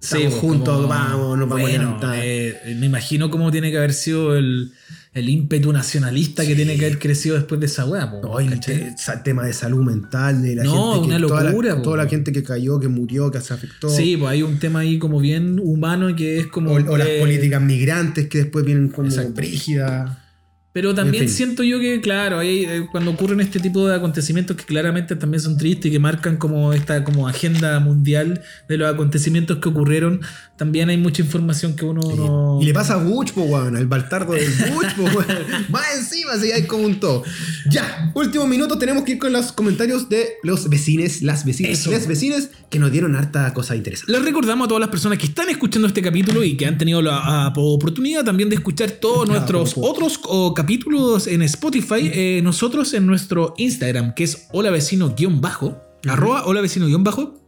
estamos 0.00 0.26
pues, 0.28 0.40
juntos, 0.40 0.76
como- 0.76 0.88
vamos, 0.88 1.38
nos 1.38 1.48
vamos 1.48 1.62
bueno, 1.62 1.98
a 2.02 2.24
eh, 2.24 2.76
me 2.78 2.86
imagino 2.86 3.30
cómo 3.30 3.50
tiene 3.50 3.70
que 3.70 3.78
haber 3.78 3.92
sido 3.94 4.36
el, 4.36 4.72
el 5.14 5.28
ímpetu 5.28 5.72
nacionalista 5.72 6.44
que 6.44 6.56
tiene 6.56 6.76
que 6.76 6.86
haber 6.86 6.98
crecido 6.98 7.36
después 7.36 7.60
de 7.60 7.66
esa 7.66 7.84
weá. 7.86 8.06
No, 8.20 8.40
el 8.40 8.58
tema 9.22 9.46
de 9.46 9.52
salud 9.52 9.82
mental, 9.84 10.42
de 10.42 10.56
la 10.56 10.64
No, 10.64 10.94
gente 10.94 11.08
que 11.08 11.14
una 11.14 11.26
toda 11.26 11.44
la- 11.44 11.82
toda 11.82 12.08
gente 12.08 12.32
que 12.32 12.42
cayó, 12.42 12.80
que 12.80 12.88
murió, 12.88 13.30
que 13.30 13.40
se 13.40 13.54
afectó. 13.54 13.88
Sí, 13.88 14.16
pues 14.16 14.30
hay 14.32 14.42
un 14.42 14.58
tema 14.58 14.80
ahí 14.80 14.98
como 14.98 15.20
bien 15.20 15.60
humano 15.62 16.14
que 16.16 16.40
es 16.40 16.46
como. 16.48 16.72
O, 16.72 16.74
o 16.74 16.96
las 16.96 17.08
políticas 17.20 17.62
migrantes 17.62 18.28
que 18.28 18.38
después 18.38 18.64
vienen 18.64 18.88
como 18.88 19.08
brígidas. 19.34 20.18
Pero 20.74 20.92
también 20.92 21.22
En 21.22 21.28
fin. 21.28 21.36
siento 21.36 21.62
yo 21.62 21.78
que, 21.78 22.00
claro, 22.00 22.42
eh, 22.42 22.88
cuando 22.90 23.12
ocurren 23.12 23.40
este 23.40 23.60
tipo 23.60 23.86
de 23.86 23.94
acontecimientos 23.94 24.56
que 24.56 24.64
claramente 24.64 25.14
también 25.14 25.40
son 25.40 25.56
tristes 25.56 25.86
y 25.86 25.92
que 25.92 26.00
marcan 26.00 26.36
como 26.36 26.72
esta 26.72 27.04
como 27.04 27.28
agenda 27.28 27.78
mundial 27.78 28.42
de 28.68 28.76
los 28.76 28.92
acontecimientos 28.92 29.58
que 29.58 29.68
ocurrieron, 29.68 30.20
también 30.56 30.88
hay 30.88 30.96
mucha 30.96 31.22
información 31.22 31.76
que 31.76 31.84
uno 31.84 32.00
no. 32.16 32.58
Y 32.60 32.64
le 32.66 32.74
pasa 32.74 32.94
a 32.94 32.96
Butch, 32.96 33.32
po, 33.32 33.42
weón, 33.42 33.76
al 33.76 33.86
Baltardo 33.86 34.32
del 34.32 34.50
Butch, 34.72 34.94
po, 34.96 35.04
weón. 35.04 35.26
Más 35.68 35.84
encima, 35.96 36.36
si 36.38 36.50
hay 36.50 36.64
como 36.66 36.84
un 36.86 36.98
todo. 36.98 37.22
Ya, 37.70 38.10
último 38.14 38.44
minuto, 38.48 38.76
tenemos 38.76 39.04
que 39.04 39.12
ir 39.12 39.18
con 39.20 39.32
los 39.32 39.52
comentarios 39.52 40.08
de 40.08 40.26
los 40.42 40.68
vecines, 40.68 41.22
las 41.22 41.44
vecinas, 41.44 41.86
las 41.86 42.08
vecines 42.08 42.50
que 42.68 42.80
nos 42.80 42.90
dieron 42.90 43.14
harta 43.14 43.54
cosa 43.54 43.76
interesante. 43.76 44.10
Les 44.12 44.24
recordamos 44.24 44.64
a 44.64 44.68
todas 44.68 44.80
las 44.80 44.90
personas 44.90 45.18
que 45.18 45.26
están 45.26 45.48
escuchando 45.50 45.86
este 45.86 46.02
capítulo 46.02 46.42
y 46.42 46.56
que 46.56 46.66
han 46.66 46.78
tenido 46.78 47.00
la 47.00 47.18
ah, 47.22 47.52
oportunidad 47.54 48.24
también 48.24 48.48
de 48.48 48.56
escuchar 48.56 48.90
todos 48.90 49.24
Claro, 49.26 49.38
nuestros 49.38 49.74
po. 49.74 49.88
otros 49.88 50.18
oh, 50.24 50.52
capítulos 50.64 51.26
en 51.26 51.42
Spotify, 51.42 52.10
eh, 52.10 52.40
nosotros 52.42 52.94
en 52.94 53.06
nuestro 53.06 53.52
Instagram, 53.58 54.14
que 54.14 54.24
es 54.24 54.48
hola 54.50 54.70
vecino 54.70 55.14
guion 55.14 55.42
bajo, 55.42 55.78
arroba 56.08 56.46
hola 56.46 56.62
vecino 56.62 56.86
guion 56.86 57.04
bajo. 57.04 57.38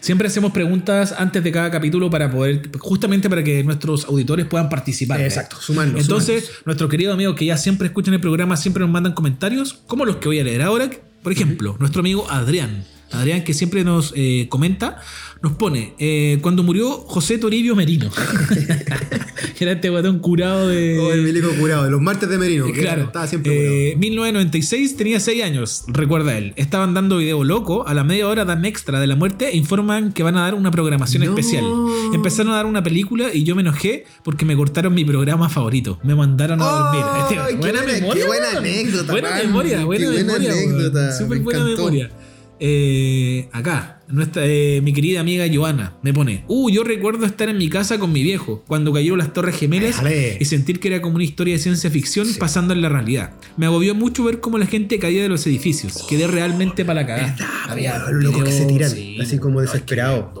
Siempre 0.00 0.28
hacemos 0.28 0.52
preguntas 0.52 1.14
antes 1.16 1.42
de 1.42 1.50
cada 1.50 1.70
capítulo 1.70 2.10
para 2.10 2.30
poder, 2.30 2.70
justamente 2.78 3.30
para 3.30 3.42
que 3.42 3.64
nuestros 3.64 4.04
auditores 4.04 4.44
puedan 4.44 4.68
participar. 4.68 5.18
Exacto, 5.22 5.56
sumarnos. 5.58 5.98
Entonces, 5.98 6.44
sumarnos. 6.44 6.66
nuestros 6.66 6.90
queridos 6.90 7.14
amigos 7.14 7.36
que 7.36 7.46
ya 7.46 7.56
siempre 7.56 7.86
escuchan 7.86 8.12
el 8.12 8.20
programa, 8.20 8.58
siempre 8.58 8.82
nos 8.82 8.90
mandan 8.90 9.14
comentarios, 9.14 9.72
como 9.86 10.04
los 10.04 10.16
que 10.16 10.28
voy 10.28 10.38
a 10.38 10.44
leer 10.44 10.60
ahora. 10.60 10.90
Por 11.22 11.32
ejemplo, 11.32 11.76
nuestro 11.80 12.00
amigo 12.00 12.30
Adrián. 12.30 12.84
Adrián, 13.12 13.44
que 13.44 13.54
siempre 13.54 13.84
nos 13.84 14.12
eh, 14.16 14.46
comenta, 14.48 15.00
nos 15.42 15.52
pone, 15.52 15.94
eh, 15.98 16.38
cuando 16.42 16.62
murió 16.62 16.90
José 16.90 17.38
Toribio 17.38 17.76
Merino. 17.76 18.10
era 19.60 19.72
este 19.72 19.88
guatón 19.88 20.18
curado 20.18 20.68
de... 20.68 20.98
Oh, 20.98 21.12
el 21.12 21.22
milico 21.22 21.48
curado, 21.58 21.88
los 21.90 22.00
martes 22.00 22.28
de 22.28 22.36
Merino, 22.38 22.66
Claro. 22.72 23.04
estaba 23.04 23.26
siempre. 23.26 23.92
Eh, 23.92 23.96
1996 23.96 24.96
tenía 24.96 25.18
6 25.20 25.42
años, 25.44 25.84
recuerda 25.88 26.36
él. 26.36 26.52
Estaban 26.56 26.94
dando 26.94 27.18
video 27.18 27.42
loco, 27.44 27.86
a 27.86 27.94
la 27.94 28.04
media 28.04 28.28
hora 28.28 28.44
dan 28.44 28.64
extra 28.64 29.00
de 29.00 29.06
la 29.06 29.16
muerte 29.16 29.48
e 29.48 29.56
informan 29.56 30.12
que 30.12 30.22
van 30.22 30.36
a 30.36 30.42
dar 30.42 30.54
una 30.54 30.70
programación 30.70 31.24
No. 31.24 31.30
especial. 31.30 31.64
Empezaron 32.12 32.52
a 32.52 32.56
dar 32.56 32.66
una 32.66 32.82
película 32.82 33.32
y 33.32 33.44
yo 33.44 33.54
me 33.54 33.62
enojé 33.62 34.04
porque 34.24 34.44
me 34.44 34.56
cortaron 34.56 34.92
mi 34.94 35.04
programa 35.04 35.48
favorito. 35.48 35.98
Me 36.02 36.14
mandaron 36.14 36.60
a 36.60 36.64
dormir. 36.64 37.02
¡Ay, 37.06 37.22
Este, 37.26 37.56
buena 37.56 37.80
buena- 37.82 37.92
memoria. 38.00 38.22
qué 38.22 38.26
buena 38.28 38.58
anécdota, 38.58 39.12
Buena 39.12 39.30
man. 39.30 39.38
memoria, 39.46 39.78
Qué 39.78 39.84
buena 39.84 40.06
buena 40.10 40.22
memoria. 40.24 40.52
anécdota, 40.52 41.16
Súper 41.18 41.38
buena 41.40 41.64
memoria. 41.64 42.10
Eh, 42.58 43.48
acá, 43.52 44.00
nuestra, 44.08 44.42
eh, 44.46 44.80
mi 44.82 44.92
querida 44.92 45.20
amiga 45.20 45.44
Joana 45.52 45.94
me 46.02 46.14
pone: 46.14 46.44
Uh, 46.48 46.70
yo 46.70 46.84
recuerdo 46.84 47.26
estar 47.26 47.48
en 47.48 47.58
mi 47.58 47.68
casa 47.68 47.98
con 47.98 48.12
mi 48.12 48.22
viejo 48.22 48.64
cuando 48.66 48.92
cayeron 48.92 49.18
las 49.18 49.32
Torres 49.32 49.56
Gemelas 49.56 49.96
Déjale. 49.96 50.38
y 50.40 50.44
sentir 50.46 50.80
que 50.80 50.88
era 50.88 51.02
como 51.02 51.16
una 51.16 51.24
historia 51.24 51.54
de 51.54 51.60
ciencia 51.60 51.90
ficción 51.90 52.26
pasando 52.38 52.72
en 52.72 52.80
la 52.82 52.88
realidad. 52.88 53.32
Me 53.56 53.66
agobió 53.66 53.94
mucho 53.94 54.24
ver 54.24 54.40
cómo 54.40 54.58
la 54.58 54.66
gente 54.66 54.98
caía 54.98 55.22
de 55.22 55.28
los 55.28 55.46
edificios. 55.46 56.06
Quedé 56.08 56.26
realmente 56.26 56.84
para 56.84 57.02
la 57.02 57.06
cagada. 57.06 57.36
Weón, 57.74 58.14
los 58.14 58.24
locos 58.24 58.44
que 58.44 58.52
se 58.52 58.66
tiran, 58.66 58.92
así 59.20 59.38
como 59.38 59.60
desesperado. 59.60 60.32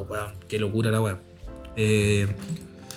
qué 0.48 0.58
locura 0.58 0.90
la 0.90 1.00
weá. 1.02 1.20
Eh, 1.76 2.26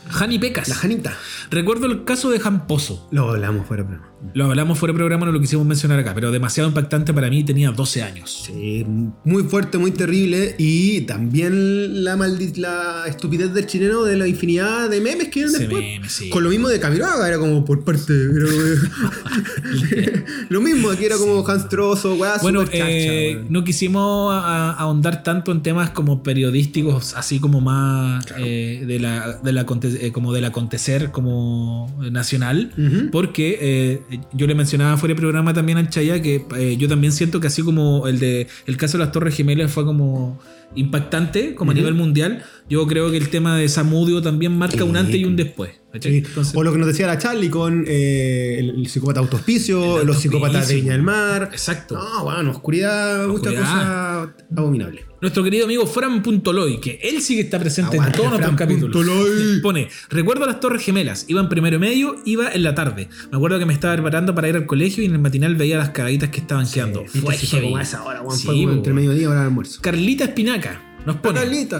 Jani 0.09 0.39
Pecas. 0.39 0.67
La 0.69 0.75
Janita. 0.75 1.17
Recuerdo 1.51 1.85
el 1.85 2.03
caso 2.03 2.29
de 2.29 2.39
Jan 2.39 2.67
Pozo. 2.67 3.07
Lo 3.11 3.29
hablamos 3.29 3.67
fuera, 3.67 3.85
pero. 3.87 4.08
Lo 4.33 4.45
hablamos 4.45 4.77
fuera 4.77 4.93
de 4.93 4.97
programa, 4.97 5.25
no 5.25 5.31
lo 5.31 5.39
quisimos 5.39 5.65
mencionar 5.65 5.99
acá, 5.99 6.13
pero 6.13 6.31
demasiado 6.31 6.69
impactante 6.69 7.13
para 7.13 7.29
mí, 7.29 7.43
tenía 7.43 7.71
12 7.71 8.03
años. 8.03 8.43
Sí, 8.45 8.85
muy 9.23 9.43
fuerte, 9.43 9.77
muy 9.77 9.91
terrible. 9.91 10.55
Y 10.57 11.01
también 11.01 12.03
la 12.03 12.15
la 12.15 13.03
estupidez 13.07 13.53
del 13.53 13.65
chileno 13.65 14.03
de 14.03 14.17
la 14.17 14.27
infinidad 14.27 14.89
de 14.89 15.01
memes 15.01 15.29
que 15.29 15.43
Ese 15.43 15.59
después. 15.59 15.81
meme, 15.81 16.09
sí. 16.09 16.29
Con 16.29 16.43
lo 16.43 16.49
mismo 16.49 16.67
de 16.67 16.79
Camiroaga, 16.79 17.27
era 17.27 17.39
como 17.39 17.63
por 17.63 17.83
parte. 17.83 18.13
era 18.13 20.09
lo 20.49 20.61
mismo, 20.61 20.89
aquí 20.89 21.05
era 21.05 21.17
como 21.17 21.47
Hans 21.47 21.69
Trozo, 21.69 22.15
weá, 22.15 22.37
Bueno, 22.41 22.65
eh, 22.71 23.43
no 23.49 23.63
quisimos 23.63 24.33
ahondar 24.33 25.23
tanto 25.23 25.51
en 25.51 25.61
temas 25.61 25.91
como 25.91 26.23
periodísticos, 26.23 27.15
así 27.15 27.39
como 27.39 27.61
más 27.61 28.25
eh, 28.37 28.83
de 28.85 28.99
la, 28.99 29.39
de 29.41 29.53
la 29.53 29.65
eh, 29.83 30.11
como 30.11 30.33
del 30.33 30.45
acontecer 30.45 31.11
como 31.11 31.95
nacional, 32.11 32.71
porque 33.11 33.57
eh, 33.61 34.08
yo 34.33 34.47
le 34.47 34.55
mencionaba 34.55 34.97
fuera 34.97 35.13
de 35.13 35.19
programa 35.21 35.53
también 35.53 35.77
al 35.77 35.89
Chaya 35.89 36.21
que 36.21 36.45
eh, 36.57 36.77
yo 36.77 36.87
también 36.87 37.11
siento 37.13 37.39
que 37.39 37.47
así 37.47 37.61
como 37.61 38.07
el 38.07 38.19
de 38.19 38.47
el 38.65 38.77
caso 38.77 38.97
de 38.97 39.03
las 39.03 39.11
Torres 39.11 39.35
Gemelas 39.35 39.71
fue 39.71 39.85
como 39.85 40.39
impactante 40.75 41.55
como 41.55 41.71
a 41.71 41.73
nivel 41.73 41.95
mundial, 41.95 42.43
yo 42.69 42.85
creo 42.87 43.09
que 43.11 43.17
el 43.17 43.29
tema 43.29 43.57
de 43.57 43.67
Samudio 43.69 44.21
también 44.21 44.55
marca 44.57 44.83
un 44.83 44.95
antes 44.97 45.15
y 45.15 45.25
un 45.25 45.35
después. 45.35 45.71
¿cachai? 45.91 46.11
Sí. 46.11 46.17
Entonces- 46.27 46.55
o 46.55 46.63
lo 46.63 46.71
que 46.71 46.77
nos 46.77 46.87
decía 46.87 47.07
la 47.07 47.17
Charlie 47.17 47.49
con 47.49 47.85
eh, 47.87 48.57
el, 48.59 48.69
el 48.81 48.87
psicópata 48.87 49.19
autospicio, 49.19 50.01
El 50.01 50.07
los 50.07 50.17
psicópatas 50.19 50.67
de. 50.67 50.75
Viña 50.75 50.91
del 50.93 51.01
Mar. 51.03 51.49
Exacto. 51.51 51.95
No, 51.97 52.23
bueno, 52.23 52.51
oscuridad, 52.51 53.27
mucha 53.27 53.49
Oscuridad. 53.49 53.61
cosa 53.61 54.35
abominable. 54.55 55.05
Nuestro 55.21 55.43
querido 55.43 55.65
amigo 55.65 55.85
Fran.loy, 55.85 56.79
que 56.79 56.99
él 57.03 57.21
sí 57.21 57.35
que 57.35 57.41
está 57.41 57.59
presente 57.59 57.97
Aguante, 57.97 58.15
en 58.15 58.17
todos 58.17 58.29
nuestros 58.31 58.55
capítulos. 58.57 59.05
Pone, 59.61 59.89
recuerdo 60.09 60.45
las 60.45 60.59
Torres 60.59 60.83
Gemelas, 60.83 61.25
iba 61.27 61.41
en 61.41 61.49
primero 61.49 61.75
y 61.75 61.79
medio, 61.79 62.15
iba 62.25 62.51
en 62.51 62.63
la 62.63 62.73
tarde. 62.73 63.09
Me 63.31 63.37
acuerdo 63.37 63.59
que 63.59 63.65
me 63.65 63.73
estaba 63.73 63.93
preparando 63.93 64.33
para 64.33 64.47
ir 64.47 64.55
al 64.55 64.65
colegio 64.65 65.03
y 65.03 65.07
en 65.07 65.13
el 65.13 65.19
matinal 65.19 65.55
veía 65.55 65.77
las 65.77 65.89
cagaditas 65.89 66.29
que 66.29 66.39
estaban 66.39 66.69
quedando. 66.69 67.05
Fue 67.05 67.09
sí 67.09 67.19
fue 67.19 67.35
heavy. 67.35 67.65
como 67.65 67.77
a 67.77 67.81
esa 67.81 68.03
hora, 68.03 68.21
weón, 68.21 68.37
Sí, 68.37 68.45
fue 68.45 68.55
como 68.55 68.71
entre 68.71 68.93
mediodía 68.93 69.23
y 69.23 69.25
hora 69.25 69.41
de 69.41 69.45
almuerzo. 69.47 69.81
Carlita 69.81 70.23
Espinaca 70.23 70.88
nos 71.05 71.15
pone. 71.17 71.39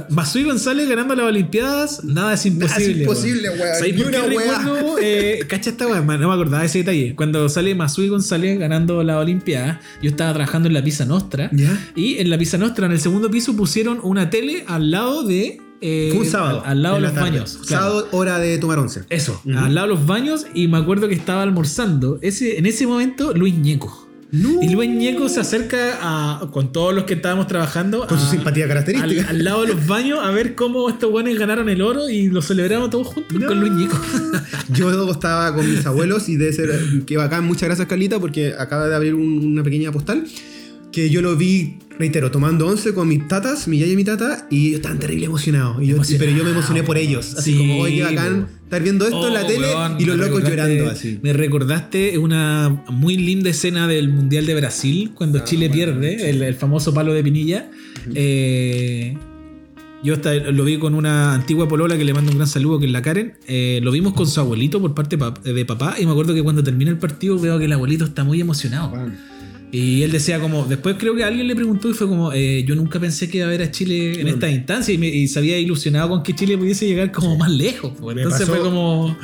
Basui 0.10 0.44
González 0.44 0.88
ganando 0.90 1.16
las 1.16 1.26
Olimpiadas, 1.28 2.04
nada 2.04 2.34
es 2.34 2.46
imposible. 2.46 3.04
imposible, 3.04 3.50
weón. 3.50 3.76
¿Sabéis 3.76 3.96
Ni 3.96 4.02
una 4.04 4.22
recuerdo? 4.22 4.96
Eh, 5.02 5.40
cacha 5.48 5.70
esta 5.72 5.88
weá, 5.88 6.02
no 6.02 6.28
me 6.28 6.34
acordaba 6.34 6.60
de 6.62 6.66
ese 6.68 6.80
detalle. 6.80 7.16
Cuando 7.16 7.48
sale 7.50 7.76
Masui 7.76 8.08
González 8.08 8.58
ganando 8.60 9.04
la 9.04 9.20
Olimpiada, 9.20 9.82
yo 10.02 10.10
estaba 10.10 10.34
trabajando 10.34 10.68
en 10.68 10.74
la 10.74 10.84
Pisa 10.84 11.06
Nostra. 11.06 11.50
¿Ya? 11.54 11.78
Y 11.96 12.18
en 12.20 12.30
la 12.30 12.38
Pisa 12.38 12.58
Nostra, 12.58 12.86
en 12.86 12.94
el 12.94 13.00
segundo 13.00 13.30
piso, 13.30 13.56
pusieron 13.56 14.00
una 14.04 14.30
tele 14.30 14.64
al 14.68 14.92
lado 14.92 15.24
de. 15.24 15.60
eh, 15.82 16.10
Fue 16.12 16.22
un 16.22 16.26
sábado. 16.26 16.62
Al, 16.66 16.72
al 16.72 16.84
lado 16.84 16.96
de 16.96 17.02
los 17.02 17.14
tarde. 17.14 17.30
baños. 17.30 17.60
claro. 17.68 17.84
Sábado, 17.84 18.08
hora 18.12 18.40
de 18.40 18.58
tomar 18.58 18.80
once. 18.80 19.04
Eso, 19.10 19.42
al 19.56 19.76
lado 19.76 19.88
de 19.88 19.94
los 19.96 20.06
baños. 20.06 20.46
Y 20.54 20.68
me 20.68 20.78
acuerdo 20.78 21.08
que 21.08 21.16
estaba 21.16 21.44
almorzando. 21.44 22.20
Ese, 22.22 22.58
en 22.58 22.66
ese 22.66 22.88
momento, 22.88 23.34
Luis 23.34 23.56
Ñeco. 23.56 24.09
No. 24.32 24.62
Y 24.62 24.70
Luis 24.70 24.90
Ñeco 24.92 25.28
se 25.28 25.40
acerca 25.40 25.98
a, 26.02 26.50
con 26.52 26.72
todos 26.72 26.94
los 26.94 27.06
que 27.06 27.16
estábamos 27.16 27.48
trabajando. 27.48 28.06
Con 28.08 28.20
su 28.20 28.26
a- 28.26 28.30
simpatía 28.30 28.66
al, 28.66 28.70
característica. 28.70 29.28
al 29.30 29.44
lado 29.44 29.62
de 29.64 29.74
los 29.74 29.88
baños 29.88 30.20
a 30.22 30.30
ver 30.32 30.54
cómo 30.56 30.88
estos 30.90 31.10
buenos 31.12 31.36
ganaron 31.38 31.68
el 31.70 31.82
oro 31.82 32.10
y 32.10 32.28
lo 32.28 32.42
celebramos 32.42 32.90
todos 32.92 33.08
juntos 33.08 33.44
con 33.44 33.60
Luis 33.60 33.74
Ñeco. 33.74 34.00
Yo 34.76 35.12
estaba 35.12 35.56
con 35.56 35.70
mis 35.70 35.86
abuelos 35.86 36.30
y 36.30 36.38
debe 36.38 36.54
ser 36.54 36.70
que 37.08 37.18
bacán. 37.18 37.46
Muchas 37.46 37.64
gracias, 37.64 37.88
Carlita, 37.88 38.20
porque 38.20 38.54
acaba 38.58 38.88
de 38.88 38.96
abrir 38.96 39.16
un- 39.16 39.46
una 39.46 39.64
pequeña 39.64 39.92
postal. 39.92 40.26
Que 40.92 41.12
yo 41.12 41.22
lo 41.22 41.36
vi, 41.36 41.78
reitero, 42.00 42.32
tomando 42.32 42.66
once 42.66 42.96
con 42.96 43.08
mis 43.08 43.28
tatas, 43.28 43.68
mi 43.68 43.78
yaya 43.78 43.94
y 43.94 43.96
mi 43.96 44.04
tata, 44.04 44.48
y 44.50 44.74
estaban 44.74 44.98
terrible 44.98 45.26
emocionados. 45.28 45.78
Y 45.84 45.88
yo- 45.88 45.96
Emocionado, 45.98 46.26
pero 46.26 46.38
yo 46.38 46.44
me 46.44 46.50
emocioné 46.50 46.82
por 46.84 46.98
ellos. 46.98 47.36
Así 47.38 47.52
Sí, 47.52 47.58
como, 47.60 47.80
oye, 47.82 47.98
qué 47.98 48.04
bacán. 48.04 48.48
Estar 48.70 48.84
viendo 48.84 49.06
esto 49.06 49.28
en 49.28 49.34
la 49.34 49.42
Oh, 49.42 49.48
tele 49.48 49.68
weón, 49.68 49.96
y 49.98 50.06
los 50.06 50.18
locos 50.18 50.44
llorando 50.44 50.92
así. 50.92 51.18
Me 51.24 51.34
recordaste 51.34 52.20
una 52.20 52.84
muy 52.90 53.18
linda 53.18 53.50
escena 53.50 53.88
del 53.88 54.10
Mundial 54.10 54.46
de 54.46 54.54
Brasil 54.54 55.12
cuando 55.16 55.40
Chile 55.40 55.72
pierde, 55.72 56.30
el, 56.30 56.44
el 56.44 56.54
famoso 56.54 56.94
palo 56.94 57.12
de 57.14 57.24
Pinilla. 57.24 57.72
Eh, 58.14 59.18
yo 60.04 60.14
hasta 60.14 60.36
lo 60.36 60.64
vi 60.64 60.78
con 60.78 60.94
una 60.94 61.34
antigua 61.34 61.68
polola 61.68 61.98
que 61.98 62.06
le 62.06 62.14
mando 62.14 62.32
un 62.32 62.38
gran 62.38 62.48
saludo, 62.48 62.80
que 62.80 62.86
es 62.86 62.92
la 62.92 63.02
Karen. 63.02 63.34
Eh, 63.48 63.80
lo 63.82 63.92
vimos 63.92 64.14
con 64.14 64.28
su 64.28 64.40
abuelito 64.40 64.80
por 64.80 64.94
parte 64.94 65.18
de 65.18 65.66
papá 65.66 65.96
y 66.00 66.06
me 66.06 66.12
acuerdo 66.12 66.36
que 66.36 66.44
cuando 66.44 66.64
termina 66.64 66.92
el 66.92 66.98
partido 66.98 67.40
veo 67.40 67.58
que 67.58 67.66
el 67.66 67.74
abuelito 67.74 68.06
está 68.06 68.24
muy 68.24 68.40
emocionado. 68.40 68.94
Y 69.72 70.02
él 70.02 70.12
decía 70.12 70.40
como, 70.40 70.66
después 70.66 70.96
creo 70.98 71.16
que 71.16 71.24
alguien 71.24 71.48
le 71.48 71.56
preguntó 71.56 71.90
y 71.92 71.94
fue 71.94 72.08
como, 72.08 72.34
eh, 72.34 72.64
yo 72.68 72.74
nunca 72.76 73.00
pensé 73.00 73.30
que 73.30 73.38
iba 73.38 73.46
a 73.46 73.50
ver 73.52 73.62
a 73.62 73.70
Chile 73.70 74.20
en 74.20 74.28
esta 74.28 74.50
instancia 74.50 74.92
y, 74.94 74.98
me- 74.98 75.10
y 75.10 75.28
se 75.28 75.38
había 75.38 75.60
ilusionado 75.60 76.10
con 76.10 76.24
que 76.24 76.34
Chile 76.34 76.58
pudiese 76.58 76.88
llegar 76.88 77.12
como 77.12 77.38
más 77.38 77.52
lejos. 77.52 77.94
pues. 78.00 78.18
Entonces 78.18 78.48
pasó- 78.48 78.54
fue 78.54 78.62
como, 78.64 79.16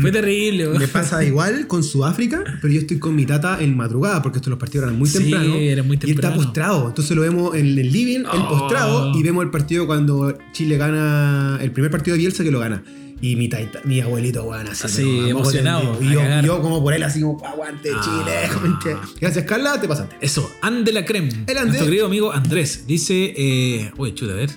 fue 0.00 0.12
terrible. 0.12 0.68
Me 0.78 0.88
pasa 0.88 1.24
igual 1.24 1.66
con 1.66 1.82
Sudáfrica, 1.82 2.44
pero 2.60 2.72
yo 2.74 2.80
estoy 2.80 2.98
con 2.98 3.16
mi 3.16 3.24
tata 3.24 3.58
en 3.62 3.74
madrugada, 3.76 4.20
porque 4.20 4.38
estos 4.38 4.50
los 4.50 4.58
partidos 4.58 4.84
eran 4.88 4.98
muy 4.98 5.08
Sí, 5.08 5.18
temprano. 5.18 5.54
eran 5.54 5.86
muy 5.86 5.96
Y 5.96 6.04
él 6.04 6.10
está 6.10 6.20
temprano. 6.28 6.36
postrado. 6.36 6.88
Entonces 6.88 7.16
lo 7.16 7.22
vemos 7.22 7.54
en 7.56 7.66
el 7.78 7.90
living, 7.90 8.20
el 8.20 8.26
Oh. 8.26 8.48
postrado, 8.48 9.18
y 9.18 9.22
vemos 9.22 9.42
el 9.42 9.50
partido 9.50 9.86
cuando 9.86 10.36
Chile 10.52 10.76
gana, 10.76 11.58
el 11.62 11.70
primer 11.70 11.90
partido 11.90 12.14
de 12.14 12.18
Bielsa 12.18 12.44
que 12.44 12.50
lo 12.50 12.58
gana. 12.60 12.82
Y 13.26 13.36
mi, 13.36 13.48
taita- 13.48 13.80
mi 13.84 14.00
abuelito, 14.02 14.44
weón, 14.44 14.68
así. 14.68 14.86
Sí, 14.86 15.02
pero, 15.22 15.28
emocionado, 15.28 15.96
Y 16.02 16.12
yo, 16.12 16.20
yo 16.42 16.60
como 16.60 16.82
por 16.82 16.92
él, 16.92 17.02
así 17.04 17.22
como, 17.22 17.42
aguante 17.46 17.90
Ah. 17.94 18.00
Chile. 18.04 18.98
Gracias, 19.18 19.44
Carla, 19.46 19.80
te 19.80 19.88
pasaste. 19.88 20.14
Eso, 20.20 20.50
Ande 20.60 20.92
la 20.92 21.06
Creme. 21.06 21.28
El 21.46 21.56
Andé. 21.56 21.64
Nuestro 21.68 21.86
querido 21.86 22.04
amigo 22.06 22.32
Andrés 22.32 22.86
dice, 22.86 23.32
eh, 23.34 23.90
uy, 23.96 24.14
chuta, 24.14 24.32
a 24.34 24.36
ver. 24.36 24.50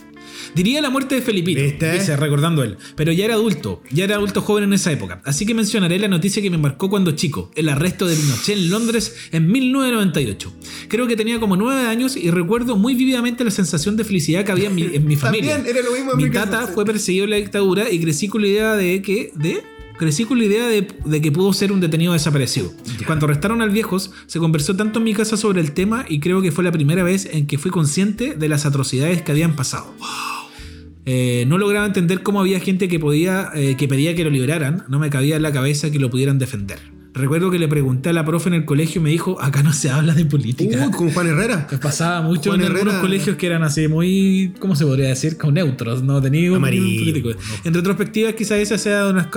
Diría 0.55 0.81
la 0.81 0.89
muerte 0.89 1.15
de 1.15 1.21
Felipito, 1.21 1.61
¿Viste? 1.61 1.91
dice, 1.93 2.15
recordando 2.15 2.63
él. 2.63 2.77
Pero 2.95 3.11
ya 3.11 3.25
era 3.25 3.35
adulto, 3.35 3.81
ya 3.91 4.03
era 4.03 4.15
adulto 4.15 4.41
joven 4.41 4.65
en 4.65 4.73
esa 4.73 4.91
época. 4.91 5.21
Así 5.25 5.45
que 5.45 5.53
mencionaré 5.53 5.99
la 5.99 6.07
noticia 6.07 6.41
que 6.41 6.49
me 6.49 6.57
marcó 6.57 6.89
cuando 6.89 7.11
chico, 7.11 7.51
el 7.55 7.69
arresto 7.69 8.07
de 8.07 8.15
Pinochet 8.15 8.57
en 8.57 8.69
Londres 8.69 9.15
en 9.31 9.51
1998. 9.51 10.53
Creo 10.88 11.07
que 11.07 11.15
tenía 11.15 11.39
como 11.39 11.55
nueve 11.55 11.88
años 11.88 12.15
y 12.15 12.31
recuerdo 12.31 12.75
muy 12.75 12.95
vívidamente 12.95 13.43
la 13.43 13.51
sensación 13.51 13.97
de 13.97 14.03
felicidad 14.03 14.45
que 14.45 14.51
había 14.51 14.67
en 14.67 14.75
mi, 14.75 14.83
en 14.83 15.05
mi 15.07 15.15
familia. 15.17 15.55
También 15.55 15.75
era 15.75 15.85
lo 15.85 15.93
mismo 15.93 16.11
en 16.11 16.17
Mi 16.17 16.23
mi 16.25 16.31
tata 16.31 16.67
fue 16.67 16.85
perseguido 16.85 17.25
en 17.25 17.31
la 17.31 17.38
dictadura 17.38 17.89
y 17.91 17.99
crecí 17.99 18.27
con 18.27 18.41
la 18.41 18.47
idea 18.47 18.75
de 18.75 19.01
que... 19.01 19.31
De, 19.35 19.76
Crecí 19.97 20.25
con 20.25 20.37
la 20.37 20.45
idea 20.45 20.67
de, 20.67 20.87
de 21.05 21.21
que 21.21 21.31
pudo 21.31 21.53
ser 21.53 21.71
un 21.71 21.79
detenido 21.79 22.13
desaparecido. 22.13 22.71
Cuando 23.05 23.25
arrestaron 23.25 23.61
al 23.61 23.71
viejos, 23.71 24.11
se 24.27 24.39
conversó 24.39 24.75
tanto 24.75 24.99
en 24.99 25.05
mi 25.05 25.13
casa 25.13 25.37
sobre 25.37 25.61
el 25.61 25.71
tema 25.71 26.05
y 26.07 26.19
creo 26.19 26.41
que 26.41 26.51
fue 26.51 26.63
la 26.63 26.71
primera 26.71 27.03
vez 27.03 27.27
en 27.31 27.47
que 27.47 27.57
fui 27.57 27.71
consciente 27.71 28.35
de 28.35 28.49
las 28.49 28.65
atrocidades 28.65 29.21
que 29.21 29.31
habían 29.31 29.55
pasado. 29.55 29.93
Eh, 31.05 31.45
no 31.47 31.57
lograba 31.57 31.85
entender 31.85 32.21
cómo 32.21 32.41
había 32.41 32.59
gente 32.59 32.89
que 32.89 32.99
podía 32.99 33.49
eh, 33.55 33.77
que 33.77 33.87
pedía 33.87 34.13
que 34.13 34.25
lo 34.25 34.29
liberaran. 34.29 34.83
No 34.89 34.99
me 34.99 35.09
cabía 35.09 35.37
en 35.37 35.41
la 35.41 35.53
cabeza 35.53 35.89
que 35.89 35.99
lo 35.99 36.09
pudieran 36.09 36.37
defender. 36.37 36.96
Recuerdo 37.18 37.51
que 37.51 37.59
le 37.59 37.68
pregunté 37.68 38.09
a 38.09 38.13
la 38.13 38.24
profe 38.26 38.49
en 38.49 38.55
el 38.55 38.65
colegio 38.65 39.01
y 39.01 39.03
me 39.03 39.09
dijo, 39.09 39.41
acá 39.41 39.63
no 39.63 39.74
se 39.74 39.89
habla 39.89 40.13
de 40.13 40.26
política. 40.26 40.88
Uh, 40.88 40.91
con 40.91 41.11
Juan 41.11 41.28
Herrera. 41.28 41.68
Me 41.72 41.78
pasaba 41.78 42.22
mucho 42.22 42.51
Juan 42.51 42.61
en 42.61 42.68
algunos 42.72 42.95
colegios 42.95 43.36
que 43.38 43.45
eran 43.47 43.63
así 43.63 43.88
muy, 43.88 44.53
¿cómo 44.59 44.76
se 44.76 44.86
podría 44.86 45.09
decir? 45.09 45.38
Como 45.38 45.53
neutros, 45.53 46.03
no 46.03 46.22
tenía 46.22 46.49
político. 46.59 47.30
no. 47.30 47.36
En 47.63 47.74
retrospectiva, 47.74 48.32
quizás 48.34 48.59
esa, 48.59 48.78
sea 48.78 49.07
una, 49.07 49.30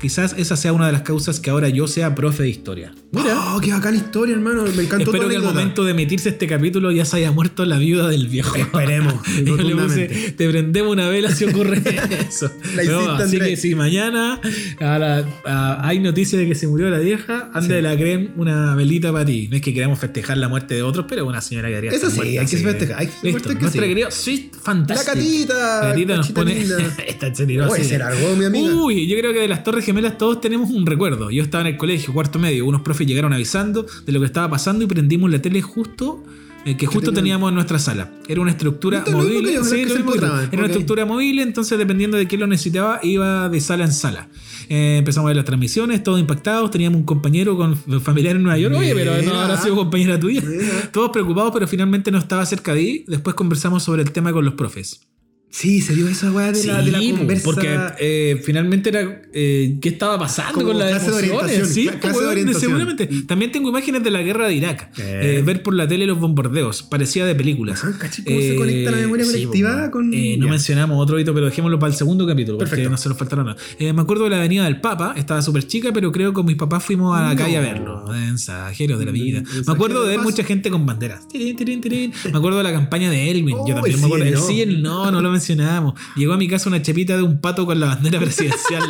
quizás 0.00 0.34
esa 0.38 0.56
sea 0.56 0.72
una 0.72 0.86
de 0.86 0.92
las 0.92 1.02
causas 1.02 1.40
que 1.40 1.50
ahora 1.50 1.68
yo 1.68 1.86
sea 1.86 2.14
profe 2.14 2.42
de 2.44 2.48
historia. 2.48 2.92
Oh, 3.14 3.60
qué 3.62 3.72
bacán 3.72 3.94
historia, 3.94 4.34
hermano. 4.34 4.64
Me 4.76 4.82
encantó 4.84 5.10
Espero 5.12 5.28
que 5.28 5.36
al 5.36 5.42
momento 5.42 5.84
de 5.84 5.92
emitirse 5.92 6.28
este 6.30 6.46
capítulo 6.46 6.90
ya 6.92 7.04
se 7.04 7.16
haya 7.18 7.32
muerto 7.32 7.64
la 7.64 7.78
viuda 7.78 8.08
del 8.08 8.28
viejo. 8.28 8.56
Esperemos, 8.56 9.14
yo 9.44 9.56
le 9.56 9.74
puse, 9.76 10.06
te 10.36 10.48
prendemos 10.48 10.92
una 10.92 11.08
vela 11.08 11.30
si 11.30 11.44
ocurre 11.44 11.82
eso. 12.28 12.50
La 12.74 12.84
No, 12.84 13.00
hiciste, 13.02 13.22
así 13.22 13.38
que 13.38 13.56
si 13.56 13.74
mañana 13.74 14.40
a 14.80 14.98
la- 14.98 15.24
a- 15.44 15.86
hay 15.88 15.98
noticias 16.00 16.40
de 16.40 16.46
que 16.48 16.54
se 16.54 16.66
murió 16.66 16.88
la 16.90 16.98
vieja, 16.98 17.25
ande 17.52 17.74
de 17.76 17.82
la 17.82 17.96
creen 17.96 18.32
una 18.36 18.74
velita 18.74 19.12
para 19.12 19.24
ti. 19.24 19.48
No 19.48 19.56
es 19.56 19.62
que 19.62 19.72
queramos 19.74 19.98
festejar 19.98 20.36
la 20.38 20.48
muerte 20.48 20.74
de 20.74 20.82
otros, 20.82 21.06
pero 21.08 21.26
una 21.26 21.40
señora 21.40 21.68
que 21.68 21.76
haría 21.76 21.90
Eso 21.90 22.10
sí, 22.10 22.38
hay 22.38 22.46
que 22.46 22.56
festejar, 22.56 22.98
hay 23.00 23.06
que 23.06 23.12
Listo, 23.22 23.30
suerte 23.30 23.54
que 23.54 23.60
nuestra 23.62 23.82
sí. 23.82 23.88
querida 23.88 24.10
Sweet 24.10 24.52
La 24.88 25.04
catita. 25.04 25.80
Catita 25.82 26.16
nos 26.16 26.30
pone. 26.32 26.64
Esta 27.06 27.34
señora, 27.34 27.68
Oye, 27.68 27.82
sí. 27.82 27.90
se 27.90 27.98
largó, 27.98 28.36
mi 28.36 28.44
amiga. 28.44 28.74
Uy, 28.74 29.06
yo 29.06 29.16
creo 29.18 29.32
que 29.32 29.40
de 29.40 29.48
las 29.48 29.62
Torres 29.64 29.84
Gemelas 29.84 30.18
todos 30.18 30.40
tenemos 30.40 30.70
un 30.70 30.86
recuerdo. 30.86 31.30
Yo 31.30 31.42
estaba 31.42 31.62
en 31.62 31.68
el 31.74 31.76
colegio, 31.76 32.12
cuarto 32.12 32.38
medio, 32.38 32.64
unos 32.66 32.82
profes 32.82 33.06
llegaron 33.06 33.32
avisando 33.32 33.86
de 34.04 34.12
lo 34.12 34.20
que 34.20 34.26
estaba 34.26 34.48
pasando 34.50 34.84
y 34.84 34.86
prendimos 34.86 35.30
la 35.30 35.40
tele 35.40 35.62
justo. 35.62 36.22
eh, 36.64 36.76
que 36.76 36.86
justo 36.86 37.12
teníamos 37.12 37.48
en 37.50 37.54
nuestra 37.54 37.78
sala. 37.78 38.10
Era 38.26 38.40
una 38.40 38.50
estructura 38.50 39.04
móvil. 39.12 39.46
sí, 39.64 39.82
Era 39.82 39.94
una 40.04 40.62
ok. 40.62 40.66
estructura 40.66 41.06
móvil, 41.06 41.38
entonces 41.38 41.78
dependiendo 41.78 42.16
de 42.16 42.26
quién 42.26 42.40
lo 42.40 42.48
necesitaba, 42.48 42.98
iba 43.04 43.48
de 43.48 43.60
sala 43.60 43.84
en 43.84 43.92
sala. 43.92 44.28
Eh, 44.68 44.98
empezamos 44.98 45.26
a 45.26 45.28
ver 45.28 45.36
las 45.36 45.44
transmisiones, 45.44 46.02
todos 46.02 46.20
impactados. 46.20 46.70
Teníamos 46.70 46.98
un 46.98 47.06
compañero 47.06 47.56
con 47.56 47.76
familiar 48.00 48.36
en 48.36 48.42
Nueva 48.42 48.58
York. 48.58 48.74
Oye, 48.76 48.94
pero 48.94 49.22
no 49.22 49.34
habrá 49.34 49.56
sido 49.60 49.76
compañera 49.76 50.18
tuya. 50.18 50.42
Mira. 50.44 50.90
Todos 50.92 51.10
preocupados, 51.10 51.52
pero 51.52 51.66
finalmente 51.66 52.10
no 52.10 52.18
estaba 52.18 52.44
cerca 52.46 52.74
de 52.74 52.80
ahí. 52.80 53.04
Después 53.06 53.34
conversamos 53.34 53.82
sobre 53.82 54.02
el 54.02 54.12
tema 54.12 54.32
con 54.32 54.44
los 54.44 54.54
profes. 54.54 55.00
Sí, 55.48 55.80
se 55.80 55.94
dio 55.94 56.06
esa 56.06 56.30
weá 56.32 56.52
de, 56.52 56.62
la, 56.64 56.82
de 56.82 56.90
la 56.90 56.98
Sí, 56.98 57.12
conversa. 57.12 57.44
porque 57.44 57.78
eh, 57.98 58.42
finalmente 58.44 58.90
era 58.90 59.22
eh, 59.32 59.78
qué 59.80 59.88
estaba 59.88 60.18
pasando 60.18 60.52
Como 60.52 60.66
con 60.66 60.78
las 60.78 60.90
clase 60.90 61.06
de 61.12 61.16
emociones. 61.28 61.42
orientación, 61.44 61.68
Sí, 61.74 61.86
cla- 61.88 61.98
clase 62.00 62.20
de 62.20 62.26
orientación. 62.26 62.62
seguramente. 62.72 63.06
También 63.26 63.52
tengo 63.52 63.68
imágenes 63.70 64.02
de 64.04 64.10
la 64.10 64.20
guerra 64.20 64.48
de 64.48 64.54
Irak. 64.54 64.90
Eh. 64.98 65.38
Eh, 65.38 65.42
ver 65.42 65.62
por 65.62 65.72
la 65.72 65.88
tele 65.88 66.06
los 66.06 66.20
bombardeos. 66.20 66.82
Parecía 66.82 67.24
de 67.24 67.34
películas. 67.34 67.82
Ah, 67.84 67.92
caché 67.98 68.22
cómo 68.22 68.38
se 68.38 68.54
conecta 68.54 68.90
la 68.90 68.96
memoria 68.98 69.24
sí, 69.24 69.30
colectiva 69.32 69.90
con- 69.90 70.12
Eh, 70.12 70.36
no 70.38 70.48
mencionamos 70.48 71.02
otro 71.02 71.18
hito, 71.18 71.32
pero 71.32 71.46
dejémoslo 71.46 71.78
para 71.78 71.90
el 71.92 71.96
segundo 71.96 72.26
capítulo, 72.26 72.58
porque 72.58 72.70
Perfecto. 72.70 72.90
no 72.90 72.96
se 72.98 73.08
nos 73.08 73.16
faltaron 73.16 73.46
nada. 73.46 73.58
Eh, 73.78 73.94
me 73.94 74.02
acuerdo 74.02 74.24
de 74.24 74.30
la 74.30 74.38
avenida 74.40 74.64
del 74.64 74.82
Papa, 74.82 75.14
estaba 75.16 75.40
súper 75.40 75.66
chica, 75.66 75.90
pero 75.94 76.12
creo 76.12 76.32
que 76.32 76.34
con 76.34 76.44
mis 76.44 76.56
papás 76.56 76.84
fuimos 76.84 77.16
a 77.16 77.22
la 77.22 77.30
No. 77.34 77.40
calle 77.40 77.56
a 77.56 77.60
verlo. 77.62 78.04
Mensajeros 78.08 78.98
de 78.98 79.06
la 79.06 79.12
vida. 79.12 79.38
Mensajeros 79.38 79.66
Me 79.68 79.72
acuerdo 79.72 80.02
de 80.04 80.10
de 80.10 80.16
ver 80.18 80.24
mucha 80.24 80.44
gente 80.44 80.70
con 80.70 80.84
banderas. 80.84 81.26
Tirín, 81.28 81.56
tirín, 81.56 81.80
tirín. 81.80 82.12
Me 82.30 82.36
acuerdo 82.36 82.58
de 82.58 82.64
la 82.64 82.72
campaña 82.72 83.10
de 83.10 83.30
Elwin. 83.30 83.56
Yo 83.56 83.62
Oh, 83.62 83.74
también 83.76 83.94
el 83.94 84.00
me 84.02 84.06
acuerdo. 84.06 84.46
sí, 84.46 84.52
sí, 84.54 84.60
el 84.60 84.82
no, 84.82 85.10
no 85.10 85.20
lo 85.22 85.32
mencionábamos. 85.36 85.94
Llegó 86.16 86.32
a 86.32 86.36
mi 86.36 86.48
casa 86.48 86.68
una 86.68 86.82
chepita 86.82 87.16
de 87.16 87.22
un 87.22 87.40
pato 87.40 87.66
con 87.66 87.78
la 87.80 87.86
bandera 87.86 88.18
presidencial. 88.26 88.82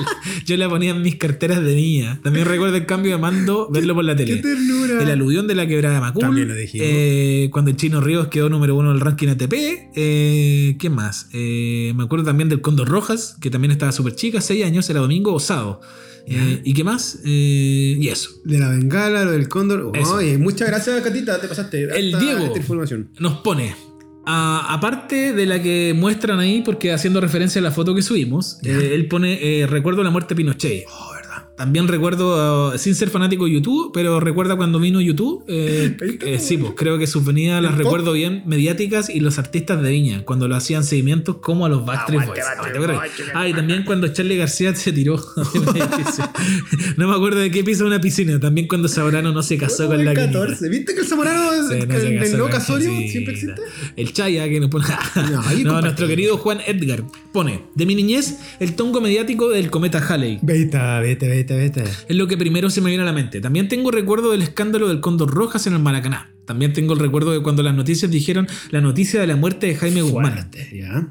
Yo 0.45 0.57
la 0.57 0.69
ponía 0.69 0.91
en 0.91 1.03
mis 1.03 1.17
carteras 1.17 1.63
de 1.63 1.75
niña. 1.75 2.21
También 2.23 2.47
recuerdo 2.47 2.77
el 2.77 2.87
cambio 2.87 3.13
de 3.13 3.19
mando, 3.19 3.69
verlo 3.73 3.95
por 3.95 4.05
la 4.05 4.17
¡Qué 4.17 4.25
tele. 4.25 4.43
ternura! 4.43 5.03
El 5.03 5.11
aluvión 5.11 5.47
de 5.47 5.55
la 5.55 5.67
quebrada 5.67 5.95
de 5.97 6.01
Macul. 6.01 6.23
También 6.23 6.49
lo 6.49 6.55
dijimos. 6.55 6.87
Eh, 6.91 7.49
cuando 7.53 7.71
el 7.71 7.77
Chino 7.77 8.01
Ríos 8.01 8.29
quedó 8.29 8.49
número 8.49 8.75
uno 8.75 8.91
en 8.91 8.97
el 8.97 9.01
ranking 9.01 9.29
ATP. 9.29 9.53
Eh, 9.95 10.77
¿Qué 10.79 10.91
más? 10.91 11.29
Eh, 11.33 11.93
me 11.97 12.05
acuerdo 12.05 12.25
también 12.25 12.49
del 12.49 12.61
Condor 12.61 12.89
Rojas, 12.89 13.37
que 13.41 13.51
también 13.51 13.71
estaba 13.73 13.93
súper 13.93 14.15
chica, 14.15 14.41
6 14.41 14.65
años, 14.65 14.89
era 14.91 15.01
domingo 15.01 15.33
o 15.35 15.41
sábado. 15.41 15.81
Eh, 16.29 16.61
¿Y 16.65 16.75
qué 16.75 16.83
más? 16.83 17.21
Eh, 17.25 17.97
y 18.01 18.09
eso. 18.09 18.31
De 18.45 18.59
la 18.59 18.71
bengala, 18.71 19.25
lo 19.25 19.31
del 19.31 19.49
cóndor. 19.49 19.93
Oye, 20.13 20.39
muchas 20.39 20.67
gracias, 20.69 21.01
Catita, 21.01 21.41
te 21.41 21.47
pasaste. 21.47 21.85
El 21.85 22.19
Diego. 22.19 22.47
esta 22.47 22.59
información. 22.59 23.11
Nos 23.21 23.35
pone. 23.39 23.77
A- 24.27 24.75
aparte 24.75 25.33
de 25.33 25.47
la 25.47 25.63
que 25.63 25.95
muestran 25.97 26.39
ahí, 26.41 26.61
porque 26.63 26.93
haciendo 26.93 27.21
referencia 27.21 27.61
a 27.61 27.63
la 27.63 27.71
foto 27.71 27.95
que 27.95 28.03
subimos, 28.03 28.59
eh, 28.65 28.91
él 28.93 29.07
pone 29.09 29.39
eh, 29.63 29.67
recuerdo 29.67 30.03
la 30.03 30.11
muerte 30.11 30.35
de 30.35 30.37
Pinochet. 30.37 30.85
Oh. 30.89 31.16
También 31.57 31.89
recuerdo, 31.89 32.75
uh, 32.75 32.79
sin 32.79 32.95
ser 32.95 33.09
fanático 33.09 33.47
de 33.47 33.53
YouTube, 33.53 33.91
pero 33.95 34.21
recuerda 34.21 34.57
cuando 34.57 34.79
vino 34.79 35.01
YouTube. 35.01 35.43
eh, 35.49 35.97
eh, 36.27 36.39
sí, 36.39 36.59
pues 36.59 36.73
creo 36.77 36.99
que 36.99 37.07
sus 37.07 37.25
venidas 37.25 37.63
las 37.63 37.77
recuerdo 37.77 38.13
bien, 38.13 38.43
mediáticas 38.47 39.09
y 39.09 39.21
los 39.21 39.39
artistas 39.39 39.83
de 39.83 39.91
Viña, 39.91 40.23
cuando 40.25 40.49
lo 40.49 40.57
hacían 40.57 40.85
seguimientos 40.85 41.37
como 41.37 41.65
a 41.65 41.69
los 41.69 41.87
Backstreet 41.87 42.27
Boys. 42.27 42.41
Backstreet 42.41 42.77
Boys, 42.79 42.99
Boys. 42.99 43.31
Ah, 43.35 43.49
y 43.49 43.55
también 43.55 43.85
cuando 43.85 44.09
Charlie 44.09 44.37
García 44.37 44.75
se 44.75 44.93
tiró. 44.93 45.17
no 46.97 47.09
me 47.09 47.15
acuerdo 47.15 47.41
de 47.41 47.51
qué 47.51 47.65
piso 47.65 47.87
una 47.87 48.01
piscina. 48.01 48.39
También 48.39 48.69
cuando 48.69 48.89
Sabrano 48.89 49.33
no 49.33 49.43
se 49.43 49.57
casó 49.57 49.87
con 49.87 50.05
la 50.05 50.15
quinita. 50.15 50.33
14. 50.33 50.69
¿Viste 50.69 50.95
que 50.95 51.01
el 51.01 51.07
es 51.07 52.31
Sí, 52.31 52.37
no 52.37 52.49
casorio 52.49 52.91
siempre 53.09 53.35
existe? 53.35 53.63
El 53.97 54.13
Chaya 54.13 54.49
que 54.49 54.61
nos 54.61 54.71
pone. 54.71 54.85
No, 55.65 55.81
nuestro 55.81 56.07
querido 56.07 56.37
Juan 56.37 56.61
Edgar 56.67 57.03
pone: 57.33 57.63
De 57.75 57.87
mi 57.87 57.95
niñez, 57.95 58.39
el 58.61 58.75
tongo 58.75 59.01
mediático 59.01 59.49
del 59.49 59.71
cometa 59.71 59.99
Halley. 59.99 60.39
Vete, 60.43 60.79
vete, 61.01 61.29
vete, 61.29 61.46
Es 62.09 62.17
lo 62.17 62.27
que 62.27 62.37
primero 62.37 62.71
se 62.71 62.81
me 62.81 62.89
viene 62.89 63.03
a 63.03 63.07
la 63.07 63.13
mente. 63.13 63.41
También 63.41 63.69
tengo 63.69 63.91
recuerdo 63.91 64.33
del 64.33 64.43
escándalo 64.43 64.89
del 64.89 65.01
Cóndor 65.01 65.31
Rojas 65.33 65.67
en 65.67 65.75
el 65.75 65.81
Maracaná. 65.81 66.31
También 66.47 66.73
tengo 66.73 66.95
el 66.95 67.01
recuerdo 67.01 67.33
de 67.33 67.43
cuando 67.43 67.63
las 67.63 67.75
noticias 67.75 68.11
dijeron 68.11 68.47
la 68.71 68.81
noticia 68.81 69.21
de 69.21 69.27
la 69.27 69.37
muerte 69.37 69.67
de 69.67 69.75
Jaime 69.75 70.03
Guzmán. 70.03 70.51
Ya. 70.73 71.09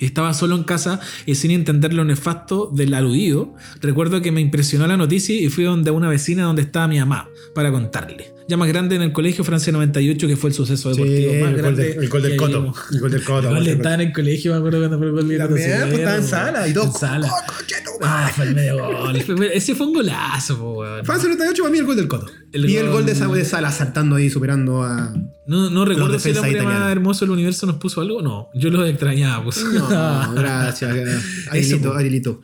Estaba 0.00 0.34
solo 0.34 0.56
en 0.56 0.64
casa 0.64 1.00
y 1.24 1.36
sin 1.36 1.52
entender 1.52 1.94
lo 1.94 2.04
nefasto 2.04 2.70
del 2.74 2.94
aludido. 2.94 3.54
Recuerdo 3.80 4.20
que 4.20 4.32
me 4.32 4.40
impresionó 4.40 4.86
la 4.86 4.96
noticia 4.96 5.34
y 5.34 5.48
fui 5.48 5.64
donde 5.64 5.90
una 5.92 6.08
vecina 6.08 6.42
donde 6.42 6.62
estaba 6.62 6.88
mi 6.88 6.98
mamá 6.98 7.28
para 7.54 7.70
contarle. 7.70 8.33
Ya 8.46 8.56
más 8.58 8.68
grande 8.68 8.96
en 8.96 9.02
el 9.02 9.12
colegio 9.12 9.42
Francia 9.42 9.72
98 9.72 10.26
que 10.28 10.36
fue 10.36 10.50
el 10.50 10.54
suceso 10.54 10.92
Sí, 10.94 11.00
deportivo 11.00 11.32
más 11.32 11.38
el 11.38 11.44
gol 11.54 11.56
grande 11.62 11.82
del, 11.94 12.02
el 12.04 12.08
gol 12.10 12.22
del 12.22 12.36
Coto. 12.36 12.60
vimos. 12.62 12.78
El 12.92 13.00
gol 13.00 13.10
del 13.10 13.24
Coto. 13.24 13.48
El 13.48 13.54
gol 13.54 13.64
del 13.64 13.76
estaba 13.76 13.94
en 13.94 14.00
el 14.02 14.12
colegio, 14.12 14.52
me 14.52 14.58
acuerdo 14.58 14.78
cuando 14.80 14.98
fue 14.98 15.06
el 15.06 15.12
gol 15.12 15.28
de 15.28 15.38
También, 15.38 15.68
pues, 15.88 15.92
estaba 15.98 16.16
en 16.16 16.24
sala 16.24 16.68
y 16.68 16.74
todo. 16.74 16.84
En 16.84 16.92
sala. 16.92 17.28
¡Oh, 17.32 17.52
concheto, 17.56 17.90
Ah, 18.02 18.30
fue 18.34 18.44
el 18.44 18.54
medio 18.54 18.76
gol. 18.76 19.16
Ese 19.52 19.74
fue 19.74 19.86
un 19.86 19.94
golazo, 19.94 20.58
po, 20.58 20.72
weón. 20.80 21.04
Francia 21.06 21.26
98 21.28 21.62
para 21.62 21.72
mí 21.72 21.78
el 21.78 21.86
gol 21.86 21.96
del 21.96 22.08
Coto. 22.08 22.26
El 22.52 22.68
y 22.68 22.76
el 22.76 22.84
gol- 22.86 22.92
gol 22.96 23.06
de, 23.06 23.14
Sa- 23.14 23.28
de 23.28 23.44
Sala 23.46 23.72
saltando 23.72 24.16
ahí, 24.16 24.28
superando 24.28 24.82
a. 24.82 25.14
No, 25.46 25.70
no 25.70 25.84
recuerdo 25.86 26.18
si 26.18 26.30
el 26.30 26.38
hombre 26.38 26.60
más 26.62 26.92
hermoso 26.92 27.24
del 27.24 27.30
universo 27.32 27.64
nos 27.66 27.76
puso 27.76 28.02
algo. 28.02 28.20
No, 28.20 28.50
yo 28.54 28.68
lo 28.70 28.84
extrañaba. 28.84 29.42
Pues. 29.44 29.64
No, 29.64 29.88
gracias. 30.34 30.94
Arielito, 31.50 31.88
po. 31.92 31.96
Arielito. 31.96 32.40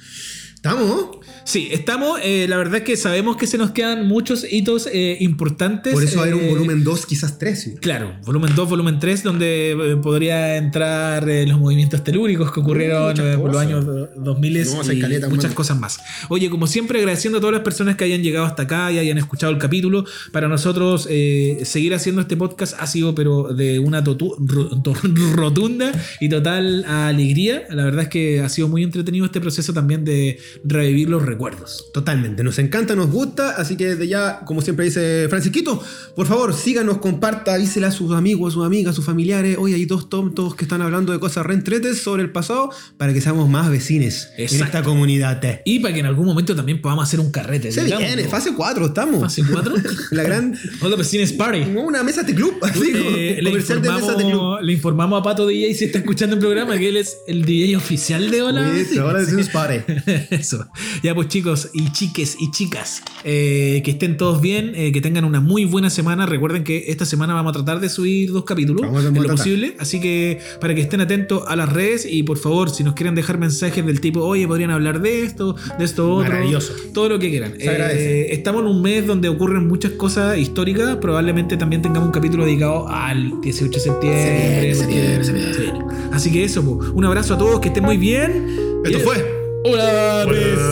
¿Estamos? 0.55 1.20
Sí, 1.45 1.69
estamos. 1.73 2.21
eh, 2.23 2.47
la 2.49 2.57
verdad 2.57 2.77
es 2.77 2.83
que 2.83 2.97
sabemos 2.97 3.37
que 3.37 3.47
se 3.47 3.59
nos 3.59 3.71
quedan 3.73 4.07
muchos 4.07 4.45
hitos 4.51 4.89
eh, 4.93 5.17
importantes. 5.21 5.93
Por 5.93 6.05
eso 6.05 6.17
va 6.17 6.23
a 6.23 6.25
haber 6.27 6.35
un 6.37 6.45
eh, 6.45 6.51
volumen 6.51 6.85
2, 6.85 7.07
quizás 7.07 7.39
3. 7.39 7.75
Claro, 7.81 8.15
volumen 8.25 8.53
2, 8.55 8.69
volumen 8.69 8.99
3, 8.99 9.23
donde 9.23 9.71
eh, 9.73 9.97
podría 9.97 10.57
entrar 10.57 11.29
eh, 11.29 11.47
los 11.47 11.59
movimientos 11.59 12.05
telúricos 12.05 12.53
que 12.53 12.61
ocurrieron 12.61 13.15
eh, 13.21 13.37
por 13.39 13.53
los 13.53 13.61
años 13.61 13.85
do- 13.87 14.09
2000 14.17 14.65
No, 14.65 14.81
hay 14.83 14.99
y 14.99 15.01
caleta, 15.01 15.29
muchas 15.29 15.53
cosas 15.53 15.79
más. 15.79 15.99
Oye, 16.29 16.51
como 16.51 16.67
siempre, 16.67 16.99
agradeciendo 17.01 17.39
a 17.39 17.41
todas 17.41 17.55
las 17.55 17.63
personas 17.63 17.97
que 17.97 18.05
hayan 18.05 18.23
llegado 18.23 18.45
hasta 18.47 18.63
acá 18.65 18.93
y 18.93 18.99
hayan 18.99 19.19
escuchado 19.19 19.53
el 19.53 19.59
capítulo. 19.59 20.05
Para 20.33 20.49
nosotros, 20.49 21.07
eh, 21.11 21.61
seguir 21.65 21.95
haciendo 21.95 22.21
este 22.23 22.37
podcast 22.37 22.75
ha 22.79 22.87
sido, 22.87 23.15
pero 23.15 23.55
de 23.55 23.79
una 23.79 24.01
rotunda 25.35 25.93
y 26.21 26.29
total 26.29 26.85
alegría. 26.85 27.65
La 27.71 27.85
verdad 27.85 28.03
es 28.03 28.09
que 28.09 28.41
ha 28.41 28.49
sido 28.49 28.69
muy 28.69 28.83
entretenido 28.83 29.25
este 29.25 29.41
proceso 29.41 29.73
también 29.73 30.05
de 30.05 30.39
revivir 30.65 31.09
los 31.09 31.25
recuerdos. 31.31 31.87
Totalmente, 31.95 32.45
nos 32.45 32.59
encanta, 32.59 32.95
nos 32.95 33.11
gusta, 33.11 33.51
así 33.57 33.77
que 33.77 33.87
desde 33.91 34.07
ya, 34.09 34.41
como 34.45 34.61
siempre 34.61 34.85
dice 34.85 35.27
Francisquito, 35.29 35.83
por 36.15 36.27
favor, 36.27 36.55
síganos, 36.55 36.99
comparta, 36.99 37.55
avísela 37.55 37.89
a 37.89 37.93
sus 37.93 38.13
amigos, 38.13 38.53
a 38.53 38.55
sus 38.55 38.67
amigas, 38.67 38.93
a 38.93 38.97
sus 38.97 39.05
familiares. 39.05 39.57
Hoy 39.59 39.75
hay 39.75 39.85
dos 39.87 40.09
tontos 40.09 40.55
que 40.55 40.65
están 40.65 40.83
hablando 40.83 41.13
de 41.13 41.19
cosas 41.21 41.47
reentretes 41.47 42.03
sobre 42.03 42.23
el 42.23 42.31
pasado 42.31 42.71
para 42.97 43.13
que 43.15 43.21
seamos 43.21 43.49
más 43.49 43.71
vecines 43.71 44.29
en 44.37 44.45
esta 44.63 44.83
comunidad. 44.83 45.41
Y 45.65 45.79
para 45.79 45.95
que 45.95 46.01
en 46.01 46.07
algún 46.07 46.27
momento 46.27 46.55
también 46.57 46.81
podamos 46.83 47.05
hacer 47.05 47.21
un 47.21 47.31
carrete. 47.31 47.71
Se 47.73 47.85
digamos, 47.85 48.07
viene, 48.07 48.29
fase 48.29 48.53
4, 48.55 48.87
estamos. 48.87 49.21
Fase 49.21 49.43
4. 49.51 49.75
La 50.11 50.23
gran. 50.23 50.57
Hola, 50.81 50.97
Vecines 50.97 51.33
Party. 51.33 51.63
como 51.65 51.83
una 51.83 52.03
mesa 52.03 52.23
de 52.23 52.35
club, 52.35 52.55
así 52.63 52.91
Eh, 52.95 53.39
le, 53.41 53.51
comercial 53.51 53.81
de 53.81 53.91
mesa 53.91 54.15
de 54.15 54.25
club. 54.25 54.27
informamos, 54.33 54.63
le 54.65 54.73
informamos 54.73 55.21
a 55.21 55.23
Pato 55.23 55.47
DJ 55.47 55.75
si 55.75 55.85
está 55.85 55.99
escuchando 55.99 56.35
el 56.35 56.41
programa 56.41 56.77
que 56.79 56.89
él 56.89 56.97
es 56.97 57.17
el 57.29 57.45
DJ 57.45 57.77
oficial 57.77 58.31
de 58.31 58.43
Hola. 58.43 58.73
Listo, 58.73 59.01
ahora 59.03 59.21
Vecines. 59.21 59.49
pare. 59.51 59.85
Eso. 60.31 60.67
Ya 61.03 61.15
pues 61.21 61.29
chicos 61.29 61.69
y 61.75 61.93
chiques 61.93 62.35
y 62.41 62.51
chicas, 62.51 63.03
eh, 63.25 63.83
que 63.85 63.91
estén 63.91 64.17
todos 64.17 64.41
bien, 64.41 64.73
eh, 64.75 64.91
que 64.91 65.03
tengan 65.03 65.27
una 65.27 65.39
muy 65.43 65.67
buena 65.67 65.91
semana. 65.91 66.25
Recuerden 66.25 66.65
que 66.65 66.85
esta 66.87 67.05
semana 67.05 67.35
vamos 67.35 67.51
a 67.51 67.53
tratar 67.63 67.79
de 67.79 67.91
subir 67.91 68.33
dos 68.33 68.45
capítulos, 68.45 68.81
Vamos 68.81 69.05
a 69.05 69.09
en 69.09 69.15
lo 69.17 69.21
tratar. 69.21 69.37
posible. 69.37 69.77
Así 69.79 70.01
que 70.01 70.39
para 70.63 70.75
que 70.75 70.81
estén 70.81 71.03
atentos 71.03 71.43
a 71.47 71.57
las 71.57 71.71
redes 71.71 72.07
y 72.11 72.23
por 72.23 72.39
favor, 72.39 72.71
si 72.71 72.85
nos 72.85 72.95
quieren 72.95 73.15
dejar 73.15 73.37
mensajes 73.37 73.85
del 73.85 74.01
tipo, 74.01 74.21
oye, 74.21 74.49
podrían 74.49 74.71
hablar 74.71 75.03
de 75.03 75.23
esto, 75.25 75.57
de 75.79 75.85
esto 75.85 76.11
otro. 76.11 76.31
Maravilloso. 76.33 76.73
Todo 76.95 77.11
lo 77.11 77.19
que 77.19 77.29
quieran. 77.29 77.53
Eh, 77.59 78.29
estamos 78.31 78.63
en 78.63 78.69
un 78.69 78.81
mes 78.81 79.07
donde 79.07 79.29
ocurren 79.29 79.69
muchas 79.69 79.93
cosas 79.93 80.39
históricas. 80.39 80.97
Probablemente 81.03 81.59
también 81.59 81.83
tengamos 81.83 82.07
un 82.07 82.13
capítulo 82.13 82.47
dedicado 82.47 82.89
al 82.89 83.43
18 83.43 83.71
de 83.75 83.79
septiembre. 83.79 84.75
Se 84.75 84.87
viene, 84.87 85.23
se 85.23 85.33
viene, 85.33 85.51
se 85.51 85.55
se 85.55 85.61
viene. 85.61 85.81
Así 86.13 86.33
que 86.33 86.45
eso, 86.45 86.65
po. 86.65 86.81
un 86.95 87.05
abrazo 87.05 87.35
a 87.35 87.39
todos, 87.39 87.61
que 87.61 87.69
estén 87.69 87.85
muy 87.85 87.99
bien. 87.99 88.47
Esto 88.87 89.01
fue. 89.01 89.40
Hola, 89.63 90.25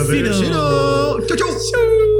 vecino. 0.07 1.19
Chau, 1.27 1.37
chau. 1.37 1.47
Chau. 1.47 2.18